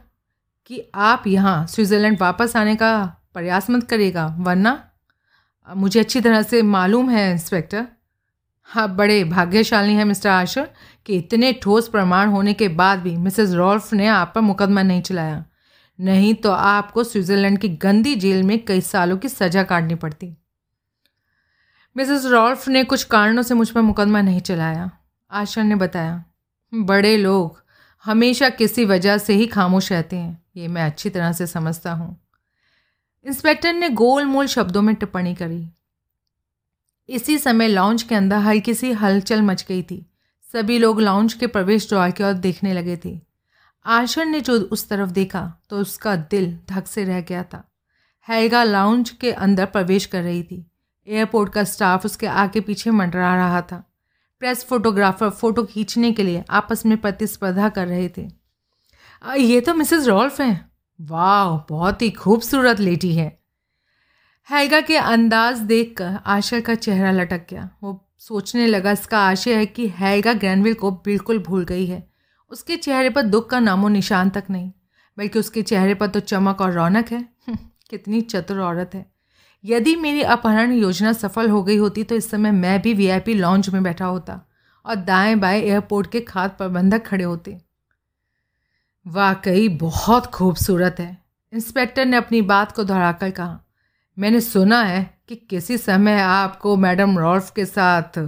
कि 0.66 0.82
आप 0.94 1.26
यहाँ 1.26 1.66
स्विट्ज़रलैंड 1.66 2.20
वापस 2.20 2.56
आने 2.56 2.74
का 2.76 3.04
प्रयास 3.34 3.70
मत 3.70 3.88
करेगा 3.90 4.26
वरना 4.38 4.72
मुझे 5.68 6.00
अच्छी 6.00 6.20
तरह 6.20 6.42
से 6.42 6.62
मालूम 6.62 7.10
है, 7.10 7.30
इंस्पेक्टर। 7.32 7.86
हाँ 8.68 8.94
बड़े 8.96 9.22
भाग्यशाली 9.24 9.94
हैं, 9.94 10.04
मिस्टर 10.04 10.28
आशर 10.28 10.68
कि 11.06 11.16
इतने 11.16 11.52
ठोस 11.52 11.88
प्रमाण 11.88 12.28
होने 12.28 12.52
के 12.54 12.68
बाद 12.68 12.98
भी 12.98 13.16
मिसेस 13.16 13.50
रॉल्फ 13.50 13.92
ने 13.92 14.06
आप 14.06 14.32
पर 14.34 14.40
मुकदमा 14.40 14.82
नहीं 14.82 15.02
चलाया। 15.02 15.44
नहीं 15.98 16.34
तो 16.34 16.50
आपको 16.50 17.04
स्विट्ज़रलैंड 17.04 17.58
की 17.58 17.68
गंदी 17.68 18.14
जेल 18.14 18.42
में 18.42 18.58
कई 18.64 18.80
सालों 18.80 19.16
की 19.16 19.28
सज़ा 19.28 19.62
काटनी 19.62 19.94
पड़ती। 19.94 20.34
मिसेस 21.96 22.26
रॉल्फ 22.26 22.68
ने 22.68 22.84
कुछ 22.84 23.04
कारणों 23.04 23.42
से 23.42 23.54
मुझ 23.54 23.68
पर 23.70 23.80
मुकदमा 23.80 24.20
नहीं 24.20 24.40
चलाया। 24.40 24.90
आशर 25.30 25.64
ने 25.64 25.74
बताया, 25.74 26.24
बड़े 26.72 27.16
लोग 27.16 27.62
हमेशा 28.04 28.48
किसी 28.48 28.84
वजह 28.84 29.18
से 29.18 29.34
ही 29.34 29.46
खामोश 29.46 29.92
रहते 29.92 30.16
हैं। 30.16 30.42
ये 30.56 30.68
मैं 30.68 30.82
अच्छी 30.82 31.10
तरह 31.10 31.32
से 31.32 31.46
समझता 31.46 31.92
हूँ। 31.92 32.16
इंस्पेक्टर 33.26 33.72
ने 33.72 33.88
गोल 33.88 34.24
मोल 34.24 34.46
शब्दों 34.46 34.82
में 34.82 34.94
टिप्पणी 34.94 35.34
करी। 35.34 35.70
इसी 37.08 37.38
समय 37.38 37.68
लॉन्च 37.68 38.02
के 38.02 38.14
अंदर 38.14 38.36
हल्की 38.36 38.74
सी 38.74 38.92
हलचल 38.92 39.42
मच 39.42 39.64
गई 39.68 39.82
थी। 39.82 40.06
सभी 40.52 40.78
लोग 40.78 41.00
लॉन्च 41.00 41.32
के 41.32 41.46
प्रवेश 41.46 41.88
द्वार 41.88 42.10
की 42.10 42.24
ओर 42.24 42.32
देखने 42.32 42.72
लगे 42.74 42.98
थे। 43.04 43.20
आशर 43.86 44.26
ने 44.26 44.40
जो 44.40 44.52
उस 44.52 44.88
तरफ़ 44.88 45.10
देखा 45.10 45.52
तो 45.70 45.78
उसका 45.78 46.16
दिल 46.16 46.58
धक 46.68 46.86
से 46.86 47.04
रह 47.04 47.20
गया 47.20 47.42
था। 47.42 47.68
हैगा 48.28 48.64
लाउंज 48.64 49.10
के 49.10 49.32
अंदर 49.32 49.66
प्रवेश 49.66 50.06
कर 50.06 50.22
रही 50.22 50.42
थी। 50.42 50.66
एयरपोर्ट 51.08 51.52
का 51.52 51.64
स्टाफ 51.64 52.04
उसके 52.04 52.26
आगे 52.26 52.60
पीछे 52.60 52.90
मंडरा 52.90 53.34
रहा 53.36 53.60
था। 53.62 53.84
प्रेस 54.40 54.64
फोटोग्राफर 54.64 55.30
फ़ोटो 55.30 55.64
खींचने 55.64 56.12
के 56.12 56.22
लिए 56.22 56.44
आपस 56.50 56.86
में 56.86 56.96
प्रतिस्पर्धा 56.98 57.68
कर 57.68 57.86
रहे 57.86 58.08
थे। 58.08 58.28
ये 59.38 59.60
तो 59.60 59.74
मिसेस 59.74 60.06
रॉल्फ 60.06 60.40
हैं। 60.40 60.71
वाह 61.02 61.56
बहुत 61.70 62.02
ही 62.02 62.10
खूबसूरत 62.10 62.80
लेटी 62.80 63.14
है। 63.14 63.40
हैगा 64.48 64.80
के 64.80 64.96
अंदाज 64.96 65.58
देखकर 65.58 66.18
आशा 66.26 66.60
का 66.60 66.74
चेहरा 66.74 67.10
लटक 67.10 67.46
गया। 67.50 67.68
वो 67.82 68.08
सोचने 68.18 68.66
लगा 68.66 68.92
इसका 68.92 69.18
आशय 69.18 69.54
है 69.54 69.66
कि 69.66 69.88
हैगा 69.88 70.32
ग्रैनविल 70.32 70.74
को 70.74 70.90
बिल्कुल 70.90 71.38
भूल 71.38 71.64
गई 71.64 71.86
है। 71.86 72.02
उसके 72.50 72.76
चेहरे 72.76 73.10
पर 73.10 73.22
दुख 73.22 73.48
का 73.50 73.60
नामो 73.60 73.88
निशान 73.88 74.30
तक 74.30 74.44
नहीं 74.50 74.70
बल्कि 75.18 75.38
उसके 75.38 75.62
चेहरे 75.62 75.94
पर 75.94 76.06
तो 76.06 76.20
चमक 76.20 76.60
और 76.60 76.72
रौनक 76.72 77.12
है। 77.12 77.18
हम्म, 77.18 77.58
कितनी 77.90 78.20
चतुर 78.20 78.60
औरत 78.60 78.90
है। 78.94 79.04
यदि 79.64 79.96
मेरी 79.96 80.22
अपहरण 80.22 80.72
योजना 80.72 81.12
सफल 81.12 81.50
हो 81.50 81.62
गई 81.62 81.76
होती 81.76 82.04
तो 82.04 82.14
इस 82.14 82.30
समय 82.30 82.50
मैं 82.50 82.80
भी 82.82 82.94
वीआईपी 82.94 83.34
लॉन्च 83.34 83.68
में 83.68 83.82
बैठा 83.82 84.06
होता 84.06 84.40
और 84.84 84.94
दाएँ 84.94 85.34
बाएँ 85.34 85.62
एयरपोर्ट 85.62 86.10
के 86.10 86.20
खाद 86.20 86.50
प्रबंधक 86.50 87.06
खड़े 87.06 87.24
होते। 87.24 87.58
वाकई 89.06 89.68
बहुत 89.68 90.26
खूबसूरत 90.26 90.96
है। 90.98 91.16
इंस्पेक्टर 91.52 92.04
ने 92.04 92.16
अपनी 92.16 92.42
बात 92.42 92.72
को 92.72 92.84
दोहराकर 92.84 93.30
कहा, 93.30 93.58
मैंने 94.16 94.40
सुना 94.40 94.82
है 94.82 95.02
कि 95.28 95.36
किसी 95.36 95.78
समय 95.78 96.20
आपको 96.20 96.76
मैडम 96.76 97.18
रॉल्फ 97.18 97.50
के 97.50 97.64
साथ 97.64 98.18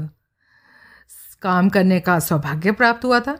काम 1.43 1.69
करने 1.69 2.01
का 2.01 2.19
सौभाग्य 2.19 2.73
प्राप्त 2.73 3.05
हुआ 3.05 3.21
था? 3.21 3.39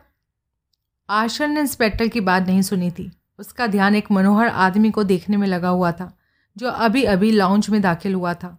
आशर 1.09 1.49
ने 1.49 1.61
इंस्पेक्टर 1.61 2.09
की 2.09 2.21
बात 2.21 2.47
नहीं 2.47 2.63
सुनी 2.63 2.91
थी। 2.91 3.11
उसका 3.39 3.67
ध्यान 3.67 3.95
एक 3.95 4.11
मनोहर 4.11 4.49
आदमी 4.49 4.91
को 4.91 5.05
देखने 5.05 5.37
में 5.37 5.47
लगा 5.49 5.69
हुआ 5.69 5.93
था, 5.93 6.13
जो 6.57 6.69
अभी 6.69 7.03
अभी 7.05 7.31
लाउंज 7.31 7.71
में 7.71 7.81
दाखिल 7.83 8.15
हुआ 8.15 8.35
था। 8.35 8.57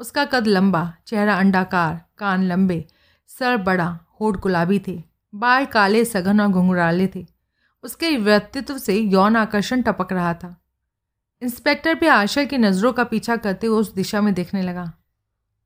उसका 0.00 0.24
कद 0.24 0.46
लंबा, 0.46 0.92
चेहरा 1.06 1.34
अंडाकार, 1.34 2.00
कान 2.18 2.44
लंबे, 2.44 2.84
सर 3.28 3.56
बड़ा, 3.56 3.98
होठ 4.20 4.36
गुलाबी 4.36 4.82
थे, 4.88 5.02
बाल 5.34 5.64
काले, 5.66 6.04
सघन 6.04 6.40
और 6.40 6.48
घुंघराले 6.48 7.06
थे। 7.06 7.33
उसके 7.84 8.16
व्यक्तित्व 8.16 8.78
से 8.78 8.98
यौन 8.98 9.36
आकर्षण 9.36 9.82
टपक 9.82 10.12
रहा 10.12 10.34
था। 10.34 10.56
इंस्पेक्टर 11.42 11.94
भी 11.94 12.06
आशा 12.06 12.44
की 12.44 12.58
नज़रों 12.58 12.92
का 12.92 13.04
पीछा 13.04 13.36
करते 13.36 13.66
हुए 13.66 13.78
उस 13.78 13.94
दिशा 13.94 14.20
में 14.20 14.32
देखने 14.34 14.62
लगा। 14.62 14.92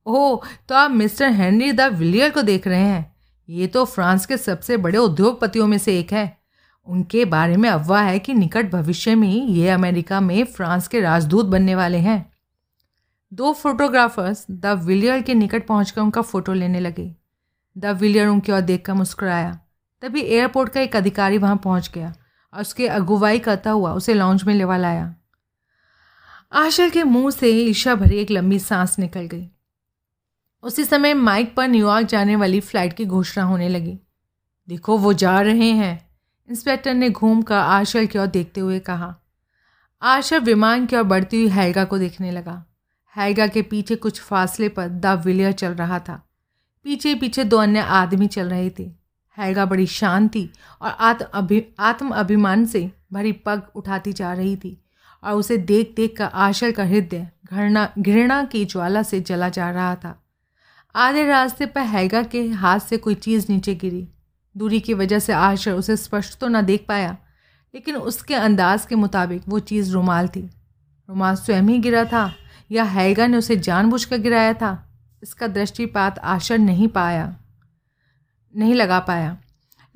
ओह 0.07 0.47
तो 0.69 0.75
आप 0.75 0.91
मिस्टर 0.91 1.33
हेनरी 1.33 1.73
द 1.73 1.81
विलियर 1.81 2.31
को 2.31 2.43
देख 2.43 2.67
रहे 2.67 2.81
हैं? 2.81 3.15
ये 3.49 3.67
तो 3.67 3.85
फ्रांस 3.85 4.27
के 4.27 4.37
सबसे 4.37 4.77
बड़े 4.77 4.99
उद्योगपतियों 4.99 5.67
में 5.67 5.79
से 5.79 5.99
एक 6.01 6.13
है। 6.13 6.39
उनके 6.87 7.25
बारे 7.25 7.57
में 7.57 7.69
अफवाह 7.69 8.03
है 8.03 8.19
कि 8.19 8.35
निकट 8.35 8.71
भविष्य 8.71 9.15
में 9.15 9.29
ये 9.29 9.69
अमेरिका 9.69 10.21
में 10.21 10.45
फ्रांस 10.45 10.89
के 10.89 11.01
राजदूत 11.01 11.47
बनने 11.47 11.75
वाले 11.75 11.99
हैं। 11.99 12.33
दो 13.33 13.53
फोटोग्राफर्स 13.53 14.47
द 14.51 14.67
विलियर 14.85 15.23
के 15.23 15.35
निकट 15.35 15.67
पहुंचकर 15.67 16.01
उनका 16.01 16.23
फ़ोटो 16.23 16.53
लेने 16.53 16.81
लगे। 16.81 17.15
द 17.79 17.87
विलियर 17.87 18.29
उनकी 18.29 18.53
ओर 18.53 18.61
देखकर 18.61 18.93
मुस्कुराया। 18.93 19.59
तभी 20.03 20.21
एयरपोर्ट 20.21 20.73
का 20.73 20.81
एक 20.81 20.97
अधिकारी 20.97 21.39
वहाँ 21.39 21.57
पहुँच 21.57 21.91
गया 21.95 22.15
और 22.55 22.61
उसके 22.61 22.89
अगुवाई 22.89 23.39
करता 23.39 23.71
हुआ 23.71 23.93
उसे 23.93 24.15
लॉन्च 24.15 24.45
में 24.45 24.55
लेवा 24.55 24.77
लाया। 24.77 25.15
आशा 26.53 26.89
के 26.89 27.03
मुँह 27.03 27.31
से 27.31 27.51
ईर्षा 27.51 27.95
भरी 27.95 28.17
एक 28.17 28.31
लंबी 28.31 28.59
सांस 28.59 28.99
निकल 28.99 29.21
गई। 29.21 29.51
उसी 30.63 30.85
समय 30.85 31.15
माइक 31.15 31.55
पर 31.57 31.69
न्यूयॉर्क 31.69 32.07
जाने 32.07 32.37
वाली 32.37 32.61
फ़्लाइट 32.61 32.93
की 32.93 33.05
घोषणा 33.05 33.45
होने 33.45 33.69
लगी। 33.69 33.99
देखो, 34.69 34.99
वो 34.99 35.13
जा 35.13 35.41
रहे 35.41 35.71
हैं। 35.71 36.09
इंस्पेक्टर 36.49 36.95
ने 36.95 37.11
घूम 37.11 37.43
कर 37.43 37.55
आशर 37.55 38.05
की 38.05 38.19
ओर 38.19 38.27
देखते 38.27 38.61
हुए 38.61 38.79
कहा। 38.79 39.17
आशर 40.03 40.41
विमान 40.41 40.87
की 40.87 40.97
ओर 40.97 41.03
बढ़ती 41.03 41.37
हुई 41.37 41.49
हैगा 41.49 41.85
को 41.85 41.99
देखने 41.99 42.31
लगा। 42.31 42.65
हैगा 43.17 43.47
के 43.47 43.63
पीछे 43.63 43.97
कुछ 43.97 44.21
फासले 44.21 44.69
पर 44.69 44.89
द 44.89 45.07
विलियर 45.07 45.53
चल 45.53 45.73
रहा 45.73 45.99
था। 45.99 46.29
पीछे 46.85 47.15
पीछे 47.15 47.45
दो 47.45 47.57
अन्य 47.57 47.79
आदमी 47.79 48.27
चल 48.27 48.49
रहे 48.49 48.71
थे। 48.71 49.08
हैगा 49.39 49.65
बड़ी 49.65 49.87
शांति 49.87 50.49
और 50.83 50.91
आत्म 50.91 51.27
अभि, 51.35 51.63
आत्म 51.81 52.11
अभिमान 52.11 52.65
से 52.65 52.91
भरी 53.13 53.33
पग 53.33 53.63
उठाती 53.75 54.13
जा 54.13 54.33
रही 54.33 54.57
थी 54.57 54.77
और 55.23 55.35
उसे 55.35 55.57
देख 55.57 55.93
देख 55.97 56.17
कर 56.19 56.25
आशर 56.25 56.73
का 56.73 56.85
हृदय 56.85 57.29
घृणा 57.45 57.89
घृणा 57.99 58.43
की 58.45 58.65
ज्वाला 58.65 59.03
से 59.03 59.21
जला 59.21 59.49
जा 59.49 59.71
रहा 59.71 59.95
था। 59.95 60.19
आधे 60.95 61.27
रास्ते 61.27 61.67
पर 61.67 61.81
हैगा 61.81 62.23
के 62.23 62.47
हाथ 62.49 62.79
से 62.79 62.97
कोई 62.97 63.15
चीज़ 63.15 63.47
नीचे 63.49 63.75
गिरी। 63.75 64.07
दूरी 64.57 64.81
की 64.81 64.95
वजह 64.95 65.19
से 65.19 65.33
आशर 65.33 65.73
उसे 65.73 65.97
स्पष्ट 65.97 66.39
तो 66.39 66.49
ना 66.49 66.63
देख 66.63 66.85
पाया, 66.89 67.17
लेकिन 67.75 67.97
उसके 67.97 68.35
अंदाज 68.35 68.87
के 68.87 68.95
मुताबिक 68.95 69.43
वो 69.49 69.59
चीज़ 69.61 69.93
रुमाल 69.93 70.29
थी। 70.29 70.41
रुमाल 71.09 71.35
स्वयं 71.35 71.63
ही 71.63 71.79
गिरा 71.79 72.05
था 72.05 72.33
या 72.71 72.85
हैगा 72.85 73.27
ने 73.27 73.37
उसे 73.37 73.57
जानबूझकर 73.57 74.19
गिराया 74.19 74.53
था? 74.53 74.73
इसका 75.23 75.47
दृष्टिपात 75.47 76.19
आशर 76.19 76.59
नहीं 76.59 76.89
पाया। 76.89 77.37
नहीं 78.59 78.75
लगा 78.75 78.99
पाया। 79.01 79.39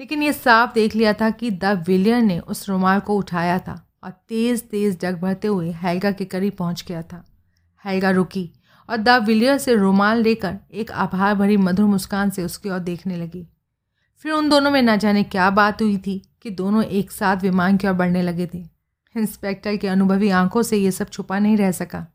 लेकिन 0.01 0.22
ये 0.22 0.32
साफ़ 0.32 0.72
देख 0.72 0.97
लिया 0.97 1.12
था 1.12 1.30
कि 1.30 1.51
द 1.51 1.64
विलियर 1.64 2.22
ने 2.22 2.39
उस 2.39 2.68
रुमाल 2.68 3.01
को 3.01 3.16
उठाया 3.16 3.59
था 3.59 3.90
और 4.05 4.10
तेज़ 4.10 4.62
तेज़ 4.62 4.98
डग 5.02 5.20
भरते 5.20 5.48
हुए 5.48 5.70
हैगा 5.70 6.12
के 6.12 6.24
करीब 6.24 6.52
पहुँच 6.52 6.84
गया 6.89 7.02
था। 7.02 7.24
हैगा 7.84 8.10
रुकी 8.10 8.51
और 8.90 8.97
द 8.97 9.09
विलियर 9.09 9.59
से 9.59 9.74
रुमाल 9.74 10.22
लेकर 10.22 10.59
एक 10.72 10.93
आभार 10.93 11.34
भरी 11.34 11.56
मधुर 11.56 11.86
मुस्कान 11.86 12.30
से 12.30 12.44
उसकी 12.44 12.70
ओर 12.70 12.78
देखने 12.78 13.16
लगी। 13.16 13.48
फिर 14.16 14.32
उन 14.32 14.48
दोनों 14.48 14.70
में 14.70 14.82
न 14.82 14.97
जाने 14.97 15.22
क्या 15.22 15.51
बात 15.51 15.82
हुई 15.82 15.98
थी 15.98 16.22
कि 16.43 16.51
दोनों 16.51 16.84
एक 16.84 17.12
साथ 17.12 17.36
विमान 17.36 17.76
की 17.76 17.86
ओर 17.86 17.93
बढ़ने 17.93 18.22
लगे 18.22 18.47
थे। 18.47 18.59
इंस्पेक्टर 19.16 19.76
की 19.76 19.86
अनुभवी 19.86 20.30
आँखों 20.30 20.62
से 20.62 20.76
ये 20.76 20.90
सब 20.90 21.09
छुपा 21.09 21.39
नहीं 21.39 21.56
रह 21.56 21.72
सका। 21.72 22.06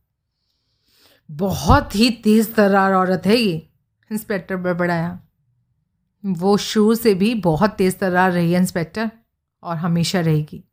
बहुत 1.31 1.95
ही 1.95 2.09
तेज 2.11 2.55
तरार 2.55 2.93
औरत 2.93 3.23
है 3.25 3.35
ये, 3.35 3.69
इंस्पेक्टर 4.11 4.55
बड़बड़ाया। 4.55 5.19
वो 6.26 6.57
शुरू 6.57 6.95
से 6.95 7.14
भी 7.14 7.35
बहुत 7.35 7.72
तेज 7.72 7.99
तरार 7.99 8.31
रही 8.31 8.53
है 8.53 8.60
इंस्पेक्टर 8.60 9.11
और 9.64 9.77
हमेशा 9.77 10.19
रहेगी। 10.19 10.64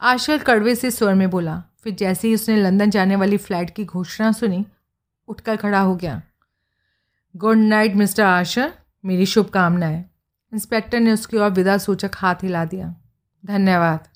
आशल 0.00 0.38
कड़वे 0.38 0.74
से 0.74 0.90
स्वर 0.90 1.14
में 1.14 1.30
बोला, 1.30 1.62
फिर 1.84 1.94
जैसे 1.94 2.28
ही 2.28 2.34
उसने 2.34 2.56
लंदन 2.56 2.90
जाने 2.90 3.16
वाली 3.16 3.36
फ़्लाइट 3.36 3.70
की 3.70 3.84
घोषणा 3.84 4.32
सुनी, 4.32 4.66
उठकर 5.28 5.56
खड़ा 5.56 5.80
हो 5.80 5.96
गया। 5.96 6.22
गुड 7.36 7.56
नाइट 7.56 7.94
मिस्टर 7.94 8.22
आशर 8.22 8.72
मेरी 9.04 9.26
शुभकामनाएँ। 9.26 10.04
इंस्पेक्टर 10.52 11.00
ने 11.00 11.12
उसकी 11.12 11.36
ओर 11.36 11.50
विदा 11.50 11.78
सूचक 11.78 12.10
हाथ 12.16 12.34
हिला 12.34 12.64
दिया। 12.64 12.94
धन्यवाद। 13.46 14.08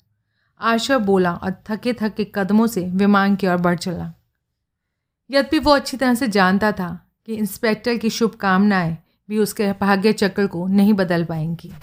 आशा 0.61 0.97
बोला 0.97 1.33
और 1.33 1.63
थके 1.69 1.93
थके 1.93 2.31
कदमों 2.35 2.67
से 2.67 2.81
विमान 2.81 3.35
की 3.35 3.47
ओर 3.47 3.57
बढ़ 3.57 3.77
चला। 3.77 4.13
यद्यपि 5.29 5.59
वो 5.59 5.71
अच्छी 5.71 5.97
तरह 5.97 6.13
से 6.13 6.27
जानता 6.27 6.71
था 6.71 7.11
कि 7.25 7.33
इंस्पेक्टर 7.33 7.97
की 7.97 8.09
शुभकामनाएँ 8.09 8.97
भी 9.29 9.39
उसके 9.39 9.71
भाग्य 9.71 10.13
चक्र 10.13 10.47
को 10.47 10.67
नहीं 10.67 10.93
बदल 10.93 11.25
पाएँगी। 11.25 11.73